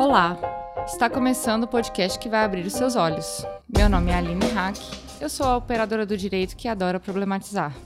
Olá! 0.00 0.34
Está 0.86 1.10
começando 1.10 1.64
o 1.64 1.68
podcast 1.68 2.18
que 2.18 2.30
vai 2.30 2.42
abrir 2.42 2.64
os 2.64 2.72
seus 2.72 2.96
olhos. 2.96 3.44
Meu 3.68 3.86
nome 3.86 4.10
é 4.10 4.14
Aline 4.14 4.46
Hack, 4.46 4.78
eu 5.20 5.28
sou 5.28 5.44
a 5.44 5.58
operadora 5.58 6.06
do 6.06 6.16
direito 6.16 6.56
que 6.56 6.68
adora 6.68 6.98
problematizar. 6.98 7.76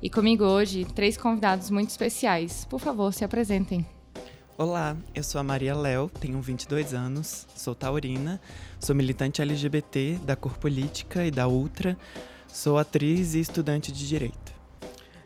E 0.00 0.08
comigo 0.08 0.44
hoje, 0.44 0.84
três 0.84 1.16
convidados 1.16 1.70
muito 1.70 1.90
especiais. 1.90 2.64
Por 2.64 2.78
favor, 2.78 3.12
se 3.12 3.24
apresentem. 3.24 3.84
Olá, 4.56 4.96
eu 5.16 5.24
sou 5.24 5.40
a 5.40 5.42
Maria 5.42 5.74
Léo, 5.74 6.08
tenho 6.20 6.40
22 6.40 6.94
anos, 6.94 7.44
sou 7.56 7.74
taurina, 7.74 8.40
sou 8.78 8.94
militante 8.94 9.42
LGBT 9.42 10.20
da 10.22 10.36
Cor 10.36 10.56
Política 10.56 11.26
e 11.26 11.30
da 11.32 11.48
Ultra, 11.48 11.98
sou 12.46 12.78
atriz 12.78 13.34
e 13.34 13.40
estudante 13.40 13.90
de 13.90 14.06
direito. 14.06 14.52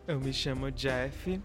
Eu 0.06 0.18
me 0.18 0.32
chamo 0.32 0.70
Jeff, 0.70 1.38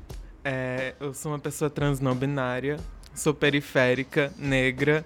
é, 0.45 0.95
eu 0.97 1.13
sou 1.13 1.33
uma 1.33 1.39
pessoa 1.39 1.69
trans 1.69 1.99
não 1.99 2.15
binária, 2.15 2.79
sou 3.13 3.33
periférica, 3.33 4.33
negra, 4.37 5.05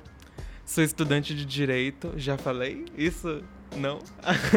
sou 0.66 0.84
estudante 0.84 1.36
de 1.36 1.46
direito. 1.46 2.14
Já 2.18 2.38
falei 2.38 2.86
isso? 2.98 3.44
Não? 3.76 4.00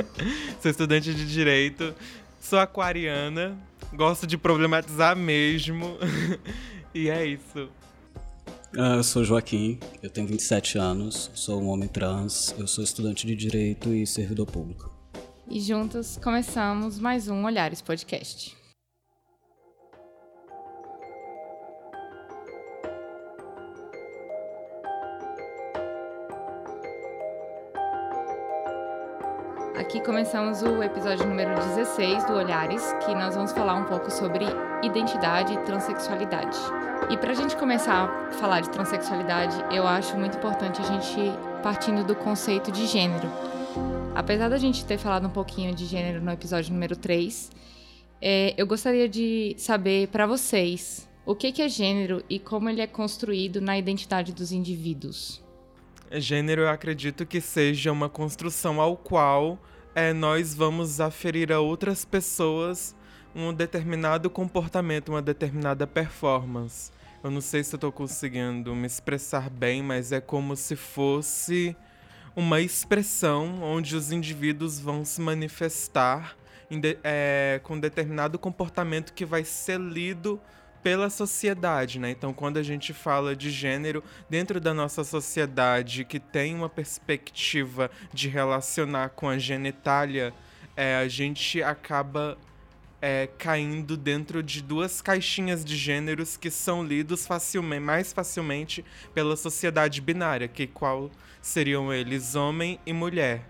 sou 0.60 0.70
estudante 0.70 1.14
de 1.14 1.26
direito, 1.26 1.94
sou 2.40 2.58
aquariana, 2.58 3.58
gosto 3.92 4.26
de 4.26 4.38
problematizar 4.38 5.16
mesmo. 5.16 5.96
e 6.94 7.08
é 7.08 7.26
isso. 7.26 7.68
Ah, 8.76 8.96
eu 8.96 9.02
sou 9.02 9.24
Joaquim, 9.24 9.80
eu 10.00 10.08
tenho 10.08 10.28
27 10.28 10.78
anos, 10.78 11.30
sou 11.34 11.60
um 11.60 11.68
homem 11.68 11.88
trans, 11.88 12.54
eu 12.56 12.68
sou 12.68 12.84
estudante 12.84 13.26
de 13.26 13.34
direito 13.34 13.92
e 13.92 14.06
servidor 14.06 14.46
público. 14.46 14.94
E 15.48 15.60
juntos 15.60 16.16
começamos 16.22 16.96
mais 17.00 17.26
um 17.26 17.44
Olhares 17.44 17.82
Podcast. 17.82 18.59
Aqui 29.90 30.00
começamos 30.02 30.62
o 30.62 30.80
episódio 30.84 31.26
número 31.26 31.52
16 31.52 32.24
do 32.26 32.34
Olhares, 32.34 32.80
que 33.04 33.12
nós 33.12 33.34
vamos 33.34 33.50
falar 33.50 33.74
um 33.74 33.86
pouco 33.86 34.08
sobre 34.08 34.44
identidade 34.84 35.52
e 35.52 35.58
transexualidade. 35.64 36.56
E 37.10 37.16
para 37.16 37.32
a 37.32 37.34
gente 37.34 37.56
começar 37.56 38.04
a 38.04 38.32
falar 38.34 38.60
de 38.60 38.70
transexualidade, 38.70 39.56
eu 39.74 39.84
acho 39.88 40.16
muito 40.16 40.38
importante 40.38 40.80
a 40.80 40.84
gente 40.84 41.16
partindo 41.60 42.04
do 42.04 42.14
conceito 42.14 42.70
de 42.70 42.86
gênero. 42.86 43.28
Apesar 44.14 44.48
da 44.48 44.58
gente 44.58 44.84
ter 44.84 44.96
falado 44.96 45.26
um 45.26 45.30
pouquinho 45.30 45.74
de 45.74 45.86
gênero 45.86 46.22
no 46.22 46.30
episódio 46.30 46.72
número 46.72 46.94
3, 46.94 47.50
é, 48.22 48.54
eu 48.56 48.68
gostaria 48.68 49.08
de 49.08 49.56
saber 49.58 50.06
para 50.06 50.24
vocês 50.24 51.10
o 51.26 51.34
que, 51.34 51.50
que 51.50 51.62
é 51.62 51.68
gênero 51.68 52.22
e 52.30 52.38
como 52.38 52.70
ele 52.70 52.80
é 52.80 52.86
construído 52.86 53.60
na 53.60 53.76
identidade 53.76 54.32
dos 54.32 54.52
indivíduos. 54.52 55.42
Gênero, 56.12 56.62
eu 56.62 56.68
acredito 56.68 57.26
que 57.26 57.40
seja 57.40 57.90
uma 57.90 58.08
construção 58.08 58.80
ao 58.80 58.96
qual 58.96 59.58
é, 59.94 60.12
nós 60.12 60.54
vamos 60.54 61.00
aferir 61.00 61.52
a 61.52 61.60
outras 61.60 62.04
pessoas 62.04 62.94
um 63.34 63.52
determinado 63.52 64.28
comportamento, 64.28 65.10
uma 65.10 65.22
determinada 65.22 65.86
performance. 65.86 66.90
Eu 67.22 67.30
não 67.30 67.40
sei 67.40 67.62
se 67.62 67.74
eu 67.74 67.76
estou 67.76 67.92
conseguindo 67.92 68.74
me 68.74 68.86
expressar 68.86 69.50
bem, 69.50 69.82
mas 69.82 70.10
é 70.10 70.20
como 70.20 70.56
se 70.56 70.74
fosse 70.74 71.76
uma 72.34 72.60
expressão 72.60 73.62
onde 73.62 73.94
os 73.96 74.10
indivíduos 74.10 74.80
vão 74.80 75.04
se 75.04 75.20
manifestar 75.20 76.36
de, 76.70 76.98
é, 77.02 77.60
com 77.62 77.78
determinado 77.78 78.38
comportamento 78.38 79.12
que 79.12 79.24
vai 79.24 79.44
ser 79.44 79.78
lido 79.78 80.40
pela 80.82 81.10
sociedade, 81.10 81.98
né? 81.98 82.10
Então, 82.10 82.32
quando 82.32 82.56
a 82.56 82.62
gente 82.62 82.92
fala 82.92 83.36
de 83.36 83.50
gênero 83.50 84.02
dentro 84.28 84.60
da 84.60 84.72
nossa 84.72 85.04
sociedade 85.04 86.04
que 86.04 86.18
tem 86.18 86.54
uma 86.54 86.68
perspectiva 86.68 87.90
de 88.12 88.28
relacionar 88.28 89.10
com 89.10 89.28
a 89.28 89.38
genitália, 89.38 90.32
é, 90.76 90.96
a 90.96 91.08
gente 91.08 91.62
acaba 91.62 92.38
é, 93.00 93.28
caindo 93.38 93.96
dentro 93.96 94.42
de 94.42 94.62
duas 94.62 95.00
caixinhas 95.00 95.64
de 95.64 95.76
gêneros 95.76 96.36
que 96.36 96.50
são 96.50 96.84
lidos 96.84 97.26
facilmente, 97.26 97.80
mais 97.82 98.12
facilmente 98.12 98.84
pela 99.14 99.36
sociedade 99.36 100.00
binária, 100.00 100.48
que 100.48 100.66
qual 100.66 101.10
seriam 101.40 101.92
eles 101.92 102.34
homem 102.34 102.78
e 102.84 102.92
mulher. 102.92 103.48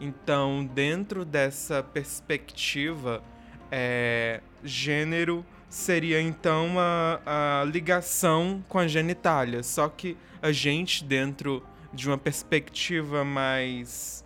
Então, 0.00 0.64
dentro 0.64 1.24
dessa 1.24 1.82
perspectiva, 1.82 3.22
é, 3.70 4.40
gênero 4.62 5.44
seria 5.68 6.20
então 6.20 6.76
a, 6.78 7.60
a 7.62 7.64
ligação 7.64 8.64
com 8.68 8.78
a 8.78 8.86
genitália. 8.86 9.62
Só 9.62 9.88
que 9.88 10.16
a 10.40 10.52
gente, 10.52 11.04
dentro 11.04 11.62
de 11.92 12.06
uma 12.06 12.18
perspectiva 12.18 13.24
mais 13.24 14.24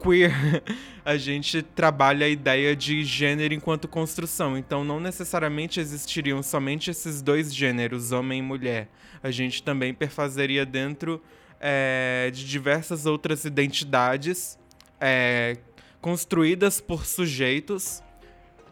queer, 0.00 0.32
a 1.04 1.16
gente 1.16 1.62
trabalha 1.62 2.26
a 2.26 2.28
ideia 2.28 2.74
de 2.74 3.04
gênero 3.04 3.54
enquanto 3.54 3.86
construção. 3.86 4.56
Então, 4.56 4.84
não 4.84 4.98
necessariamente 4.98 5.78
existiriam 5.78 6.42
somente 6.42 6.90
esses 6.90 7.22
dois 7.22 7.54
gêneros, 7.54 8.12
homem 8.12 8.40
e 8.40 8.42
mulher. 8.42 8.88
A 9.22 9.30
gente 9.30 9.62
também 9.62 9.94
perfazeria 9.94 10.66
dentro 10.66 11.22
é, 11.60 12.30
de 12.32 12.44
diversas 12.44 13.06
outras 13.06 13.44
identidades 13.44 14.58
é, 15.00 15.56
construídas 16.00 16.80
por 16.80 17.06
sujeitos 17.06 18.02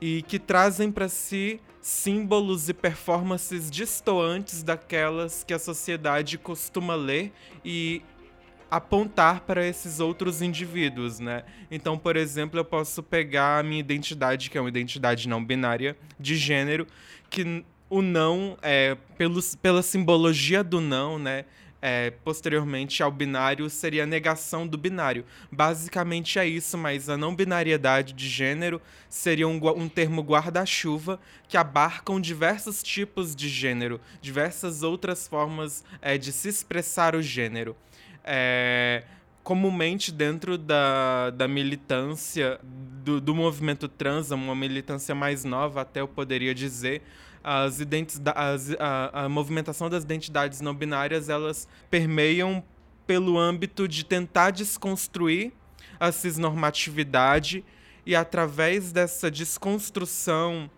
e 0.00 0.22
que 0.22 0.38
trazem 0.38 0.90
para 0.90 1.08
si 1.08 1.60
símbolos 1.80 2.68
e 2.68 2.74
performances 2.74 3.70
distoantes 3.70 4.62
daquelas 4.62 5.42
que 5.42 5.54
a 5.54 5.58
sociedade 5.58 6.36
costuma 6.36 6.94
ler 6.94 7.32
e 7.64 8.02
apontar 8.70 9.40
para 9.40 9.66
esses 9.66 9.98
outros 9.98 10.40
indivíduos, 10.40 11.18
né? 11.18 11.42
Então, 11.70 11.98
por 11.98 12.16
exemplo, 12.16 12.60
eu 12.60 12.64
posso 12.64 13.02
pegar 13.02 13.58
a 13.58 13.62
minha 13.62 13.80
identidade, 13.80 14.48
que 14.48 14.56
é 14.56 14.60
uma 14.60 14.68
identidade 14.68 15.28
não 15.28 15.44
binária 15.44 15.96
de 16.18 16.36
gênero, 16.36 16.86
que 17.28 17.64
o 17.88 18.00
não, 18.00 18.56
é, 18.62 18.96
pelos, 19.18 19.56
pela 19.56 19.82
simbologia 19.82 20.62
do 20.62 20.80
não, 20.80 21.18
né? 21.18 21.44
É, 21.82 22.10
posteriormente 22.24 23.02
ao 23.02 23.10
binário 23.10 23.68
seria 23.70 24.04
a 24.04 24.06
negação 24.06 24.66
do 24.66 24.76
binário. 24.76 25.24
Basicamente 25.50 26.38
é 26.38 26.46
isso, 26.46 26.76
mas 26.76 27.08
a 27.08 27.16
não 27.16 27.34
binariedade 27.34 28.12
de 28.12 28.28
gênero 28.28 28.80
seria 29.08 29.48
um, 29.48 29.60
um 29.76 29.88
termo 29.88 30.22
guarda-chuva 30.22 31.18
que 31.48 31.56
abarcam 31.56 32.20
diversos 32.20 32.82
tipos 32.82 33.34
de 33.34 33.48
gênero, 33.48 34.00
diversas 34.20 34.82
outras 34.82 35.26
formas 35.26 35.84
é, 36.02 36.18
de 36.18 36.32
se 36.32 36.48
expressar 36.48 37.14
o 37.14 37.22
gênero. 37.22 37.76
É, 38.22 39.04
comumente 39.42 40.12
dentro 40.12 40.58
da, 40.58 41.30
da 41.30 41.48
militância 41.48 42.60
do, 42.62 43.20
do 43.20 43.34
movimento 43.34 43.88
trans, 43.88 44.30
uma 44.30 44.54
militância 44.54 45.14
mais 45.14 45.44
nova, 45.44 45.80
até 45.80 46.00
eu 46.00 46.08
poderia 46.08 46.54
dizer, 46.54 47.02
as 47.42 47.80
as, 48.34 48.70
a, 48.78 49.24
a 49.24 49.28
movimentação 49.28 49.88
das 49.88 50.04
identidades 50.04 50.60
não 50.60 50.74
binárias 50.74 51.28
elas 51.28 51.66
permeiam 51.90 52.62
pelo 53.06 53.38
âmbito 53.38 53.88
de 53.88 54.04
tentar 54.04 54.50
desconstruir 54.50 55.52
a 55.98 56.12
cisnormatividade 56.12 57.64
e 58.06 58.14
através 58.14 58.92
dessa 58.92 59.30
desconstrução 59.30 60.70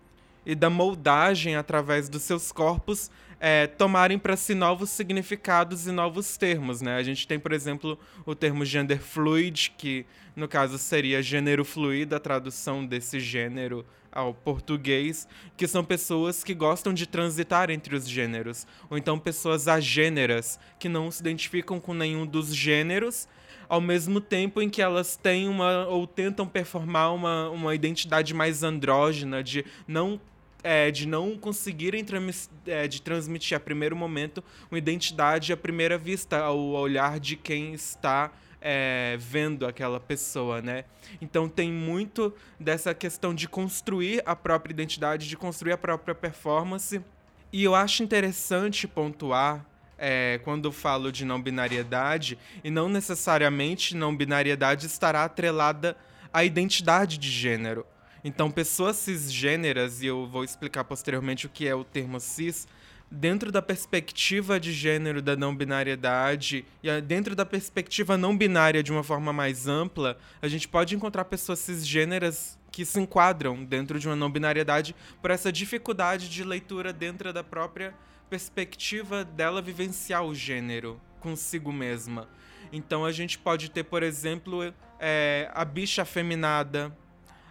e 0.45 0.55
da 0.55 0.69
moldagem 0.69 1.55
através 1.55 2.09
dos 2.09 2.23
seus 2.23 2.51
corpos 2.51 3.09
é, 3.39 3.67
tomarem 3.67 4.17
para 4.17 4.37
si 4.37 4.55
novos 4.55 4.89
significados 4.89 5.85
e 5.85 5.91
novos 5.91 6.37
termos, 6.37 6.81
né? 6.81 6.95
A 6.95 7.03
gente 7.03 7.27
tem, 7.27 7.37
por 7.37 7.51
exemplo, 7.51 7.99
o 8.25 8.33
termo 8.33 8.63
gender 8.63 9.01
fluid, 9.01 9.73
que 9.77 10.05
no 10.33 10.47
caso 10.47 10.77
seria 10.77 11.21
gênero 11.21 11.65
fluido, 11.65 12.15
a 12.15 12.19
tradução 12.21 12.85
desse 12.85 13.19
gênero 13.19 13.85
ao 14.13 14.33
português, 14.33 15.27
que 15.57 15.67
são 15.67 15.83
pessoas 15.83 16.43
que 16.43 16.53
gostam 16.53 16.93
de 16.93 17.07
transitar 17.07 17.69
entre 17.69 17.95
os 17.95 18.07
gêneros, 18.07 18.67
ou 18.89 18.97
então 18.97 19.17
pessoas 19.17 19.67
agêneras, 19.67 20.59
que 20.79 20.87
não 20.87 21.09
se 21.09 21.21
identificam 21.21 21.79
com 21.79 21.93
nenhum 21.93 22.25
dos 22.25 22.55
gêneros, 22.55 23.27
ao 23.67 23.81
mesmo 23.81 24.21
tempo 24.21 24.61
em 24.61 24.69
que 24.69 24.81
elas 24.81 25.15
têm 25.15 25.47
uma 25.47 25.87
ou 25.87 26.05
tentam 26.05 26.47
performar 26.47 27.13
uma, 27.13 27.49
uma 27.49 27.73
identidade 27.73 28.33
mais 28.33 28.61
andrógena, 28.61 29.43
de 29.43 29.65
não 29.87 30.19
é, 30.63 30.89
de 30.89 31.05
não 31.05 31.37
conseguirem 31.37 32.05
é, 32.65 32.87
de 32.87 33.01
transmitir 33.01 33.57
a 33.57 33.59
primeiro 33.59 33.95
momento 33.95 34.41
uma 34.71 34.77
identidade 34.77 35.51
à 35.51 35.57
primeira 35.57 35.97
vista, 35.97 36.39
ao 36.39 36.57
olhar 36.57 37.19
de 37.19 37.35
quem 37.35 37.73
está 37.73 38.31
é, 38.65 39.17
vendo 39.19 39.67
aquela 39.67 39.99
pessoa, 39.99 40.61
né? 40.61 40.85
Então 41.21 41.49
tem 41.49 41.69
muito 41.69 42.33
dessa 42.57 42.93
questão 42.93 43.35
de 43.35 43.45
construir 43.45 44.23
a 44.25 44.37
própria 44.37 44.71
identidade, 44.71 45.27
de 45.27 45.35
construir 45.35 45.73
a 45.73 45.77
própria 45.77 46.15
performance. 46.15 47.01
E 47.51 47.63
eu 47.63 47.75
acho 47.75 48.01
interessante 48.01 48.87
pontuar 48.87 49.65
é, 49.97 50.39
quando 50.45 50.71
falo 50.71 51.11
de 51.11 51.25
não 51.25 51.41
binariedade, 51.41 52.37
e 52.63 52.71
não 52.71 52.87
necessariamente 52.87 53.95
não 53.95 54.15
binariedade 54.15 54.85
estará 54.85 55.25
atrelada 55.25 55.97
à 56.31 56.43
identidade 56.43 57.17
de 57.17 57.29
gênero. 57.29 57.85
Então, 58.23 58.49
pessoas 58.49 58.95
cisgêneras, 58.95 60.01
e 60.01 60.05
eu 60.05 60.25
vou 60.25 60.45
explicar 60.45 60.85
posteriormente 60.85 61.45
o 61.45 61.49
que 61.49 61.67
é 61.67 61.75
o 61.75 61.83
termo 61.83 62.19
cis, 62.21 62.65
dentro 63.13 63.51
da 63.51 63.61
perspectiva 63.61 64.59
de 64.59 64.73
gênero 64.73 65.21
da 65.21 65.35
não 65.35 65.55
binariedade 65.55 66.65
e 66.81 67.01
dentro 67.01 67.35
da 67.35 67.45
perspectiva 67.45 68.17
não 68.17 68.35
binária 68.35 68.81
de 68.81 68.91
uma 68.91 69.03
forma 69.03 69.31
mais 69.31 69.67
ampla, 69.67 70.17
a 70.41 70.47
gente 70.47 70.67
pode 70.67 70.95
encontrar 70.95 71.25
pessoas 71.25 71.59
cisgêneras 71.59 72.57
que 72.71 72.83
se 72.83 72.99
enquadram 72.99 73.63
dentro 73.63 73.99
de 73.99 74.07
uma 74.07 74.15
não 74.15 74.31
binariedade 74.31 74.95
por 75.21 75.29
essa 75.29 75.51
dificuldade 75.51 76.27
de 76.27 76.43
leitura 76.43 76.91
dentro 76.91 77.31
da 77.31 77.43
própria 77.43 77.93
perspectiva 78.31 79.23
dela 79.23 79.61
vivenciar 79.61 80.25
o 80.25 80.33
gênero 80.33 80.99
consigo 81.19 81.71
mesma. 81.71 82.27
Então 82.71 83.05
a 83.05 83.11
gente 83.11 83.37
pode 83.37 83.69
ter, 83.69 83.83
por 83.83 84.01
exemplo, 84.01 84.73
é, 84.99 85.51
a 85.53 85.63
bicha 85.63 86.01
afeminada, 86.01 86.91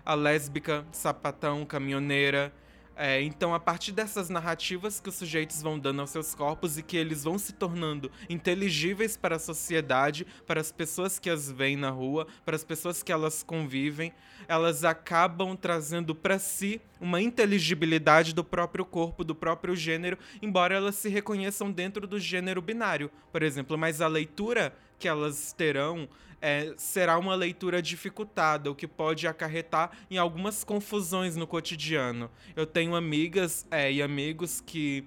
a 0.04 0.14
lésbica, 0.14 0.84
sapatão, 0.90 1.64
caminhoneira, 1.64 2.52
é, 2.94 3.22
então, 3.22 3.54
a 3.54 3.60
partir 3.60 3.92
dessas 3.92 4.28
narrativas 4.28 5.00
que 5.00 5.08
os 5.08 5.14
sujeitos 5.14 5.62
vão 5.62 5.78
dando 5.78 6.00
aos 6.00 6.10
seus 6.10 6.34
corpos 6.34 6.76
e 6.76 6.82
que 6.82 6.96
eles 6.96 7.24
vão 7.24 7.38
se 7.38 7.52
tornando 7.52 8.10
inteligíveis 8.28 9.16
para 9.16 9.36
a 9.36 9.38
sociedade, 9.38 10.26
para 10.46 10.60
as 10.60 10.70
pessoas 10.70 11.18
que 11.18 11.30
as 11.30 11.50
veem 11.50 11.76
na 11.76 11.90
rua, 11.90 12.26
para 12.44 12.54
as 12.54 12.64
pessoas 12.64 13.02
que 13.02 13.10
elas 13.10 13.42
convivem, 13.42 14.12
elas 14.46 14.84
acabam 14.84 15.56
trazendo 15.56 16.14
para 16.14 16.38
si 16.38 16.80
uma 17.00 17.20
inteligibilidade 17.20 18.34
do 18.34 18.44
próprio 18.44 18.84
corpo, 18.84 19.24
do 19.24 19.34
próprio 19.34 19.74
gênero, 19.74 20.18
embora 20.40 20.74
elas 20.74 20.94
se 20.96 21.08
reconheçam 21.08 21.72
dentro 21.72 22.06
do 22.06 22.18
gênero 22.18 22.60
binário, 22.60 23.10
por 23.32 23.42
exemplo. 23.42 23.78
Mas 23.78 24.00
a 24.00 24.06
leitura 24.06 24.76
que 25.02 25.08
elas 25.08 25.52
terão 25.52 26.08
é, 26.40 26.72
será 26.76 27.18
uma 27.18 27.34
leitura 27.34 27.82
dificultada, 27.82 28.70
o 28.70 28.74
que 28.74 28.86
pode 28.86 29.26
acarretar 29.26 29.90
em 30.08 30.16
algumas 30.16 30.62
confusões 30.62 31.34
no 31.34 31.44
cotidiano. 31.44 32.30
Eu 32.54 32.64
tenho 32.64 32.94
amigas 32.94 33.66
é, 33.68 33.90
e 33.90 34.00
amigos 34.00 34.62
que 34.64 35.04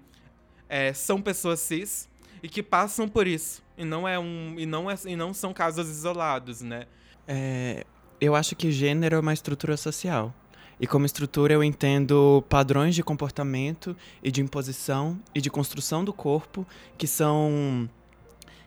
é, 0.67 0.91
são 0.91 1.21
pessoas 1.21 1.61
cis 1.61 2.09
e 2.43 2.49
que 2.49 2.61
passam 2.61 3.07
por 3.07 3.25
isso. 3.25 3.63
E 3.77 3.85
não, 3.85 4.05
é 4.05 4.19
um, 4.19 4.55
e 4.57 4.65
não, 4.65 4.91
é, 4.91 4.95
e 5.05 5.15
não 5.15 5.33
são 5.33 5.53
casos 5.53 5.89
isolados, 5.89 6.61
né? 6.61 6.87
É, 7.25 7.85
eu 8.19 8.35
acho 8.35 8.53
que 8.53 8.69
gênero 8.71 9.15
é 9.15 9.19
uma 9.19 9.33
estrutura 9.33 9.77
social. 9.77 10.33
E 10.77 10.85
como 10.85 11.05
estrutura 11.05 11.53
eu 11.53 11.63
entendo 11.63 12.43
padrões 12.49 12.93
de 12.95 13.01
comportamento 13.01 13.95
e 14.21 14.29
de 14.29 14.41
imposição 14.41 15.17
e 15.33 15.39
de 15.39 15.49
construção 15.49 16.03
do 16.03 16.11
corpo 16.11 16.67
que 16.97 17.07
são 17.07 17.89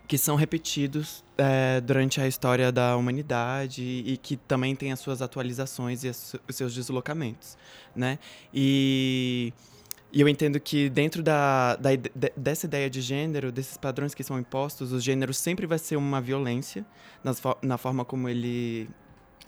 que 0.08 0.16
são 0.16 0.36
repetidos 0.36 1.22
é, 1.36 1.82
durante 1.82 2.18
a 2.18 2.26
história 2.26 2.72
da 2.72 2.96
humanidade 2.96 3.82
e, 3.82 4.16
que 4.16 4.38
também 4.38 4.74
tem 4.74 4.90
as 4.90 5.00
suas 5.00 5.20
atualizações 5.20 6.02
e 6.02 6.08
as, 6.08 6.34
os 6.48 6.56
seus 6.56 6.74
deslocamentos, 6.74 7.58
né? 7.94 8.18
E, 8.52 9.52
e, 10.10 10.18
eu 10.18 10.26
entendo 10.26 10.58
que 10.58 10.88
dentro 10.88 11.22
da, 11.22 11.76
da, 11.76 11.90
dessa 12.34 12.64
ideia 12.64 12.88
de 12.88 13.02
gênero, 13.02 13.52
desses 13.52 13.76
padrões 13.76 14.14
que 14.14 14.24
são 14.24 14.38
impostos, 14.38 14.92
o 14.92 14.98
gênero 14.98 15.34
sempre 15.34 15.66
vai 15.66 15.78
ser 15.78 15.96
uma 15.96 16.22
violência 16.22 16.86
nas, 17.22 17.42
na 17.60 17.76
forma 17.76 18.02
como 18.02 18.30
ele 18.30 18.88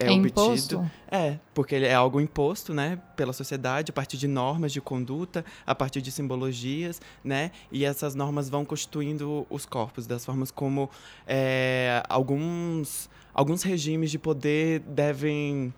é, 0.01 0.07
é 0.07 0.11
obtido. 0.11 0.29
Imposto? 0.29 0.91
É, 1.11 1.39
porque 1.55 1.75
ele 1.75 1.87
é 1.87 1.95
algo 1.95 2.21
imposto, 2.21 2.73
né, 2.73 2.99
pela 3.17 3.33
sociedade 3.33 3.91
a 3.91 3.93
partir 3.93 4.17
de 4.17 4.27
normas 4.27 4.73
de 4.73 4.81
conduta, 4.81 5.45
a 5.67 5.75
partir 5.75 6.01
de 6.01 6.11
simbologias, 6.11 7.01
né, 7.23 7.51
e 7.71 7.85
essas 7.85 8.15
normas 8.15 8.49
vão 8.49 8.65
constituindo 8.65 9.47
os 9.51 9.67
corpos 9.67 10.07
das 10.07 10.25
formas 10.25 10.51
como 10.51 10.89
é, 11.27 12.03
alguns 12.09 13.09
alguns 13.33 13.63
regimes 13.63 14.11
de 14.11 14.19
poder 14.19 14.81
devem 14.81 15.73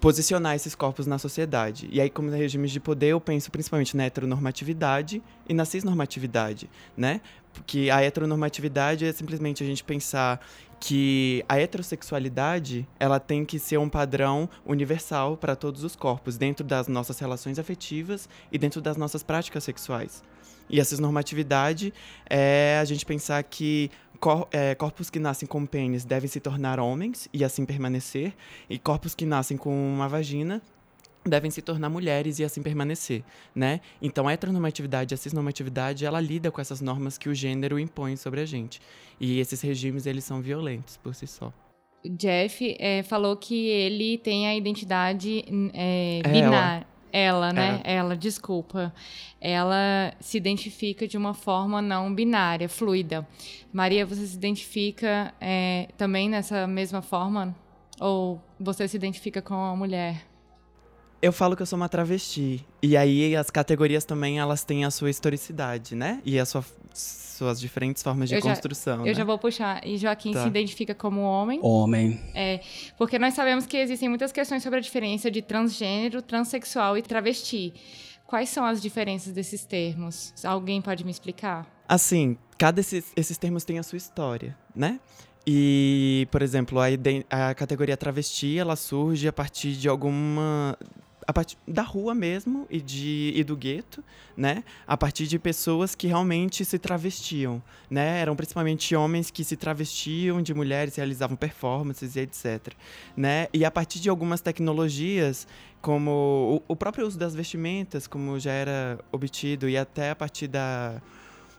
posicionar 0.00 0.54
esses 0.54 0.74
corpos 0.74 1.06
na 1.06 1.18
sociedade. 1.18 1.88
E 1.90 2.00
aí, 2.00 2.10
como 2.10 2.30
regimes 2.30 2.70
de 2.70 2.78
poder, 2.78 3.08
eu 3.08 3.20
penso 3.20 3.50
principalmente 3.50 3.96
na 3.96 4.04
heteronormatividade 4.04 5.22
e 5.48 5.54
na 5.54 5.64
cisnormatividade, 5.64 6.68
né? 6.96 7.20
Porque 7.52 7.88
a 7.90 8.02
heteronormatividade 8.02 9.06
é 9.06 9.12
simplesmente 9.12 9.62
a 9.62 9.66
gente 9.66 9.82
pensar 9.82 10.46
que 10.80 11.44
a 11.48 11.58
heterossexualidade 11.58 12.86
ela 12.98 13.18
tem 13.18 13.44
que 13.44 13.58
ser 13.58 13.78
um 13.78 13.88
padrão 13.88 14.48
universal 14.64 15.36
para 15.36 15.56
todos 15.56 15.82
os 15.82 15.96
corpos, 15.96 16.36
dentro 16.36 16.64
das 16.64 16.88
nossas 16.88 17.18
relações 17.18 17.58
afetivas 17.58 18.28
e 18.52 18.58
dentro 18.58 18.80
das 18.80 18.96
nossas 18.96 19.22
práticas 19.22 19.64
sexuais. 19.64 20.22
E 20.68 20.80
essa 20.80 21.00
normatividade 21.00 21.94
é 22.28 22.78
a 22.80 22.84
gente 22.84 23.06
pensar 23.06 23.42
que 23.44 23.90
cor, 24.18 24.48
é, 24.50 24.74
corpos 24.74 25.08
que 25.08 25.18
nascem 25.18 25.46
com 25.46 25.64
pênis 25.64 26.04
devem 26.04 26.28
se 26.28 26.40
tornar 26.40 26.80
homens 26.80 27.28
e 27.32 27.44
assim 27.44 27.64
permanecer, 27.64 28.34
e 28.68 28.78
corpos 28.78 29.14
que 29.14 29.24
nascem 29.24 29.56
com 29.56 29.70
uma 29.70 30.08
vagina 30.08 30.60
devem 31.28 31.50
se 31.50 31.62
tornar 31.62 31.88
mulheres 31.88 32.38
e 32.38 32.44
assim 32.44 32.62
permanecer, 32.62 33.22
né? 33.54 33.80
Então, 34.00 34.28
a 34.28 34.32
heteronormatividade, 34.32 35.14
a 35.14 35.16
cisnormatividade, 35.16 36.04
ela 36.04 36.20
lida 36.20 36.50
com 36.50 36.60
essas 36.60 36.80
normas 36.80 37.18
que 37.18 37.28
o 37.28 37.34
gênero 37.34 37.78
impõe 37.78 38.16
sobre 38.16 38.40
a 38.40 38.46
gente. 38.46 38.80
E 39.20 39.40
esses 39.40 39.60
regimes, 39.60 40.06
eles 40.06 40.24
são 40.24 40.40
violentos 40.40 40.96
por 40.96 41.14
si 41.14 41.26
só. 41.26 41.52
Jeff 42.04 42.76
é, 42.78 43.02
falou 43.02 43.36
que 43.36 43.66
ele 43.66 44.18
tem 44.18 44.46
a 44.46 44.54
identidade 44.54 45.44
é, 45.74 46.22
binária. 46.24 46.86
Ela, 47.12 47.52
né? 47.52 47.80
Ela. 47.82 47.98
ela, 47.98 48.16
desculpa. 48.16 48.92
Ela 49.40 50.12
se 50.20 50.36
identifica 50.36 51.08
de 51.08 51.16
uma 51.16 51.32
forma 51.32 51.80
não 51.80 52.14
binária, 52.14 52.68
fluida. 52.68 53.26
Maria, 53.72 54.04
você 54.04 54.26
se 54.26 54.36
identifica 54.36 55.32
é, 55.40 55.88
também 55.96 56.28
nessa 56.28 56.66
mesma 56.66 57.00
forma? 57.00 57.56
Ou 57.98 58.40
você 58.60 58.86
se 58.86 58.96
identifica 58.96 59.40
com 59.40 59.54
a 59.54 59.74
mulher? 59.74 60.26
Eu 61.20 61.32
falo 61.32 61.56
que 61.56 61.62
eu 61.62 61.66
sou 61.66 61.76
uma 61.76 61.88
travesti. 61.88 62.64
E 62.82 62.96
aí 62.96 63.34
as 63.34 63.50
categorias 63.50 64.04
também 64.04 64.38
elas 64.38 64.64
têm 64.64 64.84
a 64.84 64.90
sua 64.90 65.10
historicidade, 65.10 65.94
né? 65.94 66.20
E 66.24 66.38
a 66.38 66.44
sua, 66.44 66.64
suas 66.92 67.60
diferentes 67.60 68.02
formas 68.02 68.28
de 68.28 68.34
eu 68.34 68.42
construção. 68.42 68.98
Já, 68.98 69.02
né? 69.02 69.10
Eu 69.10 69.14
já 69.14 69.24
vou 69.24 69.38
puxar. 69.38 69.86
E 69.86 69.96
Joaquim 69.96 70.32
tá. 70.32 70.42
se 70.42 70.48
identifica 70.48 70.94
como 70.94 71.20
homem. 71.22 71.58
Homem. 71.62 72.20
É, 72.34 72.60
porque 72.98 73.18
nós 73.18 73.34
sabemos 73.34 73.66
que 73.66 73.76
existem 73.76 74.08
muitas 74.08 74.32
questões 74.32 74.62
sobre 74.62 74.78
a 74.78 74.82
diferença 74.82 75.30
de 75.30 75.42
transgênero, 75.42 76.20
transexual 76.22 76.96
e 76.98 77.02
travesti. 77.02 77.72
Quais 78.26 78.48
são 78.48 78.64
as 78.64 78.82
diferenças 78.82 79.32
desses 79.32 79.64
termos? 79.64 80.34
Alguém 80.44 80.82
pode 80.82 81.04
me 81.04 81.10
explicar? 81.10 81.66
Assim, 81.88 82.36
cada 82.58 82.80
esses, 82.80 83.12
esses 83.16 83.38
termos 83.38 83.64
tem 83.64 83.78
a 83.78 83.82
sua 83.82 83.96
história, 83.96 84.56
né? 84.74 84.98
E, 85.46 86.26
por 86.32 86.42
exemplo, 86.42 86.80
a, 86.80 87.50
a 87.50 87.54
categoria 87.54 87.96
travesti, 87.96 88.58
ela 88.58 88.74
surge 88.74 89.28
a 89.28 89.32
partir 89.32 89.74
de 89.74 89.88
alguma 89.88 90.76
a 91.26 91.32
partir 91.32 91.58
da 91.66 91.82
rua 91.82 92.14
mesmo 92.14 92.66
e, 92.70 92.80
de, 92.80 93.32
e 93.34 93.42
do 93.42 93.56
gueto, 93.56 94.02
né? 94.36 94.62
A 94.86 94.96
partir 94.96 95.26
de 95.26 95.38
pessoas 95.38 95.94
que 95.94 96.06
realmente 96.06 96.64
se 96.64 96.78
travestiam, 96.78 97.60
né? 97.90 98.20
Eram 98.20 98.36
principalmente 98.36 98.94
homens 98.94 99.30
que 99.30 99.42
se 99.42 99.56
travestiam 99.56 100.40
de 100.40 100.54
mulheres, 100.54 100.94
realizavam 100.94 101.36
performances 101.36 102.14
e 102.14 102.20
etc, 102.20 102.74
né? 103.16 103.48
E 103.52 103.64
a 103.64 103.70
partir 103.70 103.98
de 103.98 104.08
algumas 104.08 104.40
tecnologias, 104.40 105.48
como 105.80 106.62
o, 106.68 106.72
o 106.72 106.76
próprio 106.76 107.06
uso 107.06 107.18
das 107.18 107.34
vestimentas, 107.34 108.06
como 108.06 108.38
já 108.38 108.52
era 108.52 108.98
obtido, 109.10 109.68
e 109.68 109.76
até 109.76 110.10
a 110.10 110.16
partir 110.16 110.46
da 110.46 111.02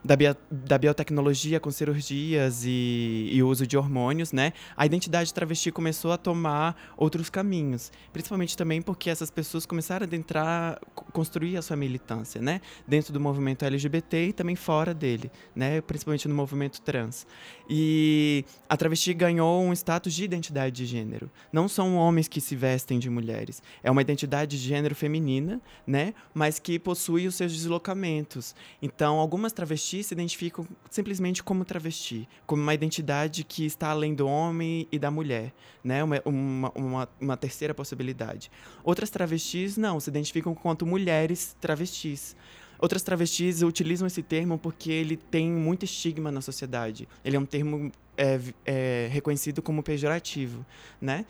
da, 0.03 0.15
bio, 0.15 0.35
da 0.49 0.77
biotecnologia 0.77 1.59
com 1.59 1.71
cirurgias 1.71 2.63
e, 2.65 3.29
e 3.31 3.43
uso 3.43 3.65
de 3.65 3.77
hormônios, 3.77 4.31
né? 4.31 4.53
A 4.75 4.85
identidade 4.85 5.33
travesti 5.33 5.71
começou 5.71 6.11
a 6.11 6.17
tomar 6.17 6.93
outros 6.95 7.29
caminhos. 7.29 7.91
Principalmente 8.13 8.55
também 8.55 8.81
porque 8.81 9.09
essas 9.09 9.29
pessoas 9.29 9.65
começaram 9.65 10.03
a 10.03 10.07
adentrar, 10.07 10.79
construir 11.11 11.57
a 11.57 11.61
sua 11.61 11.75
militância, 11.75 12.41
né? 12.41 12.61
Dentro 12.87 13.11
do 13.11 13.19
movimento 13.19 13.65
LGBT 13.65 14.27
e 14.27 14.33
também 14.33 14.55
fora 14.55 14.93
dele, 14.93 15.31
né? 15.55 15.81
Principalmente 15.81 16.27
no 16.27 16.35
movimento 16.35 16.81
trans. 16.81 17.25
E 17.69 18.45
a 18.69 18.77
travesti 18.77 19.13
ganhou 19.13 19.61
um 19.63 19.73
status 19.73 20.13
de 20.13 20.23
identidade 20.23 20.75
de 20.75 20.85
gênero. 20.85 21.29
Não 21.51 21.67
são 21.67 21.95
homens 21.95 22.27
que 22.27 22.39
se 22.39 22.55
vestem 22.55 22.99
de 22.99 23.09
mulheres. 23.09 23.61
É 23.83 23.91
uma 23.91 24.01
identidade 24.01 24.57
de 24.57 24.63
gênero 24.63 24.95
feminina, 24.95 25.59
né? 25.85 26.13
Mas 26.33 26.59
que 26.59 26.79
possui 26.79 27.27
os 27.27 27.35
seus 27.35 27.51
deslocamentos. 27.51 28.55
Então, 28.81 29.17
algumas 29.19 29.51
travestis 29.51 29.86
travesti 29.87 30.03
se 30.03 30.13
identificam 30.13 30.67
simplesmente 30.89 31.41
como 31.41 31.63
travesti, 31.63 32.27
como 32.45 32.61
uma 32.61 32.73
identidade 32.73 33.43
que 33.43 33.65
está 33.65 33.89
além 33.89 34.13
do 34.13 34.27
homem 34.27 34.87
e 34.91 34.99
da 34.99 35.09
mulher, 35.09 35.53
né? 35.83 36.03
Uma, 36.03 36.21
uma, 36.25 36.71
uma, 36.75 37.09
uma 37.19 37.37
terceira 37.37 37.73
possibilidade. 37.73 38.51
Outras 38.83 39.09
travestis 39.09 39.77
não, 39.77 39.99
se 39.99 40.09
identificam 40.09 40.53
quanto 40.53 40.85
mulheres 40.85 41.55
travestis. 41.61 42.35
Outras 42.79 43.01
travestis 43.01 43.63
utilizam 43.63 44.05
esse 44.05 44.21
termo 44.21 44.57
porque 44.57 44.91
ele 44.91 45.17
tem 45.17 45.49
muito 45.49 45.83
estigma 45.83 46.31
na 46.31 46.41
sociedade. 46.41 47.07
Ele 47.23 47.35
é 47.35 47.39
um 47.39 47.45
termo 47.45 47.91
é, 48.15 48.39
é, 48.65 49.09
reconhecido 49.11 49.61
como 49.61 49.81
pejorativo, 49.81 50.65
né? 51.01 51.25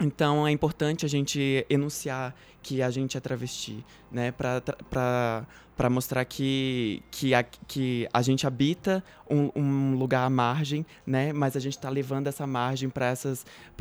Então 0.00 0.46
é 0.46 0.50
importante 0.52 1.04
a 1.04 1.08
gente 1.08 1.66
enunciar 1.68 2.34
que 2.62 2.82
a 2.82 2.90
gente 2.90 3.16
é 3.16 3.20
travesti, 3.20 3.84
né? 4.12 4.30
Para 4.30 5.90
mostrar 5.90 6.24
que, 6.24 7.02
que, 7.10 7.34
a, 7.34 7.42
que 7.42 8.08
a 8.12 8.22
gente 8.22 8.46
habita 8.46 9.02
um, 9.28 9.50
um 9.56 9.94
lugar 9.96 10.24
à 10.24 10.30
margem, 10.30 10.86
né? 11.04 11.32
Mas 11.32 11.56
a 11.56 11.60
gente 11.60 11.76
está 11.76 11.88
levando 11.88 12.28
essa 12.28 12.46
margem 12.46 12.88
para 12.88 13.12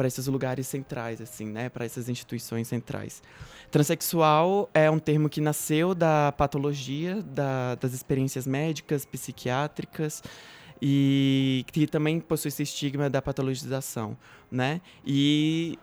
esses 0.07 0.27
lugares 0.27 0.67
centrais, 0.67 1.21
assim, 1.21 1.45
né? 1.45 1.69
Para 1.69 1.85
essas 1.85 2.09
instituições 2.09 2.67
centrais. 2.67 3.21
Transsexual 3.69 4.69
é 4.73 4.89
um 4.89 4.99
termo 4.99 5.29
que 5.29 5.41
nasceu 5.41 5.93
da 5.93 6.31
patologia, 6.31 7.21
da, 7.21 7.75
das 7.75 7.93
experiências 7.93 8.47
médicas, 8.47 9.05
psiquiátricas, 9.05 10.23
e 10.81 11.65
que 11.71 11.85
também 11.87 12.19
possui 12.19 12.49
esse 12.49 12.63
estigma 12.63 13.09
da 13.09 13.21
patologização, 13.21 14.17
né? 14.49 14.81
E 15.05 15.77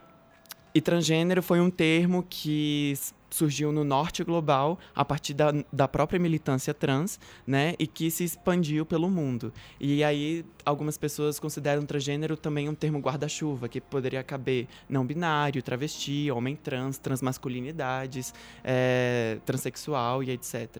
e 0.75 0.81
transgênero 0.81 1.43
foi 1.43 1.61
um 1.61 1.71
termo 1.71 2.25
que 2.29 2.95
surgiu 3.35 3.73
no 3.73 3.83
norte 3.83 4.23
global 4.23 4.79
a 4.95 5.05
partir 5.05 5.35
da, 5.35 5.53
da 5.73 5.89
própria 5.89 6.21
militância 6.21 6.73
trans, 6.73 7.19
né, 7.45 7.75
e 7.81 7.87
que 7.87 8.09
se 8.09 8.23
expandiu 8.23 8.87
pelo 8.87 9.11
mundo. 9.11 9.53
E 9.81 10.05
aí 10.05 10.45
algumas 10.65 10.97
pessoas 10.97 11.41
consideram 11.41 11.85
transgênero 11.85 12.37
também 12.37 12.69
um 12.69 12.75
termo 12.75 13.01
guarda-chuva, 13.01 13.69
que 13.69 13.81
poderia 13.81 14.23
caber 14.23 14.69
não 14.89 15.05
binário, 15.05 15.63
travesti, 15.63 16.31
homem 16.31 16.55
trans, 16.55 16.97
transmasculinidades, 16.99 18.33
é, 18.63 19.39
transexual 19.45 20.23
e 20.23 20.31
etc. 20.31 20.77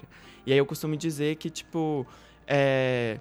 E 0.47 0.53
aí 0.53 0.59
eu 0.59 0.67
costumo 0.67 0.97
dizer 0.97 1.37
que, 1.37 1.51
tipo, 1.51 2.07
é, 2.47 3.19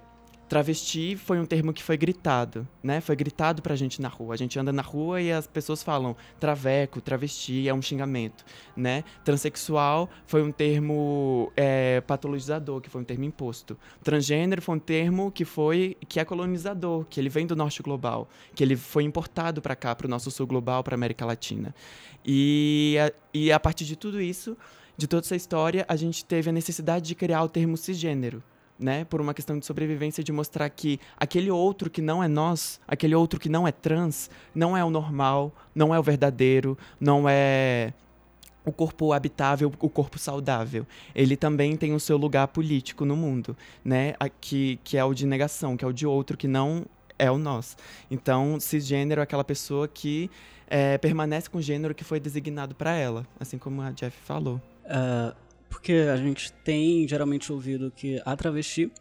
Travesti 0.54 1.16
foi 1.16 1.40
um 1.40 1.44
termo 1.44 1.72
que 1.72 1.82
foi 1.82 1.96
gritado, 1.96 2.64
né? 2.80 3.00
Foi 3.00 3.16
gritado 3.16 3.60
pra 3.60 3.74
gente 3.74 4.00
na 4.00 4.06
rua. 4.06 4.34
A 4.34 4.36
gente 4.36 4.56
anda 4.56 4.72
na 4.72 4.82
rua 4.82 5.20
e 5.20 5.32
as 5.32 5.48
pessoas 5.48 5.82
falam 5.82 6.14
traveco, 6.38 7.00
travesti, 7.00 7.68
é 7.68 7.74
um 7.74 7.82
xingamento, 7.82 8.44
né? 8.76 9.02
Transsexual 9.24 10.08
foi 10.28 10.44
um 10.44 10.52
termo 10.52 11.50
é, 11.56 12.00
patologizador, 12.02 12.80
que 12.80 12.88
foi 12.88 13.00
um 13.00 13.04
termo 13.04 13.24
imposto. 13.24 13.76
Transgênero 14.04 14.62
foi 14.62 14.76
um 14.76 14.78
termo 14.78 15.32
que 15.32 15.44
foi 15.44 15.96
que 16.08 16.20
é 16.20 16.24
colonizador, 16.24 17.04
que 17.06 17.18
ele 17.18 17.28
vem 17.28 17.48
do 17.48 17.56
norte 17.56 17.82
global, 17.82 18.28
que 18.54 18.62
ele 18.62 18.76
foi 18.76 19.02
importado 19.02 19.60
para 19.60 19.74
cá, 19.74 19.92
para 19.92 20.06
o 20.06 20.08
nosso 20.08 20.30
sul 20.30 20.46
global, 20.46 20.84
para 20.84 20.94
América 20.94 21.26
Latina. 21.26 21.74
E 22.24 22.96
a, 23.00 23.12
e 23.34 23.50
a 23.50 23.58
partir 23.58 23.84
de 23.86 23.96
tudo 23.96 24.22
isso, 24.22 24.56
de 24.96 25.08
toda 25.08 25.26
essa 25.26 25.34
história, 25.34 25.84
a 25.88 25.96
gente 25.96 26.24
teve 26.24 26.48
a 26.48 26.52
necessidade 26.52 27.08
de 27.08 27.16
criar 27.16 27.42
o 27.42 27.48
termo 27.48 27.76
cisgênero 27.76 28.40
né, 28.78 29.04
por 29.04 29.20
uma 29.20 29.32
questão 29.32 29.58
de 29.58 29.64
sobrevivência, 29.64 30.24
de 30.24 30.32
mostrar 30.32 30.68
que 30.68 30.98
aquele 31.16 31.50
outro 31.50 31.88
que 31.88 32.02
não 32.02 32.22
é 32.22 32.28
nós, 32.28 32.80
aquele 32.86 33.14
outro 33.14 33.38
que 33.38 33.48
não 33.48 33.66
é 33.66 33.72
trans, 33.72 34.30
não 34.54 34.76
é 34.76 34.84
o 34.84 34.90
normal, 34.90 35.52
não 35.74 35.94
é 35.94 35.98
o 35.98 36.02
verdadeiro, 36.02 36.76
não 37.00 37.28
é 37.28 37.92
o 38.64 38.72
corpo 38.72 39.12
habitável, 39.12 39.72
o 39.78 39.88
corpo 39.90 40.18
saudável. 40.18 40.86
Ele 41.14 41.36
também 41.36 41.76
tem 41.76 41.94
o 41.94 42.00
seu 42.00 42.16
lugar 42.16 42.48
político 42.48 43.04
no 43.04 43.16
mundo, 43.16 43.56
né, 43.84 44.14
que, 44.40 44.78
que 44.82 44.96
é 44.96 45.04
o 45.04 45.14
de 45.14 45.26
negação, 45.26 45.76
que 45.76 45.84
é 45.84 45.88
o 45.88 45.92
de 45.92 46.06
outro 46.06 46.36
que 46.36 46.48
não 46.48 46.84
é 47.18 47.30
o 47.30 47.38
nós. 47.38 47.76
Então, 48.10 48.58
cisgênero 48.58 49.20
é 49.20 49.24
aquela 49.24 49.44
pessoa 49.44 49.86
que 49.86 50.30
é, 50.66 50.98
permanece 50.98 51.48
com 51.48 51.58
o 51.58 51.62
gênero 51.62 51.94
que 51.94 52.02
foi 52.02 52.18
designado 52.18 52.74
para 52.74 52.94
ela, 52.94 53.26
assim 53.38 53.58
como 53.58 53.82
a 53.82 53.90
Jeff 53.92 54.16
falou. 54.24 54.60
Uh, 54.84 55.34
porque 55.74 55.92
a 55.92 56.16
gente 56.16 56.52
tem 56.52 57.06
geralmente 57.06 57.52
ouvido 57.52 57.90
que 57.90 58.22
a 58.24 58.36
travesti 58.36 58.92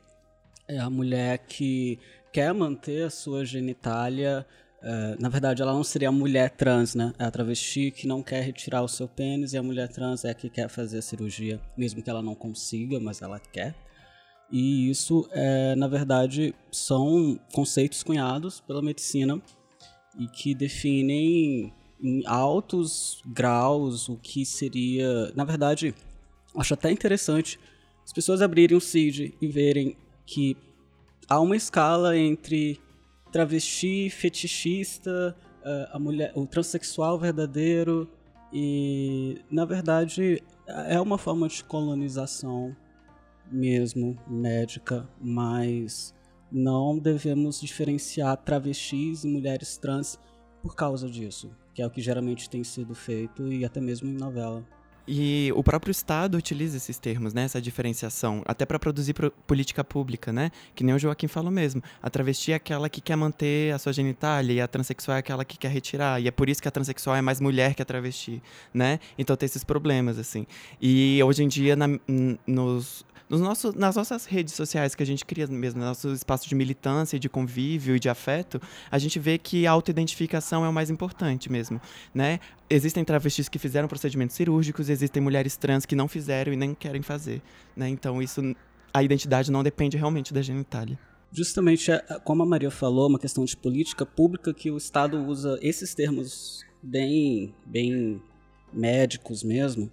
é 0.68 0.80
a 0.80 0.90
mulher 0.90 1.38
que 1.38 2.00
quer 2.32 2.52
manter 2.52 3.04
a 3.04 3.10
sua 3.12 3.46
genitália. 3.46 4.44
Uh, 4.82 5.22
na 5.22 5.30
verdade, 5.30 5.62
ela 5.62 5.72
não 5.72 5.84
seria 5.84 6.10
a 6.10 6.12
mulher 6.12 6.50
trans, 6.50 6.96
né? 6.96 7.14
É 7.20 7.26
a 7.26 7.32
travesti 7.32 7.92
que 7.92 8.08
não 8.08 8.24
quer 8.24 8.42
retirar 8.42 8.82
o 8.82 8.88
seu 8.88 9.08
pênis 9.08 9.54
e 9.54 9.58
a 9.58 9.62
mulher 9.62 9.88
trans 9.88 10.26
é 10.26 10.32
a 10.32 10.34
que 10.34 10.50
quer 10.50 10.68
fazer 10.68 10.98
a 10.98 11.02
cirurgia, 11.04 11.62
mesmo 11.78 12.02
que 12.02 12.10
ela 12.10 12.24
não 12.24 12.34
consiga, 12.34 13.00
mas 13.00 13.22
ela 13.22 13.40
quer. 13.40 13.76
E 14.52 14.90
isso, 14.90 15.30
é, 15.32 15.76
na 15.76 15.88
verdade, 15.88 16.56
são 16.72 17.40
conceitos 17.54 18.02
cunhados 18.02 18.60
pela 18.60 18.82
medicina 18.82 19.40
e 20.20 20.28
que 20.28 20.56
definem 20.56 21.72
em 22.02 22.24
altos 22.26 23.22
graus 23.28 24.10
o 24.10 24.18
que 24.18 24.44
seria. 24.44 25.32
Na 25.36 25.46
verdade, 25.46 25.94
acho 26.56 26.74
até 26.74 26.92
interessante 26.92 27.60
as 28.06 28.12
pessoas 28.12 28.42
abrirem 28.42 28.78
o 28.78 28.82
CID 28.82 29.36
e 29.42 29.48
verem 29.48 29.96
que 30.26 30.58
há 31.28 31.40
uma 31.40 31.56
escala 31.56 32.18
entre 32.18 32.80
travesti, 33.32 34.10
fetichista, 34.10 35.36
eh, 35.64 35.90
a 35.92 36.00
mulher, 36.00 36.32
o 36.36 36.46
transexual 36.46 37.18
verdadeiro 37.18 38.10
e, 38.52 39.42
na 39.50 39.66
verdade, 39.66 40.44
é 40.68 41.00
uma 41.00 41.18
forma 41.18 41.48
de 41.48 41.64
colonização 41.64 42.76
mesmo 43.52 44.18
médica, 44.28 45.08
mas 45.20 46.14
não 46.52 47.00
devemos 47.00 47.60
diferenciar 47.60 48.38
travestis 48.38 49.24
e 49.24 49.28
mulheres 49.28 49.78
trans 49.78 50.20
por 50.62 50.76
causa 50.76 51.10
disso, 51.10 51.52
que 51.74 51.82
é 51.82 51.88
o 51.88 51.90
que 51.90 52.02
geralmente 52.02 52.50
tem 52.50 52.64
sido 52.64 52.94
feito 52.94 53.52
e 53.52 53.66
até 53.66 53.82
mesmo 53.82 54.10
em 54.10 54.14
novela. 54.14 54.64
E 55.08 55.52
o 55.56 55.64
próprio 55.64 55.92
Estado 55.92 56.38
utiliza 56.38 56.78
esses 56.78 56.98
termos, 56.98 57.34
né? 57.34 57.44
Essa 57.44 57.62
diferenciação, 57.62 58.42
até 58.46 58.66
para 58.66 58.80
produzir 58.80 59.14
pro 59.14 59.32
política 59.46 59.84
pública, 59.84 60.32
né? 60.32 60.50
Que 60.74 60.84
nem 60.84 60.96
o 60.96 61.00
Joaquim 61.00 61.28
falou 61.28 61.52
mesmo. 61.52 61.84
A 62.02 62.10
travesti 62.10 62.54
é 62.54 62.56
aquela 62.56 62.90
que 62.90 63.02
quer 63.02 63.16
manter 63.16 63.74
a 63.74 63.80
sua 63.80 63.92
genitália 63.92 64.54
e 64.54 64.62
a 64.62 64.68
transexual 64.68 65.18
é 65.18 65.20
aquela 65.20 65.44
que 65.44 65.58
quer 65.58 65.72
retirar. 65.72 66.22
E 66.22 66.28
é 66.28 66.32
por 66.32 66.48
isso 66.48 66.62
que 66.62 66.68
a 66.68 66.72
transexual 66.72 67.16
é 67.16 67.22
mais 67.22 67.42
mulher 67.42 67.76
que 67.76 67.82
a 67.82 67.86
travesti, 67.86 68.42
né? 68.74 69.00
Então 69.18 69.36
tem 69.36 69.46
esses 69.46 69.64
problemas, 69.64 70.18
assim. 70.18 70.48
E 70.82 71.22
hoje 71.24 71.44
em 71.44 71.48
dia, 71.48 71.76
na, 71.76 71.88
nos, 72.48 73.06
nos 73.30 73.42
nossos, 73.42 73.74
nas 73.74 73.96
nossas 73.96 74.26
redes 74.26 74.54
sociais 74.54 74.94
que 74.94 75.02
a 75.02 75.06
gente 75.06 75.26
cria 75.26 75.48
mesmo, 75.48 75.80
no 75.80 75.88
nosso 75.88 76.12
espaço 76.14 76.48
de 76.48 76.54
militância, 76.54 77.18
de 77.18 77.28
convívio 77.28 77.96
e 77.96 78.00
de 78.00 78.10
afeto, 78.10 78.62
a 78.92 79.00
gente 79.00 79.18
vê 79.20 79.38
que 79.38 79.66
a 79.66 79.72
autoidentificação 79.72 80.64
é 80.64 80.70
o 80.70 80.74
mais 80.74 80.90
importante 80.90 81.52
mesmo, 81.52 81.82
né? 82.14 82.40
Existem 82.70 83.04
travestis 83.04 83.50
que 83.50 83.60
fizeram 83.60 83.88
procedimentos 83.88 84.36
cirúrgicos, 84.36 84.90
existem 84.94 85.22
mulheres 85.22 85.58
trans 85.58 85.86
que 85.86 85.96
não 85.96 86.08
fizeram 86.08 86.54
e 86.54 86.56
nem 86.56 86.74
querem 86.74 87.02
fazer, 87.02 87.42
né? 87.76 87.90
Então 87.90 88.22
isso, 88.22 88.42
a 88.94 89.04
identidade 89.04 89.52
não 89.52 89.64
depende 89.64 89.98
realmente 89.98 90.34
da 90.34 90.42
genitália 90.42 90.98
justamente 91.34 91.92
é, 91.92 92.00
como 92.24 92.44
a 92.44 92.46
Maria 92.46 92.70
falou, 92.70 93.10
uma 93.10 93.20
questão 93.20 93.44
de 93.44 93.58
política 93.58 94.06
pública 94.06 94.54
que 94.54 94.70
o 94.70 94.78
Estado 94.78 95.18
usa 95.26 95.58
esses 95.62 95.94
termos 95.96 96.62
bem, 96.82 97.54
bem 97.66 98.22
médicos 98.72 99.44
mesmo. 99.44 99.92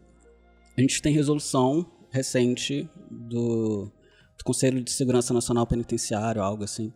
A 0.76 0.80
gente 0.80 1.00
tem 1.00 1.12
resolução 1.12 1.90
recente 2.11 2.88
do, 3.11 3.90
do 4.38 4.45
Conselho 4.45 4.83
de 4.83 4.90
Segurança 4.90 5.33
Nacional 5.33 5.66
Penitenciário, 5.66 6.42
algo 6.42 6.64
assim, 6.64 6.92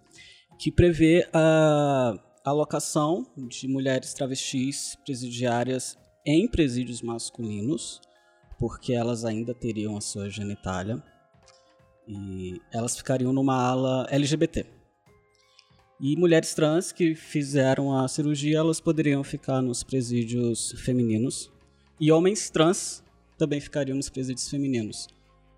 que 0.59 0.71
prevê 0.71 1.27
a 1.33 2.15
alocação 2.45 3.27
de 3.49 3.67
mulheres 3.67 4.13
travestis 4.13 4.97
presidiárias 5.05 5.97
em 6.25 6.49
presídios 6.49 7.03
masculinos, 7.03 8.01
porque 8.59 8.93
elas 8.93 9.25
ainda 9.25 9.55
teriam 9.55 9.97
a 9.97 10.01
sua 10.01 10.31
genitália, 10.31 11.03
e 12.07 12.61
elas 12.73 12.97
ficariam 12.97 13.33
numa 13.33 13.57
ala 13.57 14.07
LGBT. 14.11 14.67
E 16.01 16.17
mulheres 16.17 16.55
trans 16.55 16.93
que 16.93 17.15
fizeram 17.15 17.97
a 17.97 18.07
cirurgia, 18.09 18.59
elas 18.59 18.81
poderiam 18.81 19.23
ficar 19.23 19.63
nos 19.63 19.83
presídios 19.83 20.73
femininos. 20.85 21.51
E 22.01 22.11
homens 22.11 22.51
trans 22.51 23.03
também 23.39 23.61
ficariam 23.61 23.97
nos 23.97 24.11
presídios 24.11 24.49
femininos. 24.49 25.09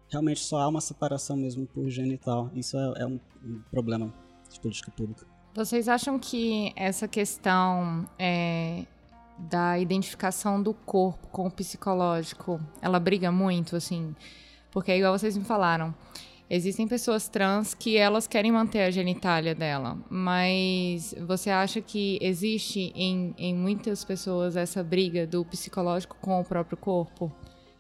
Realmente 0.08 0.40
só 0.40 0.58
há 0.58 0.68
uma 0.68 0.80
separação 0.80 1.37
mesmo 1.37 1.66
por 1.66 1.88
genital. 1.88 2.50
Isso 2.54 2.76
é, 2.76 3.02
é 3.02 3.06
um, 3.06 3.18
um, 3.44 3.62
problema 3.70 4.12
de 4.50 4.61
política 4.61 4.90
pública. 4.90 5.26
Vocês 5.54 5.88
acham 5.88 6.18
que 6.18 6.73
essa 6.76 7.08
questão 7.08 8.08
é, 8.18 8.85
da 9.38 9.78
identificação 9.78 10.62
do 10.62 10.73
corpo 10.73 11.28
com 11.28 11.47
o 11.47 11.50
psicológico, 11.50 12.61
ela 12.81 12.99
briga 12.99 13.31
muito, 13.31 13.76
assim? 13.76 14.14
Porque 14.71 14.93
é 14.93 14.99
igual 14.99 15.19
vocês 15.19 15.37
me 15.37 15.45
falaram, 15.45 15.95
existem 16.49 16.88
pessoas 16.88 17.28
trans 17.28 17.75
que 17.75 17.97
elas 17.97 18.26
querem 18.26 18.52
manter 18.52 18.83
a 18.83 18.90
genitália 18.90 19.55
dela, 19.55 19.99
mas 20.09 21.14
você 21.26 21.50
acha 21.50 21.81
que 21.81 22.19
existe 22.21 22.93
em, 22.95 23.35
em 23.37 23.55
muitas 23.55 24.05
pessoas 24.05 24.57
essa 24.57 24.83
briga 24.83 25.26
do 25.26 25.45
psicológico 25.45 26.16
com 26.21 26.40
o 26.40 26.45
próprio 26.45 26.76
corpo? 26.76 27.33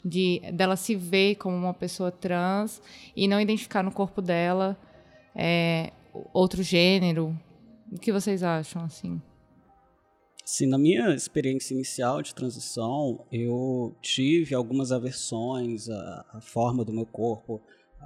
de 0.06 0.40
dela 0.52 0.76
se 0.76 0.94
ver 0.94 1.34
como 1.34 1.56
uma 1.56 1.74
pessoa 1.74 2.12
trans 2.12 2.80
e 3.16 3.26
não 3.26 3.40
identificar 3.40 3.82
no 3.82 3.90
corpo 3.90 4.22
dela 4.22 4.78
é, 5.34 5.92
outro 6.32 6.62
gênero. 6.62 7.36
O 7.90 7.98
que 7.98 8.12
vocês 8.12 8.42
acham 8.42 8.84
assim? 8.84 9.20
Sim, 10.48 10.66
na 10.66 10.78
minha 10.78 11.12
experiência 11.12 11.74
inicial 11.74 12.22
de 12.22 12.32
transição, 12.32 13.26
eu 13.32 13.96
tive 14.00 14.54
algumas 14.54 14.92
aversões 14.92 15.88
à, 15.88 16.24
à 16.34 16.40
forma 16.40 16.84
do 16.84 16.92
meu 16.92 17.04
corpo, 17.04 17.60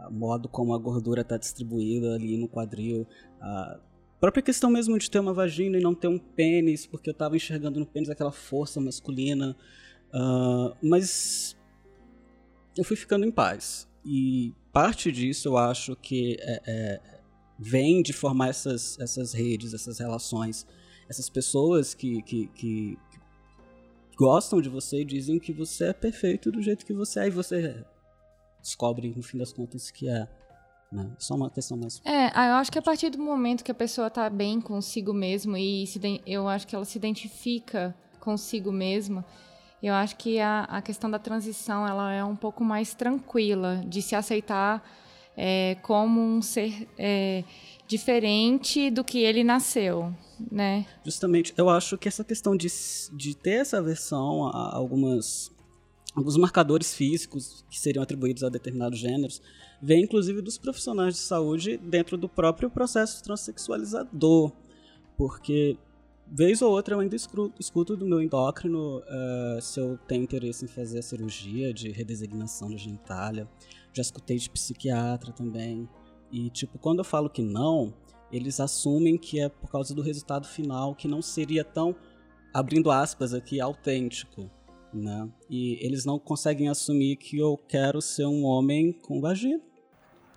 o 0.09 0.11
modo 0.11 0.49
como 0.49 0.73
a 0.73 0.79
gordura 0.79 1.21
está 1.21 1.37
distribuída 1.37 2.15
ali 2.15 2.39
no 2.39 2.49
quadril, 2.49 3.07
a, 3.43 3.79
própria 4.19 4.43
questão 4.43 4.71
mesmo 4.71 4.99
de 4.99 5.11
ter 5.11 5.19
uma 5.19 5.35
vagina 5.35 5.77
e 5.77 5.83
não 5.83 5.95
ter 5.95 6.09
um 6.09 6.19
pênis, 6.19 6.87
porque 6.87 7.11
eu 7.11 7.13
estava 7.13 7.37
enxergando 7.37 7.79
no 7.79 7.85
pênis 7.85 8.09
aquela 8.09 8.33
força 8.33 8.81
masculina. 8.81 9.55
Uh, 10.09 10.75
mas 10.83 11.55
eu 12.75 12.85
fui 12.85 12.97
ficando 12.97 13.27
em 13.27 13.31
paz. 13.31 13.87
E 14.03 14.55
parte 14.73 15.13
disso 15.13 15.49
eu 15.49 15.59
acho 15.59 15.95
que 15.95 16.39
é, 16.41 16.63
é, 16.67 17.01
vem 17.59 18.01
de 18.03 18.15
formar 18.15 18.49
essas, 18.49 18.99
essas 18.99 19.35
redes, 19.35 19.75
essas 19.75 19.99
relações, 19.99 20.67
essas 21.11 21.29
pessoas 21.29 21.93
que, 21.93 22.23
que, 22.23 22.47
que, 22.55 22.99
gostam 24.17 24.61
de 24.61 24.69
você 24.69 25.01
e 25.01 25.05
dizem 25.05 25.41
que 25.41 25.53
você 25.53 25.87
é 25.87 25.93
perfeito 25.93 26.53
do 26.53 26.63
jeito 26.63 26.87
que 26.87 26.93
você 26.93 27.21
é, 27.21 27.27
e 27.27 27.31
você 27.31 27.85
descobre, 28.63 29.13
no 29.17 29.23
fim 29.23 29.39
das 29.39 29.53
contas, 29.53 29.91
que 29.91 30.09
é. 30.09 30.29
Né? 30.93 31.11
Só 31.19 31.35
uma 31.35 31.51
questão 31.51 31.77
mais. 31.77 32.01
É, 32.05 32.31
ah, 32.35 32.49
eu 32.49 32.55
acho 32.55 32.71
que 32.71 32.79
a 32.79 32.83
partir 32.83 33.11
do 33.11 33.19
momento 33.19 33.65
que 33.65 33.71
a 33.71 33.75
pessoa 33.75 34.09
tá 34.09 34.31
bem 34.31 34.61
consigo 34.61 35.13
mesmo 35.13 35.57
e 35.57 35.87
se, 35.87 36.01
eu 36.27 36.49
acho 36.49 36.67
que 36.67 36.77
ela 36.77 36.85
se 36.85 36.99
identifica 36.99 37.95
consigo 38.21 38.71
mesma, 38.71 39.25
eu 39.83 39.95
acho 39.95 40.17
que 40.17 40.39
a, 40.39 40.65
a 40.65 40.83
questão 40.83 41.11
da 41.11 41.19
transição 41.19 41.87
ela 41.87 42.13
é 42.13 42.23
um 42.23 42.37
pouco 42.37 42.63
mais 42.63 42.93
tranquila 42.93 43.83
de 43.87 44.03
se 44.03 44.15
aceitar 44.15 44.85
é, 45.37 45.77
como 45.83 46.21
um 46.21 46.43
ser 46.43 46.89
é, 46.99 47.45
diferente 47.87 48.91
do 48.91 49.03
que 49.03 49.19
ele 49.19 49.43
nasceu, 49.43 50.15
né? 50.51 50.87
Justamente, 51.05 51.53
eu 51.57 51.69
acho 51.69 51.97
que 51.99 52.09
essa 52.09 52.25
questão 52.25 52.57
de, 52.57 52.69
de 53.13 53.37
ter 53.37 53.61
essa 53.61 53.79
aversão 53.79 54.47
a 54.47 54.75
algumas 54.75 55.51
alguns 56.15 56.37
marcadores 56.37 56.93
físicos 56.93 57.65
que 57.71 57.79
seriam 57.79 58.03
atribuídos 58.03 58.43
a 58.43 58.49
determinados 58.49 58.99
gêneros 58.99 59.41
vem 59.81 60.03
inclusive 60.03 60.43
dos 60.43 60.59
profissionais 60.59 61.15
de 61.15 61.21
saúde 61.21 61.77
dentro 61.77 62.17
do 62.17 62.29
próprio 62.29 62.69
processo 62.69 63.23
transexualizador, 63.23 64.53
porque 65.17 65.79
vez 66.31 66.63
ou 66.63 66.71
outra 66.71 66.95
eu 66.95 67.01
ainda 67.01 67.17
escuto, 67.17 67.97
do 67.97 68.07
meu 68.07 68.23
endócrino 68.23 68.99
uh, 68.99 69.61
se 69.61 69.81
eu 69.81 69.99
tenho 70.07 70.23
interesse 70.23 70.65
em 70.65 70.69
fazer 70.69 71.01
a 71.01 71.03
cirurgia 71.03 71.75
de 71.75 71.91
redesignação 71.91 72.71
da 72.71 72.77
genitália. 72.77 73.49
Já 73.93 74.03
escutei 74.03 74.37
de 74.37 74.49
psiquiatra 74.49 75.33
também. 75.33 75.89
E, 76.31 76.49
tipo, 76.51 76.79
quando 76.79 77.01
eu 77.01 77.05
falo 77.05 77.29
que 77.29 77.43
não, 77.43 77.93
eles 78.33 78.61
assumem 78.61 79.17
que 79.17 79.41
é 79.41 79.49
por 79.49 79.71
causa 79.71 79.95
do 79.95 80.03
resultado 80.03 80.47
final, 80.47 80.95
que 80.95 81.09
não 81.09 81.23
seria 81.23 81.65
tão, 81.65 81.95
abrindo 82.53 82.91
aspas 82.91 83.35
aqui, 83.35 83.61
autêntico. 83.61 84.51
Né? 84.93 85.29
E 85.49 85.79
eles 85.85 86.05
não 86.05 86.19
conseguem 86.19 86.69
assumir 86.69 87.17
que 87.17 87.39
eu 87.39 87.57
quero 87.69 88.01
ser 88.01 88.27
um 88.27 88.45
homem 88.45 88.93
com 88.93 89.21
vagina. 89.21 89.61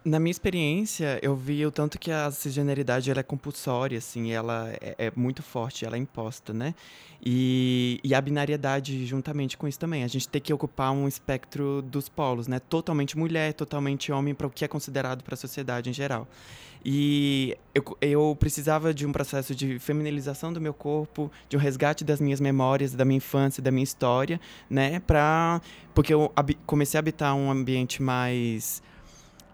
Na 0.05 0.19
minha 0.19 0.31
experiência, 0.31 1.17
eu 1.21 1.33
vi 1.33 1.65
o 1.65 1.71
tanto 1.71 1.97
que 1.97 2.11
a 2.11 2.29
cisgeneridade 2.29 3.09
ela 3.09 3.21
é 3.21 3.23
compulsória, 3.23 3.97
assim, 3.97 4.33
ela 4.33 4.69
é, 4.81 4.95
é, 4.97 5.11
muito 5.15 5.41
forte, 5.41 5.85
ela 5.85 5.95
é 5.95 5.99
imposta, 5.99 6.53
né? 6.53 6.75
E, 7.25 8.01
e 8.03 8.13
a 8.13 8.19
binariedade 8.19 9.05
juntamente 9.05 9.57
com 9.57 9.65
isso 9.65 9.79
também. 9.79 10.03
A 10.03 10.07
gente 10.07 10.27
tem 10.27 10.41
que 10.41 10.53
ocupar 10.53 10.91
um 10.91 11.07
espectro 11.07 11.81
dos 11.81 12.09
polos, 12.09 12.49
né? 12.49 12.59
Totalmente 12.59 13.17
mulher, 13.17 13.53
totalmente 13.53 14.11
homem, 14.11 14.35
para 14.35 14.45
o 14.45 14.49
que 14.49 14.65
é 14.65 14.67
considerado 14.67 15.23
para 15.23 15.35
a 15.35 15.37
sociedade 15.37 15.89
em 15.89 15.93
geral. 15.93 16.27
E 16.85 17.57
eu, 17.73 17.83
eu 18.01 18.37
precisava 18.39 18.93
de 18.93 19.05
um 19.05 19.11
processo 19.11 19.55
de 19.55 19.79
feminilização 19.79 20.51
do 20.51 20.59
meu 20.59 20.73
corpo, 20.73 21.31
de 21.47 21.55
um 21.55 21.59
resgate 21.59 22.03
das 22.03 22.19
minhas 22.19 22.41
memórias, 22.41 22.93
da 22.93 23.05
minha 23.05 23.17
infância, 23.17 23.63
da 23.63 23.71
minha 23.71 23.83
história, 23.83 24.39
né? 24.69 24.99
Pra, 24.99 25.61
porque 25.93 26.13
eu 26.13 26.31
comecei 26.65 26.97
a 26.97 26.99
habitar 26.99 27.35
um 27.35 27.49
ambiente 27.49 28.01
mais 28.01 28.81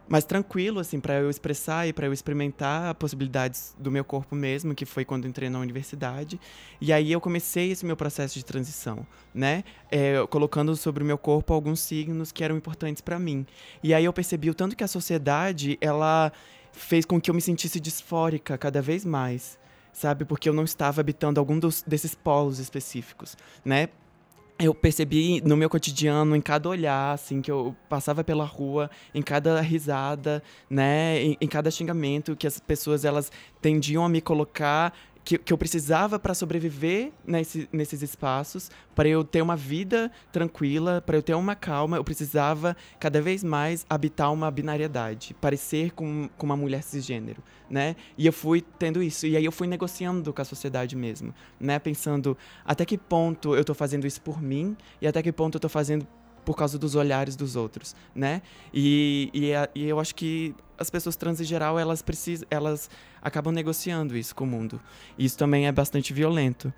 mais 0.10 0.26
tranquilo, 0.26 0.80
assim, 0.80 1.00
para 1.00 1.20
eu 1.20 1.30
expressar 1.30 1.88
e 1.88 1.94
para 1.94 2.08
eu 2.08 2.12
experimentar 2.12 2.96
possibilidades 2.96 3.76
do 3.78 3.92
meu 3.92 4.04
corpo 4.04 4.36
mesmo, 4.36 4.74
que 4.74 4.84
foi 4.84 5.06
quando 5.06 5.28
entrei 5.28 5.50
na 5.50 5.60
universidade. 5.60 6.40
E 6.82 6.92
aí 6.92 7.12
eu 7.12 7.22
comecei 7.22 7.72
esse 7.72 7.86
meu 7.86 7.96
processo 7.96 8.34
de 8.34 8.44
transição, 8.44 9.06
né? 9.32 9.64
É, 9.92 10.26
colocando 10.28 10.76
sobre 10.76 11.04
o 11.04 11.06
meu 11.06 11.18
corpo 11.18 11.54
alguns 11.54 11.80
signos 11.82 12.32
que 12.32 12.44
eram 12.44 12.58
importantes 12.58 13.02
para 13.02 13.20
mim. 13.20 13.46
E 13.84 13.94
aí 13.94 14.04
eu 14.04 14.12
percebi 14.12 14.50
o 14.50 14.56
tanto 14.56 14.76
que 14.76 14.84
a 14.84 14.88
sociedade, 14.88 15.78
ela 15.80 16.32
fez 16.80 17.06
com 17.06 17.20
que 17.20 17.30
eu 17.30 17.36
me 17.36 17.42
sentisse 17.42 17.80
disfórica 17.80 18.58
cada 18.58 18.82
vez 18.82 19.06
mais 19.06 19.58
sabe? 19.92 20.24
Porque 20.24 20.48
eu 20.48 20.54
não 20.54 20.64
estava 20.64 21.02
habitando 21.02 21.40
algum 21.40 21.60
dos, 21.60 21.84
desses 21.86 22.16
polos 22.16 22.60
específicos, 22.60 23.36
né? 23.66 23.90
eu 24.60 24.76
percebi 24.76 25.42
no 25.42 25.56
meu 25.56 25.70
cotidiano, 25.70 26.36
em 26.36 26.42
cada 26.42 26.68
olhar, 26.68 27.14
assim, 27.14 27.42
que 27.42 27.50
eu 27.50 27.74
passava 27.88 28.26
pela 28.26 28.44
rua, 28.44 28.92
em 29.16 29.22
cada 29.22 29.62
risada, 29.62 30.44
né, 30.70 31.24
em, 31.24 31.38
em 31.40 31.48
cada 31.48 31.72
xingamento, 31.72 32.36
que 32.36 32.46
as 32.46 32.60
pessoas, 32.60 33.06
elas 33.06 33.32
tendiam 33.62 34.04
a 34.04 34.10
me 34.10 34.20
colocar 34.20 34.94
que, 35.30 35.38
que 35.38 35.54
eu 35.54 35.58
precisava 35.60 36.18
para 36.18 36.34
sobreviver 36.34 37.12
nesse, 37.24 37.70
nesses 37.72 38.02
espaços, 38.02 38.72
para 38.96 39.08
eu 39.08 39.24
ter 39.24 39.44
uma 39.44 39.56
vida 39.56 40.12
tranquila, 40.32 41.04
para 41.06 41.16
eu 41.16 41.22
ter 41.22 41.36
uma 41.36 41.54
calma, 41.54 41.98
eu 41.98 42.04
precisava 42.04 42.76
cada 43.00 43.22
vez 43.22 43.44
mais 43.44 43.86
habitar 43.88 44.34
uma 44.34 44.50
binariedade, 44.50 45.36
parecer 45.40 45.92
com, 45.92 46.28
com 46.36 46.48
uma 46.48 46.58
mulher 46.58 46.82
cisgênero, 46.82 47.44
né? 47.70 47.96
E 48.18 48.26
eu 48.26 48.34
fui 48.34 48.60
tendo 48.80 49.04
isso, 49.04 49.28
e 49.28 49.38
aí 49.38 49.46
eu 49.46 49.52
fui 49.52 49.68
negociando 49.68 50.34
com 50.34 50.42
a 50.42 50.46
sociedade 50.46 50.96
mesmo, 50.96 51.32
né? 51.60 51.78
Pensando 51.78 52.36
até 52.66 52.84
que 52.84 52.98
ponto 52.98 53.54
eu 53.54 53.62
estou 53.62 53.76
fazendo 53.76 54.08
isso 54.08 54.22
por 54.22 54.42
mim 54.42 54.76
e 55.00 55.06
até 55.06 55.22
que 55.22 55.32
ponto 55.32 55.54
eu 55.54 55.60
estou 55.60 55.70
fazendo 55.70 56.08
por 56.46 56.56
causa 56.56 56.78
dos 56.78 56.96
olhares 56.96 57.36
dos 57.36 57.56
outros, 57.56 57.96
né? 58.14 58.42
E, 58.74 59.30
e, 59.34 59.52
e, 59.76 59.88
eu 59.88 60.00
acho 60.00 60.16
que 60.16 60.56
as 60.78 60.90
pessoas 60.90 61.16
trans 61.16 61.40
em 61.42 61.44
geral, 61.44 61.78
elas 61.78 62.02
precisam, 62.02 62.48
elas 62.50 62.90
acabam 63.22 63.54
negociando 63.54 64.16
isso 64.18 64.36
com 64.36 64.44
o 64.44 64.48
mundo. 64.48 64.80
E 65.18 65.26
isso 65.26 65.38
também 65.38 65.68
é 65.68 65.72
bastante 65.72 66.14
violento. 66.14 66.74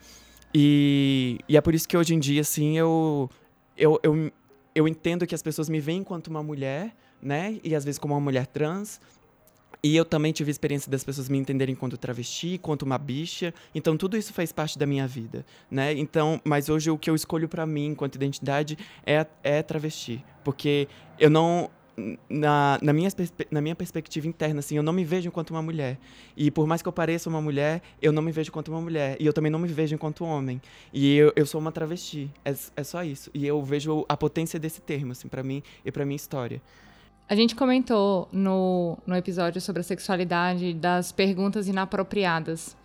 E, 0.54 1.40
e 1.48 1.56
é 1.56 1.62
por 1.62 1.74
isso 1.74 1.88
que 1.88 1.96
hoje 1.96 2.14
em 2.14 2.20
dia, 2.20 2.42
assim, 2.42 2.78
eu, 2.78 3.30
eu, 3.78 4.00
eu, 4.04 4.32
eu 4.76 4.88
entendo 4.88 5.26
que 5.26 5.36
as 5.36 5.42
pessoas 5.42 5.70
me 5.70 5.80
veem 5.80 6.00
enquanto 6.00 6.28
uma 6.28 6.44
mulher, 6.44 6.96
né? 7.22 7.60
E 7.64 7.76
às 7.76 7.86
vezes 7.86 8.00
como 8.00 8.14
uma 8.14 8.20
mulher 8.20 8.48
trans, 8.48 9.00
e 9.84 9.96
eu 9.96 10.06
também 10.06 10.32
tive 10.32 10.50
a 10.50 10.52
experiência 10.52 10.92
das 10.92 11.04
pessoas 11.04 11.28
me 11.28 11.38
entenderem 11.38 11.76
quanto 11.76 11.98
travesti, 11.98 12.58
quanto 12.58 12.84
uma 12.84 12.98
bicha. 12.98 13.54
Então 13.74 13.98
tudo 13.98 14.16
isso 14.16 14.34
faz 14.34 14.52
parte 14.52 14.78
da 14.78 14.86
minha 14.86 15.08
vida, 15.08 15.46
né? 15.70 15.94
Então, 15.94 16.40
mas 16.44 16.70
hoje 16.70 16.92
o 16.92 16.98
que 16.98 17.10
eu 17.10 17.16
escolho 17.16 17.48
para 17.48 17.66
mim 17.66 17.88
enquanto 17.88 18.16
identidade 18.16 18.78
é 19.06 19.26
é 19.44 19.62
travesti, 19.64 20.24
porque 20.44 20.88
eu 21.20 21.30
não 21.30 21.70
na, 22.30 22.80
na, 22.82 22.94
minha, 22.94 23.10
na 23.50 23.62
minha 23.62 23.76
perspectiva 23.76 24.28
interna, 24.28 24.60
assim, 24.60 24.76
eu 24.76 24.84
não 24.84 24.94
me 24.94 25.04
vejo 25.04 25.28
enquanto 25.28 25.52
uma 25.52 25.62
mulher. 25.62 25.98
E 26.36 26.50
por 26.50 26.66
mais 26.66 26.82
que 26.82 26.88
eu 26.88 26.92
pareça 26.92 27.30
uma 27.30 27.42
mulher, 27.42 27.82
eu 28.02 28.12
não 28.12 28.22
me 28.22 28.32
vejo 28.32 28.50
enquanto 28.50 28.70
uma 28.70 28.82
mulher. 28.82 29.18
E 29.20 29.26
eu 29.26 29.34
também 29.34 29.52
não 29.52 29.60
me 29.60 29.68
vejo 29.68 29.94
enquanto 29.94 30.24
homem. 30.24 30.62
E 30.94 31.16
eu, 31.16 31.34
eu 31.36 31.46
sou 31.46 31.60
uma 31.60 31.72
travesti. 31.72 32.32
É, 32.44 32.54
é 32.76 32.84
só 32.84 33.04
isso. 33.04 33.30
E 33.34 33.46
eu 33.46 33.62
vejo 33.64 34.06
a 34.08 34.18
potência 34.18 34.60
desse 34.60 34.82
termo, 34.82 35.12
assim, 35.12 35.28
para 35.28 35.44
mim 35.44 35.62
e 35.86 35.92
para 35.92 36.06
minha 36.06 36.16
história. 36.16 36.62
A 37.32 37.36
gente 37.36 37.56
comentou 37.56 38.28
no, 38.30 38.98
no 39.08 39.16
episódio 39.16 39.62
sobre 39.62 39.80
a 39.80 39.84
sexualidade 39.84 40.74
das 40.74 41.14
perguntas 41.14 41.66
inapropriadas. 41.66 42.76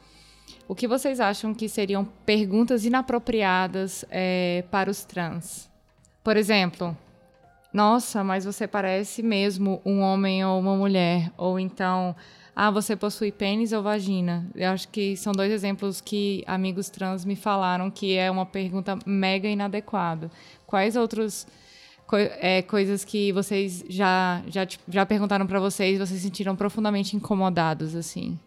O 0.68 0.74
que 0.76 0.86
vocês 0.86 1.18
acham 1.18 1.52
que 1.52 1.68
seriam 1.68 2.04
perguntas 2.24 2.84
inapropriadas 2.84 4.04
é, 4.08 4.62
para 4.70 4.88
os 4.88 5.04
trans? 5.04 5.68
Por 6.22 6.36
exemplo, 6.36 6.96
nossa, 7.72 8.22
mas 8.22 8.44
você 8.44 8.68
parece 8.68 9.20
mesmo 9.20 9.82
um 9.84 9.98
homem 9.98 10.44
ou 10.44 10.60
uma 10.60 10.76
mulher. 10.76 11.32
Ou 11.36 11.58
então, 11.58 12.14
ah, 12.54 12.70
você 12.70 12.94
possui 12.94 13.32
pênis 13.32 13.72
ou 13.72 13.82
vagina? 13.82 14.46
Eu 14.54 14.70
acho 14.70 14.86
que 14.90 15.16
são 15.16 15.32
dois 15.32 15.50
exemplos 15.50 16.00
que 16.00 16.44
amigos 16.46 16.88
trans 16.88 17.24
me 17.24 17.34
falaram 17.34 17.90
que 17.90 18.16
é 18.16 18.30
uma 18.30 18.46
pergunta 18.46 18.96
mega 19.04 19.48
inadequada. 19.48 20.30
Quais 20.68 20.94
outros 20.94 21.48
co 22.06 22.16
é, 22.16 22.62
coisas 22.62 23.04
que 23.04 23.32
vocês 23.32 23.84
já, 23.88 24.42
já, 24.48 24.66
já 24.88 25.04
perguntaram 25.04 25.46
para 25.46 25.60
vocês, 25.60 25.98
vocês 25.98 26.20
se 26.20 26.26
sentiram 26.26 26.54
profundamente 26.54 27.16
incomodados, 27.16 27.94
assim? 27.94 28.38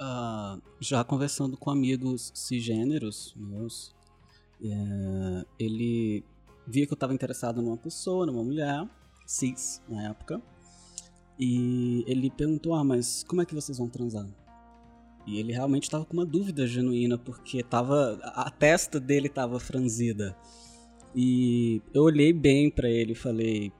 Uh, 0.00 0.60
já 0.80 1.04
conversando 1.04 1.56
com 1.56 1.70
amigos 1.70 2.32
cisgêneros 2.34 3.34
meus, 3.36 3.94
é, 4.62 5.44
ele 5.58 6.24
via 6.66 6.86
que 6.86 6.92
eu 6.92 6.96
estava 6.96 7.12
interessado 7.12 7.60
numa 7.60 7.76
pessoa, 7.76 8.24
numa 8.24 8.42
mulher, 8.42 8.86
cis, 9.26 9.82
na 9.88 10.08
época, 10.08 10.40
e 11.38 12.04
ele 12.06 12.30
perguntou, 12.30 12.74
ah, 12.74 12.84
mas 12.84 13.24
como 13.26 13.42
é 13.42 13.44
que 13.44 13.54
vocês 13.54 13.78
vão 13.78 13.88
transar? 13.88 14.26
E 15.26 15.38
ele 15.38 15.52
realmente 15.52 15.84
estava 15.84 16.04
com 16.04 16.14
uma 16.14 16.26
dúvida 16.26 16.66
genuína, 16.66 17.18
porque 17.18 17.62
tava, 17.62 18.18
a 18.22 18.50
testa 18.50 18.98
dele 18.98 19.26
estava 19.26 19.60
franzida. 19.60 20.36
E 21.14 21.82
eu 21.92 22.02
olhei 22.02 22.32
bem 22.32 22.70
para 22.70 22.88
ele 22.88 23.12
e 23.12 23.16
falei, 23.16 23.72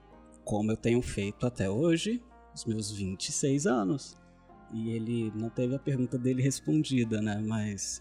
como 0.45 0.73
eu 0.73 0.77
tenho 0.77 1.01
feito 1.01 1.47
até 1.47 1.71
hoje, 1.71 2.21
os 2.55 2.65
meus 2.65 2.91
26 2.91 3.67
anos. 3.67 4.17
E 4.73 4.91
ele 4.91 5.33
não 5.35 5.49
teve 5.49 5.75
a 5.75 5.79
pergunta 5.79 6.19
dele 6.19 6.43
respondida, 6.43 7.21
né? 7.21 7.43
Mas 7.45 8.01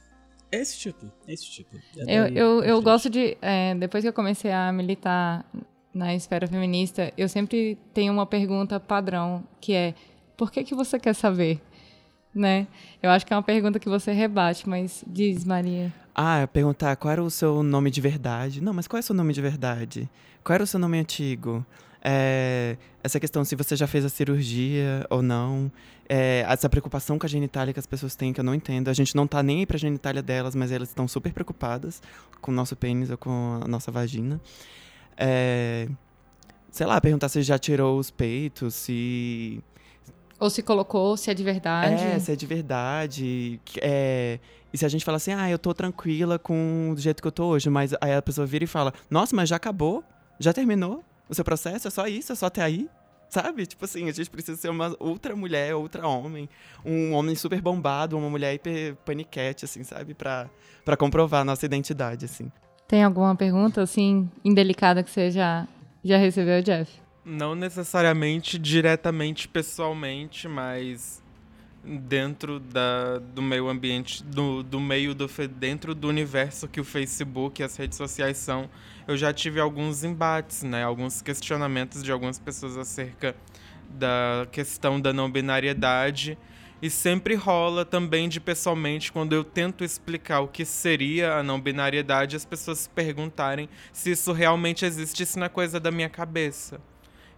esse 0.52 0.78
tipo, 0.78 1.12
esse 1.28 1.50
tipo. 1.50 1.76
É 2.08 2.20
eu, 2.20 2.28
eu, 2.28 2.64
eu 2.64 2.82
gosto 2.82 3.10
de. 3.10 3.38
É, 3.42 3.76
depois 3.76 4.04
que 4.04 4.08
eu 4.08 4.14
comecei 4.14 4.52
a 4.52 4.72
militar 4.72 5.46
na 5.94 6.14
esfera 6.14 6.48
feminista, 6.48 7.12
eu 7.18 7.28
sempre 7.28 7.78
tenho 7.94 8.14
uma 8.14 8.26
pergunta 8.26 8.80
padrão, 8.80 9.44
que 9.60 9.74
é: 9.74 9.96
por 10.38 10.52
que, 10.52 10.64
que 10.64 10.76
você 10.76 11.00
quer 11.00 11.14
saber? 11.14 11.60
né? 12.34 12.68
Eu 13.02 13.10
acho 13.10 13.26
que 13.26 13.34
é 13.34 13.36
uma 13.36 13.44
pergunta 13.44 13.80
que 13.80 13.90
você 13.90 14.12
rebate, 14.12 14.68
mas 14.68 15.04
diz, 15.08 15.44
Maria. 15.44 15.94
Ah, 16.22 16.46
perguntar 16.52 16.98
qual 16.98 17.14
era 17.14 17.24
o 17.24 17.30
seu 17.30 17.64
nome 17.64 17.90
de 17.90 18.02
verdade. 18.02 18.60
Não, 18.60 18.74
mas 18.74 18.90
qual 18.90 18.98
é 18.98 19.00
o 19.00 19.04
seu 19.04 19.16
nome 19.16 19.32
de 19.32 19.42
verdade? 19.42 20.10
Qual 20.44 20.54
era 20.54 20.62
o 20.62 20.68
seu 20.68 20.78
nome 20.78 21.00
antigo? 21.00 21.66
É, 22.04 22.76
essa 23.02 23.22
questão 23.22 23.46
se 23.46 23.56
você 23.56 23.74
já 23.74 23.88
fez 23.88 24.04
a 24.04 24.10
cirurgia 24.10 25.08
ou 25.10 25.22
não. 25.22 25.72
É, 26.10 26.44
essa 26.46 26.68
preocupação 26.68 27.18
com 27.18 27.26
a 27.26 27.30
genitália 27.30 27.74
que 27.74 27.80
as 27.80 27.86
pessoas 27.86 28.18
têm, 28.18 28.34
que 28.34 28.42
eu 28.42 28.44
não 28.44 28.54
entendo. 28.54 28.90
A 28.90 28.94
gente 28.94 29.16
não 29.16 29.26
tá 29.26 29.42
nem 29.42 29.60
aí 29.60 29.66
pra 29.66 29.78
genitália 29.78 30.22
delas, 30.22 30.56
mas 30.56 30.74
elas 30.74 30.90
estão 30.90 31.08
super 31.08 31.32
preocupadas 31.32 32.02
com 32.42 32.52
o 32.52 32.54
nosso 32.54 32.76
pênis 32.76 33.10
ou 33.10 33.18
com 33.18 33.62
a 33.64 33.68
nossa 33.70 33.90
vagina. 33.90 34.42
É, 35.16 35.88
sei 36.70 36.86
lá, 36.86 37.00
perguntar 37.00 37.30
se 37.30 37.42
já 37.44 37.58
tirou 37.58 37.98
os 37.98 38.12
peitos, 38.12 38.76
se 38.76 39.64
ou 40.40 40.50
se 40.50 40.64
colocou, 40.64 41.18
se 41.18 41.30
é 41.30 41.34
de 41.34 41.44
verdade. 41.44 42.02
É, 42.02 42.18
se 42.18 42.32
é 42.32 42.36
de 42.36 42.46
verdade. 42.46 43.60
É, 43.82 44.40
e 44.74 44.78
se 44.78 44.86
a 44.86 44.90
gente 44.90 45.04
fala 45.04 45.18
assim, 45.18 45.34
ah, 45.34 45.50
eu 45.50 45.58
tô 45.58 45.74
tranquila 45.74 46.38
com 46.38 46.92
o 46.94 46.98
jeito 46.98 47.22
que 47.22 47.28
eu 47.28 47.32
tô 47.32 47.46
hoje, 47.46 47.70
mas 47.70 47.94
aí 48.00 48.14
a 48.14 48.22
pessoa 48.22 48.46
vira 48.46 48.64
e 48.64 48.68
fala, 48.68 48.94
nossa, 49.10 49.36
mas 49.36 49.50
já 49.50 49.56
acabou? 49.56 50.04
Já 50.40 50.54
terminou 50.54 51.04
o 51.28 51.34
seu 51.34 51.44
processo? 51.44 51.88
É 51.88 51.92
só 51.92 52.08
isso? 52.08 52.32
É 52.32 52.36
só 52.36 52.46
até 52.46 52.62
aí? 52.62 52.90
Sabe? 53.30 53.66
Tipo 53.66 53.86
assim, 53.86 54.10
a 54.10 54.12
gente 54.12 54.30
precisa 54.30 54.58
ser 54.58 54.70
uma 54.70 54.96
outra 55.00 55.36
mulher, 55.36 55.76
outra 55.76 56.08
homem. 56.08 56.50
Um 56.84 57.14
homem 57.14 57.36
super 57.36 57.62
bombado, 57.62 58.18
uma 58.18 58.30
mulher 58.30 58.56
hiper 58.56 58.96
paniquete, 59.06 59.66
assim, 59.66 59.84
sabe? 59.84 60.14
Pra, 60.16 60.50
pra 60.84 60.98
comprovar 60.98 61.42
a 61.42 61.46
nossa 61.46 61.66
identidade, 61.66 62.26
assim. 62.26 62.52
Tem 62.88 63.04
alguma 63.04 63.36
pergunta, 63.36 63.84
assim, 63.84 64.30
indelicada 64.44 65.04
que 65.04 65.12
você 65.12 65.30
já, 65.30 65.68
já 66.04 66.18
recebeu, 66.18 66.64
Jeff? 66.64 66.92
Não 67.24 67.54
necessariamente 67.54 68.58
diretamente 68.58 69.48
pessoalmente, 69.48 70.48
mas 70.48 71.22
dentro 71.84 72.60
da, 72.60 73.20
do 73.20 73.42
meio 73.42 73.68
ambiente, 73.70 74.24
do, 74.24 74.64
do 74.64 74.80
meio 74.80 75.16
do 75.16 75.28
dentro 75.48 75.96
do 75.96 76.08
universo 76.08 76.68
que 76.68 76.80
o 76.80 76.84
Facebook 76.84 77.62
e 77.62 77.66
as 77.66 77.76
redes 77.76 77.98
sociais 77.98 78.38
são, 78.38 78.70
eu 79.08 79.16
já 79.16 79.34
tive 79.34 79.60
alguns 79.60 80.04
embates, 80.04 80.64
né? 80.64 80.84
Alguns 80.84 81.22
questionamentos 81.22 82.04
de 82.04 82.12
algumas 82.12 82.38
pessoas 82.38 82.78
acerca 82.78 83.36
da 83.90 84.48
questão 84.52 85.00
da 85.00 85.12
não 85.12 85.32
binariedade 85.32 86.38
e 86.82 86.90
sempre 86.90 87.36
rola 87.36 87.84
também 87.84 88.30
de 88.30 88.40
pessoalmente 88.40 89.12
quando 89.12 89.34
eu 89.34 89.44
tento 89.44 89.84
explicar 89.84 90.42
o 90.42 90.48
que 90.48 90.64
seria 90.64 91.34
a 91.34 91.44
não 91.44 91.60
binariedade, 91.60 92.36
as 92.36 92.46
pessoas 92.46 92.88
perguntarem 92.88 93.68
se 93.92 94.12
isso 94.12 94.32
realmente 94.32 94.86
existe, 94.86 95.26
se 95.26 95.38
não 95.38 95.46
é 95.46 95.50
coisa 95.50 95.80
da 95.80 95.92
minha 95.92 96.10
cabeça. 96.10 96.80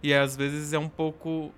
E 0.02 0.12
às 0.14 0.36
vezes 0.36 0.72
é 0.72 0.78
um 0.78 0.88
pouco 0.88 1.52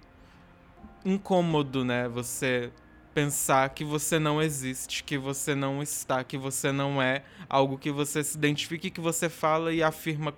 incômodo, 1.04 1.84
né? 1.84 2.08
Você 2.08 2.72
pensar 3.14 3.70
que 3.70 3.84
você 3.84 4.18
não 4.18 4.42
existe, 4.42 5.04
que 5.04 5.16
você 5.16 5.54
não 5.54 5.80
está, 5.80 6.24
que 6.24 6.36
você 6.36 6.72
não 6.72 7.00
é 7.00 7.22
algo 7.48 7.78
que 7.78 7.92
você 7.92 8.24
se 8.24 8.36
identifique, 8.36 8.90
que 8.90 9.00
você 9.00 9.28
fala 9.28 9.72
e 9.72 9.82
afirma 9.82 10.32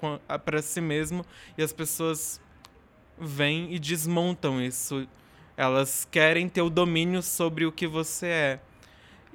para 0.44 0.60
si 0.60 0.80
mesmo 0.80 1.24
e 1.56 1.62
as 1.62 1.72
pessoas 1.72 2.38
vêm 3.18 3.72
e 3.72 3.78
desmontam 3.78 4.60
isso. 4.60 5.08
Elas 5.56 6.06
querem 6.10 6.50
ter 6.50 6.60
o 6.60 6.68
domínio 6.68 7.22
sobre 7.22 7.64
o 7.64 7.72
que 7.72 7.86
você 7.86 8.26
é. 8.26 8.60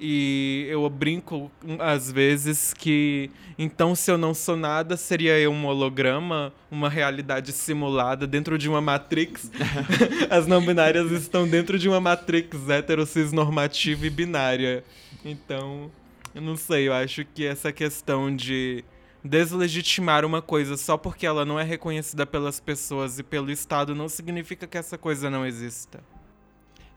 E 0.04 0.66
eu 0.68 0.90
brinco 0.90 1.48
às 1.78 2.10
vezes 2.10 2.74
que 2.74 3.30
então 3.56 3.94
se 3.94 4.10
eu 4.10 4.18
não 4.18 4.34
sou 4.34 4.56
nada, 4.56 4.96
seria 4.96 5.38
eu 5.38 5.52
um 5.52 5.64
holograma, 5.64 6.52
uma 6.68 6.88
realidade 6.88 7.52
simulada 7.52 8.26
dentro 8.26 8.58
de 8.58 8.68
uma 8.68 8.80
matrix. 8.80 9.48
As 10.28 10.44
não 10.44 10.60
binárias 10.60 11.08
estão 11.12 11.46
dentro 11.46 11.78
de 11.78 11.88
uma 11.88 12.00
matrix 12.00 12.68
heterocis 12.68 13.30
normativa 13.30 14.04
e 14.04 14.10
binária. 14.10 14.82
Então, 15.24 15.88
eu 16.34 16.42
não 16.42 16.56
sei, 16.56 16.88
eu 16.88 16.92
acho 16.92 17.24
que 17.24 17.46
essa 17.46 17.70
questão 17.70 18.34
de 18.34 18.84
deslegitimar 19.24 20.24
uma 20.24 20.42
coisa 20.42 20.76
só 20.76 20.96
porque 20.96 21.24
ela 21.24 21.44
não 21.44 21.60
é 21.60 21.62
reconhecida 21.62 22.26
pelas 22.26 22.58
pessoas 22.58 23.20
e 23.20 23.22
pelo 23.22 23.52
Estado 23.52 23.94
não 23.94 24.08
significa 24.08 24.66
que 24.66 24.76
essa 24.76 24.98
coisa 24.98 25.30
não 25.30 25.46
exista. 25.46 26.00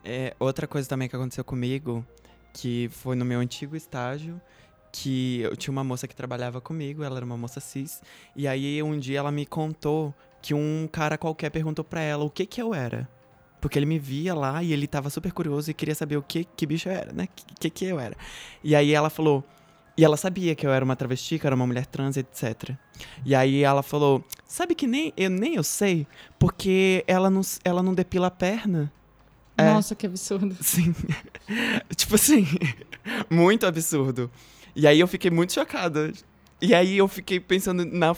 É, 0.03 0.35
outra 0.39 0.65
coisa 0.65 0.89
também 0.89 1.07
que 1.07 1.15
aconteceu 1.15 1.43
comigo 1.43 2.03
que 2.55 2.87
foi 2.89 3.17
no 3.17 3.25
meu 3.25 3.41
antigo 3.41 3.75
estágio, 3.75 4.39
que 4.89 5.41
eu 5.41 5.57
tinha 5.57 5.73
uma 5.73 5.83
moça 5.83 6.07
que 6.07 6.15
trabalhava 6.15 6.61
comigo, 6.61 7.03
ela 7.03 7.17
era 7.17 7.25
uma 7.25 7.35
moça 7.35 7.59
cis, 7.59 8.01
e 8.33 8.47
aí 8.47 8.81
um 8.81 8.97
dia 8.97 9.19
ela 9.19 9.29
me 9.29 9.45
contou 9.45 10.13
que 10.41 10.53
um 10.53 10.87
cara 10.89 11.17
qualquer 11.17 11.49
perguntou 11.49 11.83
para 11.83 11.99
ela 11.99 12.23
o 12.23 12.29
que 12.29 12.45
que 12.45 12.61
eu 12.61 12.73
era. 12.73 13.09
Porque 13.59 13.77
ele 13.77 13.85
me 13.85 13.99
via 13.99 14.33
lá 14.33 14.63
e 14.63 14.71
ele 14.71 14.87
tava 14.87 15.09
super 15.09 15.33
curioso 15.33 15.69
e 15.69 15.73
queria 15.73 15.95
saber 15.95 16.15
o 16.15 16.21
que 16.21 16.45
que 16.45 16.65
bicho 16.65 16.87
eu 16.87 16.93
era, 16.93 17.11
né? 17.11 17.27
O 17.51 17.59
que 17.59 17.69
que 17.69 17.85
eu 17.85 17.99
era. 17.99 18.15
E 18.63 18.73
aí 18.73 18.93
ela 18.93 19.09
falou, 19.09 19.43
e 19.97 20.05
ela 20.05 20.15
sabia 20.15 20.55
que 20.55 20.65
eu 20.65 20.71
era 20.71 20.85
uma 20.85 20.95
travesti, 20.95 21.37
que 21.37 21.45
eu 21.45 21.49
era 21.49 21.55
uma 21.55 21.67
mulher 21.67 21.85
trans, 21.87 22.15
etc. 22.15 22.71
E 23.25 23.35
aí 23.35 23.63
ela 23.63 23.83
falou: 23.83 24.23
Sabe 24.45 24.75
que 24.75 24.87
nem 24.87 25.11
eu, 25.17 25.29
nem 25.29 25.55
eu 25.55 25.63
sei, 25.63 26.07
porque 26.39 27.03
ela 27.05 27.29
não, 27.29 27.41
ela 27.65 27.83
não 27.83 27.93
depila 27.93 28.27
a 28.27 28.31
perna. 28.31 28.91
É. 29.57 29.73
Nossa, 29.73 29.93
é, 29.93 29.95
que 29.95 30.05
absurdo. 30.05 30.55
Sim. 30.61 30.93
tipo 31.95 32.15
assim, 32.15 32.45
muito 33.29 33.65
absurdo. 33.65 34.29
E 34.75 34.85
aí 34.85 34.99
eu 34.99 35.07
fiquei 35.07 35.31
muito 35.31 35.53
chocada. 35.53 36.11
E 36.61 36.73
aí 36.73 36.97
eu 36.97 37.07
fiquei 37.07 37.39
pensando 37.39 37.85
na. 37.85 38.15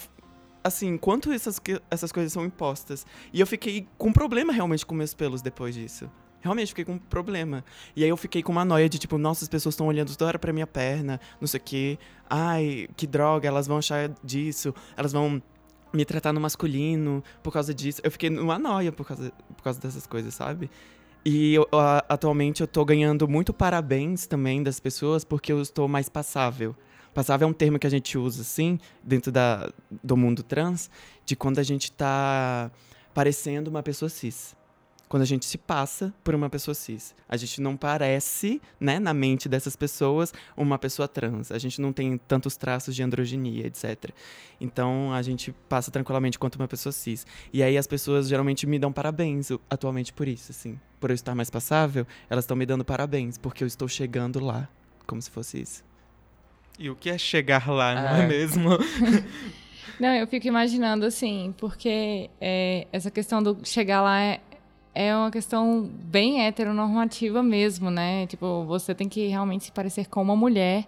Assim, 0.64 0.98
quanto 0.98 1.32
essas, 1.32 1.62
essas 1.90 2.12
coisas 2.12 2.34
são 2.34 2.44
impostas. 2.44 3.06
E 3.32 3.40
eu 3.40 3.48
fiquei 3.48 3.88
com 3.98 4.12
problema 4.12 4.52
realmente 4.52 4.86
com 4.86 4.96
meus 4.96 5.14
pelos 5.14 5.42
depois 5.42 5.76
disso. 5.76 6.10
Realmente 6.42 6.70
fiquei 6.70 6.86
com 6.86 6.94
um 6.94 6.98
problema. 7.00 7.64
E 7.96 8.04
aí 8.04 8.10
eu 8.10 8.18
fiquei 8.18 8.44
com 8.44 8.52
uma 8.52 8.66
noia 8.66 8.90
de 8.90 9.00
tipo, 9.00 9.18
nossa, 9.18 9.44
as 9.44 9.50
pessoas 9.50 9.74
estão 9.74 9.88
olhando 9.88 10.16
toda 10.16 10.28
hora 10.28 10.40
pra 10.40 10.54
minha 10.54 10.68
perna, 10.68 11.20
não 11.40 11.48
sei 11.48 11.60
o 11.60 11.64
quê. 11.64 12.00
Ai, 12.30 12.88
que 12.96 13.08
droga, 13.08 13.48
elas 13.48 13.68
vão 13.68 13.78
achar 13.78 14.10
disso. 14.24 14.74
Elas 14.96 15.14
vão 15.14 15.42
me 15.94 16.06
tratar 16.06 16.34
no 16.34 16.40
masculino 16.40 17.24
por 17.42 17.52
causa 17.52 17.74
disso. 17.74 18.02
Eu 18.04 18.12
fiquei 18.12 18.30
numa 18.30 18.60
noia 18.60 18.92
por 18.92 19.06
causa, 19.06 19.32
por 19.56 19.64
causa 19.64 19.80
dessas 19.80 20.06
coisas, 20.06 20.34
sabe? 20.34 20.70
E 21.26 21.56
eu, 21.56 21.68
atualmente 22.08 22.62
eu 22.62 22.68
tô 22.68 22.86
ganhando 22.86 23.28
muito 23.28 23.54
parabéns 23.54 24.26
também 24.26 24.64
das 24.64 24.80
pessoas 24.80 25.24
porque 25.24 25.52
eu 25.52 25.62
estou 25.62 25.88
mais 25.88 26.08
passável. 26.10 26.76
Passável 27.14 27.48
é 27.48 27.52
um 27.52 27.54
termo 27.54 27.80
que 27.80 27.88
a 27.88 27.90
gente 27.90 28.18
usa, 28.18 28.42
assim, 28.42 28.80
dentro 29.04 29.32
da, 29.32 29.72
do 30.04 30.16
mundo 30.16 30.44
trans, 30.44 30.90
de 31.26 31.36
quando 31.36 31.60
a 31.60 31.64
gente 31.64 31.92
tá 31.92 32.72
parecendo 33.14 33.70
uma 33.70 33.82
pessoa 33.82 34.08
cis 34.08 34.56
quando 35.08 35.24
a 35.24 35.26
gente 35.26 35.46
se 35.46 35.58
passa 35.58 36.14
por 36.24 36.36
uma 36.36 36.50
pessoa 36.50 36.76
cis. 36.76 37.16
A 37.28 37.38
gente 37.38 37.62
não 37.62 37.78
parece, 37.78 38.62
né, 38.80 39.00
na 39.00 39.14
mente 39.14 39.48
dessas 39.48 39.76
pessoas, 39.76 40.34
uma 40.56 40.78
pessoa 40.78 41.08
trans. 41.08 41.52
A 41.52 41.58
gente 41.58 41.80
não 41.80 41.94
tem 41.94 42.18
tantos 42.18 42.58
traços 42.58 42.96
de 42.96 43.04
androginia, 43.04 43.68
etc. 43.68 44.12
Então 44.60 45.14
a 45.14 45.22
gente 45.22 45.54
passa 45.70 45.92
tranquilamente 45.92 46.38
quanto 46.38 46.56
uma 46.56 46.68
pessoa 46.68 46.92
cis. 46.92 47.26
E 47.54 47.64
aí 47.64 47.78
as 47.78 47.88
pessoas 47.88 48.28
geralmente 48.28 48.68
me 48.68 48.78
dão 48.78 48.92
parabéns 48.92 49.50
atualmente 49.70 50.12
por 50.12 50.28
isso, 50.28 50.52
assim. 50.52 50.80
Por 51.00 51.12
eu 51.12 51.14
estar 51.16 51.36
mais 51.36 51.50
passável, 51.50 52.08
elas 52.30 52.44
estão 52.46 52.58
me 52.58 52.66
dando 52.66 52.84
parabéns, 52.84 53.38
porque 53.38 53.64
eu 53.64 53.68
estou 53.68 53.88
chegando 53.88 54.40
lá, 54.40 54.68
como 55.06 55.22
se 55.22 55.30
fosse 55.30 55.62
isso. 55.62 55.84
E 56.80 56.90
o 56.90 56.96
que 56.96 57.10
é 57.10 57.18
chegar 57.18 57.70
lá, 57.70 57.96
não 57.96 58.16
é, 58.18 58.24
é 58.24 58.28
mesmo? 58.28 58.70
Não, 60.00 60.14
eu 60.14 60.28
fico 60.28 60.46
imaginando 60.46 61.06
assim, 61.06 61.56
porque 61.58 62.30
é, 62.40 62.86
essa 62.92 63.10
questão 63.10 63.42
do 63.42 63.58
chegar 63.64 64.02
lá 64.02 64.22
é, 64.22 64.40
é 64.94 65.16
uma 65.16 65.32
questão 65.32 65.90
bem 66.04 66.46
heteronormativa 66.46 67.42
mesmo, 67.42 67.90
né? 67.90 68.28
Tipo, 68.28 68.64
você 68.66 68.94
tem 68.94 69.10
que 69.10 69.28
realmente 69.28 69.66
se 69.66 69.72
parecer 69.72 70.08
com 70.08 70.22
uma 70.22 70.36
mulher 70.36 70.86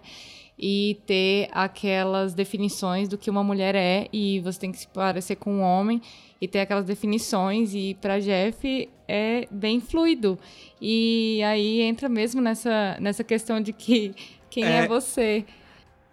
e 0.56 0.98
ter 1.06 1.48
aquelas 1.50 2.34
definições 2.34 3.08
do 3.08 3.18
que 3.18 3.30
uma 3.30 3.42
mulher 3.42 3.74
é 3.74 4.06
e 4.12 4.40
você 4.40 4.60
tem 4.60 4.70
que 4.70 4.78
se 4.78 4.88
parecer 4.88 5.36
com 5.36 5.54
um 5.54 5.62
homem 5.62 6.00
e 6.40 6.46
ter 6.46 6.60
aquelas 6.60 6.84
definições 6.84 7.74
e 7.74 7.96
para 8.00 8.20
Jeff 8.20 8.88
é 9.10 9.48
bem 9.50 9.80
fluido. 9.80 10.38
E 10.80 11.42
aí 11.42 11.80
entra 11.82 12.08
mesmo 12.08 12.40
nessa 12.40 12.96
nessa 13.00 13.24
questão 13.24 13.60
de 13.60 13.72
que 13.72 14.14
quem 14.48 14.64
é, 14.64 14.84
é. 14.84 14.88
você. 14.88 15.44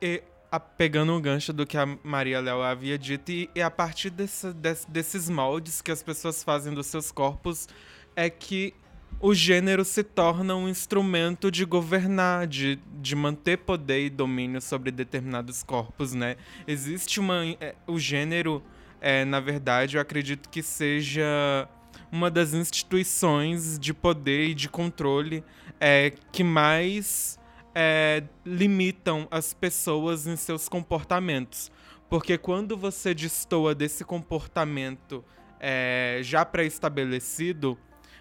E, 0.01 0.23
a, 0.51 0.59
pegando 0.59 1.13
o 1.13 1.21
gancho 1.21 1.53
do 1.53 1.65
que 1.65 1.77
a 1.77 1.85
Maria 2.03 2.39
Léo 2.39 2.61
havia 2.61 2.97
dito 2.97 3.31
e, 3.31 3.49
e 3.53 3.61
a 3.61 3.69
partir 3.69 4.09
desse, 4.09 4.51
desse, 4.53 4.89
desses 4.89 5.29
moldes 5.29 5.81
que 5.81 5.91
as 5.91 6.01
pessoas 6.01 6.43
fazem 6.43 6.73
dos 6.73 6.87
seus 6.87 7.11
corpos 7.11 7.67
é 8.15 8.29
que 8.29 8.73
o 9.19 9.33
gênero 9.33 9.83
se 9.83 10.03
torna 10.03 10.55
um 10.55 10.67
instrumento 10.67 11.49
de 11.51 11.65
governar, 11.65 12.47
de, 12.47 12.79
de 12.99 13.15
manter 13.15 13.57
poder 13.57 14.05
e 14.05 14.09
domínio 14.09 14.61
sobre 14.61 14.91
determinados 14.91 15.63
corpos, 15.63 16.13
né? 16.13 16.35
Existe 16.67 17.19
uma... 17.19 17.43
É, 17.59 17.73
o 17.87 17.97
gênero, 17.97 18.61
é, 19.01 19.25
na 19.25 19.39
verdade, 19.39 19.97
eu 19.97 20.01
acredito 20.01 20.49
que 20.49 20.61
seja 20.61 21.67
uma 22.11 22.29
das 22.31 22.53
instituições 22.53 23.77
de 23.77 23.93
poder 23.93 24.49
e 24.49 24.53
de 24.53 24.69
controle 24.69 25.43
é, 25.79 26.13
que 26.31 26.43
mais 26.43 27.37
é, 27.75 28.23
limitam 28.45 29.27
as 29.29 29.53
pessoas 29.53 30.25
em 30.25 30.35
seus 30.35 30.67
comportamentos. 30.67 31.71
Porque 32.09 32.37
quando 32.37 32.77
você 32.77 33.13
destoa 33.13 33.75
desse 33.75 34.03
comportamento 34.05 35.23
é, 35.59 36.19
já 36.23 36.45
pré-estabelecido, 36.45 37.77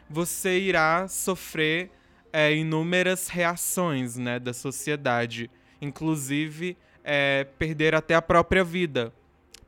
você 0.09 0.59
irá 0.59 1.07
sofrer 1.09 1.90
é, 2.33 2.55
inúmeras 2.55 3.29
reações 3.29 4.16
né, 4.16 4.38
da 4.38 4.53
sociedade, 4.53 5.51
inclusive 5.81 6.77
é, 7.05 7.46
perder 7.59 7.94
até 7.94 8.14
a 8.14 8.22
própria 8.22 8.64
vida 8.64 9.12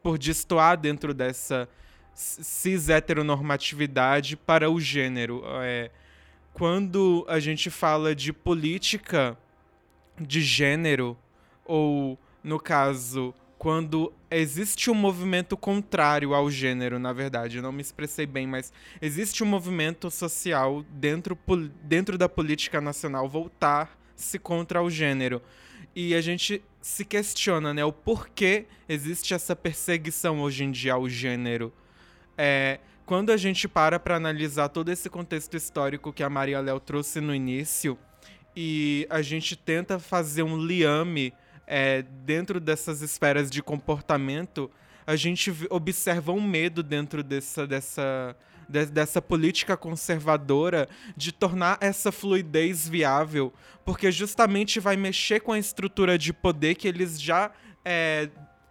por 0.03 0.19
destoar 0.19 0.77
dentro 0.77 1.15
dessa 1.15 1.69
cis 2.19 2.89
heteronormatividade 2.89 4.37
para 4.37 4.69
o 4.69 4.81
gênero. 4.81 5.43
É, 5.63 5.91
quando 6.53 7.25
a 7.29 7.39
gente 7.39 7.71
fala 7.71 8.13
de 8.13 8.33
política 8.33 9.39
de 10.21 10.41
gênero, 10.41 11.17
ou 11.65 12.19
no 12.43 12.59
caso, 12.59 13.33
quando 13.57 14.13
existe 14.29 14.91
um 14.91 14.95
movimento 14.95 15.57
contrário 15.57 16.35
ao 16.35 16.51
gênero, 16.51 16.99
na 16.99 17.13
verdade, 17.13 17.59
eu 17.59 17.63
não 17.63 17.71
me 17.71 17.83
expressei 17.83 18.27
bem, 18.27 18.49
mas 18.49 18.73
existe 19.01 19.45
um 19.45 19.47
movimento 19.47 20.11
social 20.11 20.85
dentro, 20.91 21.39
dentro 21.85 22.19
da 22.19 22.29
política 22.29 22.81
nacional 22.81 23.29
voltar-se 23.29 24.41
contra 24.41 24.83
o 24.83 24.91
gênero. 24.91 25.41
E 25.95 26.17
a 26.17 26.21
gente 26.21 26.65
se 26.81 27.05
questiona, 27.05 27.73
né, 27.73 27.85
o 27.85 27.93
porquê 27.93 28.67
existe 28.89 29.35
essa 29.35 29.55
perseguição 29.55 30.41
hoje 30.41 30.65
em 30.65 30.73
dia 30.73 30.95
ao 30.95 31.09
gênero. 31.09 31.73
É, 32.40 32.79
quando 33.05 33.33
a 33.33 33.37
gente 33.37 33.66
para 33.66 33.98
para 33.98 34.14
analisar 34.14 34.68
todo 34.68 34.92
esse 34.92 35.11
contexto 35.11 35.57
histórico 35.57 36.12
que 36.12 36.22
a 36.22 36.31
Maria 36.31 36.61
Léo 36.61 36.79
trouxe 36.79 37.20
no 37.20 37.35
início 37.35 37.98
e 38.55 39.09
a 39.11 39.20
gente 39.22 39.57
tenta 39.57 39.98
fazer 39.98 40.44
um 40.44 40.57
liame 40.57 41.35
é, 41.66 42.03
dentro 42.24 42.61
dessas 42.61 43.03
esferas 43.03 43.51
de 43.51 43.61
comportamento, 43.61 44.70
a 45.07 45.16
gente 45.16 45.53
observa 45.68 46.33
um 46.33 46.40
medo 46.40 46.83
dentro 46.83 47.22
dessa, 47.22 47.66
dessa, 47.66 48.37
de, 48.68 48.87
dessa 48.87 49.20
política 49.20 49.77
conservadora 49.77 50.88
de 51.16 51.33
tornar 51.33 51.77
essa 51.81 52.12
fluidez 52.12 52.88
viável, 52.88 53.53
porque 53.85 54.12
justamente 54.12 54.79
vai 54.79 54.96
mexer 54.96 55.40
com 55.40 55.53
a 55.53 55.59
estrutura 55.59 56.16
de 56.16 56.33
poder 56.33 56.74
que 56.74 56.87
eles 56.87 57.20
já 57.20 57.51
é, 57.85 58.29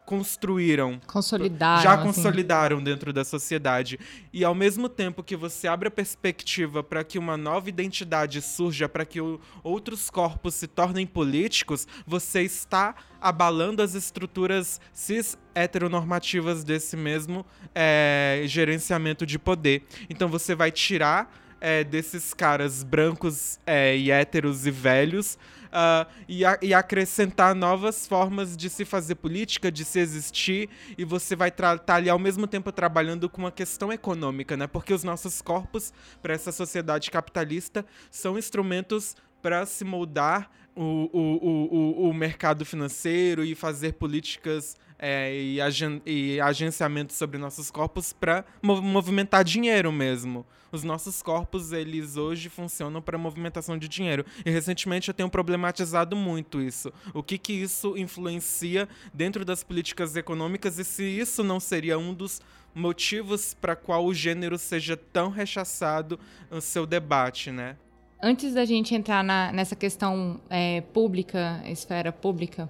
construíram. 0.08 1.02
Consolidaram. 1.06 1.84
Já 1.84 1.96
assim. 1.96 2.04
consolidaram 2.04 2.82
dentro 2.82 3.12
da 3.12 3.26
sociedade. 3.26 4.00
E 4.32 4.42
ao 4.42 4.56
mesmo 4.56 4.88
tempo 4.88 5.22
que 5.22 5.36
você 5.36 5.68
abre 5.68 5.90
a 5.90 5.92
perspectiva 5.92 6.82
para 6.82 7.04
que 7.04 7.20
uma 7.20 7.36
nova 7.36 7.68
identidade 7.68 8.42
surja, 8.42 8.88
para 8.88 9.06
que 9.06 9.20
o, 9.20 9.38
outros 9.62 10.10
corpos 10.10 10.56
se 10.56 10.66
tornem 10.66 11.06
políticos, 11.06 11.86
você 12.08 12.42
está 12.42 12.96
abalando 13.20 13.84
as 13.84 13.96
estruturas 13.96 14.80
cis 14.94 15.38
heteronormativas 15.54 16.64
desse 16.64 16.96
mesmo 16.96 17.46
é, 17.76 18.44
gerenciamento 18.46 19.26
de 19.26 19.38
poder. 19.38 19.84
Então 20.10 20.30
você 20.30 20.56
vai 20.56 20.72
tirar 20.72 21.30
é, 21.60 21.84
desses 21.84 22.34
caras 22.34 22.82
brancos 22.82 23.60
é, 23.68 23.98
e 23.98 24.10
héteros 24.10 24.66
e 24.66 24.72
velhos 24.72 25.38
uh, 25.68 26.10
e, 26.28 26.46
a, 26.46 26.58
e, 26.62 26.74
acrescentar 26.74 27.56
novas 27.56 28.08
formas 28.08 28.56
de 28.56 28.70
se 28.70 28.86
fazer 28.86 29.16
política, 29.16 29.72
de 29.72 29.84
se 29.84 30.00
existir, 30.00 30.70
e 30.98 31.06
você 31.06 31.36
vai 31.36 31.50
estar 31.50 31.80
tá 31.80 31.96
ali 31.96 32.10
ao 32.10 32.20
mesmo 32.20 32.48
tempo 32.48 32.72
trabalhando 32.72 33.30
com 33.30 33.42
uma 33.42 33.52
questão 33.52 33.92
econômica, 33.92 34.58
né? 34.58 34.68
Porque 34.68 34.94
os 34.94 35.04
nossos 35.04 35.42
corpos, 35.42 35.94
para 36.22 36.34
essa 36.34 36.52
sociedade 36.52 37.12
capitalista, 37.12 37.86
são 38.10 38.38
instrumentos 38.38 39.16
para 39.42 39.66
se 39.66 39.84
moldar 39.84 40.50
o, 40.76 41.10
o, 41.12 42.06
o, 42.06 42.10
o, 42.10 42.14
mercado 42.14 42.64
financeiro 42.64 43.44
e 43.44 43.56
fazer 43.56 43.94
políticas 43.94 44.76
é, 45.00 45.34
e, 45.34 45.60
e 46.06 46.42
agenciamento 46.42 47.14
sobre 47.14 47.38
nossos 47.38 47.70
corpos 47.70 48.14
para 48.14 48.46
mov 48.62 48.82
movimentar 48.82 49.44
dinheiro 49.44 49.92
mesmo. 49.92 50.46
Os 50.72 50.84
nossos 50.84 51.22
corpos, 51.22 51.72
eles 51.72 52.18
hoje 52.18 52.50
funcionam 52.50 53.02
para 53.02 53.18
movimentação 53.18 53.78
de 53.78 53.88
dinheiro. 53.88 54.26
E 54.46 54.52
recentemente 54.52 55.08
eu 55.08 55.14
tenho 55.14 55.30
problematizado 55.30 56.16
muito 56.16 56.62
isso. 56.62 56.92
O 57.14 57.24
que 57.24 57.38
que 57.38 57.54
isso 57.54 57.98
influencia 57.98 58.88
dentro 59.14 59.46
das 59.46 59.64
políticas 59.64 60.16
econômicas 60.16 60.78
e 60.78 60.84
se 60.84 61.04
isso 61.04 61.44
não 61.44 61.60
seria 61.60 61.98
um 61.98 62.14
dos 62.14 62.42
motivos 62.76 63.54
para 63.54 63.76
qual 63.76 64.06
o 64.06 64.14
gênero 64.14 64.58
seja 64.58 64.98
tão 64.98 65.30
rechaçado 65.30 66.20
no 66.52 66.62
seu 66.62 66.86
debate, 66.86 67.50
né? 67.50 67.78
Antes 68.22 68.54
da 68.54 68.66
gente 68.66 68.96
entrar 68.96 69.24
na, 69.24 69.52
nessa 69.52 69.76
questão 69.76 70.42
é, 70.50 70.82
pública, 70.82 71.62
esfera 71.66 72.12
pública, 72.12 72.70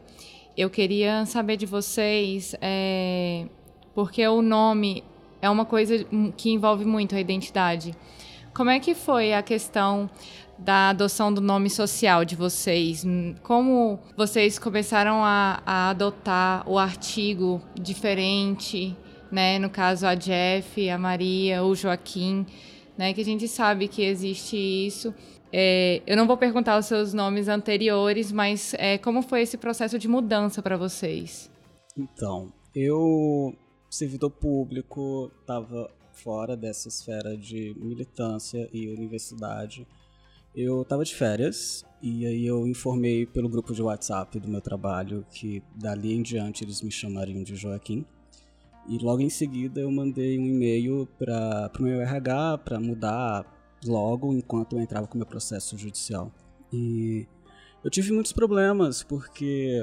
eu 0.57 0.71
queria 0.71 1.23
saber 1.27 1.55
de 1.55 1.67
vocês, 1.67 2.55
é, 2.59 3.45
porque 3.93 4.27
o 4.27 4.41
nome 4.41 5.03
é 5.39 5.47
uma 5.47 5.65
coisa 5.65 6.03
que 6.35 6.49
envolve 6.49 6.83
muito 6.83 7.15
a 7.15 7.19
identidade. 7.19 7.95
Como 8.55 8.71
é 8.71 8.79
que 8.79 8.95
foi 8.95 9.35
a 9.35 9.43
questão 9.43 10.09
da 10.57 10.89
adoção 10.89 11.31
do 11.31 11.41
nome 11.41 11.69
social 11.69 12.25
de 12.25 12.35
vocês? 12.35 13.05
Como 13.43 13.99
vocês 14.17 14.57
começaram 14.57 15.23
a, 15.23 15.61
a 15.63 15.89
adotar 15.91 16.67
o 16.67 16.79
artigo 16.79 17.61
diferente, 17.79 18.97
né? 19.31 19.59
No 19.59 19.69
caso, 19.69 20.07
a 20.07 20.15
Jeff, 20.15 20.89
a 20.89 20.97
Maria, 20.97 21.63
o 21.63 21.75
Joaquim, 21.75 22.47
né? 22.97 23.13
Que 23.13 23.21
a 23.21 23.25
gente 23.25 23.47
sabe 23.47 23.87
que 23.87 24.01
existe 24.01 24.57
isso. 24.57 25.13
É, 25.51 26.01
eu 26.05 26.17
não 26.17 26.27
vou 26.27 26.37
perguntar 26.37 26.77
os 26.77 26.85
seus 26.85 27.13
nomes 27.13 27.47
anteriores, 27.47 28.31
mas 28.31 28.73
é, 28.77 28.97
como 28.97 29.21
foi 29.21 29.41
esse 29.41 29.57
processo 29.57 29.97
de 29.97 30.07
mudança 30.07 30.61
para 30.61 30.77
vocês? 30.77 31.49
Então, 31.97 32.51
eu, 32.75 33.55
servidor 33.89 34.31
público, 34.31 35.31
estava 35.41 35.89
fora 36.11 36.57
dessa 36.57 36.87
esfera 36.87 37.37
de 37.37 37.75
militância 37.77 38.69
e 38.73 38.87
universidade. 38.89 39.87
Eu 40.55 40.81
estava 40.81 41.03
de 41.03 41.15
férias 41.15 41.85
e 42.01 42.25
aí 42.25 42.45
eu 42.45 42.67
informei 42.67 43.25
pelo 43.25 43.47
grupo 43.47 43.73
de 43.73 43.81
WhatsApp 43.81 44.39
do 44.39 44.47
meu 44.47 44.61
trabalho 44.61 45.25
que 45.31 45.61
dali 45.75 46.13
em 46.13 46.21
diante 46.21 46.63
eles 46.63 46.81
me 46.81 46.91
chamariam 46.91 47.43
de 47.43 47.55
Joaquim. 47.55 48.05
E 48.87 48.97
logo 48.97 49.21
em 49.21 49.29
seguida 49.29 49.81
eu 49.81 49.91
mandei 49.91 50.39
um 50.39 50.45
e-mail 50.45 51.07
para 51.17 51.71
o 51.79 51.83
meu 51.83 52.01
RH 52.01 52.59
para 52.59 52.79
mudar 52.79 53.56
logo 53.85 54.33
enquanto 54.33 54.75
eu 54.75 54.81
entrava 54.81 55.07
com 55.07 55.15
o 55.15 55.17
meu 55.17 55.27
processo 55.27 55.77
judicial. 55.77 56.31
E 56.71 57.25
eu 57.83 57.89
tive 57.89 58.11
muitos 58.11 58.33
problemas 58.33 59.03
porque 59.03 59.81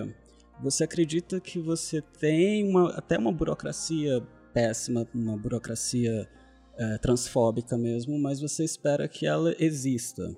você 0.60 0.84
acredita 0.84 1.40
que 1.40 1.58
você 1.58 2.00
tem 2.00 2.68
uma, 2.68 2.90
até 2.90 3.18
uma 3.18 3.32
burocracia 3.32 4.22
péssima, 4.52 5.06
uma 5.14 5.36
burocracia 5.36 6.28
é, 6.76 6.98
transfóbica 6.98 7.76
mesmo, 7.76 8.18
mas 8.18 8.40
você 8.40 8.64
espera 8.64 9.08
que 9.08 9.26
ela 9.26 9.54
exista. 9.58 10.34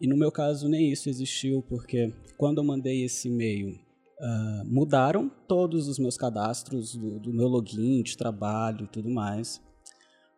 E 0.00 0.06
no 0.06 0.16
meu 0.16 0.32
caso 0.32 0.68
nem 0.68 0.90
isso 0.90 1.08
existiu, 1.08 1.62
porque 1.62 2.12
quando 2.36 2.58
eu 2.58 2.64
mandei 2.64 3.04
esse 3.04 3.28
e-mail, 3.28 3.78
uh, 4.22 4.64
mudaram 4.66 5.30
todos 5.46 5.86
os 5.86 5.98
meus 5.98 6.16
cadastros 6.16 6.96
do, 6.96 7.20
do 7.20 7.32
meu 7.32 7.46
login 7.46 8.02
de 8.02 8.16
trabalho 8.16 8.84
e 8.84 8.88
tudo 8.88 9.08
mais. 9.08 9.62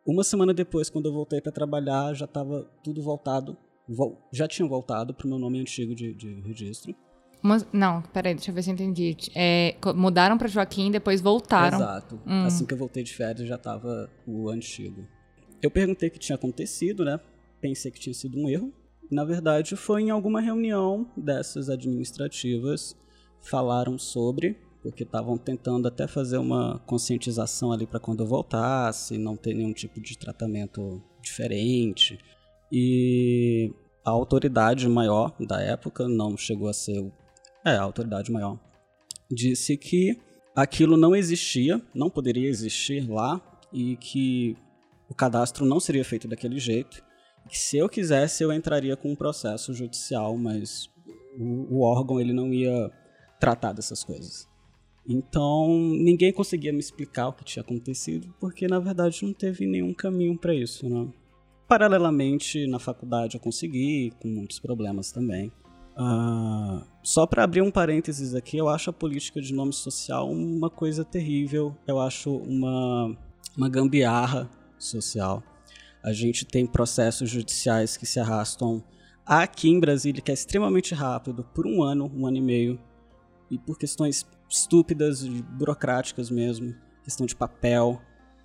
Uma 0.07 0.23
semana 0.23 0.53
depois, 0.53 0.91
quando 0.91 1.07
eu 1.07 1.13
voltei 1.13 1.41
para 1.41 1.51
trabalhar, 1.51 2.15
já 2.15 2.27
estava 2.27 2.71
tudo 2.83 3.03
voltado, 3.03 3.57
vo 3.89 4.19
já 4.33 4.47
tinha 4.47 4.69
voltado 4.69 5.15
para 5.15 5.27
o 5.27 5.31
meu 5.31 5.39
nome 5.39 5.59
antigo 5.61 5.95
de, 5.95 6.13
de 6.13 6.41
registro. 6.43 6.95
Uma, 7.43 7.59
não, 7.73 8.01
peraí, 8.01 8.35
deixa 8.35 8.51
eu 8.51 8.55
ver 8.55 8.63
se 8.63 8.71
eu 8.71 8.75
entendi. 8.75 9.17
É, 9.35 9.77
mudaram 9.95 10.39
para 10.39 10.49
Joaquim, 10.49 10.91
depois 10.91 11.21
voltaram. 11.21 11.79
Exato. 11.79 12.21
Hum. 12.27 12.45
Assim 12.45 12.65
que 12.65 12.73
eu 12.73 12.79
voltei 12.79 13.03
de 13.03 13.15
férias, 13.15 13.47
já 13.47 13.57
estava 13.57 14.11
o 14.27 14.49
antigo. 14.49 15.07
Eu 15.63 15.71
perguntei 15.71 16.09
o 16.09 16.13
que 16.13 16.19
tinha 16.19 16.37
acontecido, 16.37 17.05
né? 17.05 17.21
Pensei 17.61 17.91
que 17.91 18.01
tinha 18.01 18.15
sido 18.15 18.39
um 18.39 18.49
erro. 18.49 18.73
Na 19.11 19.25
verdade, 19.25 19.77
foi 19.77 20.03
em 20.03 20.11
alguma 20.11 20.41
reunião 20.41 21.07
dessas 21.17 21.69
administrativas 21.69 22.97
falaram 23.41 23.99
sobre 23.99 24.59
porque 24.85 25.03
estavam 25.03 25.39
tentando 25.39 25.89
até 25.89 26.07
fazer 26.07 26.37
uma 26.37 26.79
conscientização 26.81 27.73
ali 27.73 27.87
para 27.87 27.99
quando 27.99 28.23
eu 28.23 28.27
voltasse, 28.27 29.17
não 29.17 29.35
ter 29.35 29.55
nenhum 29.55 29.73
tipo 29.73 29.99
de 29.99 30.19
tratamento 30.19 31.03
diferente. 31.23 32.19
E 32.71 33.73
a 34.05 34.11
autoridade 34.11 34.87
maior 34.87 35.35
da 35.41 35.59
época, 35.63 36.07
não 36.07 36.37
chegou 36.37 36.69
a 36.69 36.75
ser. 36.75 37.03
É, 37.65 37.71
a 37.71 37.83
autoridade 37.83 38.31
maior, 38.31 38.61
disse 39.31 39.75
que 39.79 40.21
aquilo 40.55 40.99
não 40.99 41.17
existia, 41.17 41.81
não 41.95 42.11
poderia 42.11 42.47
existir 42.47 43.11
lá 43.11 43.41
e 43.73 43.97
que 43.97 44.55
o 45.09 45.15
cadastro 45.15 45.65
não 45.65 45.81
seria 45.81 46.05
feito 46.05 46.29
daquele 46.29 46.59
jeito. 46.59 47.03
Que 47.49 47.59
se 47.59 47.79
eu 47.79 47.89
quisesse, 47.89 48.45
eu 48.45 48.53
entraria 48.53 48.99
com 48.99 49.13
um 49.13 49.17
processo 49.17 49.73
judicial, 49.73 50.37
mas 50.37 50.91
o, 51.39 51.77
o 51.77 51.81
órgão 51.81 52.21
ele 52.21 52.35
não 52.35 52.53
ia 52.53 52.91
tratar 53.41 53.73
dessas 53.73 54.05
coisas. 54.05 54.53
Então, 55.07 55.69
ninguém 55.69 56.33
conseguia 56.33 56.73
me 56.73 56.79
explicar 56.79 57.29
o 57.29 57.33
que 57.33 57.45
tinha 57.45 57.63
acontecido, 57.63 58.35
porque 58.41 58.67
na 58.67 58.79
verdade 58.79 59.23
não 59.23 59.35
teve 59.35 59.67
nenhum 59.67 59.93
caminho 59.93 60.37
para 60.39 60.55
isso, 60.55 60.89
né? 60.89 61.07
Paralelamente, 61.69 62.67
na 62.67 62.79
faculdade 62.79 63.37
eu 63.37 63.41
consegui, 63.41 64.13
com 64.21 64.29
muitos 64.29 64.59
problemas 64.59 65.13
também. 65.13 65.53
Uh, 65.97 66.85
só 67.03 67.27
para 67.27 67.45
abrir 67.45 67.63
um 67.63 67.71
parênteses 67.71 68.35
aqui, 68.35 68.57
eu 68.57 68.69
acho 68.69 68.91
a 68.91 68.93
política 68.93 69.41
de 69.41 69.53
nome 69.53 69.73
social 69.73 70.31
uma 70.31 70.71
coisa 70.71 71.05
terrível. 71.05 71.77
Eu 71.87 72.01
acho 72.01 72.37
uma, 72.37 73.17
uma 73.57 73.69
gambiarra 73.69 74.51
social. 74.79 75.43
A 76.03 76.13
gente 76.13 76.45
tem 76.45 76.67
processos 76.67 77.31
judiciais 77.31 77.97
que 77.97 78.07
se 78.07 78.21
arrastam 78.21 78.83
aqui 79.25 79.71
em 79.71 79.81
Brasília, 79.81 80.21
que 80.21 80.31
é 80.31 80.35
extremamente 80.35 80.95
rápido, 80.95 81.45
por 81.55 81.67
um 81.67 81.83
ano, 81.83 82.11
um 82.15 82.27
ano 82.27 82.37
e 82.37 82.43
meio, 82.43 82.79
e 83.51 83.59
por 83.59 83.79
questões 83.79 84.27
estúpidas 84.49 85.27
burocráticas 85.27 86.31
mesmo, 86.31 86.75
questão 87.03 87.27
de 87.27 87.37
papel. 87.37 88.01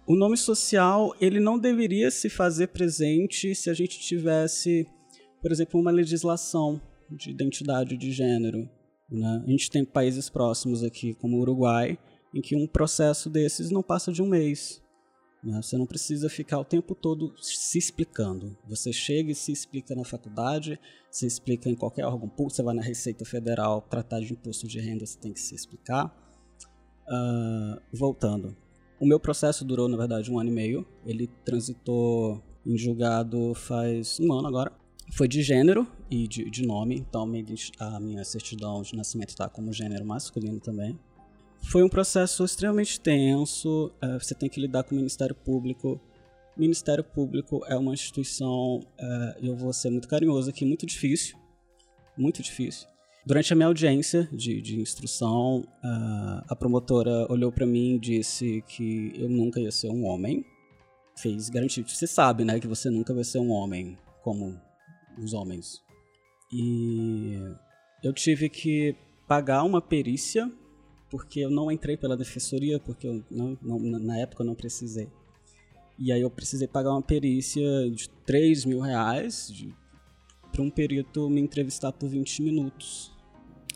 O 0.08 0.16
nome 0.16 0.38
social, 0.38 1.16
ele 1.22 1.40
não 1.40 1.60
deveria 1.60 2.10
se 2.10 2.30
fazer 2.30 2.68
presente 2.68 3.54
se 3.54 3.70
a 3.70 3.74
gente 3.74 4.00
tivesse, 4.00 4.88
por 5.42 5.52
exemplo, 5.52 5.80
uma 5.80 5.92
legislação 5.92 6.82
de 7.10 7.30
identidade 7.30 7.96
de 7.98 8.12
gênero. 8.12 8.70
Né? 9.10 9.44
A 9.46 9.50
gente 9.50 9.70
tem 9.70 9.86
países 9.86 10.30
próximos 10.30 10.84
aqui, 10.84 11.14
como 11.16 11.38
o 11.38 11.42
Uruguai, 11.42 11.98
em 12.34 12.42
que 12.42 12.56
um 12.56 12.68
processo 12.68 13.30
desses 13.30 13.72
não 13.72 13.82
passa 13.82 14.12
de 14.12 14.22
um 14.22 14.28
mês. 14.28 14.82
Né? 15.44 15.62
Você 15.62 15.78
não 15.78 15.86
precisa 15.86 16.30
ficar 16.30 16.60
o 16.60 16.66
tempo 16.66 16.94
todo 16.94 17.34
se 17.42 17.78
explicando. 17.78 18.58
Você 18.68 18.92
chega 18.92 19.32
e 19.32 19.36
se 19.36 19.52
explica 19.52 19.96
na 19.96 20.04
faculdade, 20.04 20.80
se 21.10 21.26
explica 21.26 21.70
em 21.70 21.76
qualquer 21.76 22.06
órgão 22.06 22.28
público, 22.28 22.56
você 22.56 22.64
vai 22.64 22.76
na 22.76 22.82
Receita 22.82 23.26
Federal 23.26 23.82
tratar 23.82 24.20
de 24.20 24.34
imposto 24.34 24.68
de 24.68 24.80
renda, 24.80 25.06
você 25.06 25.18
tem 25.18 25.34
que 25.34 25.40
se 25.40 25.56
explicar. 25.56 26.16
Uh, 27.08 27.82
voltando. 27.92 28.56
O 29.00 29.06
meu 29.06 29.20
processo 29.20 29.66
durou, 29.66 29.88
na 29.88 29.98
verdade, 29.98 30.32
um 30.32 30.40
ano 30.40 30.50
e 30.50 30.54
meio. 30.54 30.86
Ele 31.06 31.28
transitou 31.44 32.44
em 32.66 32.78
julgado 32.78 33.54
faz 33.56 34.20
um 34.20 34.32
ano 34.34 34.48
agora. 34.48 34.72
Foi 35.12 35.28
de 35.28 35.42
gênero 35.42 35.88
e 36.10 36.28
de, 36.28 36.50
de 36.52 36.64
nome, 36.66 36.96
então 36.96 37.24
a 37.80 38.00
minha 38.00 38.24
certidão 38.24 38.84
de 38.84 38.96
nascimento 38.96 39.30
está 39.30 39.50
como 39.50 39.74
gênero 39.74 40.06
masculino 40.06 40.60
também. 40.60 41.00
Foi 41.62 41.84
um 41.84 41.90
processo 41.90 42.44
extremamente 42.44 43.00
tenso, 43.00 43.92
uh, 44.04 44.20
você 44.20 44.34
tem 44.34 44.50
que 44.50 44.60
lidar 44.60 44.84
com 44.84 44.96
o 44.96 44.98
Ministério 44.98 45.36
Público. 45.36 46.00
O 46.58 46.60
Ministério 46.60 47.04
Público 47.04 47.64
é 47.68 47.76
uma 47.78 47.94
instituição, 47.94 48.80
uh, 48.80 49.40
eu 49.42 49.56
vou 49.56 49.72
ser 49.72 49.90
muito 49.90 50.08
carinhoso 50.08 50.50
aqui, 50.50 50.66
muito 50.66 50.86
difícil, 50.86 51.38
muito 52.18 52.42
difícil. 52.42 52.88
Durante 53.26 53.54
a 53.54 53.56
minha 53.56 53.68
audiência 53.68 54.28
de, 54.32 54.62
de 54.62 54.80
instrução, 54.80 55.60
uh, 55.60 56.44
a 56.48 56.56
promotora 56.56 57.32
olhou 57.32 57.52
para 57.52 57.66
mim 57.66 57.96
e 57.96 58.00
disse 58.00 58.64
que 58.68 59.12
eu 59.16 59.30
nunca 59.30 59.60
ia 59.60 59.72
ser 59.72 59.90
um 59.90 60.06
homem. 60.06 60.44
Fez 61.18 61.50
garantir, 61.50 61.84
você 61.84 62.08
sabe, 62.08 62.44
né, 62.44 62.60
que 62.60 62.68
você 62.68 62.90
nunca 62.90 63.14
vai 63.14 63.24
ser 63.24 63.40
um 63.40 63.52
homem 63.52 63.98
como 64.24 64.60
os 65.22 65.34
homens. 65.34 65.82
E 66.52 67.38
eu 68.04 68.14
tive 68.14 68.50
que 68.50 68.96
pagar 69.28 69.64
uma 69.64 69.82
perícia 69.82 70.52
porque 71.10 71.40
eu 71.40 71.50
não 71.50 71.72
entrei 71.72 71.98
pela 71.98 72.16
defensoria, 72.16 72.80
porque 72.80 73.08
eu 73.08 73.24
não, 73.30 73.58
não, 73.62 73.80
na 73.80 74.18
época 74.18 74.44
eu 74.44 74.48
não 74.48 74.56
precisei. 74.56 75.10
E 75.98 76.12
aí 76.12 76.22
eu 76.22 76.30
precisei 76.30 76.68
pagar 76.68 76.92
uma 76.92 77.02
perícia 77.02 77.90
de 77.92 78.10
3 78.26 78.66
mil 78.66 78.80
reais 78.80 79.52
para 80.52 80.62
um 80.62 80.70
perito 80.70 81.30
me 81.30 81.42
entrevistar 81.42 81.92
por 81.92 82.08
20 82.08 82.42
minutos. 82.42 83.12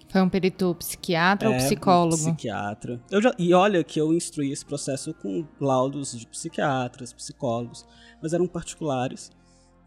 Foi 0.09 0.21
um 0.21 0.29
perito 0.29 0.75
psiquiatra 0.75 1.49
é, 1.49 1.51
ou 1.51 1.57
psicólogo? 1.57 2.15
Um 2.15 2.35
psiquiatra. 2.35 3.01
Eu 3.09 3.19
já, 3.19 3.33
e 3.37 3.51
olha 3.53 3.83
que 3.83 3.99
eu 3.99 4.13
instruí 4.13 4.51
esse 4.51 4.63
processo 4.63 5.11
com 5.15 5.43
laudos 5.59 6.17
de 6.17 6.27
psiquiatras, 6.27 7.11
psicólogos, 7.11 7.83
mas 8.21 8.31
eram 8.31 8.47
particulares. 8.47 9.31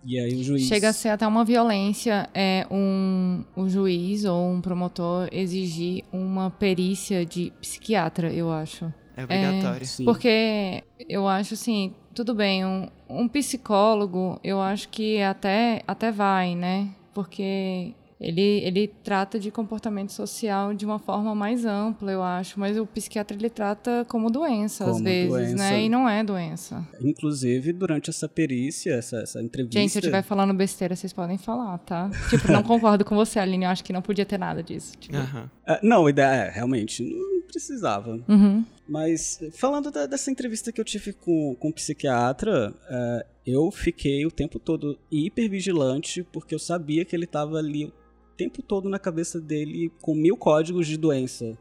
E 0.06 0.20
aí 0.20 0.34
o 0.36 0.44
juiz. 0.44 0.62
Chega 0.62 0.90
a 0.90 0.92
ser 0.92 1.08
até 1.08 1.26
uma 1.26 1.44
violência 1.44 2.30
é, 2.32 2.64
um, 2.70 3.42
um 3.56 3.68
juiz 3.68 4.24
ou 4.24 4.52
um 4.52 4.60
promotor 4.60 5.28
exigir 5.32 6.04
uma 6.12 6.48
perícia 6.48 7.26
de 7.26 7.52
psiquiatra, 7.60 8.32
eu 8.32 8.52
acho. 8.52 8.92
É 9.16 9.24
obrigatório. 9.24 9.84
É, 9.84 10.04
porque 10.04 10.84
eu 11.08 11.26
acho 11.26 11.54
assim, 11.54 11.92
tudo 12.14 12.34
bem, 12.34 12.64
um, 12.64 12.88
um 13.08 13.26
psicólogo, 13.26 14.38
eu 14.44 14.60
acho 14.60 14.88
que 14.90 15.20
até, 15.20 15.82
até 15.88 16.12
vai, 16.12 16.54
né? 16.54 16.88
Porque 17.12 17.92
ele, 18.18 18.40
ele 18.40 18.88
trata 19.04 19.38
de 19.38 19.50
comportamento 19.50 20.10
social 20.10 20.72
de 20.72 20.86
uma 20.86 20.98
forma 20.98 21.34
mais 21.34 21.66
ampla, 21.66 22.10
eu 22.10 22.22
acho, 22.22 22.58
mas 22.58 22.78
o 22.78 22.86
psiquiatra 22.86 23.36
ele 23.36 23.50
trata 23.50 24.06
como 24.08 24.30
doença 24.30 24.84
como 24.84 24.96
às 24.96 25.02
vezes, 25.02 25.30
né? 25.30 25.38
doença. 25.38 25.56
né? 25.56 25.82
E 25.82 25.88
não 25.88 26.08
é 26.08 26.24
doença. 26.24 26.88
Inclusive, 27.00 27.72
durante 27.72 28.08
essa 28.08 28.26
perícia, 28.26 28.94
essa, 28.94 29.18
essa 29.18 29.42
entrevista. 29.42 29.78
Gente, 29.78 29.90
se 29.90 29.98
eu 29.98 30.00
estiver 30.00 30.22
falando 30.22 30.54
besteira, 30.54 30.96
vocês 30.96 31.12
podem 31.12 31.36
falar, 31.36 31.76
tá? 31.78 32.10
Tipo, 32.30 32.50
não 32.50 32.62
concordo 32.62 33.04
com 33.04 33.14
você, 33.14 33.38
Aline, 33.38 33.64
eu 33.64 33.70
acho 33.70 33.84
que 33.84 33.92
não 33.92 34.02
podia 34.02 34.24
ter 34.24 34.38
nada 34.38 34.62
disso. 34.62 34.96
Tipo. 34.98 35.16
Uhum. 35.16 35.48
não, 35.82 36.08
ideia 36.08 36.26
é, 36.26 36.50
realmente, 36.50 37.02
não 37.02 37.42
precisava. 37.42 38.18
Uhum. 38.26 38.64
Mas, 38.88 39.40
falando 39.52 39.90
da, 39.90 40.06
dessa 40.06 40.30
entrevista 40.30 40.72
que 40.72 40.80
eu 40.80 40.84
tive 40.84 41.12
com, 41.12 41.54
com 41.58 41.68
o 41.68 41.72
psiquiatra, 41.72 42.72
é, 42.88 43.26
eu 43.46 43.70
fiquei 43.70 44.24
o 44.24 44.30
tempo 44.30 44.58
todo 44.58 44.98
hiper 45.10 45.50
vigilante, 45.50 46.22
porque 46.32 46.54
eu 46.54 46.58
sabia 46.58 47.04
que 47.04 47.14
ele 47.14 47.24
estava 47.24 47.58
ali 47.58 47.92
tempo 48.36 48.62
todo 48.62 48.88
na 48.88 48.98
cabeça 48.98 49.40
dele 49.40 49.90
com 50.00 50.14
mil 50.14 50.36
códigos 50.36 50.86
de 50.86 50.96
doença. 50.96 51.56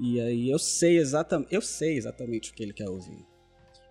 E 0.00 0.20
aí 0.20 0.50
eu 0.50 0.58
sei 0.58 0.98
exatamente, 0.98 1.54
eu 1.54 1.60
sei 1.60 1.96
exatamente 1.96 2.50
o 2.50 2.54
que 2.54 2.62
ele 2.62 2.72
quer 2.72 2.88
ouvir. 2.88 3.24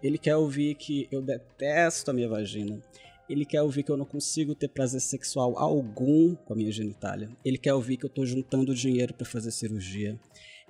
Ele 0.02 0.18
quer 0.18 0.36
ouvir 0.36 0.76
que 0.76 1.08
eu 1.12 1.22
detesto 1.22 2.12
a 2.12 2.14
minha 2.14 2.30
vagina. 2.30 2.82
Ele 3.30 3.44
quer 3.44 3.62
ouvir 3.62 3.84
que 3.84 3.92
eu 3.92 3.98
não 3.98 4.06
consigo 4.06 4.56
ter 4.56 4.70
prazer 4.70 5.02
sexual 5.02 5.58
algum 5.58 6.34
com 6.36 6.54
a 6.54 6.56
minha 6.56 6.72
genitália. 6.72 7.30
Ele 7.44 7.58
quer 7.58 7.74
ouvir 7.74 7.98
que 7.98 8.06
eu 8.06 8.10
estou 8.10 8.26
juntando 8.26 8.74
dinheiro 8.74 9.14
para 9.14 9.26
fazer 9.26 9.52
cirurgia. 9.52 10.18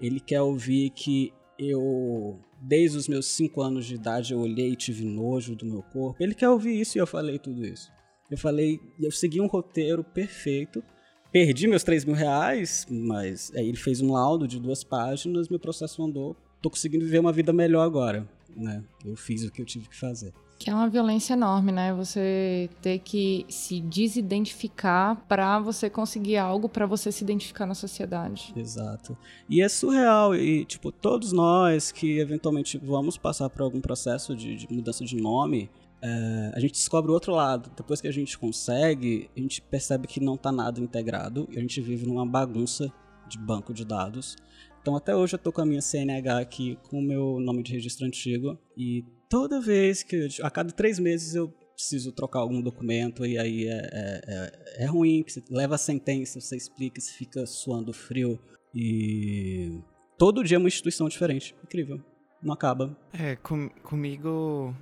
Ele 0.01 0.19
quer 0.19 0.41
ouvir 0.41 0.89
que 0.91 1.31
eu, 1.59 2.39
desde 2.61 2.97
os 2.97 3.07
meus 3.07 3.27
5 3.27 3.61
anos 3.61 3.85
de 3.85 3.95
idade, 3.95 4.33
eu 4.33 4.39
olhei 4.39 4.71
e 4.71 4.75
tive 4.75 5.05
nojo 5.05 5.55
do 5.55 5.65
meu 5.65 5.83
corpo. 5.83 6.23
Ele 6.23 6.33
quer 6.33 6.49
ouvir 6.49 6.79
isso 6.79 6.97
e 6.97 6.99
eu 6.99 7.07
falei 7.07 7.37
tudo 7.37 7.65
isso. 7.65 7.91
Eu 8.29 8.37
falei, 8.37 8.79
eu 8.99 9.11
segui 9.11 9.39
um 9.39 9.47
roteiro 9.47 10.03
perfeito 10.03 10.83
Perdi 11.31 11.67
meus 11.67 11.83
3 11.83 12.05
mil 12.05 12.15
reais, 12.15 12.85
mas 12.89 13.51
aí 13.55 13.67
ele 13.67 13.77
fez 13.77 14.01
um 14.01 14.11
laudo 14.13 14.47
de 14.47 14.59
duas 14.59 14.83
páginas, 14.83 15.49
meu 15.49 15.59
processo 15.59 16.03
andou. 16.03 16.35
Tô 16.61 16.69
conseguindo 16.69 17.05
viver 17.05 17.19
uma 17.19 17.33
vida 17.33 17.53
melhor 17.53 17.83
agora, 17.83 18.27
né? 18.55 18.83
Eu 19.05 19.15
fiz 19.15 19.43
o 19.43 19.51
que 19.51 19.61
eu 19.61 19.65
tive 19.65 19.87
que 19.87 19.95
fazer. 19.97 20.33
Que 20.57 20.71
é 20.71 20.73
uma 20.73 20.89
violência 20.89 21.33
enorme, 21.33 21.71
né? 21.71 21.93
Você 21.93 22.69
ter 22.81 22.97
que 22.99 23.45
se 23.47 23.79
desidentificar 23.79 25.15
para 25.27 25.59
você 25.59 25.87
conseguir 25.89 26.37
algo 26.37 26.67
para 26.67 26.87
você 26.87 27.11
se 27.11 27.23
identificar 27.23 27.67
na 27.67 27.75
sociedade. 27.75 28.53
Exato. 28.55 29.15
E 29.47 29.61
é 29.61 29.69
surreal 29.69 30.33
e 30.33 30.65
tipo 30.65 30.91
todos 30.91 31.31
nós 31.31 31.91
que 31.91 32.17
eventualmente 32.17 32.79
vamos 32.79 33.17
passar 33.17 33.49
por 33.49 33.61
algum 33.61 33.79
processo 33.79 34.35
de, 34.35 34.55
de 34.55 34.67
mudança 34.73 35.05
de 35.05 35.15
nome, 35.15 35.69
é, 36.01 36.51
a 36.53 36.59
gente 36.59 36.73
descobre 36.73 37.11
o 37.11 37.13
outro 37.13 37.33
lado. 37.33 37.71
Depois 37.75 38.01
que 38.01 38.07
a 38.07 38.11
gente 38.11 38.37
consegue, 38.37 39.29
a 39.35 39.39
gente 39.39 39.61
percebe 39.61 40.07
que 40.07 40.19
não 40.19 40.35
está 40.35 40.51
nada 40.51 40.79
integrado 40.79 41.47
e 41.51 41.57
a 41.57 41.61
gente 41.61 41.81
vive 41.81 42.05
numa 42.05 42.25
bagunça 42.25 42.91
de 43.27 43.37
banco 43.37 43.73
de 43.73 43.85
dados. 43.85 44.35
Então 44.81 44.95
até 44.95 45.15
hoje 45.15 45.35
eu 45.35 45.39
tô 45.39 45.51
com 45.51 45.61
a 45.61 45.65
minha 45.65 45.81
CNH 45.81 46.39
aqui 46.39 46.77
com 46.89 46.99
o 46.99 47.01
meu 47.01 47.39
nome 47.39 47.61
de 47.61 47.73
registro 47.73 48.05
antigo 48.05 48.57
e 48.75 49.03
toda 49.29 49.59
vez 49.59 50.01
que 50.01 50.29
a 50.41 50.49
cada 50.49 50.71
três 50.71 50.97
meses 50.97 51.35
eu 51.35 51.53
preciso 51.75 52.11
trocar 52.11 52.39
algum 52.39 52.61
documento 52.61 53.25
e 53.25 53.37
aí 53.37 53.67
é, 53.67 53.89
é, 53.91 54.21
é, 54.27 54.83
é 54.83 54.85
ruim, 54.85 55.23
você 55.27 55.43
leva 55.49 55.75
a 55.75 55.77
sentença, 55.77 56.39
você 56.39 56.55
explica, 56.55 57.01
você 57.01 57.11
fica 57.11 57.45
suando 57.45 57.91
frio 57.91 58.39
e 58.73 59.79
todo 60.17 60.43
dia 60.43 60.55
é 60.55 60.59
uma 60.59 60.67
instituição 60.67 61.07
diferente, 61.07 61.53
incrível, 61.63 62.01
não 62.41 62.53
acaba. 62.53 62.97
É, 63.13 63.35
com, 63.35 63.69
comigo 63.83 64.75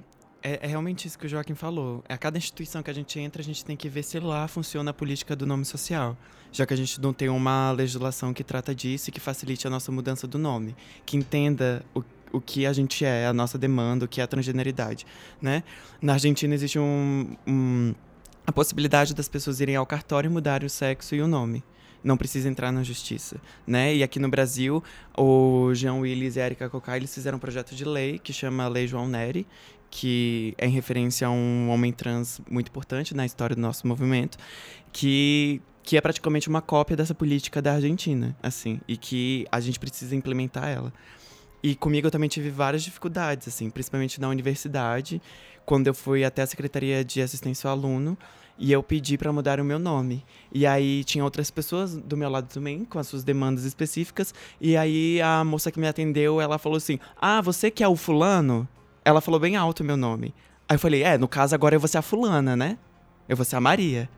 é, 0.45 0.59
é, 0.61 0.67
realmente 0.67 1.07
isso 1.07 1.17
que 1.17 1.25
o 1.25 1.29
Joaquim 1.29 1.55
falou. 1.55 2.03
A 2.07 2.15
cada 2.19 2.37
instituição 2.37 2.83
que 2.83 2.91
a 2.91 2.93
gente 2.93 3.19
entra, 3.19 3.41
a 3.41 3.45
gente 3.45 3.65
tem 3.65 3.75
que 3.75 3.89
ver 3.89 4.03
se 4.03 4.19
lá 4.19 4.47
funciona 4.47 4.91
a 4.91 4.93
política 4.93 5.35
do 5.35 5.43
nome 5.43 5.65
social. 5.65 6.15
Já 6.51 6.67
que 6.67 6.73
a 6.73 6.77
gente 6.77 7.01
não 7.01 7.11
tem 7.11 7.29
uma 7.29 7.71
legislação 7.71 8.31
que 8.31 8.43
trata 8.43 8.73
disso 8.75 9.09
e 9.09 9.11
que 9.11 9.19
facilite 9.19 9.65
a 9.65 9.71
nossa 9.71 9.91
mudança 9.91 10.27
do 10.27 10.37
nome. 10.37 10.75
Que 11.03 11.17
entenda 11.17 11.83
o, 11.95 12.03
o 12.31 12.39
que 12.39 12.67
a 12.67 12.73
gente 12.73 13.03
é, 13.03 13.25
a 13.25 13.33
nossa 13.33 13.57
demanda, 13.57 14.05
o 14.05 14.07
que 14.07 14.21
é 14.21 14.23
a 14.23 14.27
transgeneridade, 14.27 15.07
né? 15.41 15.63
Na 15.99 16.13
Argentina 16.13 16.53
existe 16.53 16.77
um, 16.77 17.35
um, 17.47 17.95
a 18.45 18.51
possibilidade 18.51 19.15
das 19.15 19.27
pessoas 19.27 19.59
irem 19.59 19.75
ao 19.75 19.85
cartório 19.85 20.29
e 20.29 20.31
mudarem 20.31 20.67
o 20.67 20.69
sexo 20.69 21.15
e 21.15 21.21
o 21.23 21.27
nome 21.27 21.63
não 22.05 22.15
precisa 22.15 22.47
entrar 22.47 22.71
na 22.71 22.83
justiça, 22.83 23.41
né? 23.65 23.95
E 23.95 24.03
aqui 24.03 24.19
no 24.19 24.29
Brasil, 24.29 24.83
o 25.17 25.73
Jean 25.73 25.95
Willis 25.95 26.35
e 26.35 26.39
a 26.39 26.45
Erika 26.45 26.69
Cocai, 26.69 26.99
eles 26.99 27.11
fizeram 27.11 27.37
um 27.37 27.39
projeto 27.39 27.73
de 27.73 27.83
lei 27.83 28.19
que 28.19 28.31
chama 28.31 28.67
Lei 28.67 28.87
João 28.87 29.07
Neri, 29.07 29.47
que 29.95 30.53
é 30.57 30.67
em 30.67 30.71
referência 30.71 31.25
a 31.25 31.31
um 31.31 31.69
homem 31.69 31.93
trans 31.93 32.41
muito 32.51 32.67
importante 32.67 33.15
na 33.15 33.25
história 33.25 33.55
do 33.55 33.61
nosso 33.61 33.87
movimento, 33.87 34.37
que 34.91 35.61
que 35.81 35.95
é 35.95 36.01
praticamente 36.01 36.49
uma 36.49 36.63
cópia 36.63 36.97
dessa 36.97 37.13
política 37.13 37.61
da 37.61 37.73
Argentina, 37.73 38.35
assim, 38.41 38.81
e 38.87 38.97
que 38.97 39.45
a 39.51 39.59
gente 39.59 39.79
precisa 39.79 40.15
implementar 40.15 40.67
ela. 40.67 40.91
E 41.61 41.75
comigo 41.75 42.07
eu 42.07 42.11
também 42.11 42.27
tive 42.27 42.49
várias 42.49 42.81
dificuldades, 42.81 43.47
assim, 43.47 43.69
principalmente 43.69 44.19
na 44.19 44.27
universidade, 44.27 45.21
quando 45.63 45.85
eu 45.85 45.93
fui 45.93 46.25
até 46.25 46.41
a 46.41 46.47
Secretaria 46.47 47.05
de 47.05 47.21
Assistência 47.21 47.69
ao 47.69 47.77
Aluno 47.77 48.17
e 48.57 48.71
eu 48.71 48.81
pedi 48.81 49.15
para 49.15 49.31
mudar 49.31 49.59
o 49.59 49.63
meu 49.63 49.77
nome. 49.77 50.25
E 50.51 50.65
aí 50.65 51.03
tinha 51.03 51.23
outras 51.23 51.51
pessoas 51.51 51.95
do 51.95 52.17
meu 52.17 52.31
lado 52.31 52.51
também, 52.51 52.83
com 52.83 52.97
as 52.97 53.07
suas 53.07 53.23
demandas 53.23 53.63
específicas, 53.63 54.33
e 54.59 54.75
aí 54.75 55.21
a 55.21 55.43
moça 55.43 55.71
que 55.71 55.79
me 55.79 55.87
atendeu, 55.87 56.41
ela 56.41 56.57
falou 56.57 56.77
assim: 56.77 56.99
"Ah, 57.15 57.41
você 57.41 57.69
que 57.69 57.83
é 57.83 57.87
o 57.87 57.95
fulano?" 57.95 58.67
Ela 59.05 59.21
falou 59.21 59.39
bem 59.39 59.55
alto 59.55 59.83
meu 59.83 59.95
nome. 59.95 60.33
Aí 60.67 60.75
eu 60.75 60.79
falei, 60.79 61.03
é, 61.03 61.17
no 61.17 61.27
caso 61.27 61.53
agora 61.53 61.75
eu 61.75 61.79
vou 61.79 61.87
ser 61.87 61.99
a 61.99 62.01
fulana, 62.01 62.55
né? 62.55 62.77
Eu 63.29 63.37
vou 63.37 63.45
ser 63.45 63.55
a 63.55 63.61
Maria. 63.61 64.09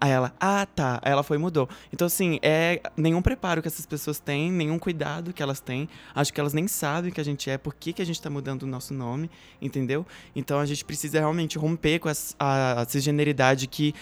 Aí 0.00 0.10
ela, 0.10 0.34
ah, 0.40 0.64
tá. 0.64 0.98
Aí 1.02 1.12
ela 1.12 1.22
foi 1.22 1.36
e 1.36 1.40
mudou. 1.40 1.68
Então, 1.92 2.06
assim, 2.06 2.38
é 2.42 2.80
nenhum 2.96 3.20
preparo 3.20 3.60
que 3.60 3.68
essas 3.68 3.84
pessoas 3.84 4.18
têm, 4.18 4.50
nenhum 4.50 4.78
cuidado 4.78 5.30
que 5.30 5.42
elas 5.42 5.60
têm. 5.60 5.90
Acho 6.14 6.32
que 6.32 6.40
elas 6.40 6.54
nem 6.54 6.66
sabem 6.66 7.12
que 7.12 7.20
a 7.20 7.24
gente 7.24 7.50
é, 7.50 7.58
por 7.58 7.74
que, 7.74 7.92
que 7.92 8.00
a 8.00 8.06
gente 8.06 8.20
tá 8.20 8.30
mudando 8.30 8.62
o 8.62 8.66
nosso 8.66 8.94
nome, 8.94 9.30
entendeu? 9.60 10.06
Então 10.34 10.58
a 10.58 10.64
gente 10.64 10.86
precisa 10.86 11.18
realmente 11.18 11.58
romper 11.58 11.98
com 11.98 12.08
essa, 12.08 12.34
a, 12.38 12.80
a 12.80 12.86
cisgeneridade 12.86 13.66
que, 13.66 13.94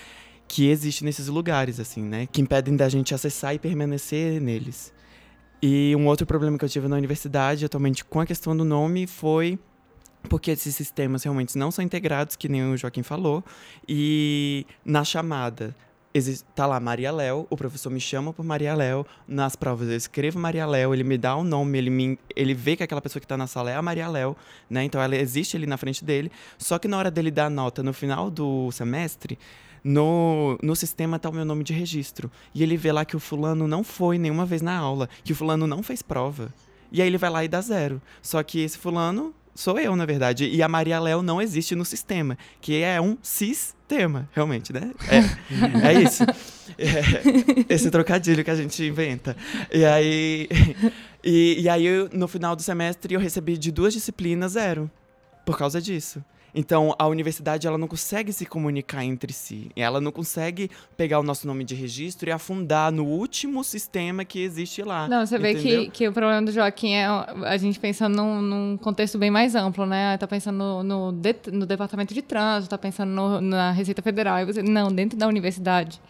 que 0.46 0.68
existe 0.68 1.04
nesses 1.04 1.26
lugares, 1.26 1.80
assim, 1.80 2.04
né? 2.04 2.28
Que 2.30 2.40
impedem 2.40 2.76
da 2.76 2.88
gente 2.88 3.12
acessar 3.12 3.52
e 3.56 3.58
permanecer 3.58 4.40
neles. 4.40 4.94
E 5.60 5.96
um 5.96 6.06
outro 6.06 6.24
problema 6.24 6.56
que 6.56 6.64
eu 6.64 6.68
tive 6.68 6.86
na 6.86 6.94
universidade, 6.94 7.64
atualmente, 7.64 8.04
com 8.04 8.20
a 8.20 8.26
questão 8.26 8.56
do 8.56 8.64
nome, 8.64 9.08
foi 9.08 9.58
porque 10.28 10.50
esses 10.50 10.74
sistemas 10.74 11.22
realmente 11.22 11.56
não 11.56 11.70
são 11.70 11.84
integrados, 11.84 12.36
que 12.36 12.48
nem 12.48 12.72
o 12.72 12.76
Joaquim 12.76 13.02
falou, 13.02 13.44
e 13.88 14.66
na 14.84 15.04
chamada 15.04 15.74
tá 16.54 16.66
lá 16.66 16.80
Maria 16.80 17.12
Léo, 17.12 17.46
o 17.48 17.56
professor 17.56 17.90
me 17.90 18.00
chama 18.00 18.32
por 18.32 18.44
Maria 18.44 18.74
Léo, 18.74 19.06
nas 19.26 19.54
provas 19.54 19.88
eu 19.88 19.96
escrevo 19.96 20.38
Maria 20.38 20.66
Léo, 20.66 20.92
ele 20.92 21.04
me 21.04 21.16
dá 21.16 21.36
o 21.36 21.40
um 21.40 21.44
nome, 21.44 21.78
ele, 21.78 21.90
me, 21.90 22.18
ele 22.34 22.54
vê 22.54 22.76
que 22.76 22.82
aquela 22.82 23.00
pessoa 23.00 23.20
que 23.20 23.24
está 23.24 23.36
na 23.36 23.46
sala 23.46 23.70
é 23.70 23.76
a 23.76 23.82
Maria 23.82 24.08
Léo, 24.08 24.36
né? 24.68 24.84
Então 24.84 25.00
ela 25.00 25.14
existe 25.16 25.56
ali 25.56 25.66
na 25.66 25.76
frente 25.76 26.04
dele, 26.04 26.30
só 26.56 26.78
que 26.78 26.88
na 26.88 26.98
hora 26.98 27.10
dele 27.10 27.30
dar 27.30 27.46
a 27.46 27.50
nota 27.50 27.82
no 27.82 27.92
final 27.92 28.30
do 28.30 28.72
semestre, 28.72 29.38
no, 29.84 30.58
no 30.62 30.74
sistema 30.74 31.18
tá 31.18 31.28
o 31.28 31.32
meu 31.32 31.44
nome 31.44 31.62
de 31.62 31.72
registro. 31.72 32.30
E 32.54 32.62
ele 32.62 32.76
vê 32.76 32.90
lá 32.90 33.04
que 33.04 33.16
o 33.16 33.20
fulano 33.20 33.68
não 33.68 33.84
foi 33.84 34.18
nenhuma 34.18 34.44
vez 34.44 34.60
na 34.60 34.76
aula, 34.76 35.08
que 35.22 35.32
o 35.32 35.36
fulano 35.36 35.66
não 35.66 35.82
fez 35.82 36.02
prova. 36.02 36.52
E 36.90 37.00
aí 37.00 37.08
ele 37.08 37.18
vai 37.18 37.30
lá 37.30 37.44
e 37.44 37.48
dá 37.48 37.60
zero. 37.60 38.00
Só 38.20 38.42
que 38.42 38.60
esse 38.60 38.76
fulano 38.76 39.34
sou 39.58 39.76
eu, 39.76 39.96
na 39.96 40.06
verdade. 40.06 40.48
E 40.48 40.62
a 40.62 40.68
Maria 40.68 41.00
Léo 41.00 41.20
não 41.20 41.42
existe 41.42 41.74
no 41.74 41.84
sistema, 41.84 42.38
que 42.60 42.80
é 42.80 43.00
um 43.00 43.18
sistema, 43.20 44.28
realmente, 44.32 44.72
né? 44.72 44.92
É, 45.10 45.88
é 45.88 46.00
isso. 46.00 46.22
É, 46.78 47.74
esse 47.74 47.90
trocadilho 47.90 48.44
que 48.44 48.50
a 48.50 48.54
gente 48.54 48.84
inventa. 48.84 49.36
E 49.72 49.84
aí, 49.84 50.48
e, 51.24 51.62
e 51.62 51.68
aí, 51.68 51.84
eu, 51.84 52.08
no 52.12 52.28
final 52.28 52.54
do 52.54 52.62
semestre, 52.62 53.14
eu 53.14 53.18
recebi 53.18 53.58
de 53.58 53.72
duas 53.72 53.92
disciplinas 53.92 54.52
zero, 54.52 54.88
por 55.44 55.58
causa 55.58 55.80
disso. 55.82 56.22
Então, 56.54 56.94
a 56.98 57.06
universidade 57.06 57.66
ela 57.66 57.78
não 57.78 57.88
consegue 57.88 58.32
se 58.32 58.46
comunicar 58.46 59.04
entre 59.04 59.32
si. 59.32 59.70
Ela 59.76 60.00
não 60.00 60.10
consegue 60.10 60.70
pegar 60.96 61.20
o 61.20 61.22
nosso 61.22 61.46
nome 61.46 61.64
de 61.64 61.74
registro 61.74 62.28
e 62.28 62.32
afundar 62.32 62.90
no 62.90 63.04
último 63.04 63.62
sistema 63.62 64.24
que 64.24 64.40
existe 64.40 64.82
lá. 64.82 65.08
Não, 65.08 65.24
você 65.26 65.36
entendeu? 65.36 65.62
vê 65.62 65.84
que, 65.84 65.90
que 65.90 66.08
o 66.08 66.12
problema 66.12 66.42
do 66.42 66.52
Joaquim 66.52 66.94
é 66.94 67.06
a 67.06 67.56
gente 67.56 67.78
pensando 67.78 68.16
num, 68.16 68.40
num 68.40 68.76
contexto 68.76 69.18
bem 69.18 69.30
mais 69.30 69.54
amplo, 69.54 69.86
né? 69.86 70.16
Tá 70.16 70.26
pensando 70.26 70.56
no, 70.56 70.82
no, 70.82 71.12
de, 71.12 71.34
no 71.52 71.66
departamento 71.66 72.14
de 72.14 72.22
trânsito, 72.22 72.70
tá 72.70 72.78
pensando 72.78 73.10
no, 73.10 73.40
na 73.40 73.70
Receita 73.70 74.02
Federal. 74.02 74.40
E 74.40 74.44
você, 74.44 74.62
não, 74.62 74.92
dentro 74.92 75.18
da 75.18 75.26
universidade 75.26 76.00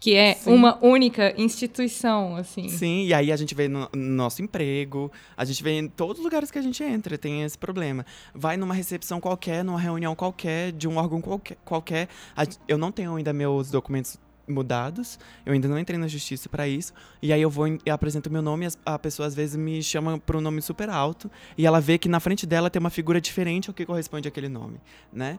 que 0.00 0.14
é 0.14 0.34
Sim. 0.34 0.52
uma 0.52 0.78
única 0.84 1.34
instituição, 1.40 2.36
assim. 2.36 2.68
Sim, 2.68 3.04
e 3.06 3.14
aí 3.14 3.32
a 3.32 3.36
gente 3.36 3.54
vê 3.54 3.68
no, 3.68 3.88
nosso 3.94 4.42
emprego, 4.42 5.10
a 5.36 5.44
gente 5.44 5.62
vê 5.62 5.78
em 5.78 5.88
todos 5.88 6.18
os 6.18 6.24
lugares 6.24 6.50
que 6.50 6.58
a 6.58 6.62
gente 6.62 6.82
entra, 6.82 7.16
tem 7.16 7.42
esse 7.42 7.56
problema. 7.56 8.04
Vai 8.34 8.56
numa 8.56 8.74
recepção 8.74 9.20
qualquer, 9.20 9.64
numa 9.64 9.80
reunião 9.80 10.14
qualquer, 10.14 10.72
de 10.72 10.86
um 10.86 10.98
órgão 10.98 11.20
qualquer, 11.20 11.56
qualquer 11.64 12.08
a, 12.36 12.44
eu 12.68 12.76
não 12.76 12.92
tenho 12.92 13.16
ainda 13.16 13.32
meus 13.32 13.70
documentos 13.70 14.18
mudados, 14.46 15.18
eu 15.44 15.52
ainda 15.52 15.68
não 15.68 15.78
entrei 15.78 15.98
na 15.98 16.06
justiça 16.06 16.48
para 16.48 16.68
isso, 16.68 16.92
e 17.22 17.32
aí 17.32 17.40
eu 17.40 17.50
vou 17.50 17.66
e 17.66 17.90
apresento 17.90 18.30
meu 18.30 18.42
nome, 18.42 18.68
a 18.84 18.98
pessoa 18.98 19.26
às 19.26 19.34
vezes 19.34 19.56
me 19.56 19.82
chama 19.82 20.18
por 20.18 20.36
um 20.36 20.40
nome 20.40 20.60
super 20.60 20.88
alto, 20.90 21.30
e 21.56 21.66
ela 21.66 21.80
vê 21.80 21.98
que 21.98 22.08
na 22.08 22.20
frente 22.20 22.46
dela 22.46 22.70
tem 22.70 22.78
uma 22.78 22.90
figura 22.90 23.20
diferente 23.20 23.70
ao 23.70 23.74
que 23.74 23.86
corresponde 23.86 24.28
àquele 24.28 24.48
nome, 24.48 24.80
né? 25.12 25.38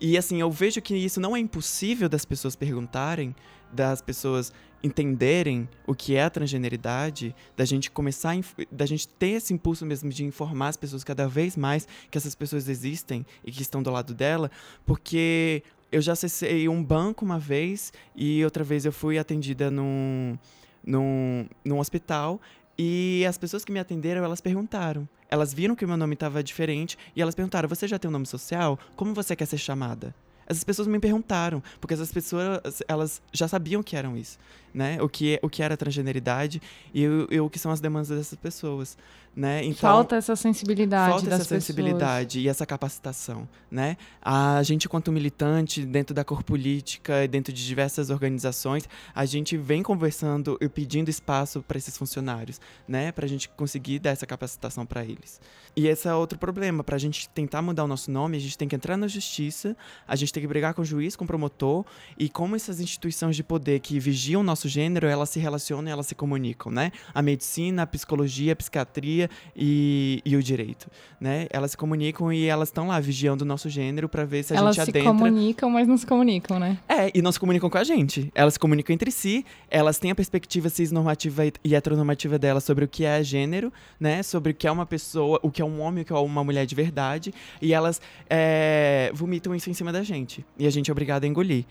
E 0.00 0.18
assim, 0.18 0.40
eu 0.40 0.50
vejo 0.50 0.80
que 0.82 0.94
isso 0.94 1.20
não 1.20 1.34
é 1.34 1.38
impossível 1.38 2.08
das 2.08 2.24
pessoas 2.24 2.54
perguntarem, 2.54 3.34
das 3.72 4.02
pessoas 4.02 4.52
entenderem 4.82 5.68
o 5.86 5.94
que 5.94 6.14
é 6.14 6.24
a 6.24 6.30
transgeneridade, 6.30 7.34
da 7.56 7.64
gente 7.64 7.90
começar, 7.90 8.34
da 8.70 8.86
gente 8.86 9.08
ter 9.08 9.30
esse 9.30 9.52
impulso 9.52 9.84
mesmo 9.86 10.10
de 10.10 10.24
informar 10.24 10.68
as 10.68 10.76
pessoas 10.76 11.02
cada 11.02 11.26
vez 11.26 11.56
mais 11.56 11.88
que 12.10 12.18
essas 12.18 12.34
pessoas 12.34 12.68
existem 12.68 13.26
e 13.44 13.50
que 13.50 13.62
estão 13.62 13.82
do 13.82 13.90
lado 13.90 14.14
dela, 14.14 14.50
porque 14.84 15.62
eu 15.90 16.00
já 16.00 16.12
acessei 16.12 16.68
um 16.68 16.82
banco 16.82 17.24
uma 17.24 17.38
vez 17.38 17.92
e 18.14 18.44
outra 18.44 18.62
vez 18.62 18.84
eu 18.84 18.92
fui 18.92 19.18
atendida 19.18 19.70
num, 19.70 20.38
num, 20.84 21.48
num 21.64 21.78
hospital 21.78 22.40
e 22.78 23.24
as 23.26 23.38
pessoas 23.38 23.64
que 23.64 23.72
me 23.72 23.80
atenderam, 23.80 24.24
elas 24.24 24.40
perguntaram. 24.40 25.08
Elas 25.28 25.52
viram 25.52 25.74
que 25.74 25.84
o 25.84 25.88
meu 25.88 25.96
nome 25.96 26.14
estava 26.14 26.42
diferente 26.42 26.96
e 27.14 27.22
elas 27.22 27.34
perguntaram: 27.34 27.68
Você 27.68 27.88
já 27.88 27.98
tem 27.98 28.08
um 28.08 28.12
nome 28.12 28.26
social? 28.26 28.78
Como 28.94 29.14
você 29.14 29.34
quer 29.34 29.46
ser 29.46 29.58
chamada? 29.58 30.14
Essas 30.46 30.62
pessoas 30.62 30.86
me 30.86 31.00
perguntaram, 31.00 31.60
porque 31.80 31.94
essas 31.94 32.12
pessoas, 32.12 32.80
elas 32.86 33.20
já 33.32 33.48
sabiam 33.48 33.82
que 33.82 33.96
eram 33.96 34.16
isso, 34.16 34.38
né? 34.76 34.98
O 35.00 35.08
que, 35.08 35.40
o 35.42 35.48
que 35.48 35.62
era 35.62 35.74
transgeneridade 35.74 36.60
e, 36.94 37.02
e 37.30 37.40
o 37.40 37.48
que 37.48 37.58
são 37.58 37.72
as 37.72 37.80
demandas 37.80 38.10
dessas 38.10 38.38
pessoas, 38.38 38.94
né? 39.34 39.64
Então, 39.64 39.80
falta 39.80 40.16
essa 40.16 40.36
sensibilidade 40.36 41.12
falta 41.12 41.34
essa 41.34 41.44
sensibilidade 41.44 42.40
e 42.40 42.48
essa 42.48 42.66
capacitação, 42.66 43.48
né? 43.70 43.96
A 44.20 44.62
gente, 44.62 44.86
quanto 44.86 45.10
militante 45.10 45.82
dentro 45.82 46.14
da 46.14 46.22
cor 46.24 46.42
política 46.42 47.24
e 47.24 47.28
dentro 47.28 47.54
de 47.54 47.66
diversas 47.66 48.10
organizações, 48.10 48.86
a 49.14 49.24
gente 49.24 49.56
vem 49.56 49.82
conversando 49.82 50.58
e 50.60 50.68
pedindo 50.68 51.08
espaço 51.08 51.62
para 51.62 51.78
esses 51.78 51.96
funcionários, 51.96 52.60
né? 52.86 53.12
Para 53.12 53.24
a 53.24 53.28
gente 53.28 53.48
conseguir 53.48 53.98
dar 53.98 54.10
essa 54.10 54.26
capacitação 54.26 54.84
para 54.84 55.02
eles. 55.04 55.40
E 55.74 55.86
esse 55.88 56.08
é 56.08 56.14
outro 56.14 56.38
problema. 56.38 56.82
Para 56.82 56.96
a 56.96 56.98
gente 56.98 57.28
tentar 57.30 57.60
mudar 57.60 57.84
o 57.84 57.86
nosso 57.86 58.10
nome, 58.10 58.38
a 58.38 58.40
gente 58.40 58.56
tem 58.56 58.66
que 58.66 58.74
entrar 58.74 58.96
na 58.96 59.08
justiça, 59.08 59.76
a 60.08 60.16
gente 60.16 60.32
tem 60.32 60.42
que 60.42 60.46
brigar 60.46 60.72
com 60.72 60.80
o 60.80 60.84
juiz, 60.84 61.14
com 61.16 61.24
o 61.24 61.26
promotor 61.26 61.84
e 62.18 62.30
como 62.30 62.56
essas 62.56 62.80
instituições 62.80 63.36
de 63.36 63.42
poder 63.42 63.80
que 63.80 64.00
vigiam 64.00 64.40
o 64.40 64.44
nosso 64.66 64.68
gênero, 64.68 65.06
elas 65.06 65.30
se 65.30 65.38
relacionam, 65.38 65.88
e 65.88 65.92
elas 65.92 66.06
se 66.06 66.14
comunicam, 66.14 66.70
né? 66.70 66.90
A 67.14 67.22
medicina, 67.22 67.82
a 67.82 67.86
psicologia, 67.86 68.52
a 68.52 68.56
psiquiatria 68.56 69.30
e, 69.54 70.20
e 70.24 70.36
o 70.36 70.42
direito, 70.42 70.88
né? 71.20 71.46
Elas 71.50 71.70
se 71.70 71.76
comunicam 71.76 72.32
e 72.32 72.46
elas 72.46 72.68
estão 72.68 72.88
lá 72.88 72.98
vigiando 73.00 73.44
o 73.44 73.46
nosso 73.46 73.68
gênero 73.68 74.08
para 74.08 74.24
ver 74.24 74.42
se 74.42 74.52
a 74.52 74.56
elas 74.56 74.74
gente 74.74 74.90
adentra... 74.90 75.00
Elas 75.00 75.16
se 75.16 75.24
comunicam, 75.24 75.70
mas 75.70 75.88
não 75.88 75.96
se 75.96 76.06
comunicam, 76.06 76.58
né? 76.58 76.78
É, 76.88 77.10
e 77.14 77.22
não 77.22 77.30
se 77.30 77.38
comunicam 77.38 77.70
com 77.70 77.78
a 77.78 77.84
gente. 77.84 78.30
Elas 78.34 78.54
se 78.54 78.58
comunicam 78.58 78.92
entre 78.92 79.10
si, 79.10 79.44
elas 79.70 79.98
têm 79.98 80.10
a 80.10 80.14
perspectiva 80.14 80.68
cisnormativa 80.68 81.44
e 81.64 81.74
heteronormativa 81.74 82.38
delas 82.38 82.64
sobre 82.64 82.84
o 82.84 82.88
que 82.88 83.04
é 83.04 83.22
gênero, 83.22 83.72
né? 84.00 84.22
Sobre 84.22 84.52
o 84.52 84.54
que 84.54 84.66
é 84.66 84.70
uma 84.70 84.86
pessoa, 84.86 85.38
o 85.42 85.50
que 85.50 85.62
é 85.62 85.64
um 85.64 85.80
homem, 85.80 86.02
o 86.02 86.04
que 86.04 86.12
é 86.12 86.16
uma 86.16 86.42
mulher 86.42 86.66
de 86.66 86.74
verdade, 86.74 87.32
e 87.60 87.72
elas 87.72 88.00
é, 88.28 89.10
vomitam 89.14 89.54
isso 89.54 89.70
em 89.70 89.74
cima 89.74 89.92
da 89.92 90.02
gente. 90.02 90.44
E 90.58 90.66
a 90.66 90.70
gente 90.70 90.90
é 90.90 90.92
obrigado 90.92 91.24
a 91.24 91.26
engolir. 91.26 91.64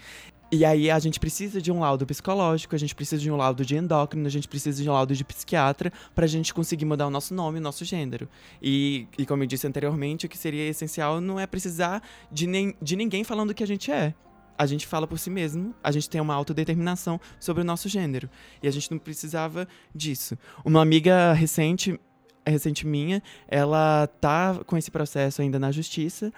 E 0.51 0.63
aí 0.63 0.91
a 0.91 0.99
gente 0.99 1.19
precisa 1.19 1.59
de 1.59 1.71
um 1.71 1.79
laudo 1.79 2.05
psicológico, 2.05 2.75
a 2.75 2.77
gente 2.77 2.93
precisa 2.93 3.21
de 3.21 3.31
um 3.31 3.35
laudo 3.35 3.65
de 3.65 3.75
endócrino, 3.75 4.27
a 4.27 4.29
gente 4.29 4.47
precisa 4.47 4.81
de 4.81 4.89
um 4.89 4.93
laudo 4.93 5.15
de 5.15 5.23
psiquiatra 5.23 5.91
para 6.13 6.25
a 6.25 6.27
gente 6.27 6.53
conseguir 6.53 6.85
mudar 6.85 7.07
o 7.07 7.09
nosso 7.09 7.33
nome, 7.33 7.57
o 7.57 7.61
nosso 7.61 7.83
gênero. 7.83 8.29
E, 8.61 9.07
e 9.17 9.25
como 9.25 9.43
eu 9.43 9.47
disse 9.47 9.65
anteriormente, 9.65 10.27
o 10.27 10.29
que 10.29 10.37
seria 10.37 10.67
essencial 10.69 11.19
não 11.19 11.39
é 11.39 11.47
precisar 11.47 12.01
de, 12.31 12.45
nem, 12.45 12.75
de 12.81 12.95
ninguém 12.95 13.23
falando 13.23 13.49
o 13.49 13.53
que 13.55 13.63
a 13.63 13.67
gente 13.67 13.91
é. 13.91 14.13
A 14.57 14.65
gente 14.65 14.87
fala 14.87 15.05
por 15.05 15.19
si 15.19 15.29
mesmo, 15.29 15.73
a 15.83 15.91
gente 15.91 16.09
tem 16.09 16.21
uma 16.21 16.33
autodeterminação 16.33 17.19
sobre 17.39 17.61
o 17.61 17.65
nosso 17.65 17.89
gênero. 17.89 18.29
E 18.61 18.67
a 18.67 18.71
gente 18.71 18.89
não 18.89 18.99
precisava 18.99 19.67
disso. 19.93 20.37
Uma 20.63 20.81
amiga 20.81 21.33
recente, 21.33 21.99
recente 22.45 22.87
minha, 22.87 23.21
ela 23.47 24.07
tá 24.21 24.61
com 24.65 24.77
esse 24.77 24.91
processo 24.91 25.41
ainda 25.41 25.59
na 25.59 25.71
justiça 25.71 26.31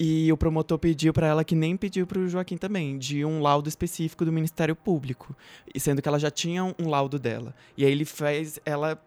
e 0.00 0.32
o 0.32 0.36
promotor 0.36 0.78
pediu 0.78 1.12
para 1.12 1.26
ela 1.26 1.44
que 1.44 1.56
nem 1.56 1.76
pediu 1.76 2.06
para 2.06 2.20
o 2.20 2.28
Joaquim 2.28 2.56
também, 2.56 2.96
de 2.96 3.24
um 3.24 3.40
laudo 3.40 3.68
específico 3.68 4.24
do 4.24 4.32
Ministério 4.32 4.76
Público, 4.76 5.34
sendo 5.76 6.00
que 6.00 6.08
ela 6.08 6.20
já 6.20 6.30
tinha 6.30 6.64
um 6.64 6.88
laudo 6.88 7.18
dela. 7.18 7.54
E 7.76 7.84
aí 7.84 7.90
ele 7.90 8.04
fez 8.04 8.60
ela 8.64 9.00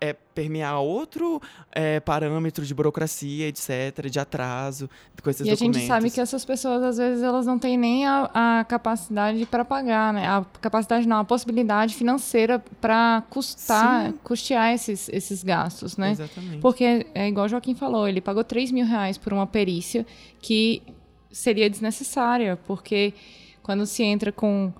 é, 0.00 0.12
permear 0.12 0.80
outro 0.80 1.40
é, 1.72 2.00
parâmetro 2.00 2.64
de 2.64 2.74
burocracia, 2.74 3.48
etc., 3.48 4.08
de 4.10 4.18
atraso 4.18 4.88
com 5.22 5.30
esses 5.30 5.46
e 5.46 5.50
documentos. 5.50 5.76
E 5.76 5.78
a 5.78 5.80
gente 5.80 5.86
sabe 5.86 6.10
que 6.10 6.20
essas 6.20 6.44
pessoas, 6.44 6.82
às 6.82 6.98
vezes, 6.98 7.22
elas 7.22 7.46
não 7.46 7.58
têm 7.58 7.76
nem 7.78 8.06
a, 8.06 8.30
a 8.32 8.64
capacidade 8.64 9.44
para 9.46 9.64
pagar, 9.64 10.12
né? 10.12 10.26
A 10.26 10.44
capacidade 10.60 11.06
não, 11.08 11.18
a 11.18 11.24
possibilidade 11.24 11.94
financeira 11.94 12.62
para 12.80 13.22
custar, 13.30 14.10
Sim. 14.10 14.18
custear 14.22 14.74
esses, 14.74 15.08
esses 15.08 15.42
gastos, 15.42 15.96
né? 15.96 16.12
Exatamente. 16.12 16.58
Porque, 16.58 17.06
é 17.14 17.28
igual 17.28 17.46
o 17.46 17.48
Joaquim 17.48 17.74
falou, 17.74 18.06
ele 18.06 18.20
pagou 18.20 18.44
3 18.44 18.70
mil 18.70 18.86
reais 18.86 19.16
por 19.16 19.32
uma 19.32 19.46
perícia 19.46 20.06
que 20.40 20.82
seria 21.30 21.68
desnecessária, 21.68 22.58
porque 22.66 23.14
quando 23.62 23.84
se 23.86 24.02
entra 24.02 24.30
com 24.30 24.72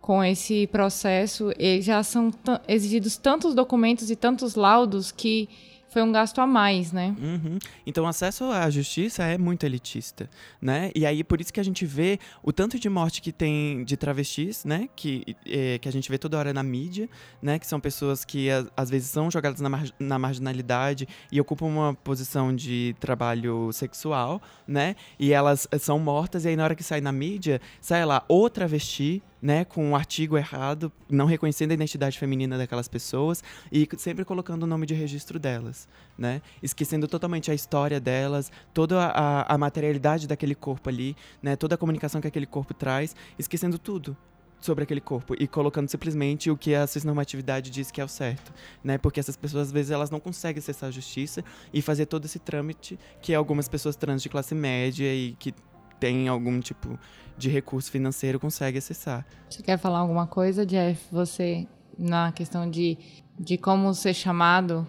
com 0.00 0.24
esse 0.24 0.66
processo, 0.68 1.50
já 1.80 2.02
são 2.02 2.32
exigidos 2.66 3.16
tantos 3.16 3.54
documentos 3.54 4.10
e 4.10 4.16
tantos 4.16 4.54
laudos 4.54 5.12
que 5.12 5.48
foi 5.90 6.02
um 6.02 6.12
gasto 6.12 6.40
a 6.40 6.46
mais, 6.46 6.92
né? 6.92 7.14
Uhum. 7.20 7.58
Então, 7.84 8.04
o 8.04 8.06
acesso 8.06 8.44
à 8.44 8.70
justiça 8.70 9.24
é 9.24 9.36
muito 9.36 9.66
elitista, 9.66 10.30
né? 10.62 10.92
E 10.94 11.04
aí, 11.04 11.24
por 11.24 11.40
isso 11.40 11.52
que 11.52 11.58
a 11.58 11.64
gente 11.64 11.84
vê 11.84 12.18
o 12.44 12.52
tanto 12.52 12.78
de 12.78 12.88
morte 12.88 13.20
que 13.20 13.32
tem 13.32 13.82
de 13.82 13.96
travestis, 13.96 14.64
né? 14.64 14.88
Que, 14.94 15.36
é, 15.44 15.78
que 15.78 15.88
a 15.88 15.92
gente 15.92 16.08
vê 16.08 16.16
toda 16.16 16.38
hora 16.38 16.52
na 16.52 16.62
mídia, 16.62 17.08
né? 17.42 17.58
Que 17.58 17.66
são 17.66 17.80
pessoas 17.80 18.24
que, 18.24 18.48
às 18.76 18.88
vezes, 18.88 19.10
são 19.10 19.28
jogadas 19.30 19.60
na, 19.60 19.68
mar 19.68 19.84
na 19.98 20.18
marginalidade 20.18 21.08
e 21.30 21.40
ocupam 21.40 21.66
uma 21.66 21.92
posição 21.92 22.54
de 22.54 22.94
trabalho 23.00 23.72
sexual, 23.72 24.40
né? 24.66 24.94
E 25.18 25.32
elas 25.32 25.66
são 25.80 25.98
mortas 25.98 26.44
e 26.44 26.48
aí, 26.48 26.56
na 26.56 26.62
hora 26.62 26.76
que 26.76 26.84
sai 26.84 27.00
na 27.00 27.10
mídia, 27.10 27.60
sai 27.80 28.06
lá 28.06 28.24
ou 28.28 28.48
travesti, 28.48 29.20
né, 29.40 29.64
com 29.64 29.84
um 29.84 29.96
artigo 29.96 30.36
errado, 30.36 30.92
não 31.08 31.26
reconhecendo 31.26 31.70
a 31.70 31.74
identidade 31.74 32.18
feminina 32.18 32.58
daquelas 32.58 32.88
pessoas 32.88 33.42
e 33.72 33.88
sempre 33.96 34.24
colocando 34.24 34.64
o 34.64 34.66
nome 34.66 34.86
de 34.86 34.94
registro 34.94 35.38
delas, 35.38 35.88
né, 36.18 36.42
esquecendo 36.62 37.08
totalmente 37.08 37.50
a 37.50 37.54
história 37.54 38.00
delas, 38.00 38.50
toda 38.74 39.06
a, 39.06 39.54
a 39.54 39.58
materialidade 39.58 40.26
daquele 40.26 40.54
corpo 40.54 40.88
ali, 40.88 41.16
né, 41.42 41.56
toda 41.56 41.74
a 41.74 41.78
comunicação 41.78 42.20
que 42.20 42.28
aquele 42.28 42.46
corpo 42.46 42.74
traz, 42.74 43.16
esquecendo 43.38 43.78
tudo, 43.78 44.16
sobre 44.60 44.84
aquele 44.84 45.00
corpo 45.00 45.34
e 45.38 45.48
colocando 45.48 45.88
simplesmente 45.88 46.50
o 46.50 46.56
que 46.56 46.74
a 46.74 46.86
cisnormatividade 46.86 47.70
diz 47.70 47.90
que 47.90 48.00
é 48.00 48.04
o 48.04 48.08
certo, 48.08 48.52
né? 48.84 48.98
Porque 48.98 49.18
essas 49.18 49.36
pessoas 49.36 49.68
às 49.68 49.72
vezes 49.72 49.90
elas 49.90 50.10
não 50.10 50.20
conseguem 50.20 50.58
acessar 50.58 50.90
a 50.90 50.92
justiça 50.92 51.42
e 51.72 51.80
fazer 51.80 52.06
todo 52.06 52.26
esse 52.26 52.38
trâmite 52.38 52.98
que 53.22 53.34
algumas 53.34 53.68
pessoas 53.68 53.96
trans 53.96 54.22
de 54.22 54.28
classe 54.28 54.54
média 54.54 55.12
e 55.12 55.34
que 55.38 55.54
tem 56.00 56.26
algum 56.26 56.58
tipo 56.58 56.98
de 57.36 57.48
recurso 57.48 57.90
financeiro 57.90 58.40
consegue 58.40 58.78
acessar. 58.78 59.24
Você 59.48 59.62
quer 59.62 59.78
falar 59.78 60.00
alguma 60.00 60.26
coisa, 60.26 60.66
Jeff? 60.66 61.00
Você, 61.12 61.66
na 61.98 62.32
questão 62.32 62.68
de, 62.68 62.98
de 63.38 63.56
como 63.56 63.94
ser 63.94 64.14
chamado? 64.14 64.86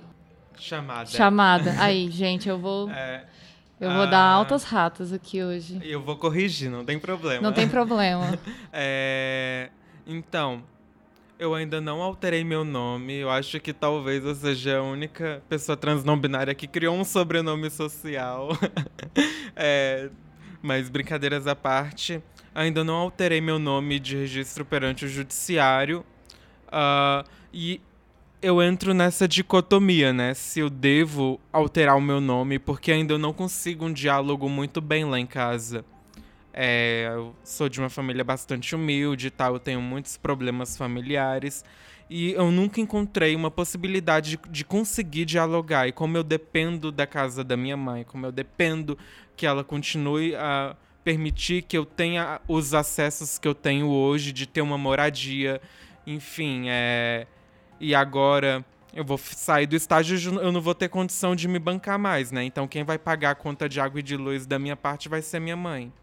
Chamada. 0.58 1.06
Chamada. 1.06 1.76
Aí, 1.80 2.10
gente, 2.10 2.50
eu 2.50 2.58
vou. 2.58 2.90
É, 2.90 3.26
eu 3.80 3.92
vou 3.92 4.08
dar 4.08 4.24
altas 4.24 4.64
ratas 4.64 5.12
aqui 5.12 5.44
hoje. 5.44 5.80
Eu 5.84 6.02
vou 6.02 6.16
corrigir, 6.16 6.70
não 6.70 6.86
tem 6.86 7.00
problema. 7.00 7.42
Não 7.42 7.52
tem 7.52 7.68
problema. 7.70 8.38
é, 8.72 9.70
então, 10.06 10.64
eu 11.40 11.56
ainda 11.56 11.82
não 11.82 12.02
alterei 12.02 12.44
meu 12.44 12.64
nome. 12.64 13.16
Eu 13.16 13.30
acho 13.32 13.60
que 13.60 13.74
talvez 13.74 14.24
eu 14.24 14.36
seja 14.36 14.78
a 14.78 14.84
única 14.84 15.42
pessoa 15.50 15.76
trans 15.76 16.04
não 16.04 16.16
binária 16.16 16.54
que 16.54 16.68
criou 16.68 16.96
um 16.96 17.04
sobrenome 17.04 17.72
social. 17.72 18.50
é, 19.56 20.12
mas 20.62 20.90
brincadeiras 20.90 21.48
à 21.48 21.56
parte, 21.56 22.22
ainda 22.54 22.84
não 22.84 22.96
alterei 22.96 23.42
meu 23.42 23.58
nome 23.58 24.00
de 24.00 24.16
registro 24.16 24.64
perante 24.64 25.06
o 25.06 25.08
judiciário. 25.08 26.06
Uh, 26.68 27.28
e 27.54 27.82
eu 28.42 28.62
entro 28.62 28.94
nessa 28.94 29.28
dicotomia, 29.28 30.12
né? 30.12 30.34
Se 30.34 30.60
eu 30.60 30.70
devo 30.70 31.40
alterar 31.54 31.96
o 31.96 32.02
meu 32.02 32.20
nome, 32.20 32.58
porque 32.58 32.92
ainda 32.92 33.18
não 33.18 33.34
consigo 33.34 33.86
um 33.86 33.94
diálogo 33.94 34.50
muito 34.50 34.82
bem 34.82 35.06
lá 35.06 35.20
em 35.20 35.28
casa. 35.28 35.86
É, 36.54 37.10
eu 37.14 37.36
sou 37.44 37.70
de 37.70 37.80
uma 37.80 37.90
família 37.90 38.24
bastante 38.24 38.76
humilde 38.76 39.28
e 39.28 39.32
tal, 39.32 39.54
eu 39.54 39.60
tenho 39.60 39.82
muitos 39.82 40.18
problemas 40.18 40.76
familiares. 40.76 41.64
E 42.14 42.34
eu 42.34 42.52
nunca 42.52 42.82
encontrei 42.82 43.34
uma 43.38 43.50
possibilidade 43.50 44.32
de, 44.32 44.50
de, 44.50 44.66
conseguir 44.66 45.24
dialogar. 45.24 45.88
E 45.88 45.94
como 45.94 46.18
eu 46.18 46.24
dependo 46.24 46.92
da 46.92 47.08
casa 47.08 47.42
da 47.42 47.56
minha 47.56 47.78
mãe, 47.78 48.04
como 48.04 48.26
eu 48.26 48.34
dependo 48.34 48.98
que 49.38 49.46
ela 49.46 49.64
continue 49.64 50.36
a 50.36 50.76
permitir 51.06 51.62
que 51.62 51.78
eu 51.78 51.86
tenha 51.86 52.42
os 52.50 52.74
acessos 52.74 53.40
que 53.40 53.48
eu 53.48 53.56
tenho 53.56 53.88
hoje, 53.88 54.34
de 54.34 54.46
ter 54.46 54.60
uma 54.60 54.78
moradia, 54.78 55.62
enfim, 56.06 56.66
é... 56.68 57.28
e 57.80 57.96
agora 57.96 58.66
eu 58.94 59.06
vou 59.06 59.18
sair 59.18 59.66
do 59.66 59.78
estágio, 59.78 60.38
eu 60.42 60.52
não 60.52 60.60
vou 60.60 60.76
ter 60.76 60.90
condição 60.90 61.34
de 61.34 61.48
me 61.48 61.60
bancar 61.60 61.98
mais, 61.98 62.30
né? 62.30 62.44
Então 62.44 62.68
quem 62.68 62.84
vai 62.84 63.00
pagar 63.00 63.32
a 63.32 63.36
conta 63.36 63.70
de 63.70 63.80
água 63.80 64.02
e 64.02 64.04
de 64.04 64.18
luz 64.18 64.46
da 64.46 64.60
minha 64.60 64.76
parte 64.76 65.08
vai 65.08 65.22
ser 65.22 65.40
minha 65.40 65.56
mãe. 65.56 65.94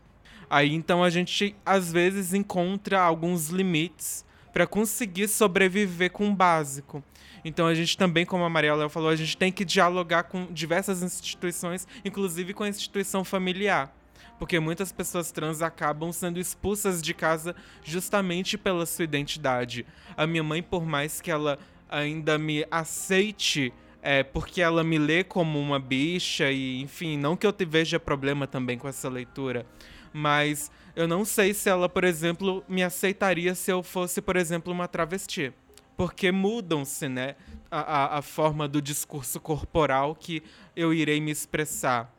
Aí 0.48 0.72
então 0.72 1.04
a 1.04 1.11
gente 1.11 1.54
às 1.66 1.92
vezes 1.92 2.32
encontra 2.32 2.98
alguns 2.98 3.50
limites 3.50 4.26
para 4.59 4.66
conseguir 4.66 5.28
sobreviver 5.28 6.11
com 6.11 6.28
o 6.28 6.34
básico. 6.34 7.00
Então 7.44 7.68
a 7.68 7.74
gente 7.76 7.96
também, 7.96 8.26
como 8.26 8.42
a 8.42 8.50
Mariela 8.50 8.88
falou, 8.88 9.09
a 9.09 9.14
gente 9.14 9.36
tem 9.36 9.52
que 9.52 9.64
dialogar 9.64 10.24
com 10.24 10.46
diversas 10.46 11.00
instituições, 11.00 11.86
inclusive 12.04 12.52
com 12.52 12.64
a 12.64 12.68
instituição 12.68 13.22
familiar. 13.22 13.94
Porque 14.36 14.59
muitas 14.59 14.90
pessoas 14.90 15.30
trans 15.30 15.62
acabam 15.62 16.11
sendo 16.11 16.40
expulsas 16.40 17.00
de 17.00 17.14
casa 17.14 17.54
justamente 17.84 18.59
pela 18.59 18.84
sua 18.84 19.04
identidade. 19.04 19.86
A 20.16 20.26
minha 20.26 20.42
mãe, 20.42 20.61
por 20.61 20.84
mais 20.84 21.20
que 21.20 21.30
ela 21.30 21.56
ainda 21.88 22.36
me 22.36 22.66
aceite 22.68 23.72
é, 24.02 24.24
porque 24.24 24.61
ela 24.61 24.82
me 24.82 24.98
lê 24.98 25.22
como 25.22 25.61
uma 25.61 25.78
bicha 25.78 26.50
e, 26.50 26.82
enfim, 26.82 27.16
não 27.16 27.36
que 27.36 27.46
eu 27.46 27.52
te 27.52 27.64
veja 27.64 28.00
problema 28.00 28.44
também 28.44 28.76
com 28.76 28.88
essa 28.88 29.09
leitura, 29.09 29.64
mas 30.12 30.68
eu 30.99 31.07
não 31.07 31.24
sei 31.24 31.55
se 31.55 31.70
ela, 31.70 31.88
por 31.88 32.03
exemplo, 32.03 32.64
me 32.68 32.82
aceitaria 32.82 33.55
se 33.55 33.70
eu 33.70 33.84
fosse, 33.84 34.20
por 34.20 34.34
exemplo, 34.34 34.72
uma 34.72 34.88
travesti. 34.88 35.53
Porque 35.96 36.32
mudam-se, 36.32 37.09
né? 37.09 37.36
A, 37.70 37.78
a, 37.78 38.18
a 38.18 38.22
forma 38.22 38.66
do 38.66 38.82
discurso 38.82 39.38
corporal 39.38 40.12
que 40.16 40.42
eu 40.74 40.92
irei 40.92 41.20
me 41.20 41.30
expressar. 41.30 42.12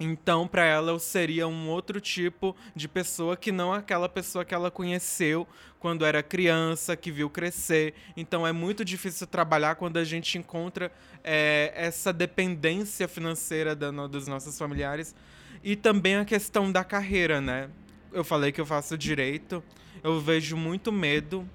Então, 0.00 0.48
para 0.48 0.64
ela, 0.64 0.90
eu 0.90 0.98
seria 0.98 1.46
um 1.46 1.68
outro 1.68 2.00
tipo 2.00 2.56
de 2.74 2.88
pessoa 2.88 3.36
que 3.36 3.52
não 3.52 3.72
aquela 3.72 4.08
pessoa 4.08 4.44
que 4.44 4.54
ela 4.54 4.72
conheceu 4.72 5.46
quando 5.78 6.04
era 6.04 6.20
criança, 6.20 6.96
que 6.96 7.12
viu 7.12 7.30
crescer. 7.30 7.94
Então, 8.16 8.44
é 8.44 8.50
muito 8.50 8.84
difícil 8.84 9.24
trabalhar 9.24 9.76
quando 9.76 9.98
a 9.98 10.04
gente 10.04 10.36
encontra 10.36 10.90
é, 11.22 11.72
essa 11.76 12.12
dependência 12.12 13.06
financeira 13.06 13.76
da, 13.76 13.92
dos 14.08 14.26
nossos 14.26 14.58
familiares. 14.58 15.14
E 15.62 15.76
também 15.76 16.16
a 16.16 16.24
questão 16.24 16.72
da 16.72 16.82
carreira, 16.82 17.40
né? 17.40 17.70
Eu 18.12 18.24
falei 18.24 18.52
que 18.52 18.60
eu 18.60 18.66
faço 18.66 18.96
direito, 18.96 19.62
eu 20.02 20.20
vejo 20.20 20.56
muito 20.56 20.90
medo 20.90 21.48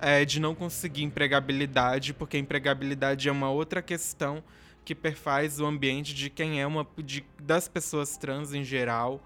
é, 0.00 0.24
de 0.24 0.40
não 0.40 0.54
conseguir 0.54 1.02
empregabilidade, 1.02 2.14
porque 2.14 2.38
empregabilidade 2.38 3.28
é 3.28 3.32
uma 3.32 3.50
outra 3.50 3.82
questão 3.82 4.42
que 4.84 4.94
perfaz 4.94 5.60
o 5.60 5.66
ambiente 5.66 6.14
de 6.14 6.30
quem 6.30 6.60
é 6.60 6.66
uma 6.66 6.86
de, 6.98 7.24
das 7.40 7.68
pessoas 7.68 8.16
trans 8.16 8.54
em 8.54 8.64
geral. 8.64 9.22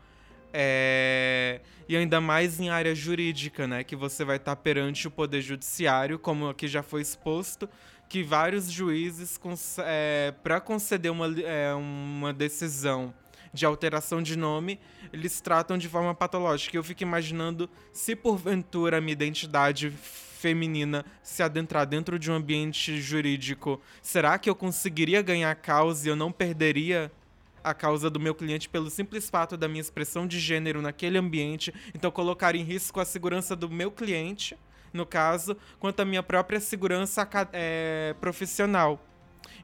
É, 0.52 1.60
e 1.88 1.96
ainda 1.96 2.20
mais 2.20 2.60
em 2.60 2.68
área 2.68 2.94
jurídica, 2.94 3.66
né? 3.66 3.82
Que 3.84 3.96
você 3.96 4.24
vai 4.24 4.36
estar 4.36 4.54
perante 4.56 5.06
o 5.08 5.10
Poder 5.10 5.40
Judiciário, 5.40 6.18
como 6.18 6.48
aqui 6.48 6.68
já 6.68 6.82
foi 6.82 7.00
exposto, 7.00 7.68
que 8.08 8.22
vários 8.22 8.70
juízes, 8.70 9.40
é, 9.78 10.34
para 10.42 10.60
conceder 10.60 11.10
uma, 11.10 11.26
é, 11.40 11.72
uma 11.74 12.32
decisão 12.32 13.14
de 13.52 13.66
alteração 13.66 14.22
de 14.22 14.36
nome, 14.36 14.80
eles 15.12 15.40
tratam 15.40 15.76
de 15.76 15.88
forma 15.88 16.14
patológica. 16.14 16.76
Eu 16.76 16.84
fico 16.84 17.02
imaginando 17.02 17.68
se 17.92 18.16
porventura 18.16 18.98
a 18.98 19.00
minha 19.00 19.12
identidade 19.12 19.90
feminina 19.90 21.04
se 21.22 21.40
adentrar 21.40 21.86
dentro 21.86 22.18
de 22.18 22.28
um 22.30 22.34
ambiente 22.34 23.00
jurídico, 23.00 23.80
será 24.02 24.36
que 24.38 24.50
eu 24.50 24.56
conseguiria 24.56 25.22
ganhar 25.22 25.54
causa 25.54 26.08
e 26.08 26.10
eu 26.10 26.16
não 26.16 26.32
perderia 26.32 27.12
a 27.62 27.72
causa 27.72 28.10
do 28.10 28.18
meu 28.18 28.34
cliente 28.34 28.68
pelo 28.68 28.90
simples 28.90 29.30
fato 29.30 29.56
da 29.56 29.68
minha 29.68 29.80
expressão 29.80 30.26
de 30.26 30.40
gênero 30.40 30.82
naquele 30.82 31.16
ambiente, 31.16 31.72
então 31.94 32.10
colocar 32.10 32.56
em 32.56 32.64
risco 32.64 32.98
a 32.98 33.04
segurança 33.04 33.54
do 33.54 33.70
meu 33.70 33.92
cliente, 33.92 34.58
no 34.92 35.06
caso, 35.06 35.56
quanto 35.78 36.00
a 36.00 36.04
minha 36.04 36.24
própria 36.24 36.58
segurança 36.58 37.28
é, 37.52 38.14
profissional. 38.20 39.00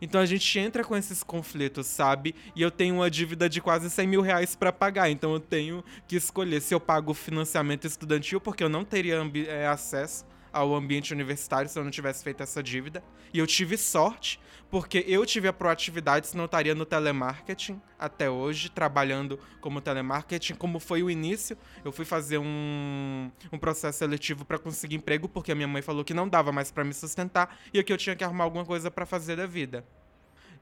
Então 0.01 0.21
a 0.21 0.27
gente 0.27 0.59
entra 0.59 0.85
com 0.85 0.97
esses 0.97 1.23
conflitos, 1.23 1.87
sabe? 1.87 2.35
E 2.55 2.63
eu 2.63 2.71
tenho 2.71 2.97
uma 2.97 3.11
dívida 3.11 3.49
de 3.49 3.61
quase 3.61 3.91
100 3.91 4.07
mil 4.07 4.21
reais 4.21 4.55
para 4.55 4.73
pagar. 4.73 5.11
Então 5.11 5.33
eu 5.33 5.41
tenho 5.41 5.85
que 6.07 6.17
escolher 6.17 6.61
se 6.61 6.75
eu 6.75 6.81
pago 6.81 7.15
financiamento 7.15 7.87
estudantil, 7.87 8.41
porque 8.41 8.63
eu 8.63 8.69
não 8.69 8.85
teria 8.85 9.17
é, 9.49 9.67
acesso 9.67 10.25
ao 10.53 10.75
ambiente 10.75 11.13
universitário 11.13 11.69
se 11.69 11.79
eu 11.79 11.85
não 11.85 11.91
tivesse 11.91 12.23
feito 12.25 12.43
essa 12.43 12.63
dívida. 12.63 13.03
E 13.33 13.39
eu 13.39 13.47
tive 13.47 13.77
sorte, 13.77 14.41
porque 14.71 15.05
eu 15.07 15.25
tive 15.25 15.49
a 15.49 15.53
proatividade, 15.53 16.27
senão 16.27 16.45
eu 16.45 16.47
estaria 16.47 16.75
no 16.75 16.85
telemarketing 16.85 17.81
até 17.99 18.29
hoje, 18.29 18.71
trabalhando 18.71 19.39
como 19.61 19.81
telemarketing, 19.81 20.55
como 20.55 20.79
foi 20.79 21.03
o 21.03 21.11
início. 21.11 21.57
Eu 21.85 21.93
fui 21.93 22.05
fazer 22.05 22.39
um, 22.39 23.31
um 23.53 23.59
processo 23.59 23.99
seletivo 23.99 24.45
para 24.45 24.59
conseguir 24.59 24.97
emprego, 24.97 25.29
porque 25.29 25.53
a 25.53 25.55
minha 25.55 25.69
mãe 25.69 25.83
falou 25.83 26.05
que 26.05 26.15
não 26.15 26.29
dava 26.29 26.53
mais 26.53 26.71
para 26.71 26.85
me 26.85 26.93
sustentar 26.93 27.59
e 27.73 27.83
que 27.83 27.93
eu 27.93 27.97
tinha 27.97 28.15
que 28.15 28.25
arrumar 28.25 28.45
alguma 28.45 28.65
coisa 28.65 28.91
para 28.91 29.07
fazer 29.07 29.37
da 29.37 29.47
vida. 29.47 29.85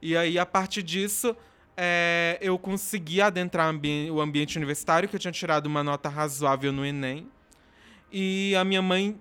E 0.01 0.15
aí, 0.15 0.37
a 0.37 0.45
partir 0.45 0.83
disso, 0.83 1.35
é, 1.75 2.37
eu 2.41 2.57
consegui 2.57 3.21
adentrar 3.21 3.67
ambi 3.67 4.09
o 4.09 4.19
ambiente 4.19 4.57
universitário, 4.57 5.07
que 5.07 5.15
eu 5.15 5.19
tinha 5.19 5.31
tirado 5.31 5.67
uma 5.67 5.83
nota 5.83 6.09
razoável 6.09 6.71
no 6.71 6.85
Enem. 6.85 7.29
E 8.11 8.55
a 8.55 8.63
minha 8.63 8.81
mãe 8.81 9.19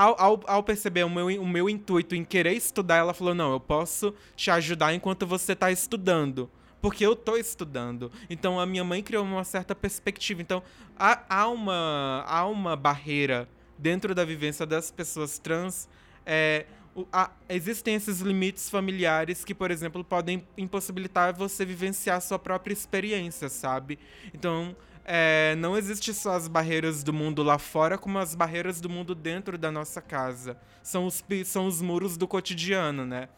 ao, 0.00 0.18
ao, 0.18 0.40
ao, 0.46 0.62
perceber 0.62 1.04
o 1.04 1.10
meu, 1.10 1.26
o 1.26 1.46
meu 1.46 1.68
intuito 1.68 2.14
em 2.14 2.24
querer 2.24 2.54
estudar, 2.54 2.96
ela 2.96 3.12
falou: 3.12 3.34
Não, 3.34 3.52
eu 3.52 3.60
posso 3.60 4.14
te 4.34 4.50
ajudar 4.50 4.94
enquanto 4.94 5.26
você 5.26 5.52
está 5.52 5.70
estudando. 5.70 6.50
Porque 6.80 7.04
eu 7.04 7.12
estou 7.12 7.36
estudando. 7.36 8.10
Então 8.30 8.58
a 8.58 8.64
minha 8.64 8.82
mãe 8.82 9.02
criou 9.02 9.22
uma 9.22 9.44
certa 9.44 9.74
perspectiva. 9.74 10.40
Então 10.40 10.62
há, 10.98 11.22
há, 11.28 11.48
uma, 11.48 12.24
há 12.26 12.46
uma 12.46 12.74
barreira 12.74 13.46
dentro 13.76 14.14
da 14.14 14.24
vivência 14.24 14.64
das 14.64 14.90
pessoas 14.90 15.38
trans. 15.38 15.86
É, 16.24 16.64
há, 17.12 17.30
existem 17.50 17.94
esses 17.94 18.20
limites 18.20 18.70
familiares 18.70 19.44
que, 19.44 19.54
por 19.54 19.70
exemplo, 19.70 20.02
podem 20.02 20.42
impossibilitar 20.56 21.34
você 21.34 21.66
vivenciar 21.66 22.16
a 22.16 22.20
sua 22.20 22.38
própria 22.38 22.72
experiência, 22.72 23.50
sabe? 23.50 23.98
Então 24.32 24.74
é, 25.04 25.54
não 25.56 25.76
existe 25.76 26.12
só 26.14 26.32
as 26.32 26.46
barreiras 26.46 27.02
do 27.02 27.12
mundo 27.12 27.42
lá 27.42 27.58
fora, 27.58 27.98
como 27.98 28.18
as 28.18 28.34
barreiras 28.34 28.80
do 28.80 28.88
mundo 28.88 29.14
dentro 29.14 29.58
da 29.58 29.70
nossa 29.70 30.00
casa. 30.00 30.56
São 30.82 31.06
os, 31.06 31.24
são 31.44 31.66
os 31.66 31.80
muros 31.82 32.16
do 32.16 32.28
cotidiano, 32.28 33.04
né? 33.04 33.28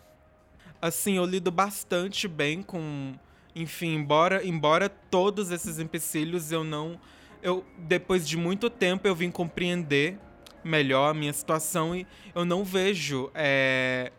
Assim, 0.81 1.17
eu 1.17 1.25
lido 1.25 1.51
bastante 1.51 2.27
bem 2.27 2.63
com. 2.63 3.15
Enfim, 3.55 3.95
embora, 3.95 4.45
embora 4.45 4.89
todos 4.89 5.51
esses 5.51 5.79
empecilhos 5.79 6.51
eu 6.51 6.65
não. 6.65 6.99
Eu, 7.43 7.65
depois 7.79 8.27
de 8.27 8.37
muito 8.37 8.69
tempo, 8.71 9.07
eu 9.07 9.15
vim 9.15 9.31
compreender 9.31 10.19
melhor 10.65 11.11
a 11.11 11.15
minha 11.15 11.33
situação 11.33 11.95
e 11.95 12.07
eu 12.35 12.45
não 12.45 12.65
vejo 12.65 13.31
é, 13.35 14.13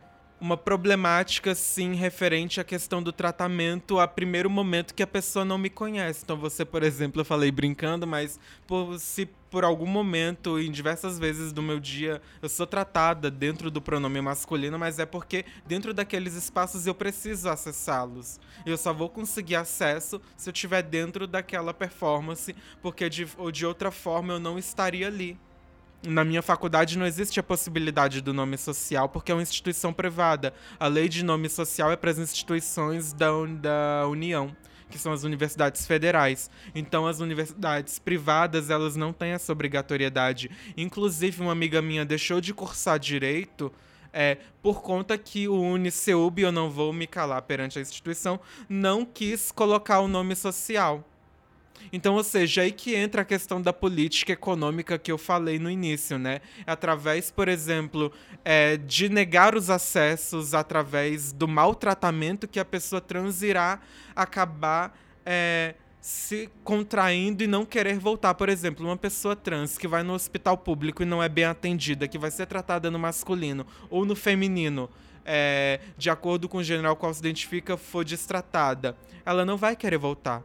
uma 0.43 0.57
problemática, 0.57 1.55
sim, 1.55 1.93
referente 1.93 2.59
à 2.59 2.65
questão 2.65 3.01
do 3.01 3.13
tratamento 3.13 3.97
a 3.97 4.05
primeiro 4.05 4.49
momento 4.49 4.93
que 4.93 5.01
a 5.01 5.07
pessoa 5.07 5.45
não 5.45 5.57
me 5.57 5.69
conhece. 5.69 6.19
Então, 6.21 6.35
você, 6.35 6.65
por 6.65 6.83
exemplo, 6.83 7.21
eu 7.21 7.25
falei 7.25 7.49
brincando, 7.49 8.05
mas 8.05 8.37
por, 8.67 8.99
se 8.99 9.25
por 9.49 9.63
algum 9.63 9.85
momento, 9.85 10.59
em 10.59 10.69
diversas 10.69 11.17
vezes 11.17 11.53
do 11.53 11.61
meu 11.61 11.79
dia, 11.79 12.21
eu 12.41 12.49
sou 12.49 12.67
tratada 12.67 13.31
dentro 13.31 13.71
do 13.71 13.81
pronome 13.81 14.19
masculino, 14.19 14.77
mas 14.77 14.99
é 14.99 15.05
porque 15.05 15.45
dentro 15.65 15.93
daqueles 15.93 16.33
espaços 16.33 16.85
eu 16.85 16.93
preciso 16.93 17.47
acessá-los. 17.47 18.37
Eu 18.65 18.77
só 18.77 18.91
vou 18.91 19.07
conseguir 19.07 19.55
acesso 19.55 20.19
se 20.35 20.49
eu 20.49 20.51
estiver 20.51 20.83
dentro 20.83 21.25
daquela 21.25 21.73
performance, 21.73 22.53
porque 22.81 23.09
de, 23.09 23.25
ou 23.37 23.49
de 23.49 23.65
outra 23.65 23.91
forma 23.91 24.33
eu 24.33 24.39
não 24.41 24.59
estaria 24.59 25.07
ali 25.07 25.39
na 26.07 26.23
minha 26.23 26.41
faculdade 26.41 26.97
não 26.97 27.05
existe 27.05 27.39
a 27.39 27.43
possibilidade 27.43 28.21
do 28.21 28.33
nome 28.33 28.57
social 28.57 29.07
porque 29.09 29.31
é 29.31 29.35
uma 29.35 29.41
instituição 29.41 29.93
privada. 29.93 30.53
A 30.79 30.87
lei 30.87 31.07
de 31.07 31.23
nome 31.23 31.49
social 31.49 31.91
é 31.91 31.95
para 31.95 32.11
as 32.11 32.17
instituições 32.17 33.13
da, 33.13 33.29
da 33.59 34.07
União, 34.07 34.55
que 34.89 34.97
são 34.97 35.11
as 35.11 35.23
universidades 35.23 35.87
federais. 35.87 36.49
Então 36.75 37.07
as 37.07 37.19
universidades 37.19 37.99
privadas, 37.99 38.69
elas 38.69 38.95
não 38.95 39.13
têm 39.13 39.31
essa 39.31 39.51
obrigatoriedade. 39.51 40.51
Inclusive, 40.75 41.41
uma 41.41 41.51
amiga 41.51 41.81
minha 41.81 42.05
deixou 42.05 42.41
de 42.41 42.53
cursar 42.53 42.99
direito 42.99 43.71
é, 44.13 44.37
por 44.61 44.81
conta 44.81 45.17
que 45.17 45.47
o 45.47 45.59
Uniceub, 45.59 46.39
eu 46.39 46.51
não 46.51 46.69
vou 46.69 46.93
me 46.93 47.07
calar 47.07 47.41
perante 47.41 47.79
a 47.79 47.81
instituição, 47.81 48.39
não 48.69 49.03
quis 49.03 49.51
colocar 49.51 49.99
o 50.01 50.07
nome 50.07 50.35
social. 50.35 51.03
Então, 51.91 52.15
ou 52.15 52.23
seja, 52.23 52.61
aí 52.61 52.71
que 52.71 52.95
entra 52.95 53.21
a 53.21 53.25
questão 53.25 53.61
da 53.61 53.73
política 53.73 54.31
econômica 54.31 54.97
que 54.97 55.11
eu 55.11 55.17
falei 55.17 55.59
no 55.59 55.69
início, 55.69 56.17
né? 56.17 56.41
Através, 56.65 57.29
por 57.29 57.47
exemplo, 57.47 58.11
é, 58.43 58.77
de 58.77 59.09
negar 59.09 59.55
os 59.55 59.69
acessos, 59.69 60.53
através 60.53 61.31
do 61.31 61.47
maltratamento 61.47 62.47
que 62.47 62.59
a 62.59 62.65
pessoa 62.65 63.01
trans 63.01 63.41
irá 63.41 63.79
acabar 64.15 64.97
é, 65.25 65.75
se 66.01 66.49
contraindo 66.63 67.43
e 67.43 67.47
não 67.47 67.65
querer 67.65 67.97
voltar. 67.97 68.33
Por 68.33 68.49
exemplo, 68.49 68.85
uma 68.85 68.97
pessoa 68.97 69.35
trans 69.35 69.77
que 69.77 69.87
vai 69.87 70.03
no 70.03 70.13
hospital 70.13 70.57
público 70.57 71.03
e 71.03 71.05
não 71.05 71.23
é 71.23 71.29
bem 71.29 71.45
atendida, 71.45 72.07
que 72.07 72.17
vai 72.17 72.31
ser 72.31 72.45
tratada 72.45 72.91
no 72.91 72.99
masculino 72.99 73.65
ou 73.89 74.05
no 74.05 74.15
feminino. 74.15 74.89
É, 75.25 75.79
de 75.97 76.09
acordo 76.09 76.49
com 76.49 76.57
o 76.57 76.63
gênero 76.63 76.89
ao 76.89 76.97
qual 76.97 77.13
se 77.13 77.21
identifica, 77.21 77.77
for 77.77 78.03
destratada, 78.03 78.97
ela 79.25 79.45
não 79.45 79.55
vai 79.55 79.73
querer 79.73 79.97
voltar 79.97 80.43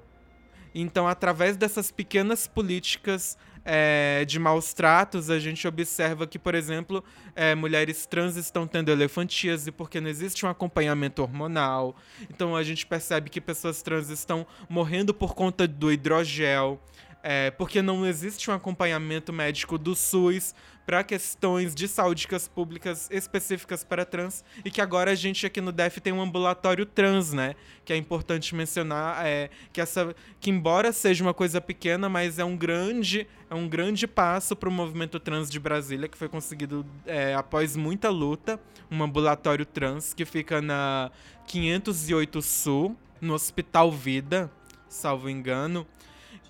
então, 0.74 1.08
através 1.08 1.56
dessas 1.56 1.90
pequenas 1.90 2.46
políticas 2.46 3.36
é, 3.64 4.24
de 4.24 4.38
maus 4.38 4.72
tratos, 4.72 5.28
a 5.28 5.38
gente 5.38 5.68
observa 5.68 6.26
que, 6.26 6.38
por 6.38 6.54
exemplo, 6.54 7.04
é, 7.36 7.54
mulheres 7.54 8.06
trans 8.06 8.36
estão 8.36 8.66
tendo 8.66 8.90
elefantíase 8.90 9.70
porque 9.70 10.00
não 10.00 10.08
existe 10.08 10.46
um 10.46 10.48
acompanhamento 10.48 11.20
hormonal. 11.20 11.94
Então, 12.30 12.56
a 12.56 12.62
gente 12.62 12.86
percebe 12.86 13.28
que 13.28 13.40
pessoas 13.40 13.82
trans 13.82 14.08
estão 14.08 14.46
morrendo 14.68 15.12
por 15.12 15.34
conta 15.34 15.68
do 15.68 15.92
hidrogel. 15.92 16.80
É, 17.22 17.50
porque 17.50 17.82
não 17.82 18.06
existe 18.06 18.50
um 18.50 18.54
acompanhamento 18.54 19.32
médico 19.32 19.76
do 19.76 19.94
SUS 19.94 20.54
para 20.88 21.04
questões 21.04 21.74
de 21.74 21.86
saúde 21.86 22.26
públicas 22.54 23.10
específicas 23.10 23.84
para 23.84 24.06
trans 24.06 24.42
e 24.64 24.70
que 24.70 24.80
agora 24.80 25.10
a 25.10 25.14
gente 25.14 25.44
aqui 25.44 25.60
no 25.60 25.70
DEF 25.70 26.00
tem 26.00 26.14
um 26.14 26.22
ambulatório 26.22 26.86
trans, 26.86 27.34
né? 27.34 27.56
Que 27.84 27.92
é 27.92 27.96
importante 27.98 28.54
mencionar 28.54 29.26
é, 29.26 29.50
que 29.70 29.82
essa 29.82 30.16
que 30.40 30.48
embora 30.48 30.90
seja 30.90 31.22
uma 31.22 31.34
coisa 31.34 31.60
pequena, 31.60 32.08
mas 32.08 32.38
é 32.38 32.44
um 32.44 32.56
grande 32.56 33.26
é 33.50 33.54
um 33.54 33.68
grande 33.68 34.06
passo 34.06 34.56
para 34.56 34.70
o 34.70 34.72
movimento 34.72 35.20
trans 35.20 35.50
de 35.50 35.60
Brasília 35.60 36.08
que 36.08 36.16
foi 36.16 36.26
conseguido 36.26 36.86
é, 37.04 37.34
após 37.34 37.76
muita 37.76 38.08
luta, 38.08 38.58
um 38.90 39.02
ambulatório 39.02 39.66
trans 39.66 40.14
que 40.14 40.24
fica 40.24 40.62
na 40.62 41.10
508 41.46 42.40
Sul, 42.40 42.96
no 43.20 43.34
Hospital 43.34 43.92
Vida, 43.92 44.50
salvo 44.88 45.28
engano. 45.28 45.86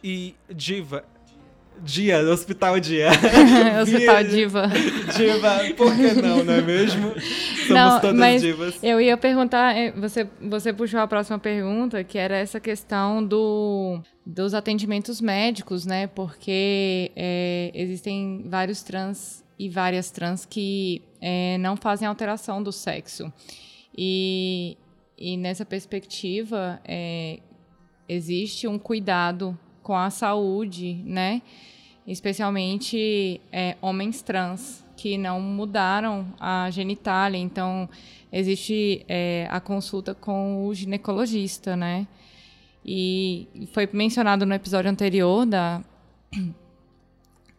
E 0.02 0.34
Diva, 0.48 1.04
Dia, 1.82 2.18
Hospital 2.20 2.80
Dia. 2.80 3.08
Hospital 3.82 4.24
Diva. 4.24 4.68
Diva, 5.16 5.74
por 5.76 5.94
que 5.94 6.20
não, 6.20 6.44
não 6.44 6.54
é 6.54 6.62
mesmo? 6.62 7.12
Somos 7.66 7.68
não, 7.68 8.00
todas 8.00 8.18
mas 8.18 8.42
divas. 8.42 8.82
Eu 8.82 9.00
ia 9.00 9.16
perguntar, 9.16 9.76
é, 9.76 9.92
você, 9.92 10.28
você 10.40 10.72
puxou 10.72 11.00
a 11.00 11.06
próxima 11.06 11.38
pergunta, 11.38 12.02
que 12.02 12.18
era 12.18 12.36
essa 12.36 12.58
questão 12.58 13.24
do, 13.24 14.00
dos 14.24 14.54
atendimentos 14.54 15.20
médicos, 15.20 15.86
né? 15.86 16.06
Porque 16.06 17.12
é, 17.14 17.70
existem 17.74 18.44
vários 18.48 18.82
trans 18.82 19.44
e 19.58 19.68
várias 19.68 20.10
trans 20.10 20.44
que 20.44 21.02
é, 21.20 21.58
não 21.58 21.76
fazem 21.76 22.08
alteração 22.08 22.62
do 22.62 22.72
sexo. 22.72 23.32
E, 23.96 24.76
e 25.16 25.36
nessa 25.36 25.64
perspectiva, 25.64 26.80
é, 26.84 27.40
existe 28.08 28.66
um 28.66 28.78
cuidado 28.78 29.58
com 29.88 29.96
a 29.96 30.10
saúde, 30.10 31.02
né? 31.06 31.40
Especialmente 32.06 33.40
é, 33.50 33.74
homens 33.80 34.20
trans 34.20 34.84
que 34.98 35.16
não 35.16 35.40
mudaram 35.40 36.26
a 36.38 36.68
genitália. 36.70 37.38
Então, 37.38 37.88
existe 38.30 39.02
é, 39.08 39.48
a 39.50 39.60
consulta 39.60 40.14
com 40.14 40.66
o 40.66 40.74
ginecologista, 40.74 41.74
né? 41.74 42.06
E 42.84 43.48
foi 43.72 43.88
mencionado 43.90 44.44
no 44.44 44.52
episódio 44.52 44.90
anterior 44.90 45.46
da, 45.46 45.82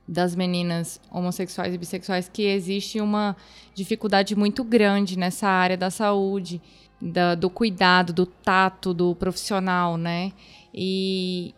das 0.07 0.35
meninas 0.35 1.01
homossexuais 1.11 1.73
e 1.73 1.79
bissexuais 1.79 2.29
que 2.31 2.43
existe 2.43 3.01
uma 3.01 3.35
dificuldade 3.73 4.35
muito 4.35 4.63
grande 4.63 5.17
nessa 5.17 5.47
área 5.47 5.75
da 5.75 5.89
saúde, 5.89 6.61
da, 7.01 7.33
do 7.33 7.49
cuidado, 7.49 8.13
do 8.13 8.27
tato 8.27 8.93
do 8.93 9.15
profissional, 9.15 9.97
né? 9.97 10.31
E, 10.71 11.55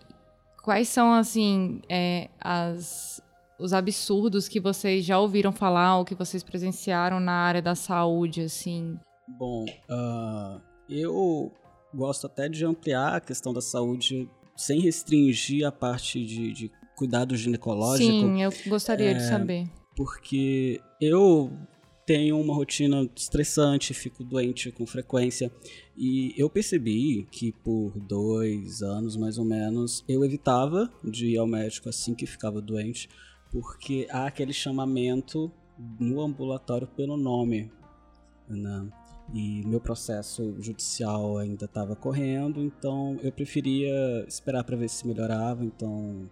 Quais 0.61 0.87
são, 0.87 1.13
assim, 1.13 1.81
é, 1.89 2.29
as, 2.39 3.21
os 3.59 3.73
absurdos 3.73 4.47
que 4.47 4.59
vocês 4.59 5.03
já 5.03 5.19
ouviram 5.19 5.51
falar 5.51 5.97
ou 5.97 6.05
que 6.05 6.15
vocês 6.15 6.43
presenciaram 6.43 7.19
na 7.19 7.33
área 7.33 7.61
da 7.61 7.75
saúde, 7.75 8.41
assim? 8.41 8.97
Bom, 9.27 9.65
uh, 9.89 10.61
eu 10.89 11.51
gosto 11.93 12.27
até 12.27 12.47
de 12.47 12.65
ampliar 12.65 13.15
a 13.15 13.19
questão 13.19 13.53
da 13.53 13.61
saúde 13.61 14.29
sem 14.55 14.79
restringir 14.79 15.65
a 15.65 15.71
parte 15.71 16.23
de, 16.23 16.53
de 16.53 16.71
cuidado 16.95 17.35
ginecológico. 17.35 18.11
Sim, 18.11 18.43
eu 18.43 18.51
gostaria 18.67 19.11
é, 19.11 19.13
de 19.13 19.27
saber. 19.27 19.67
Porque 19.95 20.79
eu 20.99 21.51
tenho 22.11 22.37
uma 22.37 22.53
rotina 22.53 23.09
estressante, 23.15 23.93
fico 23.93 24.21
doente 24.21 24.69
com 24.69 24.85
frequência. 24.85 25.49
E 25.97 26.33
eu 26.37 26.49
percebi 26.49 27.25
que 27.31 27.53
por 27.53 27.97
dois 28.01 28.81
anos 28.81 29.15
mais 29.15 29.37
ou 29.37 29.45
menos 29.45 30.03
eu 30.09 30.25
evitava 30.25 30.91
de 31.01 31.27
ir 31.27 31.37
ao 31.37 31.47
médico 31.47 31.87
assim 31.87 32.13
que 32.13 32.25
ficava 32.25 32.61
doente, 32.61 33.07
porque 33.49 34.07
há 34.09 34.25
aquele 34.25 34.51
chamamento 34.51 35.49
no 35.97 36.19
ambulatório 36.19 36.85
pelo 36.85 37.15
nome. 37.15 37.71
Né? 38.49 38.89
E 39.33 39.65
meu 39.65 39.79
processo 39.79 40.53
judicial 40.59 41.37
ainda 41.37 41.63
estava 41.63 41.95
correndo, 41.95 42.61
então 42.61 43.17
eu 43.23 43.31
preferia 43.31 44.25
esperar 44.27 44.65
para 44.65 44.75
ver 44.75 44.89
se 44.89 45.07
melhorava. 45.07 45.63
Então, 45.63 46.29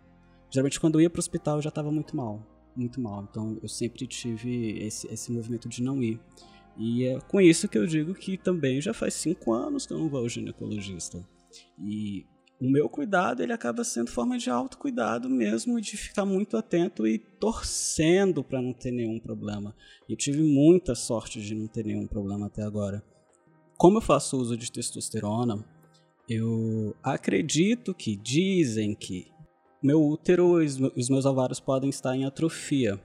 geralmente 0.50 0.78
quando 0.78 0.96
eu 0.96 1.04
ia 1.04 1.10
para 1.10 1.20
o 1.20 1.22
hospital 1.22 1.56
eu 1.56 1.62
já 1.62 1.70
estava 1.70 1.90
muito 1.90 2.18
mal 2.18 2.59
muito 2.80 3.02
mal. 3.02 3.28
Então 3.30 3.58
eu 3.62 3.68
sempre 3.68 4.08
tive 4.08 4.80
esse, 4.80 5.08
esse 5.14 5.32
movimento 5.32 5.68
de 5.68 5.84
não 5.84 6.02
ir. 6.02 6.20
E 6.78 7.06
é 7.06 7.20
com 7.20 7.42
isso 7.42 7.68
que 7.68 7.78
eu 7.78 7.86
digo 7.86 8.14
que 8.14 8.38
também 8.38 8.80
já 8.80 8.94
faz 8.94 9.14
cinco 9.14 9.52
anos 9.52 9.86
que 9.86 9.94
eu 9.94 10.00
não 10.00 10.10
vou 10.10 10.22
ao 10.22 10.30
ginecologista. 10.30 11.24
E 11.78 12.26
o 12.60 12.70
meu 12.70 12.90
cuidado 12.90 13.42
ele 13.42 13.54
acaba 13.54 13.84
sendo 13.84 14.12
forma 14.12 14.38
de 14.38 14.50
autocuidado 14.50 15.30
mesmo, 15.30 15.80
de 15.80 15.96
ficar 15.96 16.26
muito 16.26 16.58
atento 16.58 17.08
e 17.08 17.18
torcendo 17.18 18.44
para 18.44 18.62
não 18.62 18.74
ter 18.74 18.92
nenhum 18.92 19.20
problema. 19.20 19.76
Eu 20.08 20.16
tive 20.16 20.42
muita 20.42 20.96
sorte 20.96 21.42
de 21.42 21.56
não 21.56 21.68
ter 21.68 21.86
nenhum 21.86 22.08
problema 22.08 22.48
até 22.48 22.64
agora. 22.64 23.04
Como 23.78 23.98
eu 23.98 24.02
faço 24.02 24.38
uso 24.38 24.58
de 24.58 24.72
testosterona, 24.72 25.66
eu 26.28 26.96
acredito 27.02 27.94
que 27.94 28.16
dizem 28.16 28.94
que 28.94 29.32
meu 29.82 30.04
útero 30.04 30.62
e 30.62 30.66
os 30.66 31.10
meus 31.10 31.26
ovários 31.26 31.60
podem 31.60 31.90
estar 31.90 32.16
em 32.16 32.26
atrofia. 32.26 33.00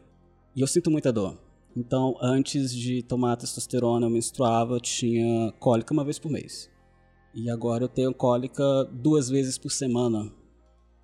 E 0.55 0.61
eu 0.61 0.66
sinto 0.66 0.91
muita 0.91 1.12
dor. 1.12 1.39
Então, 1.77 2.16
antes 2.20 2.72
de 2.72 3.03
tomar 3.03 3.37
testosterona, 3.37 4.07
eu 4.07 4.11
menstruava, 4.11 4.79
tinha 4.79 5.53
cólica 5.59 5.93
uma 5.93 6.05
vez 6.05 6.18
por 6.18 6.31
mês. 6.31 6.70
E 7.35 7.51
agora 7.51 7.85
eu 7.85 7.89
tenho 7.89 8.14
cólica 8.14 8.85
duas 8.93 9.29
vezes 9.29 9.59
por 9.59 9.70
semana. 9.70 10.33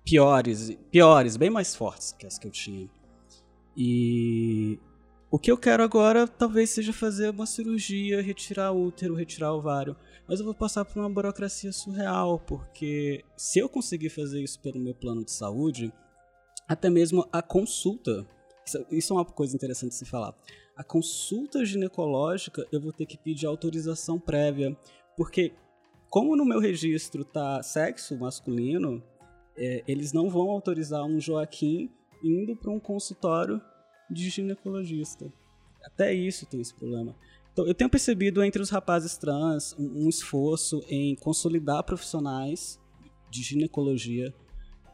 Piores, 0.05 0.77
piores, 0.89 1.35
bem 1.35 1.49
mais 1.49 1.75
fortes 1.75 2.13
que 2.13 2.25
as 2.25 2.39
que 2.39 2.47
eu 2.47 2.51
tinha. 2.51 2.89
E 3.75 4.79
o 5.29 5.37
que 5.37 5.51
eu 5.51 5.57
quero 5.57 5.83
agora 5.83 6.25
talvez 6.27 6.69
seja 6.69 6.93
fazer 6.93 7.29
uma 7.29 7.45
cirurgia, 7.45 8.21
retirar 8.21 8.71
o 8.71 8.87
útero, 8.87 9.13
retirar 9.13 9.53
o 9.53 9.57
ovário 9.57 9.95
mas 10.27 10.39
eu 10.39 10.45
vou 10.45 10.53
passar 10.53 10.85
por 10.85 10.99
uma 10.99 11.09
burocracia 11.09 11.71
surreal, 11.71 12.39
porque 12.39 13.23
se 13.35 13.59
eu 13.59 13.67
conseguir 13.67 14.09
fazer 14.09 14.41
isso 14.41 14.59
pelo 14.59 14.79
meu 14.79 14.93
plano 14.93 15.23
de 15.23 15.31
saúde, 15.31 15.91
até 16.67 16.89
mesmo 16.89 17.27
a 17.31 17.41
consulta 17.41 18.25
Isso 18.89 19.13
é 19.13 19.15
uma 19.15 19.25
coisa 19.25 19.55
interessante 19.55 19.89
de 19.89 19.97
se 19.97 20.05
falar. 20.05 20.33
A 20.75 20.83
consulta 20.83 21.65
ginecológica 21.65 22.65
eu 22.71 22.79
vou 22.79 22.93
ter 22.93 23.05
que 23.05 23.17
pedir 23.17 23.45
autorização 23.45 24.19
prévia, 24.19 24.77
porque 25.17 25.53
como 26.09 26.35
no 26.35 26.45
meu 26.45 26.59
registro 26.59 27.25
tá 27.25 27.61
sexo 27.63 28.17
masculino, 28.17 29.03
é, 29.57 29.83
eles 29.87 30.13
não 30.13 30.29
vão 30.29 30.49
autorizar 30.49 31.03
um 31.05 31.19
Joaquim 31.19 31.89
indo 32.23 32.55
para 32.55 32.71
um 32.71 32.79
consultório 32.79 33.61
de 34.09 34.29
ginecologista. 34.29 35.31
Até 35.83 36.13
isso 36.13 36.45
tem 36.45 36.61
esse 36.61 36.73
problema. 36.73 37.15
Então, 37.51 37.67
eu 37.67 37.73
tenho 37.73 37.89
percebido 37.89 38.43
entre 38.43 38.61
os 38.61 38.69
rapazes 38.69 39.17
trans 39.17 39.75
um, 39.77 40.05
um 40.05 40.09
esforço 40.09 40.83
em 40.87 41.15
consolidar 41.15 41.83
profissionais 41.83 42.79
de 43.29 43.43
ginecologia 43.43 44.33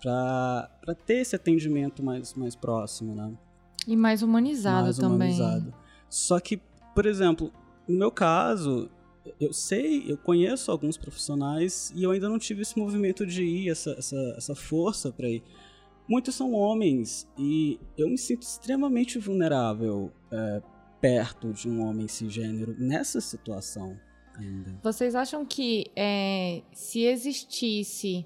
para 0.02 0.96
ter 1.06 1.18
esse 1.18 1.36
atendimento 1.36 2.04
mais, 2.04 2.34
mais 2.34 2.56
próximo, 2.56 3.16
né? 3.16 3.34
E 3.88 3.96
mais 3.96 4.22
humanizado 4.22 4.86
mais 4.86 4.98
também. 4.98 5.16
Humanizado. 5.16 5.74
Só 6.10 6.40
que, 6.40 6.60
por 6.94 7.06
exemplo, 7.06 7.52
no 7.88 7.98
meu 7.98 8.12
caso, 8.12 8.90
eu 9.40 9.54
sei, 9.54 10.12
eu 10.12 10.18
conheço 10.18 10.72
alguns 10.72 10.98
profissionais 10.98 11.92
e 11.96 12.04
eu 12.04 12.12
ainda 12.12 12.30
não 12.30 12.40
tive 12.40 12.62
esse 12.62 12.78
movimento 12.78 13.26
de 13.26 13.44
ir, 13.44 13.70
essa, 13.70 13.92
essa, 13.92 14.36
essa 14.38 14.56
força 14.56 15.12
para 15.12 15.30
ir. 15.30 15.44
Muitos 16.08 16.36
são 16.36 16.54
homens 16.54 17.28
e 17.38 17.80
eu 17.98 18.10
me 18.10 18.18
sinto 18.18 18.44
extremamente 18.44 19.20
vulnerável 19.20 20.12
é, 20.32 20.62
perto 21.02 21.54
de 21.54 21.70
um 21.70 21.88
homem 21.88 22.08
cisgênero 22.08 22.76
nessa 22.78 23.22
situação 23.22 23.98
ainda. 24.38 24.76
Vocês 24.84 25.16
acham 25.16 25.46
que 25.46 25.86
é, 25.96 26.62
se 26.74 27.02
existisse 27.02 28.26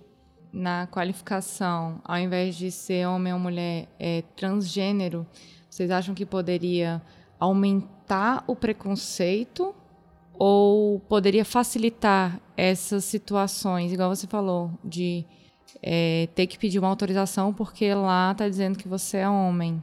na 0.52 0.88
qualificação, 0.88 2.02
ao 2.04 2.18
invés 2.18 2.56
de 2.56 2.72
ser 2.72 3.08
homem 3.08 3.34
ou 3.34 3.40
mulher 3.40 3.88
é, 3.98 4.24
transgênero, 4.36 5.26
vocês 5.70 5.90
acham 5.90 6.14
que 6.14 6.26
poderia 6.26 7.02
aumentar 7.40 8.44
o 8.46 8.56
preconceito 8.56 9.74
ou 10.34 11.00
poderia 11.00 11.46
facilitar 11.46 12.42
essas 12.58 13.06
situações, 13.06 13.94
igual 13.94 14.14
você 14.14 14.28
falou, 14.28 14.72
de 14.84 15.26
é, 15.82 16.28
ter 16.36 16.48
que 16.48 16.58
pedir 16.58 16.80
uma 16.80 16.90
autorização 16.90 17.54
porque 17.54 17.94
lá 17.94 18.32
está 18.32 18.50
dizendo 18.50 18.78
que 18.78 18.88
você 18.88 19.18
é 19.18 19.30
homem? 19.30 19.82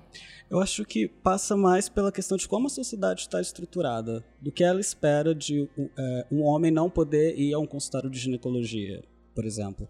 Eu 0.50 0.60
acho 0.60 0.82
que 0.84 1.06
passa 1.06 1.54
mais 1.54 1.90
pela 1.90 2.10
questão 2.10 2.38
de 2.38 2.48
como 2.48 2.68
a 2.68 2.70
sociedade 2.70 3.20
está 3.20 3.38
estruturada, 3.38 4.24
do 4.40 4.50
que 4.50 4.64
ela 4.64 4.80
espera 4.80 5.34
de 5.34 5.68
é, 5.98 6.26
um 6.32 6.42
homem 6.42 6.70
não 6.70 6.88
poder 6.88 7.38
ir 7.38 7.52
a 7.52 7.58
um 7.58 7.66
consultório 7.66 8.08
de 8.08 8.18
ginecologia, 8.18 9.04
por 9.34 9.44
exemplo. 9.44 9.86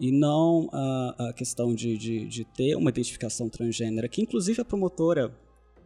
E 0.00 0.10
não 0.10 0.68
a, 0.72 1.28
a 1.28 1.32
questão 1.32 1.72
de, 1.72 1.96
de, 1.96 2.26
de, 2.26 2.44
ter 2.44 2.74
uma 2.74 2.90
identificação 2.90 3.48
transgênera, 3.48 4.08
que 4.08 4.20
inclusive 4.20 4.60
a 4.60 4.64
promotora, 4.64 5.32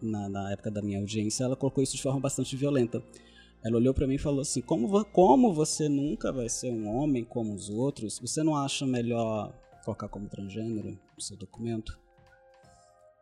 na, 0.00 0.28
na 0.28 0.52
época 0.52 0.70
da 0.70 0.80
minha 0.80 1.00
audiência, 1.00 1.44
ela 1.44 1.56
colocou 1.56 1.84
isso 1.84 1.96
de 1.96 2.02
forma 2.02 2.20
bastante 2.20 2.56
violenta. 2.56 3.02
Ela 3.62 3.76
olhou 3.76 3.92
para 3.92 4.06
mim 4.06 4.14
e 4.14 4.18
falou 4.18 4.40
assim: 4.40 4.62
como, 4.62 5.04
como 5.06 5.52
você 5.52 5.86
nunca 5.86 6.32
vai 6.32 6.48
ser 6.48 6.70
um 6.70 6.88
homem 6.88 7.24
como 7.24 7.52
os 7.52 7.68
outros, 7.68 8.18
você 8.18 8.42
não 8.42 8.56
acha 8.56 8.86
melhor 8.86 9.52
colocar 9.84 10.08
como 10.08 10.28
transgênero 10.28 10.98
no 11.14 11.22
seu 11.22 11.36
documento? 11.36 11.98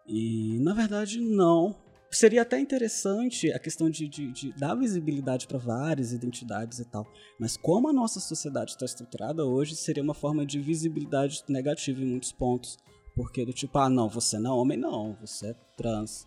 E 0.07 0.59
na 0.61 0.75
verdade, 0.75 1.21
não. 1.21 1.77
Seria 2.11 2.43
até 2.43 2.61
interessante 2.61 3.51
a 3.53 3.59
questão 3.59 3.89
de, 3.89 4.07
de, 4.07 4.31
de 4.31 4.53
dar 4.53 4.75
visibilidade 4.75 5.47
para 5.47 5.57
várias 5.57 6.13
identidades 6.13 6.79
e 6.79 6.85
tal. 6.85 7.07
Mas 7.41 7.57
como 7.57 7.89
a 7.89 7.93
nossa 7.93 8.21
sociedade 8.21 8.73
está 8.73 8.85
estruturada 8.85 9.47
hoje, 9.47 9.75
seria 9.75 10.03
uma 10.03 10.13
forma 10.13 10.45
de 10.45 10.61
visibilidade 10.61 11.43
negativa 11.49 12.03
em 12.03 12.07
muitos 12.07 12.31
pontos. 12.31 12.77
Porque 13.17 13.47
do 13.47 13.53
tipo, 13.53 13.79
ah, 13.79 13.89
não, 13.89 14.11
você 14.11 14.39
não 14.39 14.51
é 14.51 14.55
homem, 14.55 14.79
não, 14.79 15.17
você 15.21 15.49
é 15.49 15.55
trans. 15.75 16.27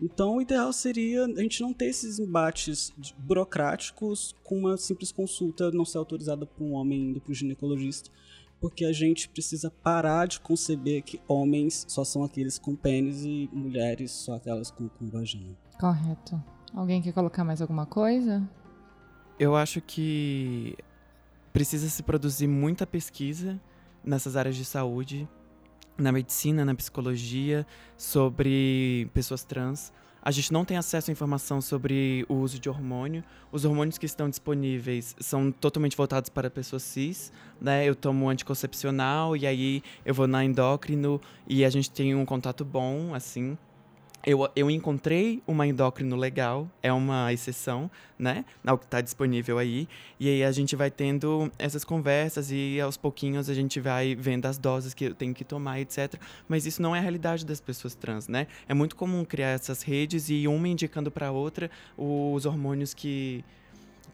Então, 0.00 0.36
o 0.36 0.42
ideal 0.42 0.72
seria 0.72 1.24
a 1.24 1.42
gente 1.42 1.62
não 1.62 1.72
ter 1.72 1.86
esses 1.86 2.18
embates 2.18 2.92
burocráticos 3.18 4.34
com 4.44 4.58
uma 4.58 4.76
simples 4.76 5.10
consulta 5.10 5.70
não 5.70 5.86
ser 5.86 5.98
autorizada 5.98 6.44
por 6.44 6.64
um 6.64 6.72
homem 6.72 7.10
indo 7.10 7.20
para 7.20 7.32
o 7.32 7.34
ginecologista 7.34 8.10
porque 8.66 8.84
a 8.84 8.92
gente 8.92 9.28
precisa 9.28 9.70
parar 9.70 10.26
de 10.26 10.40
conceber 10.40 11.00
que 11.00 11.20
homens 11.28 11.86
só 11.86 12.02
são 12.02 12.24
aqueles 12.24 12.58
com 12.58 12.74
pênis 12.74 13.24
e 13.24 13.48
mulheres 13.52 14.10
só 14.10 14.34
aquelas 14.34 14.72
com, 14.72 14.88
com 14.88 15.06
vagina. 15.06 15.56
Correto. 15.78 16.42
Alguém 16.74 17.00
quer 17.00 17.12
colocar 17.12 17.44
mais 17.44 17.62
alguma 17.62 17.86
coisa? 17.86 18.42
Eu 19.38 19.54
acho 19.54 19.80
que 19.80 20.76
precisa 21.52 21.88
se 21.88 22.02
produzir 22.02 22.48
muita 22.48 22.84
pesquisa 22.84 23.60
nessas 24.02 24.34
áreas 24.34 24.56
de 24.56 24.64
saúde, 24.64 25.28
na 25.96 26.10
medicina, 26.10 26.64
na 26.64 26.74
psicologia, 26.74 27.64
sobre 27.96 29.08
pessoas 29.14 29.44
trans 29.44 29.92
a 30.26 30.32
gente 30.32 30.52
não 30.52 30.64
tem 30.64 30.76
acesso 30.76 31.08
à 31.08 31.12
informação 31.12 31.60
sobre 31.60 32.26
o 32.28 32.34
uso 32.34 32.58
de 32.58 32.68
hormônio. 32.68 33.22
Os 33.52 33.64
hormônios 33.64 33.96
que 33.96 34.06
estão 34.06 34.28
disponíveis 34.28 35.14
são 35.20 35.52
totalmente 35.52 35.96
voltados 35.96 36.28
para 36.28 36.50
pessoas 36.50 36.82
cis, 36.82 37.32
né? 37.60 37.88
Eu 37.88 37.94
tomo 37.94 38.28
anticoncepcional 38.28 39.36
e 39.36 39.46
aí 39.46 39.84
eu 40.04 40.12
vou 40.12 40.26
na 40.26 40.44
endócrino 40.44 41.20
e 41.46 41.64
a 41.64 41.70
gente 41.70 41.92
tem 41.92 42.12
um 42.12 42.24
contato 42.24 42.64
bom, 42.64 43.14
assim 43.14 43.56
eu, 44.26 44.50
eu 44.56 44.68
encontrei 44.68 45.40
uma 45.46 45.64
endócrino 45.64 46.16
legal, 46.16 46.68
é 46.82 46.92
uma 46.92 47.32
exceção, 47.32 47.88
né? 48.18 48.44
Ao 48.66 48.76
que 48.76 48.84
está 48.84 49.00
disponível 49.00 49.56
aí. 49.56 49.88
E 50.18 50.28
aí 50.28 50.42
a 50.42 50.50
gente 50.50 50.74
vai 50.74 50.90
tendo 50.90 51.50
essas 51.56 51.84
conversas 51.84 52.50
e 52.50 52.80
aos 52.80 52.96
pouquinhos 52.96 53.48
a 53.48 53.54
gente 53.54 53.78
vai 53.78 54.16
vendo 54.16 54.46
as 54.46 54.58
doses 54.58 54.92
que 54.92 55.04
eu 55.04 55.14
tenho 55.14 55.32
que 55.32 55.44
tomar, 55.44 55.80
etc. 55.80 56.14
Mas 56.48 56.66
isso 56.66 56.82
não 56.82 56.94
é 56.94 56.98
a 56.98 57.02
realidade 57.02 57.46
das 57.46 57.60
pessoas 57.60 57.94
trans, 57.94 58.26
né? 58.26 58.48
É 58.68 58.74
muito 58.74 58.96
comum 58.96 59.24
criar 59.24 59.50
essas 59.50 59.82
redes 59.82 60.28
e 60.28 60.48
uma 60.48 60.66
indicando 60.66 61.08
para 61.08 61.30
outra 61.30 61.70
os 61.96 62.44
hormônios 62.46 62.92
que 62.92 63.44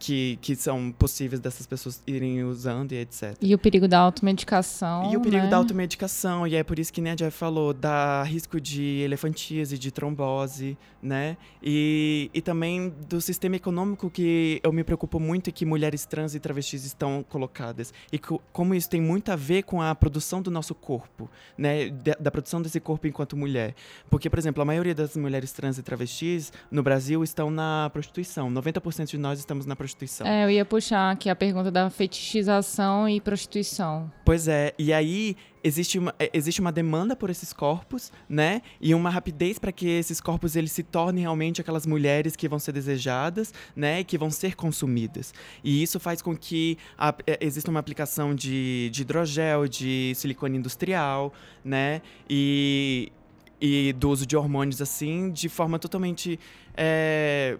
que, 0.02 0.36
que 0.42 0.56
são 0.56 0.90
possíveis 0.90 1.38
dessas 1.38 1.64
pessoas 1.64 2.02
irem 2.04 2.42
usando 2.42 2.90
e 2.90 2.96
etc. 2.96 3.36
E 3.40 3.54
o 3.54 3.58
perigo 3.58 3.86
da 3.86 4.00
automedicação. 4.00 5.12
E 5.12 5.16
o 5.16 5.20
perigo 5.20 5.44
né? 5.44 5.48
da 5.48 5.56
automedicação, 5.56 6.44
e 6.44 6.56
é 6.56 6.64
por 6.64 6.76
isso 6.76 6.92
que 6.92 7.00
né, 7.00 7.12
a 7.12 7.14
Jeff 7.14 7.38
falou, 7.38 7.72
dá 7.72 8.24
risco 8.24 8.60
de 8.60 9.00
elefantíase, 9.04 9.78
de 9.78 9.92
trombose, 9.92 10.76
né? 11.00 11.36
E, 11.62 12.28
e 12.34 12.40
também 12.40 12.92
do 13.08 13.20
sistema 13.20 13.54
econômico 13.54 14.10
que 14.10 14.60
eu 14.64 14.72
me 14.72 14.82
preocupo 14.82 15.20
muito 15.20 15.50
e 15.50 15.52
que 15.52 15.64
mulheres 15.64 16.04
trans 16.04 16.34
e 16.34 16.40
travestis 16.40 16.84
estão 16.84 17.24
colocadas. 17.28 17.94
E 18.12 18.18
como 18.18 18.74
isso 18.74 18.90
tem 18.90 19.00
muito 19.00 19.30
a 19.30 19.36
ver 19.36 19.62
com 19.62 19.80
a 19.80 19.94
produção 19.94 20.42
do 20.42 20.50
nosso 20.50 20.74
corpo, 20.74 21.30
né? 21.56 21.90
Da, 21.90 22.16
da 22.18 22.30
produção 22.32 22.60
desse 22.60 22.80
corpo 22.80 23.06
enquanto 23.06 23.36
mulher. 23.36 23.76
Porque, 24.10 24.28
por 24.28 24.40
exemplo, 24.40 24.62
a 24.62 24.64
maioria 24.64 24.96
das 24.96 25.16
mulheres 25.16 25.52
trans 25.52 25.78
e 25.78 25.82
travestis 25.82 26.52
no 26.72 26.82
Brasil 26.82 27.22
estão 27.22 27.52
na 27.52 27.88
prostituição. 27.92 28.52
90% 28.52 29.06
de 29.06 29.18
nós 29.18 29.38
estamos 29.38 29.64
na 29.64 29.76
prostituição 29.76 29.91
prostituição. 29.92 30.26
É, 30.26 30.44
eu 30.44 30.50
ia 30.50 30.64
puxar 30.64 31.10
aqui 31.10 31.28
a 31.28 31.36
pergunta 31.36 31.70
da 31.70 31.88
fetichização 31.90 33.08
e 33.08 33.20
prostituição. 33.20 34.10
Pois 34.24 34.48
é, 34.48 34.74
e 34.78 34.92
aí 34.92 35.36
existe 35.62 35.98
uma, 35.98 36.14
é, 36.18 36.30
existe 36.32 36.60
uma 36.60 36.72
demanda 36.72 37.14
por 37.14 37.30
esses 37.30 37.52
corpos, 37.52 38.12
né? 38.28 38.62
E 38.80 38.94
uma 38.94 39.10
rapidez 39.10 39.58
para 39.58 39.70
que 39.72 39.86
esses 39.86 40.20
corpos 40.20 40.56
eles 40.56 40.72
se 40.72 40.82
tornem 40.82 41.22
realmente 41.22 41.60
aquelas 41.60 41.86
mulheres 41.86 42.34
que 42.34 42.48
vão 42.48 42.58
ser 42.58 42.72
desejadas, 42.72 43.52
né? 43.76 44.00
E 44.00 44.04
que 44.04 44.18
vão 44.18 44.30
ser 44.30 44.56
consumidas. 44.56 45.32
E 45.62 45.82
isso 45.82 46.00
faz 46.00 46.20
com 46.20 46.36
que 46.36 46.78
a, 46.98 47.14
é, 47.26 47.38
exista 47.40 47.70
uma 47.70 47.80
aplicação 47.80 48.34
de, 48.34 48.90
de 48.90 49.02
hidrogel, 49.02 49.68
de 49.68 50.12
silicone 50.16 50.58
industrial, 50.58 51.32
né? 51.64 52.02
E, 52.28 53.12
e 53.60 53.92
do 53.92 54.10
uso 54.10 54.26
de 54.26 54.36
hormônios 54.36 54.82
assim, 54.82 55.30
de 55.30 55.48
forma 55.48 55.78
totalmente 55.78 56.38
é, 56.76 57.58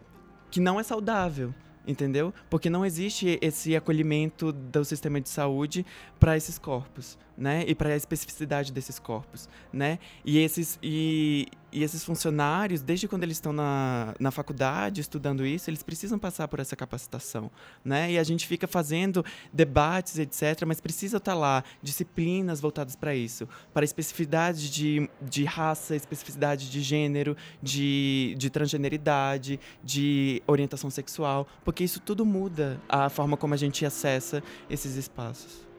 que 0.50 0.60
não 0.60 0.78
é 0.78 0.82
saudável, 0.82 1.54
entendeu? 1.86 2.32
Porque 2.48 2.70
não 2.70 2.84
existe 2.84 3.38
esse 3.40 3.74
acolhimento 3.76 4.52
do 4.52 4.84
sistema 4.84 5.20
de 5.20 5.28
saúde 5.28 5.84
para 6.18 6.36
esses 6.36 6.58
corpos, 6.58 7.18
né? 7.36 7.64
E 7.66 7.74
para 7.74 7.90
a 7.90 7.96
especificidade 7.96 8.72
desses 8.72 8.98
corpos, 8.98 9.48
né? 9.72 9.98
E 10.24 10.38
esses 10.38 10.78
e, 10.82 11.46
e 11.72 11.82
esses 11.82 12.04
funcionários, 12.04 12.82
desde 12.82 13.08
quando 13.08 13.22
eles 13.22 13.38
estão 13.38 13.52
na, 13.52 14.14
na 14.20 14.30
faculdade 14.30 15.00
estudando 15.00 15.44
isso, 15.46 15.70
eles 15.70 15.82
precisam 15.82 16.18
passar 16.18 16.46
por 16.46 16.60
essa 16.60 16.76
capacitação, 16.76 17.50
né? 17.84 18.12
E 18.12 18.18
a 18.18 18.22
gente 18.22 18.46
fica 18.46 18.66
fazendo 18.66 19.24
debates, 19.52 20.18
etc., 20.18 20.64
mas 20.66 20.80
precisa 20.80 21.16
estar 21.16 21.32
tá 21.32 21.38
lá 21.38 21.64
disciplinas 21.82 22.60
voltadas 22.60 22.94
para 22.94 23.14
isso, 23.14 23.48
para 23.72 23.84
especificidade 23.84 24.70
de, 24.70 25.08
de 25.20 25.44
raça, 25.44 25.96
especificidade 25.96 26.70
de 26.70 26.82
gênero, 26.82 27.36
de, 27.62 28.34
de 28.36 28.50
transgeneridade, 28.50 29.58
de 29.82 30.42
orientação 30.46 30.90
sexual, 30.90 31.46
porque 31.64 31.82
isso 31.82 32.00
tudo 32.00 32.26
muda 32.26 32.80
a 32.88 33.08
forma 33.08 33.36
como 33.36 33.54
a 33.54 33.56
gente 33.56 33.86
acessa 33.86 34.42
esses 34.68 34.96
espaços. 34.96 35.71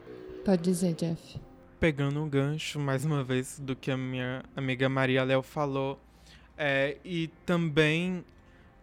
Pode 0.43 0.61
dizer, 0.61 0.93
Jeff 0.93 1.39
pegando 1.83 2.23
um 2.23 2.29
gancho, 2.29 2.79
mais 2.79 3.03
uma 3.03 3.25
vez, 3.25 3.59
do 3.59 3.75
que 3.75 3.91
a 3.91 3.97
minha 3.97 4.41
amiga 4.55 4.87
Maria 4.87 5.21
Léo 5.21 5.43
falou. 5.43 5.99
É, 6.57 6.95
e 7.03 7.29
também 7.45 8.23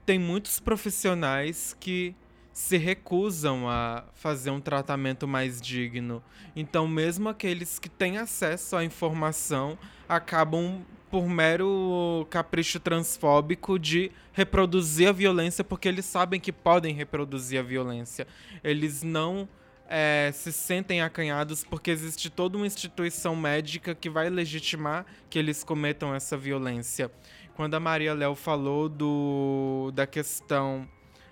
tem 0.05 0.19
muitos 0.19 0.61
profissionais 0.61 1.75
que 1.81 2.15
se 2.53 2.77
recusam 2.77 3.67
a 3.67 4.05
fazer 4.13 4.51
um 4.51 4.61
tratamento 4.61 5.27
mais 5.27 5.63
digno. 5.63 6.23
Então, 6.55 6.87
mesmo 6.87 7.31
aqueles 7.31 7.79
que 7.79 7.89
têm 7.89 8.19
acesso 8.19 8.77
à 8.77 8.85
informação 8.85 9.79
acabam 10.07 10.83
por 11.11 11.27
mero 11.27 12.27
capricho 12.29 12.79
transfóbico 12.79 13.79
de 13.79 14.13
reproduzir 14.35 15.09
a 15.09 15.13
violência 15.13 15.65
porque 15.65 15.89
eles 15.89 16.05
sabem 16.05 16.39
que 16.39 16.53
podem 16.53 16.95
reproduzir 16.95 17.59
a 17.59 17.63
violência. 17.63 18.27
Eles 18.63 19.03
não 19.03 19.49
é, 19.93 20.30
se 20.32 20.53
sentem 20.53 21.03
acanhados 21.03 21.64
porque 21.64 21.91
existe 21.91 22.30
toda 22.30 22.57
uma 22.57 22.66
instituição 22.66 23.34
médica 23.34 23.93
que 23.93 24.09
vai 24.09 24.30
legitimar 24.30 25.05
que 25.28 25.36
eles 25.36 25.64
cometam 25.64 26.14
essa 26.14 26.36
violência. 26.36 27.11
Quando 27.57 27.74
a 27.74 27.80
Maria 27.80 28.14
Léo 28.14 28.36
falou 28.36 28.88
do, 28.88 29.91
da 29.93 30.07
questão 30.07 30.88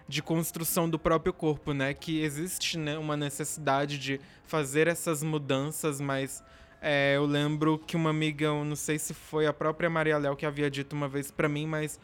de 0.08 0.20
construção 0.20 0.90
do 0.90 0.98
próprio 0.98 1.32
corpo, 1.32 1.72
né? 1.72 1.94
Que 1.94 2.20
existe 2.20 2.76
né, 2.76 2.98
uma 2.98 3.16
necessidade 3.16 3.96
de 3.96 4.20
fazer 4.44 4.88
essas 4.88 5.22
mudanças, 5.22 6.00
mas 6.00 6.42
é, 6.82 7.14
eu 7.16 7.26
lembro 7.26 7.78
que 7.78 7.94
uma 7.94 8.10
amiga, 8.10 8.48
não 8.64 8.74
sei 8.74 8.98
se 8.98 9.14
foi 9.14 9.46
a 9.46 9.52
própria 9.52 9.88
Maria 9.88 10.18
Léo 10.18 10.34
que 10.34 10.44
havia 10.44 10.68
dito 10.68 10.94
uma 10.96 11.06
vez 11.06 11.30
para 11.30 11.48
mim, 11.48 11.66
mas 11.66 12.00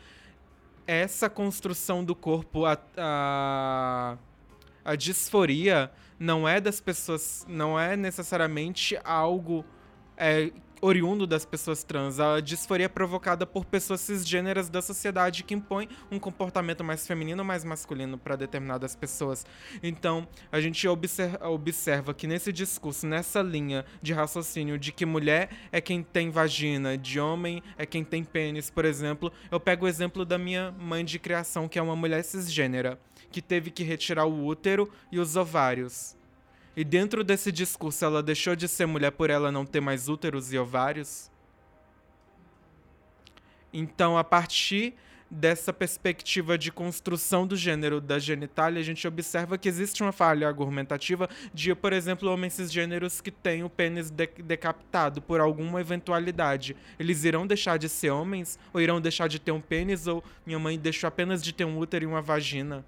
essa 0.87 1.29
construção 1.29 2.05
do 2.05 2.15
corpo, 2.15 2.65
a, 2.65 2.79
a, 2.97 4.19
a 4.85 4.95
disforia 4.95 5.91
não 6.19 6.49
é 6.49 6.61
das 6.61 6.81
pessoas, 6.81 7.45
não 7.49 7.79
é 7.79 7.97
necessariamente 7.97 8.99
algo 9.05 9.65
é, 10.17 10.51
oriundo 10.85 11.27
das 11.27 11.47
pessoas 11.47 11.83
trans. 11.83 12.21
A 12.21 12.41
disforia 12.41 12.87
é 12.87 12.89
provocada 12.89 13.47
por 13.47 13.65
pessoas 13.65 14.03
cisgêneras 14.03 14.69
da 14.69 14.83
sociedade 14.83 15.43
que 15.43 15.55
impõem 15.55 15.89
um 16.11 16.19
comportamento 16.19 16.85
mais 16.85 17.07
feminino 17.07 17.41
ou 17.41 17.47
mais 17.47 17.65
masculino 17.65 18.19
para 18.19 18.37
determinadas 18.37 18.95
pessoas. 18.95 19.47
Então, 19.83 20.29
a 20.53 20.61
gente 20.61 20.87
observa, 20.87 21.49
observa 21.49 22.13
que 22.13 22.27
nesse 22.27 22.53
discurso, 22.53 23.07
nessa 23.07 23.41
linha 23.41 23.85
de 24.03 24.13
raciocínio 24.13 24.79
de 24.79 24.93
que 24.93 25.07
mulher 25.07 25.49
é 25.73 25.81
quem 25.81 26.03
tem 26.03 26.31
vagina, 26.31 26.99
de 26.99 27.19
homem 27.19 27.63
é 27.79 27.87
quem 27.87 28.05
tem 28.05 28.23
pênis, 28.23 28.69
por 28.69 28.85
exemplo, 28.85 29.33
eu 29.51 29.59
pego 29.59 29.87
o 29.87 29.89
exemplo 29.89 30.25
da 30.25 30.37
minha 30.37 30.71
mãe 30.73 31.03
de 31.03 31.19
criação, 31.19 31.67
que 31.67 31.79
é 31.79 31.83
uma 31.83 31.97
mulher 31.97 32.23
cisgênera 32.23 32.99
que 33.35 33.43
teve 33.43 33.73
que 33.73 33.83
retirar 33.83 34.27
o 34.27 34.47
útero 34.47 34.89
e 35.11 35.19
os 35.19 35.35
ovários. 35.35 36.17
E 36.77 36.85
dentro 36.85 37.25
desse 37.25 37.51
discurso, 37.51 38.05
ela 38.05 38.23
deixou 38.23 38.55
de 38.55 38.69
ser 38.69 38.87
mulher 38.87 39.11
por 39.11 39.29
ela 39.29 39.51
não 39.51 39.67
ter 39.67 39.81
mais 39.81 40.09
úteros 40.09 40.53
e 40.53 40.59
ovários? 40.59 41.33
Então, 43.73 44.17
a 44.17 44.23
partir 44.23 44.95
dessa 45.29 45.73
perspectiva 45.73 46.57
de 46.57 46.71
construção 46.71 47.45
do 47.45 47.57
gênero 47.57 48.01
da 48.01 48.21
genitália, 48.21 48.79
a 48.79 48.85
gente 48.85 49.05
observa 49.09 49.59
que 49.59 49.69
existe 49.69 50.01
uma 50.01 50.13
falha 50.13 50.47
argumentativa 50.47 51.29
de, 51.53 51.75
por 51.75 51.93
exemplo, 51.93 52.31
homens 52.31 52.53
cisgêneros 52.53 53.21
que 53.21 53.33
têm 53.33 53.65
o 53.65 53.69
pênis 53.69 54.11
de 54.11 54.29
decapitado 54.45 55.21
por 55.21 55.41
alguma 55.41 55.81
eventualidade. 55.81 56.77
Eles 57.01 57.25
irão 57.25 57.49
deixar 57.49 57.79
de 57.79 57.89
ser 57.89 58.11
homens? 58.11 58.61
Ou 58.73 58.81
irão 58.81 59.01
deixar 59.01 59.27
de 59.27 59.41
ter 59.41 59.51
um 59.51 59.61
pênis? 59.61 60.07
Ou 60.07 60.23
minha 60.47 60.61
mãe 60.61 60.79
deixou 60.79 61.09
apenas 61.09 61.43
de 61.43 61.53
ter 61.53 61.65
um 61.65 61.79
útero 61.79 62.05
e 62.05 62.07
uma 62.07 62.23
vagina? 62.23 62.85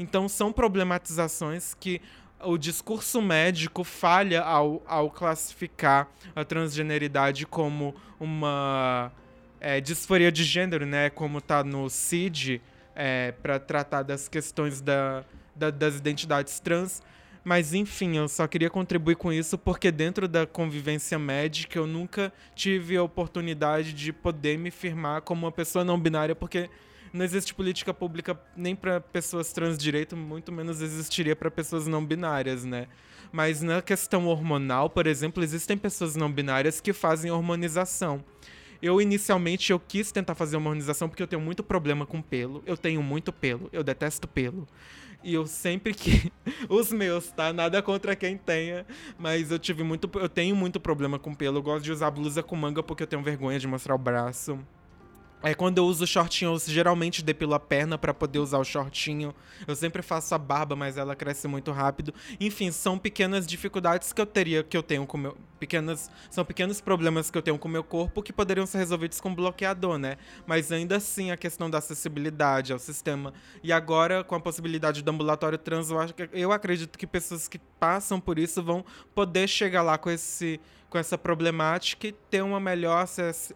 Então 0.00 0.30
são 0.30 0.50
problematizações 0.50 1.74
que 1.74 2.00
o 2.42 2.56
discurso 2.56 3.20
médico 3.20 3.84
falha 3.84 4.40
ao, 4.40 4.82
ao 4.86 5.10
classificar 5.10 6.08
a 6.34 6.42
transgeneridade 6.42 7.44
como 7.44 7.94
uma 8.18 9.12
é, 9.60 9.78
disforia 9.78 10.32
de 10.32 10.42
gênero, 10.42 10.86
né? 10.86 11.10
Como 11.10 11.38
tá 11.38 11.62
no 11.62 11.90
CID, 11.90 12.62
é, 12.96 13.32
para 13.42 13.58
tratar 13.58 14.02
das 14.02 14.26
questões 14.26 14.80
da, 14.80 15.22
da, 15.54 15.68
das 15.70 15.96
identidades 15.96 16.58
trans. 16.60 17.02
Mas 17.44 17.74
enfim, 17.74 18.16
eu 18.16 18.26
só 18.26 18.46
queria 18.46 18.70
contribuir 18.70 19.16
com 19.16 19.30
isso 19.30 19.58
porque 19.58 19.90
dentro 19.92 20.26
da 20.26 20.46
convivência 20.46 21.18
médica 21.18 21.78
eu 21.78 21.86
nunca 21.86 22.32
tive 22.54 22.96
a 22.96 23.02
oportunidade 23.02 23.92
de 23.92 24.14
poder 24.14 24.58
me 24.58 24.70
firmar 24.70 25.20
como 25.20 25.44
uma 25.44 25.52
pessoa 25.52 25.84
não 25.84 26.00
binária, 26.00 26.34
porque 26.34 26.70
não 27.12 27.24
existe 27.24 27.54
política 27.54 27.92
pública 27.92 28.38
nem 28.56 28.74
para 28.74 29.00
pessoas 29.00 29.52
trans 29.52 29.76
direito, 29.76 30.16
muito 30.16 30.52
menos 30.52 30.80
existiria 30.80 31.34
para 31.34 31.50
pessoas 31.50 31.86
não 31.86 32.04
binárias, 32.04 32.64
né? 32.64 32.86
Mas 33.32 33.62
na 33.62 33.80
questão 33.80 34.26
hormonal, 34.26 34.90
por 34.90 35.06
exemplo, 35.06 35.42
existem 35.42 35.76
pessoas 35.76 36.16
não 36.16 36.30
binárias 36.30 36.80
que 36.80 36.92
fazem 36.92 37.30
hormonização. 37.30 38.24
Eu 38.82 39.00
inicialmente 39.00 39.72
eu 39.72 39.78
quis 39.78 40.10
tentar 40.10 40.34
fazer 40.34 40.56
hormonização 40.56 41.08
porque 41.08 41.22
eu 41.22 41.26
tenho 41.26 41.42
muito 41.42 41.62
problema 41.62 42.06
com 42.06 42.22
pelo. 42.22 42.62
Eu 42.66 42.76
tenho 42.76 43.02
muito 43.02 43.32
pelo, 43.32 43.68
eu 43.72 43.84
detesto 43.84 44.26
pelo. 44.26 44.66
E 45.22 45.34
eu 45.34 45.46
sempre 45.46 45.92
que 45.92 46.32
os 46.68 46.90
meus, 46.90 47.30
tá? 47.30 47.52
Nada 47.52 47.82
contra 47.82 48.16
quem 48.16 48.38
tenha, 48.38 48.86
mas 49.18 49.50
eu 49.50 49.58
tive 49.58 49.82
muito 49.82 50.10
eu 50.14 50.28
tenho 50.28 50.56
muito 50.56 50.80
problema 50.80 51.18
com 51.18 51.34
pelo. 51.34 51.58
Eu 51.58 51.62
gosto 51.62 51.84
de 51.84 51.92
usar 51.92 52.10
blusa 52.10 52.42
com 52.42 52.56
manga 52.56 52.82
porque 52.82 53.02
eu 53.02 53.06
tenho 53.06 53.22
vergonha 53.22 53.58
de 53.58 53.66
mostrar 53.66 53.94
o 53.94 53.98
braço. 53.98 54.58
É 55.42 55.54
quando 55.54 55.78
eu 55.78 55.86
uso 55.86 56.06
shortinho, 56.06 56.52
eu 56.52 56.58
geralmente 56.58 57.22
depilo 57.22 57.54
a 57.54 57.60
perna 57.60 57.96
para 57.96 58.12
poder 58.12 58.38
usar 58.38 58.58
o 58.58 58.64
shortinho. 58.64 59.34
Eu 59.66 59.74
sempre 59.74 60.02
faço 60.02 60.34
a 60.34 60.38
barba, 60.38 60.76
mas 60.76 60.98
ela 60.98 61.16
cresce 61.16 61.48
muito 61.48 61.72
rápido. 61.72 62.12
Enfim, 62.38 62.70
são 62.70 62.98
pequenas 62.98 63.46
dificuldades 63.46 64.12
que 64.12 64.20
eu 64.20 64.26
teria, 64.26 64.62
que 64.62 64.76
eu 64.76 64.82
tenho 64.82 65.06
com 65.06 65.16
meu 65.16 65.36
pequenas, 65.58 66.10
são 66.30 66.42
pequenos 66.42 66.80
problemas 66.80 67.30
que 67.30 67.36
eu 67.36 67.42
tenho 67.42 67.58
com 67.58 67.68
o 67.68 67.70
meu 67.70 67.84
corpo 67.84 68.22
que 68.22 68.32
poderiam 68.32 68.64
ser 68.64 68.78
resolvidos 68.78 69.20
com 69.20 69.34
bloqueador, 69.34 69.98
né? 69.98 70.16
Mas 70.46 70.72
ainda 70.72 70.96
assim 70.96 71.30
a 71.30 71.36
questão 71.36 71.68
da 71.68 71.78
acessibilidade 71.78 72.72
ao 72.72 72.78
sistema 72.78 73.34
e 73.62 73.70
agora 73.70 74.24
com 74.24 74.34
a 74.34 74.40
possibilidade 74.40 75.02
do 75.02 75.10
ambulatório 75.10 75.58
trans, 75.58 75.90
eu, 75.90 76.00
acho 76.00 76.14
que, 76.14 76.30
eu 76.32 76.50
acredito 76.50 76.98
que 76.98 77.06
pessoas 77.06 77.46
que 77.46 77.58
passam 77.78 78.18
por 78.18 78.38
isso 78.38 78.62
vão 78.62 78.82
poder 79.14 79.46
chegar 79.46 79.82
lá 79.82 79.98
com 79.98 80.10
esse 80.10 80.58
com 80.90 80.98
essa 80.98 81.16
problemática 81.16 82.08
e 82.08 82.12
ter 82.12 82.42
uma 82.42 82.58
melhor 82.58 83.06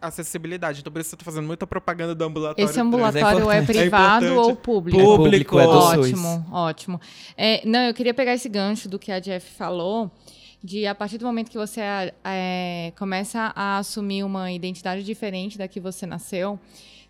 acessibilidade. 0.00 0.80
Então, 0.80 0.92
por 0.92 1.00
isso 1.00 1.14
eu 1.14 1.18
tô 1.18 1.24
fazendo 1.24 1.46
muita 1.46 1.66
propaganda 1.66 2.14
do 2.14 2.24
ambulatório. 2.24 2.70
Esse 2.70 2.80
ambulatório 2.80 3.50
é, 3.50 3.58
é, 3.58 3.62
privado 3.62 4.24
é 4.24 4.30
ou 4.30 4.54
público? 4.54 4.98
Público, 4.98 5.58
é 5.58 5.64
do 5.64 5.70
Ótimo, 5.70 6.16
SUS. 6.16 6.52
ótimo. 6.52 7.00
É, 7.36 7.66
não, 7.66 7.80
eu 7.80 7.92
queria 7.92 8.14
pegar 8.14 8.34
esse 8.34 8.48
gancho 8.48 8.88
do 8.88 8.98
que 8.98 9.10
a 9.10 9.18
Jeff 9.18 9.50
falou, 9.56 10.10
de 10.62 10.86
a 10.86 10.94
partir 10.94 11.18
do 11.18 11.26
momento 11.26 11.50
que 11.50 11.58
você 11.58 11.80
é, 12.24 12.92
começa 12.96 13.52
a 13.54 13.78
assumir 13.78 14.22
uma 14.22 14.52
identidade 14.52 15.02
diferente 15.02 15.58
da 15.58 15.66
que 15.66 15.80
você 15.80 16.06
nasceu, 16.06 16.58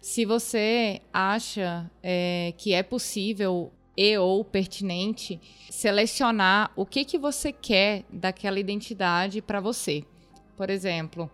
se 0.00 0.24
você 0.24 1.02
acha 1.12 1.88
é, 2.02 2.54
que 2.56 2.72
é 2.72 2.82
possível 2.82 3.70
e 3.96 4.18
ou 4.18 4.44
pertinente 4.44 5.40
selecionar 5.70 6.70
o 6.74 6.84
que, 6.84 7.04
que 7.04 7.18
você 7.18 7.52
quer 7.52 8.04
daquela 8.10 8.58
identidade 8.58 9.40
para 9.40 9.60
você. 9.60 10.04
Por 10.57 10.70
exemplo, 10.70 11.30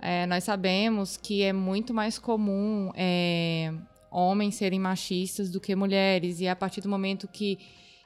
é, 0.00 0.26
nós 0.26 0.44
sabemos 0.44 1.16
que 1.16 1.42
é 1.42 1.52
muito 1.52 1.92
mais 1.92 2.18
comum 2.18 2.92
é, 2.94 3.72
homens 4.10 4.54
serem 4.54 4.78
machistas 4.78 5.50
do 5.50 5.60
que 5.60 5.74
mulheres, 5.74 6.40
e 6.40 6.46
a 6.46 6.54
partir 6.54 6.80
do 6.80 6.88
momento 6.88 7.26
que 7.26 7.58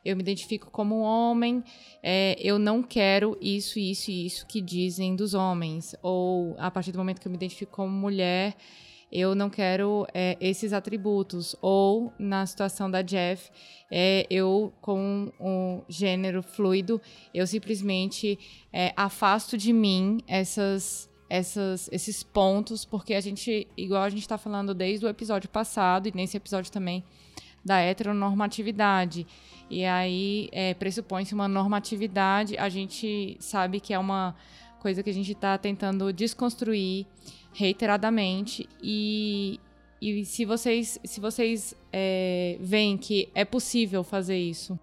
eu 0.04 0.16
me 0.16 0.22
identifico 0.22 0.70
como 0.70 1.00
homem, 1.00 1.62
é, 2.02 2.36
eu 2.40 2.58
não 2.58 2.82
quero 2.82 3.36
isso, 3.40 3.78
isso 3.78 4.10
e 4.10 4.26
isso 4.26 4.46
que 4.46 4.60
dizem 4.60 5.14
dos 5.14 5.34
homens. 5.34 5.94
Ou 6.02 6.56
a 6.58 6.70
partir 6.70 6.92
do 6.92 6.98
momento 6.98 7.20
que 7.20 7.26
eu 7.26 7.30
me 7.30 7.36
identifico 7.36 7.72
como 7.72 7.90
mulher, 7.90 8.56
eu 9.10 9.34
não 9.34 9.48
quero 9.48 10.06
é, 10.12 10.36
esses 10.40 10.72
atributos. 10.72 11.56
Ou, 11.60 12.12
na 12.18 12.44
situação 12.46 12.90
da 12.90 13.02
Jeff, 13.02 13.50
é, 13.90 14.26
eu, 14.30 14.72
com 14.80 15.32
o 15.40 15.82
gênero 15.88 16.42
fluido, 16.42 17.00
eu 17.32 17.46
simplesmente 17.46 18.38
é, 18.72 18.92
afasto 18.96 19.56
de 19.56 19.72
mim 19.72 20.20
essas, 20.26 21.08
essas, 21.28 21.88
esses 21.90 22.22
pontos, 22.22 22.84
porque 22.84 23.14
a 23.14 23.20
gente, 23.20 23.66
igual 23.76 24.02
a 24.02 24.10
gente 24.10 24.22
está 24.22 24.36
falando 24.36 24.74
desde 24.74 25.06
o 25.06 25.08
episódio 25.08 25.48
passado, 25.48 26.08
e 26.08 26.12
nesse 26.14 26.36
episódio 26.36 26.70
também, 26.70 27.02
da 27.64 27.78
heteronormatividade. 27.80 29.26
E 29.70 29.84
aí 29.84 30.48
é, 30.52 30.74
pressupõe-se 30.74 31.34
uma 31.34 31.48
normatividade, 31.48 32.56
a 32.56 32.68
gente 32.68 33.36
sabe 33.40 33.80
que 33.80 33.92
é 33.92 33.98
uma 33.98 34.34
coisa 34.80 35.02
que 35.02 35.10
a 35.10 35.14
gente 35.14 35.32
está 35.32 35.58
tentando 35.58 36.12
desconstruir 36.12 37.06
reiteradamente 37.58 38.68
e, 38.80 39.58
e 40.00 40.24
se 40.24 40.44
vocês, 40.44 40.98
se 41.04 41.20
vocês 41.20 41.74
é, 41.92 42.56
veem 42.60 42.96
que 42.96 43.28
é 43.34 43.44
possível 43.44 44.04
fazer 44.04 44.38
isso? 44.38 44.78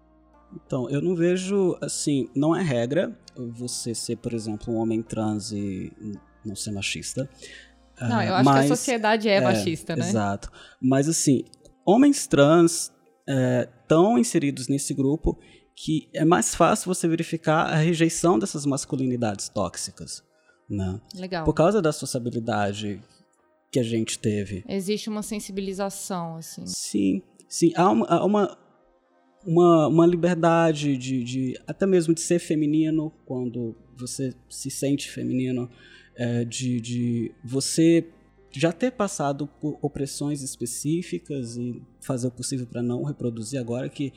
Então, 0.54 0.88
eu 0.90 1.00
não 1.00 1.16
vejo, 1.16 1.76
assim, 1.80 2.28
não 2.34 2.54
é 2.54 2.62
regra 2.62 3.18
você 3.34 3.94
ser, 3.94 4.16
por 4.16 4.34
exemplo, 4.34 4.74
um 4.74 4.76
homem 4.76 5.02
trans 5.02 5.52
e 5.52 5.90
não 6.44 6.54
ser 6.54 6.70
machista. 6.70 7.28
Não, 7.98 8.22
eu 8.22 8.34
acho 8.34 8.44
mas, 8.44 8.66
que 8.66 8.72
a 8.72 8.76
sociedade 8.76 9.28
é, 9.28 9.36
é 9.36 9.40
machista, 9.40 9.96
né? 9.96 10.06
Exato. 10.06 10.50
Mas, 10.80 11.08
assim, 11.08 11.44
homens 11.84 12.26
trans 12.26 12.92
estão 13.82 14.18
é, 14.18 14.20
inseridos 14.20 14.68
nesse 14.68 14.92
grupo 14.92 15.38
que 15.74 16.08
é 16.14 16.24
mais 16.24 16.54
fácil 16.54 16.94
você 16.94 17.08
verificar 17.08 17.66
a 17.66 17.76
rejeição 17.76 18.38
dessas 18.38 18.64
masculinidades 18.64 19.48
tóxicas. 19.48 20.22
Né? 20.68 21.00
Legal. 21.14 21.44
Por 21.44 21.54
causa 21.54 21.80
da 21.80 21.92
sociabilidade 21.92 23.00
que 23.70 23.78
a 23.78 23.82
gente 23.82 24.18
teve. 24.18 24.64
Existe 24.68 25.08
uma 25.08 25.22
sensibilização, 25.22 26.36
assim. 26.36 26.66
Sim, 26.66 27.22
sim. 27.48 27.72
Há 27.76 27.90
uma, 27.90 28.06
há 28.06 28.24
uma, 28.24 28.58
uma, 29.46 29.88
uma 29.88 30.06
liberdade 30.06 30.96
de, 30.96 31.22
de, 31.22 31.60
até 31.66 31.86
mesmo 31.86 32.14
de 32.14 32.20
ser 32.20 32.38
feminino, 32.38 33.12
quando 33.24 33.76
você 33.98 34.34
se 34.48 34.70
sente 34.70 35.10
feminino, 35.10 35.70
é, 36.16 36.44
de, 36.44 36.80
de 36.80 37.34
você 37.44 38.06
já 38.50 38.72
ter 38.72 38.92
passado 38.92 39.46
por 39.60 39.78
opressões 39.82 40.42
específicas 40.42 41.56
e 41.56 41.82
fazer 42.00 42.28
o 42.28 42.30
possível 42.30 42.66
para 42.66 42.82
não 42.82 43.02
reproduzir 43.04 43.60
agora 43.60 43.88
que, 43.88 44.12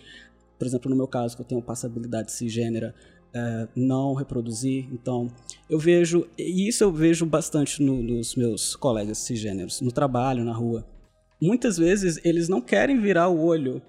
por 0.58 0.66
exemplo, 0.66 0.90
no 0.90 0.96
meu 0.96 1.08
caso, 1.08 1.36
que 1.36 1.42
eu 1.42 1.46
tenho 1.46 1.62
passabilidade 1.62 2.32
cisgênera, 2.32 2.96
é, 3.34 3.68
não 3.76 4.14
reproduzir. 4.14 4.88
Então, 4.92 5.28
eu 5.70 5.80
vejo, 5.80 6.28
e 6.38 6.68
isso 6.68 6.84
eu 6.84 6.92
vejo 6.92 7.26
bastante 7.26 7.82
no, 7.82 8.02
nos 8.02 8.36
meus 8.36 8.76
colegas 8.76 9.20
cisgêneros, 9.20 9.82
no 9.82 9.92
trabalho, 9.92 10.44
na 10.44 10.54
rua. 10.54 10.86
Muitas 11.42 11.78
vezes 11.78 12.20
eles 12.24 12.50
não 12.50 12.62
querem 12.62 13.00
virar 13.00 13.30
o 13.30 13.42
olho 13.42 13.82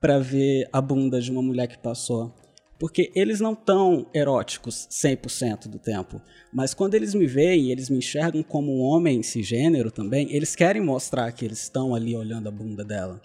para 0.00 0.18
ver 0.18 0.68
a 0.72 0.80
bunda 0.80 1.20
de 1.20 1.30
uma 1.30 1.42
mulher 1.42 1.68
que 1.68 1.78
passou. 1.78 2.34
Porque 2.78 3.12
eles 3.14 3.38
não 3.38 3.52
estão 3.52 4.10
eróticos 4.12 4.88
100% 4.90 5.68
do 5.68 5.78
tempo. 5.78 6.20
Mas 6.52 6.74
quando 6.74 6.94
eles 6.94 7.14
me 7.14 7.26
veem, 7.28 7.70
eles 7.70 7.88
me 7.88 7.98
enxergam 7.98 8.42
como 8.42 8.76
um 8.76 8.80
homem 8.80 9.22
cisgênero 9.22 9.88
também, 9.92 10.26
eles 10.34 10.56
querem 10.56 10.82
mostrar 10.82 11.30
que 11.30 11.44
eles 11.44 11.62
estão 11.62 11.94
ali 11.94 12.16
olhando 12.16 12.48
a 12.48 12.50
bunda 12.50 12.84
dela. 12.84 13.20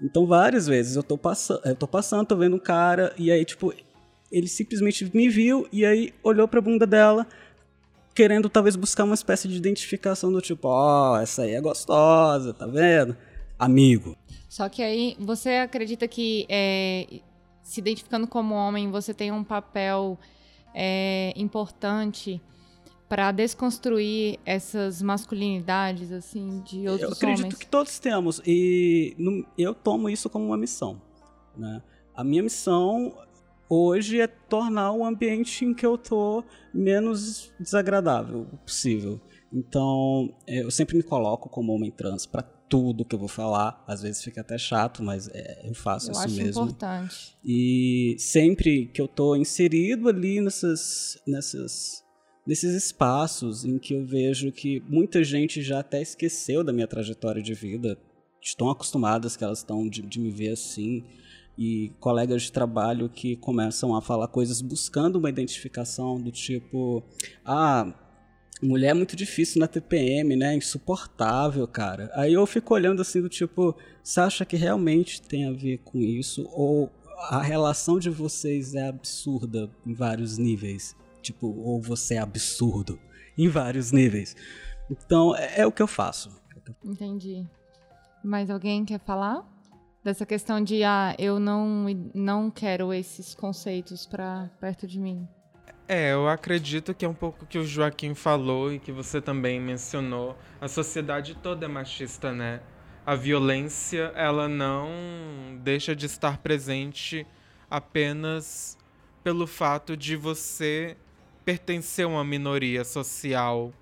Então, 0.00 0.26
várias 0.26 0.68
vezes 0.68 0.94
eu 0.94 1.02
tô, 1.02 1.18
pass 1.18 1.50
eu 1.64 1.74
tô 1.74 1.88
passando, 1.88 2.28
tô 2.28 2.36
vendo 2.36 2.54
um 2.54 2.60
cara, 2.60 3.12
e 3.18 3.32
aí, 3.32 3.44
tipo, 3.44 3.74
ele 4.30 4.48
simplesmente 4.48 5.10
me 5.14 5.28
viu 5.28 5.66
e 5.72 5.84
aí 5.84 6.12
olhou 6.22 6.46
pra 6.46 6.60
bunda 6.60 6.86
dela, 6.86 7.26
querendo 8.14 8.48
talvez 8.48 8.76
buscar 8.76 9.04
uma 9.04 9.14
espécie 9.14 9.48
de 9.48 9.56
identificação 9.56 10.32
do 10.32 10.40
tipo, 10.40 10.68
ó, 10.68 11.12
oh, 11.12 11.16
essa 11.16 11.42
aí 11.42 11.52
é 11.52 11.60
gostosa, 11.60 12.52
tá 12.54 12.66
vendo? 12.66 13.16
Amigo. 13.58 14.16
Só 14.48 14.68
que 14.68 14.82
aí 14.82 15.16
você 15.18 15.50
acredita 15.56 16.08
que 16.08 16.46
é, 16.48 17.06
se 17.62 17.80
identificando 17.80 18.26
como 18.26 18.54
homem, 18.54 18.90
você 18.90 19.12
tem 19.12 19.30
um 19.30 19.44
papel 19.44 20.18
é, 20.74 21.32
importante 21.36 22.40
para 23.08 23.32
desconstruir 23.32 24.38
essas 24.46 25.02
masculinidades 25.02 26.12
assim 26.12 26.60
de 26.60 26.88
outros 26.88 27.02
homens? 27.02 27.02
Eu 27.02 27.12
acredito 27.12 27.44
homens? 27.44 27.58
que 27.58 27.66
todos 27.66 27.98
temos 27.98 28.40
e 28.46 29.16
eu 29.58 29.74
tomo 29.74 30.08
isso 30.08 30.30
como 30.30 30.46
uma 30.46 30.56
missão. 30.56 31.00
Né? 31.56 31.82
A 32.14 32.22
minha 32.22 32.42
missão 32.42 33.12
hoje 33.70 34.20
é 34.20 34.26
tornar 34.26 34.92
o 34.92 35.04
ambiente 35.04 35.64
em 35.64 35.72
que 35.72 35.86
eu 35.86 35.96
tô 35.96 36.42
menos 36.74 37.52
desagradável 37.58 38.46
possível. 38.66 39.20
Então, 39.52 40.34
é, 40.46 40.62
eu 40.62 40.70
sempre 40.70 40.96
me 40.96 41.02
coloco 41.02 41.48
como 41.48 41.72
homem 41.72 41.90
trans 41.90 42.26
para 42.26 42.42
tudo 42.42 43.04
que 43.04 43.14
eu 43.14 43.18
vou 43.18 43.28
falar. 43.28 43.82
Às 43.86 44.02
vezes 44.02 44.22
fica 44.22 44.40
até 44.40 44.58
chato, 44.58 45.02
mas 45.02 45.28
é, 45.28 45.68
eu 45.68 45.74
faço 45.74 46.08
eu 46.08 46.12
isso 46.12 46.20
acho 46.20 46.36
mesmo. 46.36 46.62
importante. 46.62 47.36
E 47.44 48.16
sempre 48.18 48.86
que 48.86 49.00
eu 49.00 49.08
tô 49.08 49.36
inserido 49.36 50.08
ali 50.08 50.40
nessas, 50.40 51.20
nessas, 51.26 52.04
nesses 52.46 52.74
espaços 52.74 53.64
em 53.64 53.78
que 53.78 53.94
eu 53.94 54.04
vejo 54.04 54.52
que 54.52 54.80
muita 54.88 55.22
gente 55.22 55.62
já 55.62 55.80
até 55.80 56.02
esqueceu 56.02 56.62
da 56.62 56.72
minha 56.72 56.88
trajetória 56.88 57.42
de 57.42 57.54
vida, 57.54 57.98
estão 58.40 58.70
acostumadas 58.70 59.36
que 59.36 59.44
elas 59.44 59.58
estão 59.58 59.88
de, 59.88 60.02
de 60.02 60.20
me 60.20 60.30
ver 60.30 60.52
assim, 60.52 61.04
e 61.58 61.92
colegas 62.00 62.42
de 62.42 62.52
trabalho 62.52 63.08
que 63.08 63.36
começam 63.36 63.94
a 63.94 64.00
falar 64.00 64.28
coisas 64.28 64.60
buscando 64.60 65.16
uma 65.16 65.28
identificação 65.28 66.20
do 66.20 66.30
tipo, 66.30 67.02
ah, 67.44 67.92
mulher 68.62 68.90
é 68.90 68.94
muito 68.94 69.16
difícil 69.16 69.60
na 69.60 69.66
TPM, 69.66 70.36
né? 70.36 70.54
Insuportável, 70.54 71.66
cara. 71.66 72.10
Aí 72.14 72.32
eu 72.32 72.46
fico 72.46 72.74
olhando 72.74 73.02
assim 73.02 73.20
do 73.20 73.28
tipo, 73.28 73.76
você 74.02 74.20
acha 74.20 74.44
que 74.44 74.56
realmente 74.56 75.20
tem 75.22 75.46
a 75.46 75.52
ver 75.52 75.78
com 75.78 75.98
isso 75.98 76.48
ou 76.52 76.90
a 77.28 77.42
relação 77.42 77.98
de 77.98 78.08
vocês 78.08 78.74
é 78.74 78.88
absurda 78.88 79.70
em 79.86 79.92
vários 79.92 80.38
níveis? 80.38 80.96
Tipo, 81.20 81.48
ou 81.48 81.80
você 81.80 82.14
é 82.14 82.18
absurdo 82.18 82.98
em 83.36 83.48
vários 83.48 83.92
níveis. 83.92 84.34
Então, 84.90 85.36
é, 85.36 85.60
é 85.60 85.66
o 85.66 85.72
que 85.72 85.82
eu 85.82 85.86
faço. 85.86 86.30
Entendi. 86.84 87.46
Mais 88.24 88.50
alguém 88.50 88.84
quer 88.84 89.00
falar? 89.00 89.46
Dessa 90.02 90.24
questão 90.24 90.64
de, 90.64 90.82
ah, 90.82 91.14
eu 91.18 91.38
não, 91.38 91.86
não 92.14 92.50
quero 92.50 92.92
esses 92.92 93.34
conceitos 93.34 94.06
para 94.06 94.50
perto 94.58 94.86
de 94.86 94.98
mim. 94.98 95.28
É, 95.86 96.12
eu 96.12 96.26
acredito 96.28 96.94
que 96.94 97.04
é 97.04 97.08
um 97.08 97.14
pouco 97.14 97.44
que 97.44 97.58
o 97.58 97.64
Joaquim 97.64 98.14
falou 98.14 98.72
e 98.72 98.78
que 98.78 98.92
você 98.92 99.20
também 99.20 99.60
mencionou. 99.60 100.38
A 100.60 100.68
sociedade 100.68 101.34
toda 101.34 101.66
é 101.66 101.68
machista, 101.68 102.32
né? 102.32 102.62
A 103.04 103.14
violência, 103.14 104.12
ela 104.14 104.48
não 104.48 104.88
deixa 105.62 105.94
de 105.94 106.06
estar 106.06 106.38
presente 106.38 107.26
apenas 107.68 108.78
pelo 109.22 109.46
fato 109.46 109.96
de 109.96 110.16
você 110.16 110.96
pertencer 111.44 112.04
a 112.04 112.08
uma 112.08 112.24
minoria 112.24 112.84
social 112.84 113.72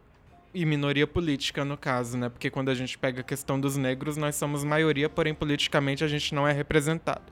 e 0.53 0.65
minoria 0.65 1.07
política, 1.07 1.65
no 1.65 1.77
caso, 1.77 2.17
né? 2.17 2.29
Porque 2.29 2.51
quando 2.51 2.71
a 2.71 2.75
gente 2.75 2.97
pega 2.99 3.21
a 3.21 3.25
questão 3.25 3.61
dos 3.61 3.77
negros, 3.77 4.17
nós 4.17 4.35
somos 4.37 4.65
maioria, 4.65 5.09
porém 5.09 5.35
politicamente 5.35 6.03
a 6.03 6.09
gente 6.09 6.35
não 6.35 6.47
é 6.47 6.53
representado. 6.53 7.23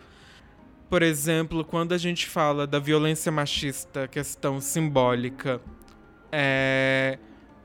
Por 0.88 1.02
exemplo, 1.02 1.64
quando 1.64 1.92
a 1.92 1.98
gente 1.98 2.26
fala 2.26 2.66
da 2.66 2.78
violência 2.78 3.32
machista, 3.32 4.06
questão 4.06 4.60
simbólica, 4.60 5.60
é, 6.30 7.18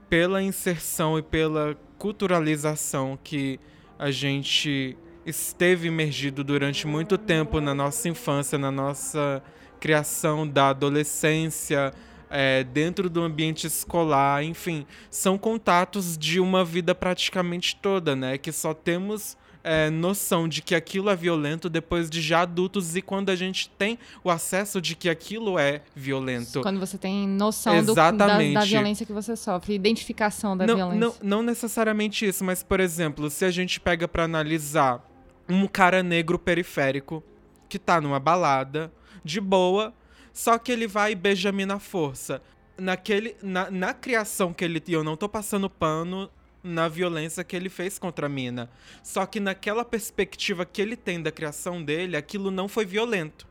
pela 0.10 0.42
inserção 0.42 1.20
e 1.20 1.22
pela 1.22 1.78
culturalização 1.98 3.18
que 3.24 3.60
a 4.00 4.10
gente 4.10 4.98
esteve 5.26 5.88
imergido 5.88 6.44
durante 6.44 6.88
muito 6.88 7.18
tempo 7.18 7.62
na 7.62 7.76
nossa 7.76 8.10
infância, 8.10 8.58
na 8.58 8.72
nossa 8.72 9.44
criação 9.80 10.48
da 10.48 10.70
adolescência, 10.70 11.94
é, 12.32 12.64
dentro 12.64 13.10
do 13.10 13.22
ambiente 13.22 13.68
escolar, 13.68 14.44
enfim, 14.44 14.86
são 15.10 15.38
contatos 15.38 16.18
de 16.18 16.40
uma 16.40 16.64
vida 16.64 16.96
praticamente 16.96 17.76
toda, 17.76 18.16
né? 18.16 18.38
Que 18.38 18.52
só 18.52 18.74
temos 18.74 19.38
é, 19.64 19.90
noção 19.90 20.48
de 20.48 20.62
que 20.62 20.74
aquilo 20.74 21.10
é 21.10 21.16
violento 21.16 21.70
depois 21.70 22.10
de 22.10 22.22
já 22.22 22.42
adultos 22.42 22.96
e 22.96 23.02
quando 23.02 23.30
a 23.30 23.36
gente 23.36 23.70
tem 23.70 24.00
o 24.24 24.30
acesso 24.30 24.82
de 24.82 24.96
que 24.96 25.10
aquilo 25.10 25.60
é 25.60 25.82
violento. 25.94 26.62
Quando 26.62 26.80
você 26.80 26.98
tem 26.98 27.28
noção 27.28 27.84
do, 27.84 27.94
da, 27.94 28.12
da, 28.12 28.38
violência 28.38 29.06
que 29.06 29.14
você 29.14 29.36
sofre, 29.36 29.76
identificação 29.76 30.56
da 30.56 30.66
não, 30.66 30.76
violência. 30.76 31.00
Não, 31.22 31.38
não 31.38 31.44
necessariamente 31.44 32.26
isso, 32.26 32.44
mas, 32.44 32.64
por 32.64 32.80
exemplo, 32.80 33.30
se 33.30 33.46
a 33.46 33.52
gente 33.52 33.80
pega 33.80 34.08
para 34.08 34.24
analisar 34.24 35.06
um 35.50 35.68
cara 35.68 36.02
negro 36.02 36.40
periférico 36.40 37.22
que 37.68 37.78
tá 37.78 38.00
numa 38.00 38.20
balada, 38.20 38.92
de 39.24 39.40
boa, 39.40 39.94
só 40.34 40.58
que 40.58 40.72
ele 40.72 40.88
vai 40.88 41.12
e 41.12 41.16
beija 41.16 41.50
a 41.50 41.52
mina 41.52 41.80
força. 41.80 42.42
Naquele, 42.78 43.36
na, 43.42 43.70
na 43.70 43.94
criação 43.94 44.54
que 44.54 44.64
ele. 44.64 44.82
E 44.88 44.94
eu 44.94 45.04
não 45.04 45.16
tô 45.16 45.30
passando 45.30 45.70
pano 45.70 46.30
na 46.64 46.88
violência 46.88 47.44
que 47.44 47.56
ele 47.56 47.70
fez 47.70 48.00
contra 48.00 48.26
a 48.26 48.30
mina. 48.30 48.70
Só 49.04 49.26
que 49.26 49.40
naquela 49.40 49.84
perspectiva 49.84 50.66
que 50.66 50.82
ele 50.82 50.96
tem 50.96 51.22
da 51.22 51.32
criação 51.32 51.84
dele, 51.84 52.16
aquilo 52.16 52.50
não 52.52 52.68
foi 52.68 52.86
violento. 52.86 53.48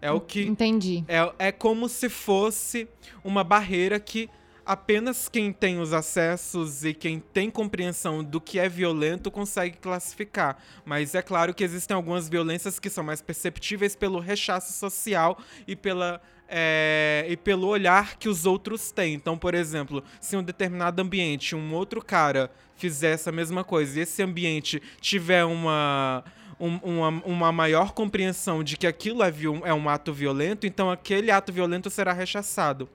É 0.00 0.10
o 0.10 0.20
que. 0.20 0.42
Entendi. 0.42 1.04
É, 1.06 1.32
é 1.38 1.52
como 1.52 1.88
se 1.88 2.08
fosse 2.08 2.88
uma 3.22 3.44
barreira 3.44 4.00
que 4.00 4.28
apenas 4.70 5.28
quem 5.28 5.52
tem 5.52 5.80
os 5.80 5.92
acessos 5.92 6.84
e 6.84 6.94
quem 6.94 7.18
tem 7.18 7.50
compreensão 7.50 8.22
do 8.22 8.40
que 8.40 8.56
é 8.56 8.68
violento 8.68 9.28
consegue 9.28 9.76
classificar. 9.76 10.58
Mas 10.84 11.12
é 11.16 11.20
claro 11.20 11.52
que 11.52 11.64
existem 11.64 11.92
algumas 11.92 12.28
violências 12.28 12.78
que 12.78 12.88
são 12.88 13.02
mais 13.02 13.20
perceptíveis 13.20 13.96
pelo 13.96 14.20
rechaço 14.20 14.72
social 14.72 15.36
e 15.66 15.74
pela 15.74 16.22
é, 16.48 17.26
e 17.28 17.36
pelo 17.36 17.66
olhar 17.66 18.16
que 18.16 18.28
os 18.28 18.46
outros 18.46 18.92
têm. 18.92 19.14
Então, 19.14 19.36
por 19.36 19.54
exemplo, 19.54 20.04
se 20.20 20.36
um 20.36 20.42
determinado 20.42 21.02
ambiente, 21.02 21.56
um 21.56 21.74
outro 21.74 22.00
cara 22.00 22.48
fizer 22.76 23.10
essa 23.10 23.32
mesma 23.32 23.64
coisa 23.64 23.98
e 23.98 24.02
esse 24.02 24.22
ambiente 24.22 24.80
tiver 25.00 25.44
uma, 25.44 26.22
um, 26.60 26.76
uma, 26.76 27.08
uma 27.08 27.52
maior 27.52 27.90
compreensão 27.90 28.62
de 28.62 28.76
que 28.76 28.86
aquilo 28.86 29.24
é, 29.24 29.32
é 29.64 29.74
um 29.74 29.88
ato 29.88 30.12
violento, 30.12 30.64
então 30.64 30.88
aquele 30.92 31.32
ato 31.32 31.52
violento 31.52 31.90
será 31.90 32.12
rechaçado 32.12 32.88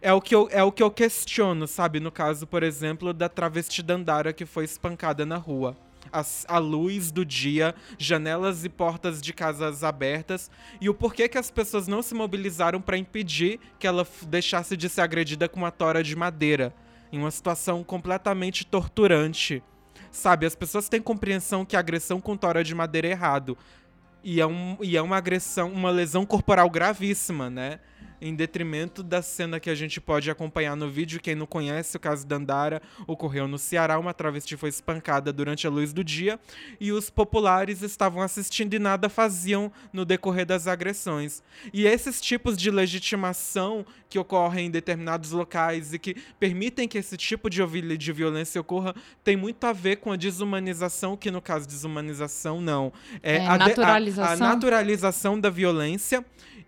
é 0.00 0.12
o 0.12 0.20
que 0.20 0.34
eu, 0.34 0.48
é 0.50 0.62
o 0.62 0.72
que 0.72 0.82
eu 0.82 0.90
questiono, 0.90 1.66
sabe? 1.66 2.00
No 2.00 2.10
caso, 2.10 2.46
por 2.46 2.62
exemplo, 2.62 3.12
da 3.12 3.28
travesti 3.28 3.82
Dandara 3.82 4.32
que 4.32 4.46
foi 4.46 4.64
espancada 4.64 5.24
na 5.24 5.36
rua. 5.36 5.76
As, 6.12 6.44
a 6.48 6.58
luz 6.58 7.10
do 7.10 7.24
dia, 7.24 7.74
janelas 7.98 8.64
e 8.64 8.68
portas 8.68 9.20
de 9.20 9.32
casas 9.32 9.82
abertas 9.82 10.50
e 10.80 10.88
o 10.88 10.94
porquê 10.94 11.28
que 11.28 11.38
as 11.38 11.50
pessoas 11.50 11.88
não 11.88 12.02
se 12.02 12.14
mobilizaram 12.14 12.80
para 12.80 12.98
impedir 12.98 13.58
que 13.78 13.86
ela 13.86 14.06
deixasse 14.28 14.76
de 14.76 14.88
ser 14.88 15.00
agredida 15.00 15.48
com 15.48 15.58
uma 15.58 15.70
tora 15.70 16.02
de 16.02 16.14
madeira, 16.14 16.74
em 17.10 17.18
uma 17.18 17.30
situação 17.30 17.82
completamente 17.82 18.66
torturante. 18.66 19.62
Sabe, 20.10 20.46
as 20.46 20.54
pessoas 20.54 20.88
têm 20.88 21.02
compreensão 21.02 21.64
que 21.64 21.74
a 21.74 21.80
agressão 21.80 22.20
com 22.20 22.36
tora 22.36 22.62
de 22.62 22.74
madeira 22.74 23.08
é 23.08 23.10
errado. 23.10 23.58
E 24.22 24.40
é, 24.40 24.46
um, 24.46 24.76
e 24.80 24.96
é 24.96 25.02
uma 25.02 25.16
agressão, 25.16 25.72
uma 25.72 25.90
lesão 25.90 26.24
corporal 26.24 26.70
gravíssima, 26.70 27.50
né? 27.50 27.80
Em 28.20 28.34
detrimento 28.34 29.02
da 29.02 29.22
cena 29.22 29.60
que 29.60 29.70
a 29.70 29.74
gente 29.74 30.00
pode 30.00 30.30
acompanhar 30.30 30.76
no 30.76 30.88
vídeo. 30.88 31.20
Quem 31.20 31.34
não 31.34 31.46
conhece, 31.46 31.96
o 31.96 32.00
caso 32.00 32.26
da 32.26 32.36
Andara 32.36 32.80
ocorreu 33.06 33.46
no 33.46 33.58
Ceará. 33.58 33.98
Uma 33.98 34.14
travesti 34.14 34.56
foi 34.56 34.68
espancada 34.68 35.32
durante 35.32 35.66
a 35.66 35.70
luz 35.70 35.92
do 35.92 36.02
dia 36.02 36.38
e 36.80 36.92
os 36.92 37.10
populares 37.10 37.82
estavam 37.82 38.22
assistindo 38.22 38.74
e 38.74 38.78
nada 38.78 39.08
faziam 39.08 39.70
no 39.92 40.04
decorrer 40.04 40.46
das 40.46 40.66
agressões. 40.66 41.42
E 41.72 41.86
esses 41.86 42.20
tipos 42.20 42.56
de 42.56 42.70
legitimação 42.70 43.84
que 44.08 44.18
ocorrem 44.18 44.66
em 44.66 44.70
determinados 44.70 45.32
locais 45.32 45.92
e 45.92 45.98
que 45.98 46.14
permitem 46.38 46.86
que 46.86 46.98
esse 46.98 47.16
tipo 47.16 47.50
de, 47.50 47.60
de 47.96 48.12
violência 48.12 48.60
ocorra 48.60 48.94
tem 49.22 49.36
muito 49.36 49.64
a 49.64 49.72
ver 49.72 49.96
com 49.96 50.12
a 50.12 50.16
desumanização, 50.16 51.16
que 51.16 51.30
no 51.30 51.42
caso 51.42 51.66
desumanização 51.66 52.60
não. 52.60 52.92
É, 53.22 53.36
é 53.36 53.46
a, 53.46 53.58
naturalização. 53.58 54.46
A, 54.46 54.50
a 54.50 54.54
naturalização 54.54 55.40
da 55.40 55.50
violência 55.50 56.24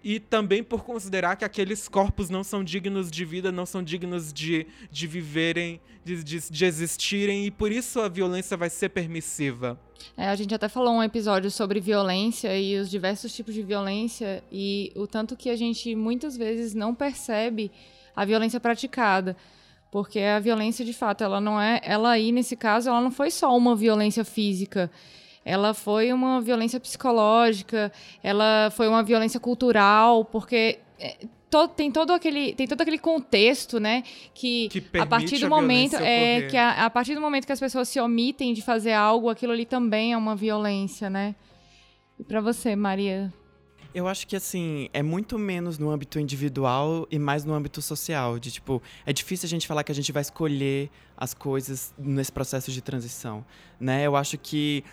e 0.08 0.20
também 0.20 0.62
por 0.62 0.84
considerar 0.84 1.34
que 1.34 1.44
aqueles 1.44 1.88
corpos 1.88 2.30
não 2.30 2.44
são 2.44 2.62
dignos 2.62 3.10
de 3.10 3.24
vida, 3.24 3.50
não 3.50 3.66
são 3.66 3.82
dignos 3.82 4.32
de, 4.32 4.64
de 4.88 5.04
viverem, 5.04 5.80
de, 6.04 6.22
de, 6.22 6.48
de 6.48 6.64
existirem, 6.64 7.44
e 7.44 7.50
por 7.50 7.72
isso 7.72 7.98
a 7.98 8.08
violência 8.08 8.56
vai 8.56 8.70
ser 8.70 8.90
permissiva. 8.90 9.76
É, 10.16 10.28
a 10.28 10.36
gente 10.36 10.54
até 10.54 10.68
falou 10.68 10.94
um 10.94 11.02
episódio 11.02 11.50
sobre 11.50 11.80
violência 11.80 12.56
e 12.56 12.78
os 12.78 12.88
diversos 12.88 13.34
tipos 13.34 13.52
de 13.52 13.64
violência, 13.64 14.44
e 14.52 14.92
o 14.94 15.08
tanto 15.08 15.34
que 15.34 15.50
a 15.50 15.56
gente 15.56 15.92
muitas 15.96 16.36
vezes 16.36 16.72
não 16.72 16.94
percebe 16.94 17.72
a 18.14 18.24
violência 18.24 18.60
praticada. 18.60 19.36
Porque 19.90 20.20
a 20.20 20.38
violência, 20.38 20.84
de 20.84 20.92
fato, 20.92 21.24
ela 21.24 21.40
não 21.40 21.60
é. 21.60 21.80
Ela 21.82 22.10
aí, 22.10 22.30
nesse 22.30 22.54
caso, 22.54 22.88
ela 22.88 23.00
não 23.00 23.10
foi 23.10 23.32
só 23.32 23.56
uma 23.56 23.74
violência 23.74 24.24
física 24.24 24.88
ela 25.46 25.72
foi 25.72 26.12
uma 26.12 26.40
violência 26.40 26.80
psicológica, 26.80 27.92
ela 28.20 28.68
foi 28.72 28.88
uma 28.88 29.00
violência 29.04 29.38
cultural, 29.38 30.24
porque 30.24 30.80
é, 30.98 31.18
todo, 31.48 31.70
tem 31.70 31.92
todo 31.92 32.10
aquele 32.12 32.52
tem 32.52 32.66
todo 32.66 32.80
aquele 32.80 32.98
contexto, 32.98 33.78
né, 33.78 34.02
que, 34.34 34.68
que 34.68 34.82
a 34.98 35.06
partir 35.06 35.38
do 35.38 35.46
a 35.46 35.48
momento 35.48 35.94
é 35.96 36.48
que 36.48 36.56
a, 36.56 36.86
a, 36.86 36.90
partir 36.90 37.14
do 37.14 37.20
momento 37.20 37.46
que 37.46 37.52
as 37.52 37.60
pessoas 37.60 37.88
se 37.88 38.00
omitem 38.00 38.52
de 38.52 38.60
fazer 38.60 38.92
algo, 38.92 39.30
aquilo 39.30 39.52
ali 39.52 39.64
também 39.64 40.12
é 40.12 40.16
uma 40.16 40.34
violência, 40.34 41.08
né? 41.08 41.36
E 42.18 42.24
para 42.24 42.40
você, 42.40 42.74
Maria? 42.74 43.32
Eu 43.94 44.08
acho 44.08 44.26
que 44.26 44.34
assim, 44.34 44.88
é 44.92 45.02
muito 45.02 45.38
menos 45.38 45.78
no 45.78 45.90
âmbito 45.90 46.18
individual 46.18 47.06
e 47.08 47.20
mais 47.20 47.44
no 47.44 47.54
âmbito 47.54 47.80
social, 47.80 48.38
de 48.38 48.50
tipo, 48.50 48.82
é 49.06 49.12
difícil 49.12 49.46
a 49.46 49.48
gente 49.48 49.66
falar 49.66 49.84
que 49.84 49.92
a 49.92 49.94
gente 49.94 50.10
vai 50.10 50.22
escolher 50.22 50.90
as 51.16 51.32
coisas 51.32 51.94
nesse 51.96 52.32
processo 52.32 52.72
de 52.72 52.82
transição, 52.82 53.44
né? 53.78 54.04
Eu 54.04 54.16
acho 54.16 54.36
que 54.36 54.84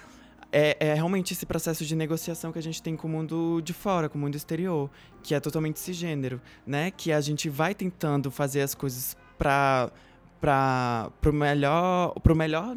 é, 0.54 0.78
é, 0.80 0.93
realmente 0.93 1.34
esse 1.34 1.47
processo 1.47 1.84
de 1.84 1.95
negociação 1.95 2.51
que 2.51 2.60
a 2.60 2.62
gente 2.62 2.82
tem 2.82 2.95
com 2.95 3.08
o 3.08 3.10
mundo 3.10 3.60
de 3.62 3.74
fora, 3.74 4.08
com 4.08 4.20
o 4.20 4.22
mundo 4.22 4.36
exterior, 4.36 4.89
que 5.24 5.34
é 5.34 5.39
totalmente 5.39 5.80
cisgênero, 5.80 6.39
né? 6.66 6.91
Que 6.91 7.12
a 7.12 7.20
gente 7.20 7.49
vai 7.49 7.74
tentando 7.74 8.30
fazer 8.30 8.62
as 8.62 8.76
coisas 8.76 9.18
para 9.38 9.91
para 10.39 11.10
pro 11.22 11.34
melhor, 11.34 12.14
pro 12.22 12.36
melhor 12.36 12.76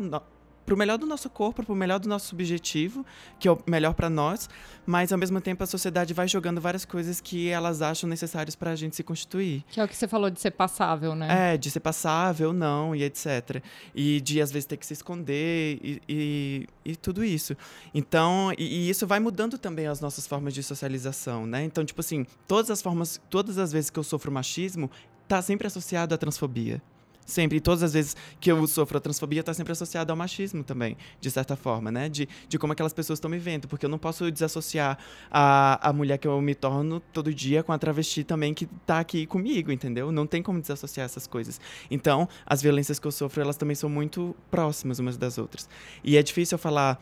pro 0.66 0.76
melhor 0.76 0.98
do 0.98 1.06
nosso 1.06 1.30
corpo, 1.30 1.62
pro 1.62 1.74
melhor 1.74 2.00
do 2.00 2.08
nosso 2.08 2.26
subjetivo, 2.26 3.06
que 3.38 3.46
é 3.46 3.52
o 3.52 3.58
melhor 3.66 3.94
para 3.94 4.10
nós, 4.10 4.50
mas 4.84 5.12
ao 5.12 5.18
mesmo 5.18 5.40
tempo 5.40 5.62
a 5.62 5.66
sociedade 5.66 6.12
vai 6.12 6.26
jogando 6.26 6.60
várias 6.60 6.84
coisas 6.84 7.20
que 7.20 7.48
elas 7.48 7.80
acham 7.80 8.10
necessárias 8.10 8.56
para 8.56 8.72
a 8.72 8.76
gente 8.76 8.96
se 8.96 9.04
constituir. 9.04 9.64
Que 9.68 9.80
é 9.80 9.84
o 9.84 9.88
que 9.88 9.96
você 9.96 10.08
falou 10.08 10.28
de 10.28 10.40
ser 10.40 10.50
passável, 10.50 11.14
né? 11.14 11.54
É, 11.54 11.56
de 11.56 11.70
ser 11.70 11.80
passável, 11.80 12.52
não, 12.52 12.94
e 12.94 13.04
etc. 13.04 13.62
E 13.94 14.20
de 14.20 14.42
às 14.42 14.50
vezes 14.50 14.66
ter 14.66 14.76
que 14.76 14.84
se 14.84 14.92
esconder 14.92 15.78
e, 15.82 16.02
e, 16.08 16.66
e 16.84 16.96
tudo 16.96 17.24
isso. 17.24 17.56
Então, 17.94 18.52
e, 18.58 18.64
e, 18.64 18.90
isso 18.90 19.06
vai 19.06 19.20
mudando 19.20 19.56
também 19.56 19.86
as 19.86 20.00
nossas 20.00 20.26
formas 20.26 20.52
de 20.52 20.62
socialização, 20.62 21.46
né? 21.46 21.62
Então, 21.62 21.84
tipo 21.84 22.00
assim, 22.00 22.26
todas 22.48 22.70
as 22.70 22.82
formas, 22.82 23.20
todas 23.30 23.56
as 23.56 23.72
vezes 23.72 23.88
que 23.88 23.98
eu 23.98 24.04
sofro 24.04 24.32
machismo, 24.32 24.90
tá 25.28 25.40
sempre 25.40 25.66
associado 25.68 26.14
à 26.14 26.18
transfobia. 26.18 26.82
Sempre. 27.26 27.58
E 27.58 27.60
todas 27.60 27.82
as 27.82 27.92
vezes 27.92 28.16
que 28.40 28.50
eu 28.50 28.66
sofro 28.68 28.98
a 28.98 29.00
transfobia, 29.00 29.40
está 29.40 29.52
sempre 29.52 29.72
associado 29.72 30.12
ao 30.12 30.16
machismo 30.16 30.62
também, 30.62 30.96
de 31.20 31.30
certa 31.30 31.56
forma, 31.56 31.90
né? 31.90 32.08
De, 32.08 32.28
de 32.48 32.58
como 32.58 32.72
aquelas 32.72 32.92
pessoas 32.92 33.18
estão 33.18 33.28
me 33.28 33.38
vendo. 33.38 33.66
Porque 33.66 33.84
eu 33.84 33.90
não 33.90 33.98
posso 33.98 34.30
desassociar 34.30 34.96
a, 35.30 35.88
a 35.88 35.92
mulher 35.92 36.18
que 36.18 36.28
eu 36.28 36.40
me 36.40 36.54
torno 36.54 37.00
todo 37.12 37.34
dia 37.34 37.64
com 37.64 37.72
a 37.72 37.78
travesti 37.78 38.22
também 38.22 38.54
que 38.54 38.64
está 38.80 39.00
aqui 39.00 39.26
comigo, 39.26 39.72
entendeu? 39.72 40.12
Não 40.12 40.26
tem 40.26 40.40
como 40.42 40.60
desassociar 40.60 41.04
essas 41.04 41.26
coisas. 41.26 41.60
Então, 41.90 42.28
as 42.46 42.62
violências 42.62 42.98
que 43.00 43.06
eu 43.06 43.12
sofro, 43.12 43.42
elas 43.42 43.56
também 43.56 43.74
são 43.74 43.90
muito 43.90 44.34
próximas 44.50 45.00
umas 45.00 45.16
das 45.16 45.36
outras. 45.36 45.68
E 46.04 46.16
é 46.16 46.22
difícil 46.22 46.54
eu 46.54 46.60
falar. 46.60 47.00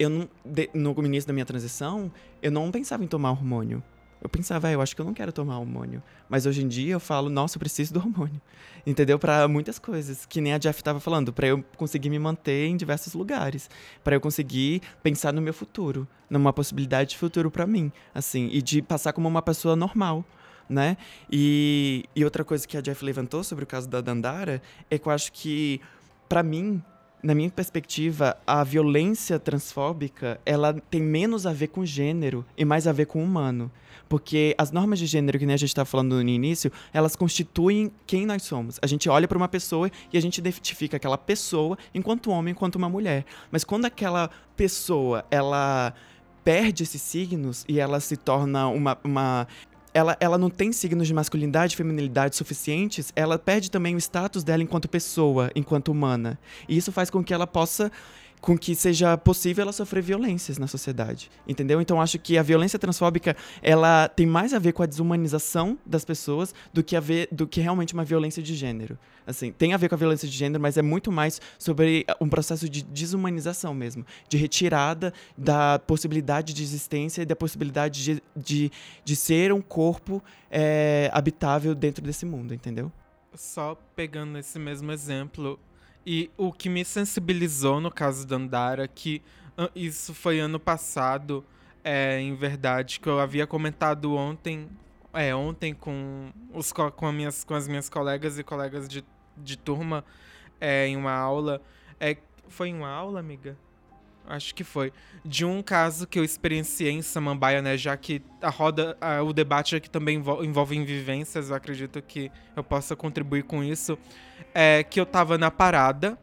Eu 0.00 0.10
não, 0.10 0.28
de, 0.44 0.68
no 0.74 0.92
início 1.06 1.28
da 1.28 1.32
minha 1.32 1.46
transição, 1.46 2.10
eu 2.42 2.50
não 2.50 2.72
pensava 2.72 3.04
em 3.04 3.06
tomar 3.06 3.30
hormônio. 3.30 3.80
Eu 4.22 4.28
pensava, 4.28 4.70
eu 4.70 4.80
acho 4.80 4.94
que 4.94 5.00
eu 5.00 5.04
não 5.04 5.14
quero 5.14 5.32
tomar 5.32 5.58
hormônio. 5.58 6.02
Mas 6.28 6.44
hoje 6.44 6.62
em 6.62 6.68
dia 6.68 6.92
eu 6.92 7.00
falo, 7.00 7.30
nossa, 7.30 7.56
eu 7.56 7.60
preciso 7.60 7.94
do 7.94 8.00
hormônio. 8.00 8.40
Entendeu? 8.86 9.18
Para 9.18 9.48
muitas 9.48 9.78
coisas. 9.78 10.26
Que 10.26 10.40
nem 10.40 10.52
a 10.52 10.58
Jeff 10.58 10.78
estava 10.78 11.00
falando, 11.00 11.32
para 11.32 11.46
eu 11.46 11.64
conseguir 11.76 12.10
me 12.10 12.18
manter 12.18 12.66
em 12.66 12.76
diversos 12.76 13.14
lugares. 13.14 13.70
Para 14.04 14.16
eu 14.16 14.20
conseguir 14.20 14.82
pensar 15.02 15.32
no 15.32 15.40
meu 15.40 15.54
futuro. 15.54 16.06
Numa 16.28 16.52
possibilidade 16.52 17.10
de 17.10 17.18
futuro 17.18 17.50
para 17.50 17.66
mim. 17.66 17.90
Assim, 18.14 18.48
e 18.52 18.60
de 18.60 18.82
passar 18.82 19.12
como 19.12 19.26
uma 19.26 19.42
pessoa 19.42 19.74
normal. 19.74 20.24
Né? 20.68 20.96
E, 21.30 22.04
e 22.14 22.24
outra 22.24 22.44
coisa 22.44 22.68
que 22.68 22.76
a 22.76 22.80
Jeff 22.80 23.04
levantou 23.04 23.42
sobre 23.42 23.64
o 23.64 23.66
caso 23.66 23.88
da 23.88 24.00
Dandara 24.00 24.62
é 24.88 24.98
que 24.98 25.08
eu 25.08 25.12
acho 25.12 25.32
que, 25.32 25.80
para 26.28 26.44
mim, 26.44 26.80
na 27.22 27.34
minha 27.34 27.50
perspectiva, 27.50 28.36
a 28.46 28.62
violência 28.64 29.38
transfóbica, 29.38 30.40
ela 30.46 30.72
tem 30.72 31.00
menos 31.00 31.46
a 31.46 31.52
ver 31.52 31.68
com 31.68 31.84
gênero 31.84 32.44
e 32.56 32.64
mais 32.64 32.86
a 32.86 32.92
ver 32.92 33.06
com 33.06 33.22
humano. 33.22 33.70
Porque 34.10 34.56
as 34.58 34.72
normas 34.72 34.98
de 34.98 35.06
gênero, 35.06 35.38
que 35.38 35.46
nem 35.46 35.54
a 35.54 35.56
gente 35.56 35.68
estava 35.68 35.86
falando 35.86 36.16
no 36.16 36.28
início, 36.28 36.72
elas 36.92 37.14
constituem 37.14 37.92
quem 38.08 38.26
nós 38.26 38.42
somos. 38.42 38.76
A 38.82 38.86
gente 38.88 39.08
olha 39.08 39.28
para 39.28 39.38
uma 39.38 39.46
pessoa 39.46 39.88
e 40.12 40.18
a 40.18 40.20
gente 40.20 40.38
identifica 40.38 40.96
aquela 40.96 41.16
pessoa 41.16 41.78
enquanto 41.94 42.28
homem, 42.32 42.50
enquanto 42.50 42.74
uma 42.74 42.88
mulher. 42.88 43.24
Mas 43.52 43.62
quando 43.62 43.84
aquela 43.84 44.28
pessoa, 44.56 45.24
ela 45.30 45.94
perde 46.42 46.82
esses 46.82 47.00
signos 47.00 47.64
e 47.68 47.78
ela 47.78 48.00
se 48.00 48.16
torna 48.16 48.66
uma, 48.66 48.98
uma 49.04 49.46
ela, 49.94 50.16
ela 50.18 50.36
não 50.36 50.50
tem 50.50 50.72
signos 50.72 51.06
de 51.06 51.14
masculinidade 51.14 51.74
e 51.74 51.76
feminilidade 51.76 52.34
suficientes, 52.34 53.12
ela 53.14 53.38
perde 53.38 53.70
também 53.70 53.94
o 53.94 53.98
status 53.98 54.42
dela 54.42 54.60
enquanto 54.60 54.88
pessoa, 54.88 55.52
enquanto 55.54 55.92
humana. 55.92 56.36
E 56.68 56.76
isso 56.76 56.90
faz 56.90 57.10
com 57.10 57.22
que 57.22 57.32
ela 57.32 57.46
possa 57.46 57.92
com 58.40 58.56
que 58.56 58.74
seja 58.74 59.16
possível 59.16 59.62
ela 59.62 59.72
sofrer 59.72 60.02
violências 60.02 60.58
na 60.58 60.66
sociedade, 60.66 61.30
entendeu? 61.46 61.80
Então 61.80 62.00
acho 62.00 62.18
que 62.18 62.38
a 62.38 62.42
violência 62.42 62.78
transfóbica 62.78 63.36
ela 63.62 64.08
tem 64.08 64.26
mais 64.26 64.54
a 64.54 64.58
ver 64.58 64.72
com 64.72 64.82
a 64.82 64.86
desumanização 64.86 65.78
das 65.84 66.04
pessoas 66.04 66.54
do 66.72 66.82
que 66.82 66.96
a 66.96 67.00
ver 67.00 67.28
do 67.30 67.46
que 67.46 67.60
realmente 67.60 67.94
uma 67.94 68.04
violência 68.04 68.42
de 68.42 68.54
gênero. 68.54 68.98
Assim, 69.26 69.52
tem 69.52 69.72
a 69.72 69.76
ver 69.76 69.88
com 69.88 69.94
a 69.94 69.98
violência 69.98 70.26
de 70.26 70.36
gênero, 70.36 70.60
mas 70.60 70.76
é 70.76 70.82
muito 70.82 71.12
mais 71.12 71.40
sobre 71.58 72.04
um 72.20 72.28
processo 72.28 72.68
de 72.68 72.82
desumanização 72.82 73.74
mesmo, 73.74 74.04
de 74.28 74.36
retirada 74.36 75.12
da 75.36 75.78
possibilidade 75.78 76.52
de 76.52 76.62
existência 76.62 77.22
e 77.22 77.26
da 77.26 77.36
possibilidade 77.36 78.02
de, 78.02 78.22
de, 78.34 78.72
de 79.04 79.16
ser 79.16 79.52
um 79.52 79.60
corpo 79.60 80.22
é, 80.50 81.10
habitável 81.12 81.74
dentro 81.74 82.02
desse 82.02 82.26
mundo, 82.26 82.54
entendeu? 82.54 82.90
Só 83.34 83.78
pegando 83.94 84.36
esse 84.38 84.58
mesmo 84.58 84.90
exemplo, 84.90 85.58
e 86.06 86.30
o 86.36 86.52
que 86.52 86.68
me 86.68 86.84
sensibilizou 86.84 87.80
no 87.80 87.90
caso 87.90 88.26
da 88.26 88.36
Andara, 88.36 88.88
que 88.88 89.22
isso 89.74 90.14
foi 90.14 90.40
ano 90.40 90.58
passado, 90.58 91.44
é, 91.84 92.20
em 92.20 92.34
verdade, 92.34 93.00
que 93.00 93.08
eu 93.08 93.20
havia 93.20 93.46
comentado 93.46 94.14
ontem, 94.14 94.68
é, 95.12 95.34
ontem 95.34 95.74
com, 95.74 96.30
os, 96.52 96.72
com, 96.72 97.06
as 97.06 97.14
minhas, 97.14 97.44
com 97.44 97.54
as 97.54 97.68
minhas 97.68 97.88
colegas 97.88 98.38
e 98.38 98.44
colegas 98.44 98.88
de, 98.88 99.04
de 99.36 99.56
turma 99.56 100.04
é, 100.60 100.86
em 100.86 100.96
uma 100.96 101.12
aula. 101.12 101.60
É, 101.98 102.16
foi 102.48 102.68
em 102.68 102.74
uma 102.74 102.88
aula, 102.88 103.20
amiga? 103.20 103.56
Acho 104.26 104.54
que 104.54 104.62
foi. 104.62 104.92
De 105.24 105.44
um 105.44 105.62
caso 105.62 106.06
que 106.06 106.18
eu 106.18 106.24
experienciei 106.24 106.92
em 106.92 107.02
Samambaia, 107.02 107.60
né? 107.60 107.76
Já 107.76 107.96
que 107.96 108.22
a 108.40 108.48
roda, 108.48 108.96
a, 109.00 109.22
o 109.22 109.32
debate 109.32 109.74
aqui 109.74 109.90
também 109.90 110.16
envolve, 110.16 110.46
envolve 110.46 110.84
vivências, 110.84 111.50
eu 111.50 111.56
acredito 111.56 112.00
que 112.00 112.30
eu 112.54 112.62
possa 112.62 112.94
contribuir 112.94 113.42
com 113.42 113.62
isso. 113.62 113.98
É 114.54 114.82
que 114.82 115.00
eu 115.00 115.06
tava 115.06 115.36
na 115.36 115.50
parada. 115.50 116.18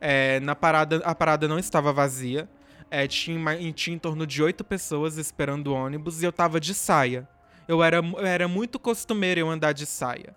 É, 0.00 0.38
na 0.40 0.54
parada, 0.54 0.96
a 1.04 1.14
parada 1.14 1.48
não 1.48 1.58
estava 1.58 1.92
vazia. 1.92 2.48
É, 2.90 3.06
tinha, 3.06 3.38
tinha 3.72 3.96
em 3.96 3.98
torno 3.98 4.26
de 4.26 4.42
oito 4.42 4.64
pessoas 4.64 5.18
esperando 5.18 5.68
o 5.68 5.74
ônibus 5.74 6.22
e 6.22 6.26
eu 6.26 6.32
tava 6.32 6.60
de 6.60 6.74
saia. 6.74 7.28
Eu 7.66 7.82
era, 7.82 7.98
eu 7.98 8.26
era 8.26 8.48
muito 8.48 8.78
costumeiro 8.78 9.40
eu 9.40 9.50
andar 9.50 9.72
de 9.72 9.84
saia. 9.84 10.34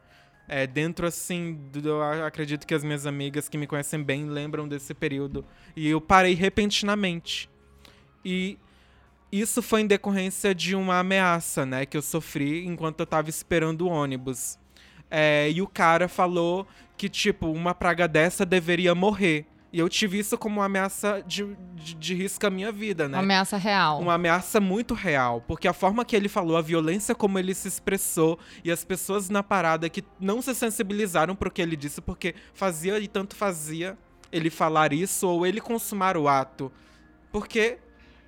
É, 0.53 0.67
dentro, 0.67 1.07
assim, 1.07 1.57
do, 1.71 2.01
acredito 2.01 2.67
que 2.67 2.73
as 2.73 2.83
minhas 2.83 3.05
amigas 3.05 3.47
que 3.47 3.57
me 3.57 3.65
conhecem 3.65 4.03
bem 4.03 4.25
lembram 4.25 4.67
desse 4.67 4.93
período. 4.93 5.45
E 5.77 5.87
eu 5.87 6.01
parei 6.01 6.33
repentinamente. 6.33 7.49
E 8.23 8.59
isso 9.31 9.61
foi 9.61 9.79
em 9.79 9.87
decorrência 9.87 10.53
de 10.53 10.75
uma 10.75 10.99
ameaça, 10.99 11.65
né, 11.65 11.85
que 11.85 11.95
eu 11.95 12.01
sofri 12.01 12.65
enquanto 12.65 12.99
eu 12.99 13.05
tava 13.05 13.29
esperando 13.29 13.83
o 13.83 13.89
ônibus. 13.89 14.59
É, 15.09 15.49
e 15.49 15.61
o 15.61 15.67
cara 15.67 16.09
falou 16.09 16.67
que, 16.97 17.07
tipo, 17.07 17.49
uma 17.49 17.73
praga 17.73 18.05
dessa 18.05 18.45
deveria 18.45 18.93
morrer. 18.93 19.45
E 19.73 19.79
eu 19.79 19.87
tive 19.87 20.19
isso 20.19 20.37
como 20.37 20.59
uma 20.59 20.65
ameaça 20.65 21.23
de, 21.25 21.45
de, 21.75 21.95
de 21.95 22.13
risco 22.13 22.45
à 22.45 22.49
minha 22.49 22.71
vida, 22.71 23.07
né? 23.07 23.17
Uma 23.17 23.23
ameaça 23.23 23.55
real. 23.55 23.99
Uma 24.01 24.15
ameaça 24.15 24.59
muito 24.59 24.93
real. 24.93 25.41
Porque 25.47 25.67
a 25.67 25.73
forma 25.73 26.03
que 26.03 26.13
ele 26.13 26.27
falou, 26.27 26.57
a 26.57 26.61
violência 26.61 27.15
como 27.15 27.39
ele 27.39 27.53
se 27.53 27.69
expressou, 27.69 28.37
e 28.65 28.71
as 28.71 28.83
pessoas 28.83 29.29
na 29.29 29.41
parada 29.41 29.89
que 29.89 30.03
não 30.19 30.41
se 30.41 30.53
sensibilizaram 30.53 31.35
pro 31.35 31.49
que 31.49 31.61
ele 31.61 31.77
disse, 31.77 32.01
porque 32.01 32.35
fazia 32.53 32.99
e 32.99 33.07
tanto 33.07 33.33
fazia 33.33 33.97
ele 34.29 34.49
falar 34.49 34.91
isso 34.91 35.27
ou 35.27 35.45
ele 35.45 35.61
consumar 35.61 36.17
o 36.17 36.27
ato. 36.27 36.69
Porque 37.31 37.77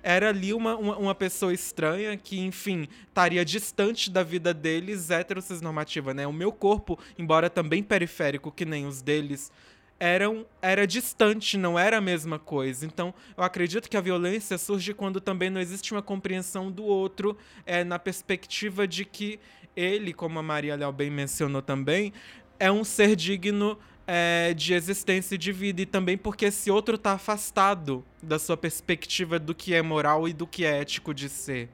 era 0.02 0.28
ali 0.28 0.52
uma, 0.52 0.76
uma, 0.76 0.96
uma, 0.98 1.14
pessoa 1.14 1.52
estranha 1.52 2.14
que, 2.16 2.38
enfim, 2.38 2.86
estaria 3.08 3.42
distante 3.42 4.10
da 4.10 4.22
vida 4.22 4.52
deles, 4.52 5.10
heterossexnormativa, 5.10 6.12
né? 6.12 6.26
O 6.26 6.32
meu 6.32 6.52
corpo, 6.52 6.98
embora 7.18 7.48
também 7.48 7.82
periférico 7.82 8.52
que 8.52 8.66
nem 8.66 8.86
os 8.86 9.00
deles, 9.00 9.50
eram, 9.98 10.44
era 10.60 10.86
distante, 10.86 11.56
não 11.56 11.78
era 11.78 11.98
a 11.98 12.00
mesma 12.00 12.38
coisa. 12.38 12.84
Então, 12.84 13.14
eu 13.36 13.44
acredito 13.44 13.88
que 13.88 13.96
a 13.96 14.00
violência 14.00 14.58
surge 14.58 14.92
quando 14.92 15.20
também 15.20 15.50
não 15.50 15.60
existe 15.60 15.92
uma 15.92 16.02
compreensão 16.02 16.70
do 16.70 16.84
outro, 16.84 17.36
é, 17.64 17.84
na 17.84 17.98
perspectiva 17.98 18.86
de 18.86 19.04
que 19.04 19.38
ele, 19.76 20.12
como 20.12 20.38
a 20.38 20.42
Maria 20.42 20.76
Léo 20.76 20.92
bem 20.92 21.10
mencionou 21.10 21.62
também, 21.62 22.12
é 22.58 22.70
um 22.70 22.84
ser 22.84 23.16
digno 23.16 23.78
é, 24.06 24.52
de 24.54 24.74
existência 24.74 25.34
e 25.34 25.38
de 25.38 25.52
vida, 25.52 25.82
e 25.82 25.86
também 25.86 26.16
porque 26.16 26.46
esse 26.46 26.70
outro 26.70 26.96
está 26.96 27.12
afastado 27.12 28.04
da 28.22 28.38
sua 28.38 28.56
perspectiva 28.56 29.38
do 29.38 29.54
que 29.54 29.74
é 29.74 29.82
moral 29.82 30.28
e 30.28 30.32
do 30.32 30.46
que 30.46 30.64
é 30.64 30.80
ético 30.80 31.14
de 31.14 31.28
ser. 31.28 31.68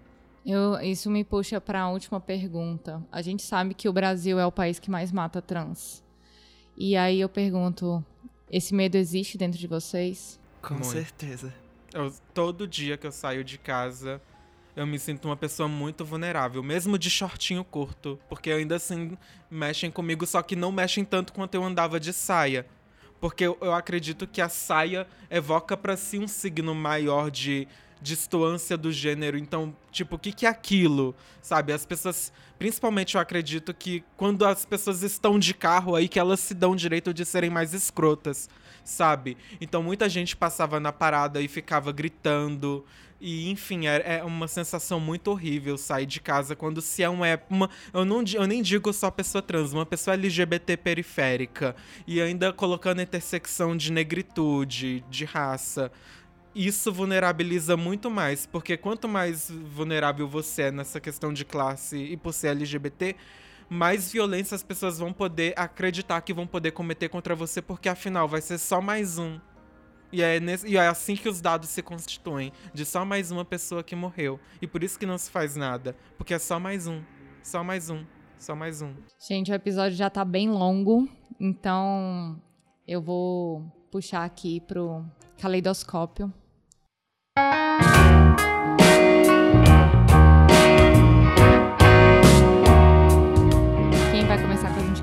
Eu, 0.45 0.81
isso 0.81 1.11
me 1.11 1.23
puxa 1.23 1.61
para 1.61 1.83
a 1.83 1.91
última 1.91 2.19
pergunta. 2.19 3.03
A 3.13 3.21
gente 3.21 3.43
sabe 3.43 3.75
que 3.75 3.89
o 3.89 3.93
Brasil 3.93 4.39
é 4.39 4.47
o 4.47 4.53
país 4.53 4.79
que 4.79 4.91
mais 4.91 5.13
mata 5.13 5.43
trans. 5.43 6.03
E 6.77 6.97
aí 6.97 7.21
eu 7.21 7.29
pergunto: 7.29 8.05
esse 8.51 8.75
medo 8.75 8.97
existe 8.97 9.39
dentro 9.39 9.59
de 9.59 9.67
vocês? 9.67 10.39
Com 10.63 10.75
muito. 10.75 10.89
certeza. 10.89 11.53
Eu, 11.93 12.13
todo 12.33 12.67
dia 12.67 12.97
que 12.97 13.07
eu 13.07 13.13
saio 13.13 13.43
de 13.43 13.59
casa, 13.59 14.21
eu 14.77 14.87
me 14.87 14.99
sinto 14.99 15.27
uma 15.27 15.37
pessoa 15.37 15.69
muito 15.69 16.05
vulnerável, 16.05 16.63
mesmo 16.63 16.99
de 16.99 17.11
shortinho 17.11 17.65
curto, 17.65 18.19
porque 18.29 18.51
ainda 18.51 18.77
assim 18.77 19.17
mexem 19.51 19.91
comigo, 19.91 20.27
só 20.27 20.43
que 20.43 20.55
não 20.55 20.71
mexem 20.71 21.05
tanto 21.05 21.33
quanto 21.33 21.55
eu 21.55 21.65
andava 21.65 21.99
de 21.99 22.13
saia. 22.13 22.67
Porque 23.21 23.45
eu, 23.45 23.59
eu 23.61 23.75
acredito 23.75 24.27
que 24.27 24.41
a 24.41 24.49
saia 24.49 25.07
evoca 25.29 25.77
para 25.77 25.97
si 25.97 26.19
um 26.19 26.27
signo 26.27 26.75
maior 26.75 27.31
de 27.31 27.69
distância 28.01 28.77
do 28.77 28.91
gênero. 28.91 29.37
Então, 29.37 29.75
tipo, 29.91 30.17
o 30.17 30.19
que, 30.19 30.33
que 30.33 30.47
é 30.47 30.49
aquilo? 30.49 31.15
Sabe? 31.43 31.73
As 31.73 31.85
pessoas. 31.85 32.33
Principalmente 32.59 33.15
eu 33.15 33.21
acredito 33.21 33.73
que 33.73 34.05
quando 34.17 34.45
as 34.45 34.65
pessoas 34.67 35.03
estão 35.03 35.39
de 35.39 35.55
carro 35.55 35.97
aí, 35.97 36.09
que 36.09 36.19
elas 36.19 36.41
se 36.41 36.55
dão 36.55 36.77
direito 36.77 37.15
de 37.15 37.25
serem 37.25 37.49
mais 37.49 37.73
escrotas, 37.73 38.51
sabe? 38.85 39.37
Então 39.61 39.83
muita 39.83 40.09
gente 40.09 40.37
passava 40.37 40.79
na 40.79 40.93
parada 40.93 41.41
e 41.41 41.49
ficava 41.49 41.91
gritando. 41.91 42.85
E, 43.21 43.51
enfim, 43.51 43.87
é, 43.87 44.19
é 44.19 44.25
uma 44.25 44.49
sensação 44.49 44.99
muito 44.99 45.31
horrível 45.31 45.77
sair 45.77 46.07
de 46.07 46.21
casa 46.21 46.57
quando 46.57 46.81
se 46.81 47.03
é 47.03 47.09
uma, 47.09 47.27
uma. 47.51 47.69
Eu, 47.93 48.05
não, 48.05 48.25
eu 48.33 48.47
nem 48.47 48.63
digo 48.63 48.93
só 48.95 49.11
pessoa 49.11 49.43
trans, 49.43 49.75
uma 49.75 49.85
pessoa 49.85 50.15
LGBT 50.15 50.77
periférica. 50.79 51.77
E 52.07 52.21
ainda 52.21 52.51
colocando 52.51 53.03
intersecção 53.03 53.77
de 53.77 53.93
negritude, 53.93 55.05
de 55.11 55.27
raça 55.27 55.93
isso 56.55 56.93
vulnerabiliza 56.93 57.77
muito 57.77 58.11
mais, 58.11 58.47
porque 58.47 58.77
quanto 58.77 59.09
mais 59.09 59.51
vulnerável 59.51 60.29
você 60.29 60.63
é 60.63 60.71
nessa 60.71 61.01
questão 61.01 61.33
de 61.33 61.45
classe 61.45 61.97
e 61.97 62.17
por 62.17 62.33
ser 62.33 62.49
LGBT, 62.49 63.17
mais 63.69 64.11
violência 64.11 64.55
as 64.55 64.63
pessoas 64.63 64.99
vão 64.99 65.13
poder 65.13 65.55
acreditar 65.57 66.21
que 66.23 66.35
vão 66.35 66.47
poder 66.47 66.73
cometer 66.73 67.09
contra 67.09 67.37
você, 67.37 67.63
porque 67.63 67.89
afinal 67.89 68.27
vai 68.27 68.41
ser 68.41 68.59
só 68.59 68.81
mais 68.81 69.17
um. 69.19 69.39
E 70.13 70.23
é, 70.23 70.41
nesse, 70.41 70.67
e 70.67 70.77
é 70.77 70.89
assim 70.89 71.15
que 71.15 71.29
os 71.29 71.41
dados 71.41 71.69
se 71.69 71.81
constituem, 71.83 72.53
de 72.75 72.85
só 72.85 73.05
mais 73.05 73.31
uma 73.31 73.45
pessoa 73.45 73.85
que 73.85 73.95
morreu. 73.95 74.41
E 74.61 74.67
por 74.67 74.83
isso 74.83 74.99
que 74.99 75.07
não 75.07 75.17
se 75.17 75.31
faz 75.31 75.55
nada, 75.55 75.95
porque 76.19 76.35
é 76.35 76.39
só 76.39 76.59
mais 76.59 76.89
um, 76.89 77.01
só 77.45 77.63
mais 77.63 77.89
um, 77.91 78.05
só 78.37 78.57
mais 78.57 78.83
um. 78.83 78.93
Gente, 79.29 79.53
o 79.53 79.55
episódio 79.55 79.97
já 79.97 80.11
tá 80.11 80.25
bem 80.25 80.51
longo, 80.51 81.09
então 81.39 82.43
eu 82.89 83.01
vou 83.01 83.63
puxar 83.93 84.25
aqui 84.25 84.61
pro 84.61 85.05
caleidoscópio 85.39 86.35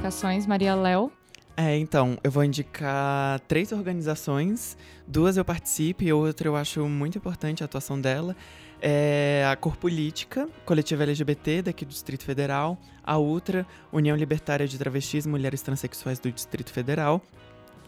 indicações? 0.08 0.46
Maria 0.46 0.74
Léo. 0.74 1.12
É, 1.56 1.78
então, 1.78 2.18
eu 2.24 2.32
vou 2.32 2.44
indicar 2.44 3.40
três 3.42 3.72
organizações. 3.72 4.78
Duas 5.06 5.38
eu 5.38 5.44
participo 5.44 6.04
e 6.04 6.14
outra 6.14 6.48
eu 6.48 6.56
acho 6.56 6.88
muito 6.88 7.18
importante 7.18 7.64
a 7.64 7.66
atuação 7.66 8.00
dela. 8.00 8.36
É 8.82 9.46
a 9.52 9.56
Cor 9.56 9.76
Política, 9.76 10.48
coletiva 10.66 11.04
LGBT 11.04 11.64
daqui 11.64 11.84
do 11.84 11.90
Distrito 11.90 12.24
Federal. 12.24 12.78
A 13.04 13.18
Ultra, 13.18 13.66
União 13.92 14.16
Libertária 14.16 14.68
de 14.68 14.78
Travestis 14.78 15.26
e 15.26 15.30
Mulheres 15.30 15.62
Transsexuais 15.62 16.20
do 16.20 16.32
Distrito 16.32 16.72
Federal. 16.72 17.22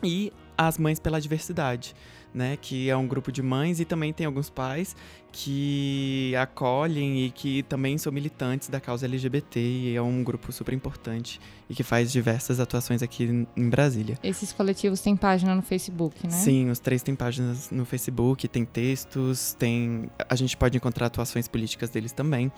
E 0.04 0.34
as 0.58 0.78
Mães 0.78 1.00
pela 1.00 1.22
Diversidade 1.22 1.96
né, 2.34 2.58
que 2.62 2.90
é 2.90 2.96
um 2.96 3.08
grupo 3.08 3.32
de 3.32 3.42
mães 3.42 3.80
e 3.80 3.86
também 3.86 4.14
tem 4.14 4.26
alguns 4.26 4.50
pais 4.50 4.96
que 5.32 6.34
acolhem 6.36 7.26
e 7.26 7.32
que 7.32 7.64
também 7.64 7.98
são 7.98 8.12
militantes 8.12 8.70
da 8.70 8.80
causa 8.80 9.06
LGBT 9.06 9.60
e 9.60 9.96
é 9.96 10.02
um 10.02 10.24
grupo 10.24 10.52
super 10.52 10.74
importante 10.74 11.40
e 11.70 11.76
que 11.76 11.84
faz 11.84 12.12
diversas 12.12 12.60
atuações 12.60 13.04
aqui 13.04 13.46
em 13.56 13.70
Brasília. 13.70 14.18
Esses 14.24 14.52
coletivos 14.52 15.02
têm 15.02 15.16
página 15.16 15.54
no 15.54 15.62
Facebook, 15.62 16.26
né? 16.26 16.32
Sim, 16.32 16.70
os 16.70 16.80
três 16.80 17.04
têm 17.04 17.16
páginas 17.16 17.70
no 17.70 17.86
Facebook, 17.86 18.48
tem 18.48 18.66
textos, 18.66 19.54
tem 19.54 20.10
a 20.28 20.36
gente 20.36 20.58
pode 20.58 20.78
encontrar 20.78 21.08
atuações 21.08 21.48
políticas 21.48 21.90
deles 21.90 22.12
também. 22.12 22.52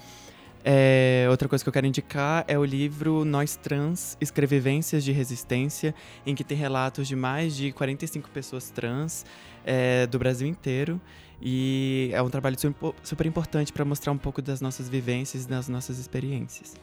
É, 0.64 1.28
outra 1.30 1.48
coisa 1.48 1.64
que 1.64 1.70
eu 1.70 1.74
quero 1.74 1.88
indicar 1.88 2.46
é 2.48 2.58
o 2.58 2.64
livro 2.64 3.26
Nós 3.26 3.56
Trans, 3.56 4.18
Escrevivências 4.22 5.04
de 5.04 5.12
Resistência, 5.12 5.94
em 6.26 6.36
que 6.36 6.44
tem 6.44 6.58
relatos 6.58 7.08
de 7.08 7.16
mais 7.16 7.56
de 7.56 7.72
45 7.72 8.30
pessoas 8.30 8.70
trans 8.70 9.26
é, 9.66 10.06
do 10.08 10.20
Brasil 10.20 10.48
inteiro. 10.48 11.02
E 11.42 12.12
é 12.14 12.22
um 12.22 12.30
trabalho 12.30 12.56
super 13.02 13.26
importante 13.26 13.74
para 13.74 13.84
mostrar 13.84 14.12
um 14.12 14.18
pouco 14.18 14.42
das 14.42 14.62
nossas 14.62 14.88
vivências 14.88 15.46
e 15.46 15.48
das 15.48 15.68
nossas 15.68 15.98
experiências. 15.98 16.76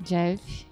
Jeff? 0.00 0.71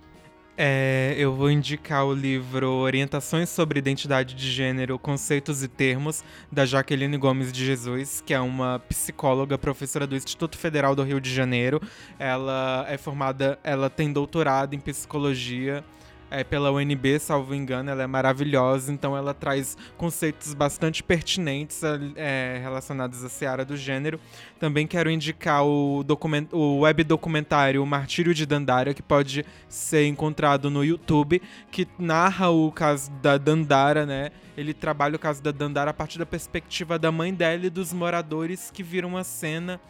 É, 0.63 1.15
eu 1.17 1.35
vou 1.35 1.51
indicar 1.51 2.05
o 2.05 2.13
livro 2.13 2.71
Orientações 2.71 3.49
sobre 3.49 3.79
Identidade 3.79 4.35
de 4.35 4.51
Gênero, 4.51 4.99
Conceitos 4.99 5.63
e 5.63 5.69
Termos, 5.69 6.23
da 6.53 6.67
Jaqueline 6.67 7.17
Gomes 7.17 7.51
de 7.51 7.65
Jesus, 7.65 8.23
que 8.27 8.35
é 8.35 8.41
uma 8.41 8.79
psicóloga, 8.81 9.57
professora 9.57 10.07
do 10.07 10.15
Instituto 10.15 10.59
Federal 10.59 10.95
do 10.95 11.03
Rio 11.03 11.19
de 11.19 11.35
Janeiro. 11.35 11.81
Ela 12.19 12.85
é 12.91 12.99
formada, 12.99 13.59
ela 13.65 13.89
tem 13.89 14.13
doutorado 14.13 14.75
em 14.75 14.79
psicologia 14.79 15.83
é, 16.31 16.45
pela 16.45 16.71
UNB, 16.71 17.19
salvo 17.19 17.55
engano, 17.55 17.91
ela 17.91 18.03
é 18.05 18.07
maravilhosa, 18.07 18.93
então 18.93 19.17
ela 19.17 19.35
traz 19.35 19.77
conceitos 19.97 20.55
bastante 20.55 21.03
pertinentes 21.03 21.83
é, 22.15 22.59
relacionados 22.63 23.25
à 23.25 23.29
seara 23.29 23.65
do 23.65 23.77
gênero. 23.77 24.21
Também 24.59 24.87
quero 24.87 25.11
indicar 25.11 25.65
o, 25.65 26.05
o 26.53 26.81
web 26.81 27.03
documentário 27.03 27.85
Martírio 27.85 28.33
de 28.33 28.47
Dandara, 28.47 28.95
que 28.95 29.03
pode 29.03 29.45
ser 29.69 30.07
encontrado 30.07 30.71
no 30.71 30.85
YouTube, 30.85 31.43
que 31.71 31.89
narra 31.99 32.51
o 32.51 32.71
caso 32.71 33.11
da 33.23 33.37
Dandara, 33.37 34.07
né? 34.07 34.31
Ele 34.57 34.73
trabalha 34.73 35.17
o 35.17 35.19
caso 35.19 35.43
da 35.43 35.51
Dandara 35.51 35.91
a 35.91 35.95
partir 35.95 36.19
da 36.19 36.27
perspectiva 36.27 36.99
da 36.99 37.11
mãe 37.11 37.35
dela 37.35 37.67
e 37.67 37.71
dos 37.71 37.93
moradores 37.93 38.71
que 38.71 38.83
viram 38.83 39.17
a 39.17 39.25
cena. 39.25 39.81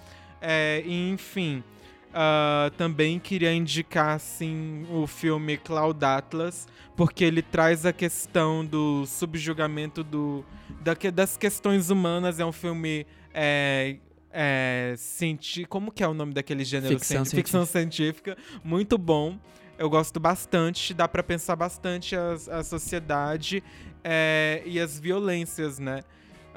É, 0.40 0.82
e, 0.86 1.10
enfim, 1.10 1.62
Uh, 2.10 2.70
também 2.72 3.20
queria 3.20 3.52
indicar 3.52 4.16
assim, 4.16 4.84
o 4.90 5.06
filme 5.06 5.56
Cloud 5.56 6.04
Atlas, 6.04 6.66
porque 6.96 7.24
ele 7.24 7.40
traz 7.40 7.86
a 7.86 7.92
questão 7.92 8.66
do 8.66 9.06
subjugamento 9.06 10.02
do, 10.02 10.44
da, 10.80 10.94
das 11.12 11.36
questões 11.36 11.88
humanas. 11.88 12.40
É 12.40 12.44
um 12.44 12.52
filme. 12.52 13.06
É, 13.32 13.96
é, 14.32 14.94
cienti 14.96 15.64
como 15.64 15.90
que 15.90 16.04
é 16.04 16.08
o 16.08 16.14
nome 16.14 16.32
daquele 16.32 16.64
gênero? 16.64 16.94
Ficção, 16.94 17.24
científica. 17.24 17.36
Ficção 17.36 17.66
científica. 17.66 18.36
Muito 18.62 18.96
bom. 18.98 19.38
Eu 19.78 19.88
gosto 19.88 20.20
bastante, 20.20 20.92
dá 20.92 21.08
para 21.08 21.22
pensar 21.22 21.56
bastante 21.56 22.14
a, 22.14 22.32
a 22.50 22.62
sociedade 22.62 23.62
é, 24.04 24.62
e 24.66 24.78
as 24.78 25.00
violências, 25.00 25.78
né? 25.78 26.02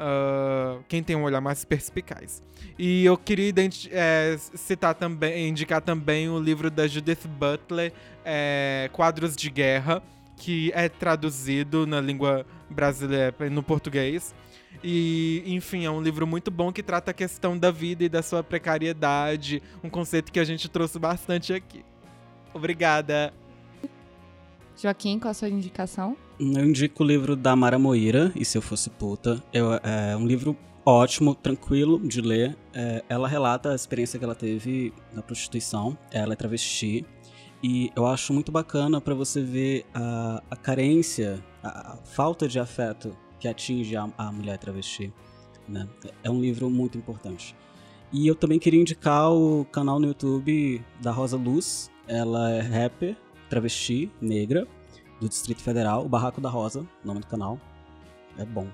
Uh, 0.03 0.83
quem 0.89 1.01
tem 1.01 1.15
um 1.15 1.23
olhar 1.23 1.39
mais 1.39 1.63
perspicaz. 1.63 2.43
E 2.77 3.05
eu 3.05 3.15
queria 3.15 3.53
é, 3.89 4.35
citar 4.37 4.93
também, 4.95 5.47
indicar 5.47 5.81
também 5.81 6.27
o 6.27 6.37
livro 6.37 6.69
da 6.69 6.85
Judith 6.87 7.25
Butler, 7.25 7.93
é, 8.25 8.89
Quadros 8.91 9.33
de 9.33 9.49
Guerra, 9.49 10.03
que 10.35 10.73
é 10.75 10.89
traduzido 10.89 11.87
na 11.87 12.01
língua 12.01 12.45
brasileira, 12.69 13.33
no 13.49 13.63
português. 13.63 14.35
E, 14.83 15.41
enfim, 15.45 15.85
é 15.85 15.89
um 15.91 16.01
livro 16.01 16.27
muito 16.27 16.51
bom 16.51 16.69
que 16.73 16.83
trata 16.83 17.11
a 17.11 17.13
questão 17.13 17.57
da 17.57 17.71
vida 17.71 18.03
e 18.03 18.09
da 18.09 18.21
sua 18.21 18.43
precariedade, 18.43 19.63
um 19.81 19.89
conceito 19.89 20.33
que 20.33 20.39
a 20.39 20.43
gente 20.43 20.67
trouxe 20.67 20.99
bastante 20.99 21.53
aqui. 21.53 21.85
Obrigada. 22.53 23.33
Joaquim, 24.75 25.17
qual 25.19 25.31
a 25.31 25.33
sua 25.33 25.47
indicação? 25.47 26.17
Eu 26.51 26.65
indico 26.65 27.03
o 27.03 27.07
livro 27.07 27.37
da 27.37 27.55
Mara 27.55 27.79
Moira, 27.79 28.29
E 28.35 28.43
Se 28.43 28.57
Eu 28.57 28.61
Fosse 28.61 28.89
Puta. 28.89 29.41
Eu, 29.53 29.73
é 29.75 30.15
um 30.17 30.27
livro 30.27 30.57
ótimo, 30.85 31.33
tranquilo 31.33 32.05
de 32.05 32.19
ler. 32.19 32.57
É, 32.73 33.01
ela 33.07 33.29
relata 33.29 33.71
a 33.71 33.75
experiência 33.75 34.19
que 34.19 34.25
ela 34.25 34.35
teve 34.35 34.93
na 35.13 35.21
prostituição. 35.21 35.97
Ela 36.11 36.33
é 36.33 36.35
travesti. 36.35 37.05
E 37.63 37.89
eu 37.95 38.05
acho 38.05 38.33
muito 38.33 38.51
bacana 38.51 38.99
para 38.99 39.13
você 39.13 39.41
ver 39.41 39.85
a, 39.93 40.43
a 40.51 40.55
carência, 40.57 41.41
a, 41.63 41.93
a, 41.93 41.97
falta 41.97 42.45
de 42.45 42.59
afeto 42.59 43.15
que 43.39 43.47
atinge 43.47 43.95
a, 43.95 44.09
a 44.17 44.29
mulher 44.29 44.57
travesti. 44.57 45.13
Né? 45.65 45.87
É 46.25 46.29
um 46.29 46.41
livro 46.41 46.69
muito 46.69 46.97
importante. 46.97 47.55
E 48.11 48.27
eu 48.27 48.35
também 48.35 48.59
queria 48.59 48.81
indicar 48.81 49.31
o 49.31 49.63
canal 49.71 49.97
no 49.97 50.07
YouTube 50.07 50.83
da 51.01 51.11
Rosa 51.11 51.37
Luz. 51.37 51.89
Ela 52.05 52.51
é 52.51 52.59
rapper, 52.59 53.15
travesti, 53.49 54.11
negra, 54.19 54.67
do 55.23 55.29
Distrito 55.29 55.61
Federal. 55.61 56.05
O 56.05 56.09
Barraco 56.09 56.41
da 56.41 56.49
Rosa, 56.49 56.85
nome 57.03 57.21
do 57.21 57.27
canal. 57.27 57.59
É 58.37 58.45
bom. 58.45 58.67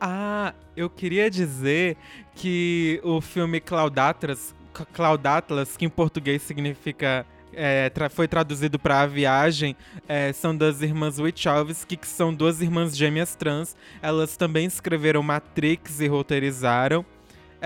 Ah, 0.00 0.52
eu 0.76 0.90
queria 0.90 1.30
dizer 1.30 1.96
que 2.34 3.00
o 3.02 3.20
filme 3.20 3.60
Claudatlas, 3.60 4.54
Claudatlas 4.92 5.76
que 5.76 5.84
em 5.84 5.88
português 5.88 6.42
significa 6.42 7.24
é, 7.52 7.88
tra 7.88 8.10
foi 8.10 8.26
traduzido 8.28 8.78
para 8.78 9.00
A 9.00 9.06
Viagem, 9.06 9.76
é, 10.08 10.32
são 10.32 10.54
das 10.54 10.82
irmãs 10.82 11.18
Wachowski, 11.18 11.96
que 11.96 12.06
são 12.06 12.34
duas 12.34 12.60
irmãs 12.60 12.96
gêmeas 12.96 13.34
trans. 13.34 13.76
Elas 14.02 14.36
também 14.36 14.66
escreveram 14.66 15.22
Matrix 15.22 16.00
e 16.00 16.06
roteirizaram. 16.06 17.04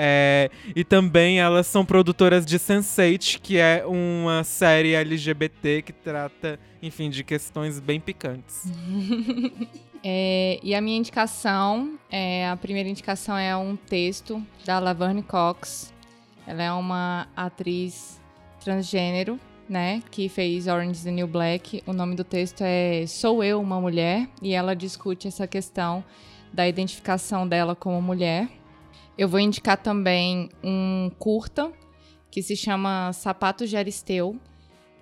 É, 0.01 0.49
e 0.77 0.85
também 0.85 1.41
elas 1.41 1.67
são 1.67 1.85
produtoras 1.85 2.47
de 2.47 2.57
Sense8, 2.57 3.41
que 3.43 3.59
é 3.59 3.85
uma 3.85 4.45
série 4.45 4.95
LGBT 4.95 5.83
que 5.83 5.93
trata, 5.93 6.61
enfim, 6.81 7.11
de 7.11 7.25
questões 7.25 7.81
bem 7.81 8.01
picantes. 8.01 8.65
É, 10.05 10.61
e 10.63 10.77
a 10.77 10.81
minha 10.81 10.97
indicação, 10.97 11.99
é, 12.09 12.49
a 12.49 12.57
primeira 12.57 12.89
indicação 12.89 13.37
é 13.37 13.57
um 13.57 13.75
texto 13.75 14.41
da 14.65 14.79
Laverne 14.79 15.25
Cox. 15.25 15.93
Ela 16.47 16.63
é 16.63 16.73
uma 16.73 17.27
atriz 17.37 18.21
transgênero, 18.61 19.41
né, 19.69 20.01
que 20.09 20.29
fez 20.29 20.69
Orange 20.69 20.93
is 20.93 21.03
the 21.03 21.11
New 21.11 21.27
Black. 21.27 21.83
O 21.85 21.93
nome 21.93 22.15
do 22.15 22.23
texto 22.23 22.63
é 22.63 23.05
Sou 23.09 23.43
Eu 23.43 23.61
uma 23.61 23.81
Mulher 23.81 24.29
e 24.41 24.55
ela 24.55 24.77
discute 24.77 25.27
essa 25.27 25.49
questão 25.49 26.05
da 26.53 26.67
identificação 26.69 27.47
dela 27.47 27.75
como 27.75 28.01
mulher. 28.01 28.49
Eu 29.19 29.29
vou 29.29 29.41
indicar 29.41 29.77
também 29.77 30.49
um 30.63 31.11
curta 31.19 31.73
que 32.31 32.41
se 32.41 32.55
chama 32.55 33.13
Sapatos 33.13 33.69
de 33.69 33.77
Aristeu. 33.77 34.39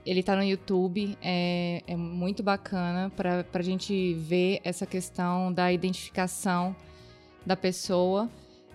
Ele 0.06 0.22
tá 0.22 0.34
no 0.34 0.42
YouTube, 0.42 1.18
é, 1.20 1.82
é 1.86 1.96
muito 1.96 2.42
bacana 2.42 3.12
para 3.14 3.44
a 3.52 3.62
gente 3.62 4.14
ver 4.14 4.60
essa 4.64 4.86
questão 4.86 5.52
da 5.52 5.70
identificação 5.70 6.74
da 7.44 7.54
pessoa 7.54 8.30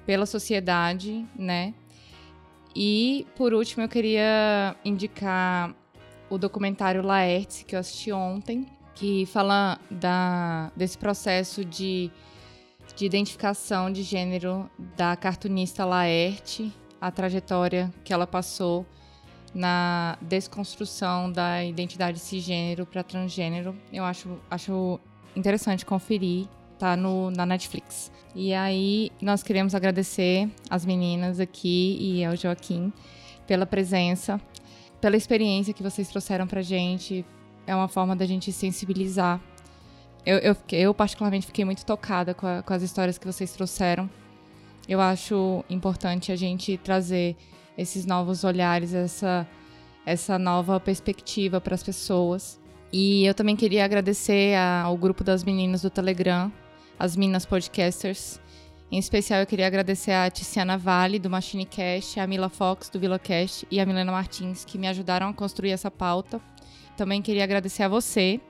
pela 0.05 0.27
sociedade, 0.27 1.25
né? 1.35 1.73
E, 2.75 3.25
por 3.35 3.51
último, 3.51 3.81
eu 3.81 3.89
queria 3.89 4.75
indicar 4.85 5.75
o 6.29 6.37
documentário 6.37 7.01
Laerte, 7.01 7.65
que 7.65 7.75
eu 7.75 7.79
assisti 7.79 8.11
ontem, 8.11 8.67
que 8.93 9.25
fala 9.25 9.79
da, 9.89 10.71
desse 10.75 10.99
processo 10.99 11.65
de 11.65 12.11
de 12.95 13.05
identificação 13.05 13.91
de 13.91 14.03
gênero 14.03 14.69
da 14.95 15.15
cartunista 15.15 15.85
Laerte, 15.85 16.71
a 16.99 17.09
trajetória 17.09 17.91
que 18.03 18.13
ela 18.13 18.27
passou 18.27 18.85
na 19.53 20.17
desconstrução 20.21 21.31
da 21.31 21.63
identidade 21.63 22.19
cisgênero 22.19 22.85
para 22.85 23.03
transgênero. 23.03 23.75
Eu 23.91 24.03
acho, 24.03 24.39
acho 24.49 24.99
interessante 25.35 25.85
conferir, 25.85 26.47
tá 26.77 26.95
no, 26.95 27.31
na 27.31 27.45
Netflix. 27.45 28.11
E 28.33 28.53
aí 28.53 29.11
nós 29.21 29.43
queremos 29.43 29.75
agradecer 29.75 30.49
as 30.69 30.85
meninas 30.85 31.39
aqui 31.39 31.97
e 31.99 32.23
ao 32.23 32.35
Joaquim 32.35 32.93
pela 33.45 33.65
presença, 33.65 34.39
pela 35.01 35.17
experiência 35.17 35.73
que 35.73 35.83
vocês 35.83 36.07
trouxeram 36.07 36.47
pra 36.47 36.61
gente. 36.61 37.25
É 37.67 37.75
uma 37.75 37.87
forma 37.87 38.15
da 38.15 38.25
gente 38.25 38.51
sensibilizar 38.51 39.41
eu, 40.25 40.37
eu, 40.37 40.55
eu, 40.71 40.93
particularmente 40.93 41.47
fiquei 41.47 41.65
muito 41.65 41.85
tocada 41.85 42.33
com, 42.33 42.45
a, 42.45 42.61
com, 42.61 42.73
as 42.73 42.81
histórias 42.83 43.17
que 43.17 43.25
vocês 43.25 43.51
trouxeram. 43.53 44.09
Eu 44.87 45.01
acho 45.01 45.63
importante 45.69 46.31
a 46.31 46.35
gente 46.35 46.77
trazer 46.77 47.35
esses 47.77 48.05
novos 48.05 48.43
olhares, 48.43 48.93
essa, 48.93 49.47
essa 50.05 50.37
nova 50.37 50.79
perspectiva 50.79 51.59
para 51.59 51.73
as 51.73 51.83
pessoas. 51.83 52.59
E 52.93 53.25
eu 53.25 53.33
também 53.33 53.55
queria 53.55 53.85
agradecer 53.85 54.55
a, 54.55 54.83
ao 54.83 54.97
grupo 54.97 55.23
das 55.23 55.43
meninas 55.43 55.81
do 55.81 55.89
Telegram, 55.89 56.51
as 56.99 57.15
Minas 57.15 57.45
Podcasters. 57.45 58.39
Em 58.91 58.99
especial, 58.99 59.39
eu 59.39 59.47
queria 59.47 59.65
agradecer 59.65 60.11
a 60.11 60.29
Tiziana 60.29 60.77
Vale, 60.77 61.17
do 61.17 61.29
Machine 61.29 61.65
Cast, 61.65 62.19
a 62.19 62.27
Mila 62.27 62.49
Fox, 62.49 62.89
do 62.89 62.99
VilaCast, 62.99 63.65
e 63.71 63.79
a 63.79 63.85
Milena 63.85 64.11
Martins, 64.11 64.65
que 64.65 64.77
me 64.77 64.87
ajudaram 64.87 65.29
a 65.29 65.33
construir 65.33 65.71
essa 65.71 65.89
pauta. 65.89 66.41
Também 66.97 67.21
queria 67.21 67.45
agradecer 67.45 67.83
a 67.83 67.87
você, 67.87 68.41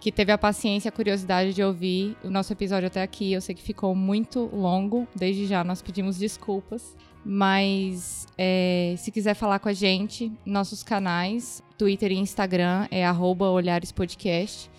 que 0.00 0.12
teve 0.12 0.30
a 0.30 0.38
paciência 0.38 0.88
e 0.88 0.90
a 0.90 0.92
curiosidade 0.92 1.52
de 1.52 1.62
ouvir 1.62 2.16
o 2.22 2.30
nosso 2.30 2.52
episódio 2.52 2.86
até 2.86 3.02
aqui. 3.02 3.32
Eu 3.32 3.40
sei 3.40 3.52
que 3.54 3.62
ficou 3.62 3.94
muito 3.94 4.48
longo, 4.54 5.08
desde 5.14 5.46
já 5.46 5.64
nós 5.64 5.80
pedimos 5.82 6.18
desculpas. 6.18 6.96
Mas 7.24 8.26
é, 8.38 8.94
se 8.96 9.10
quiser 9.10 9.34
falar 9.34 9.58
com 9.58 9.68
a 9.68 9.72
gente, 9.72 10.30
nossos 10.46 10.82
canais, 10.82 11.62
Twitter 11.76 12.12
e 12.12 12.16
Instagram 12.16 12.86
é 12.90 13.04
olharespodcast. 13.10 14.70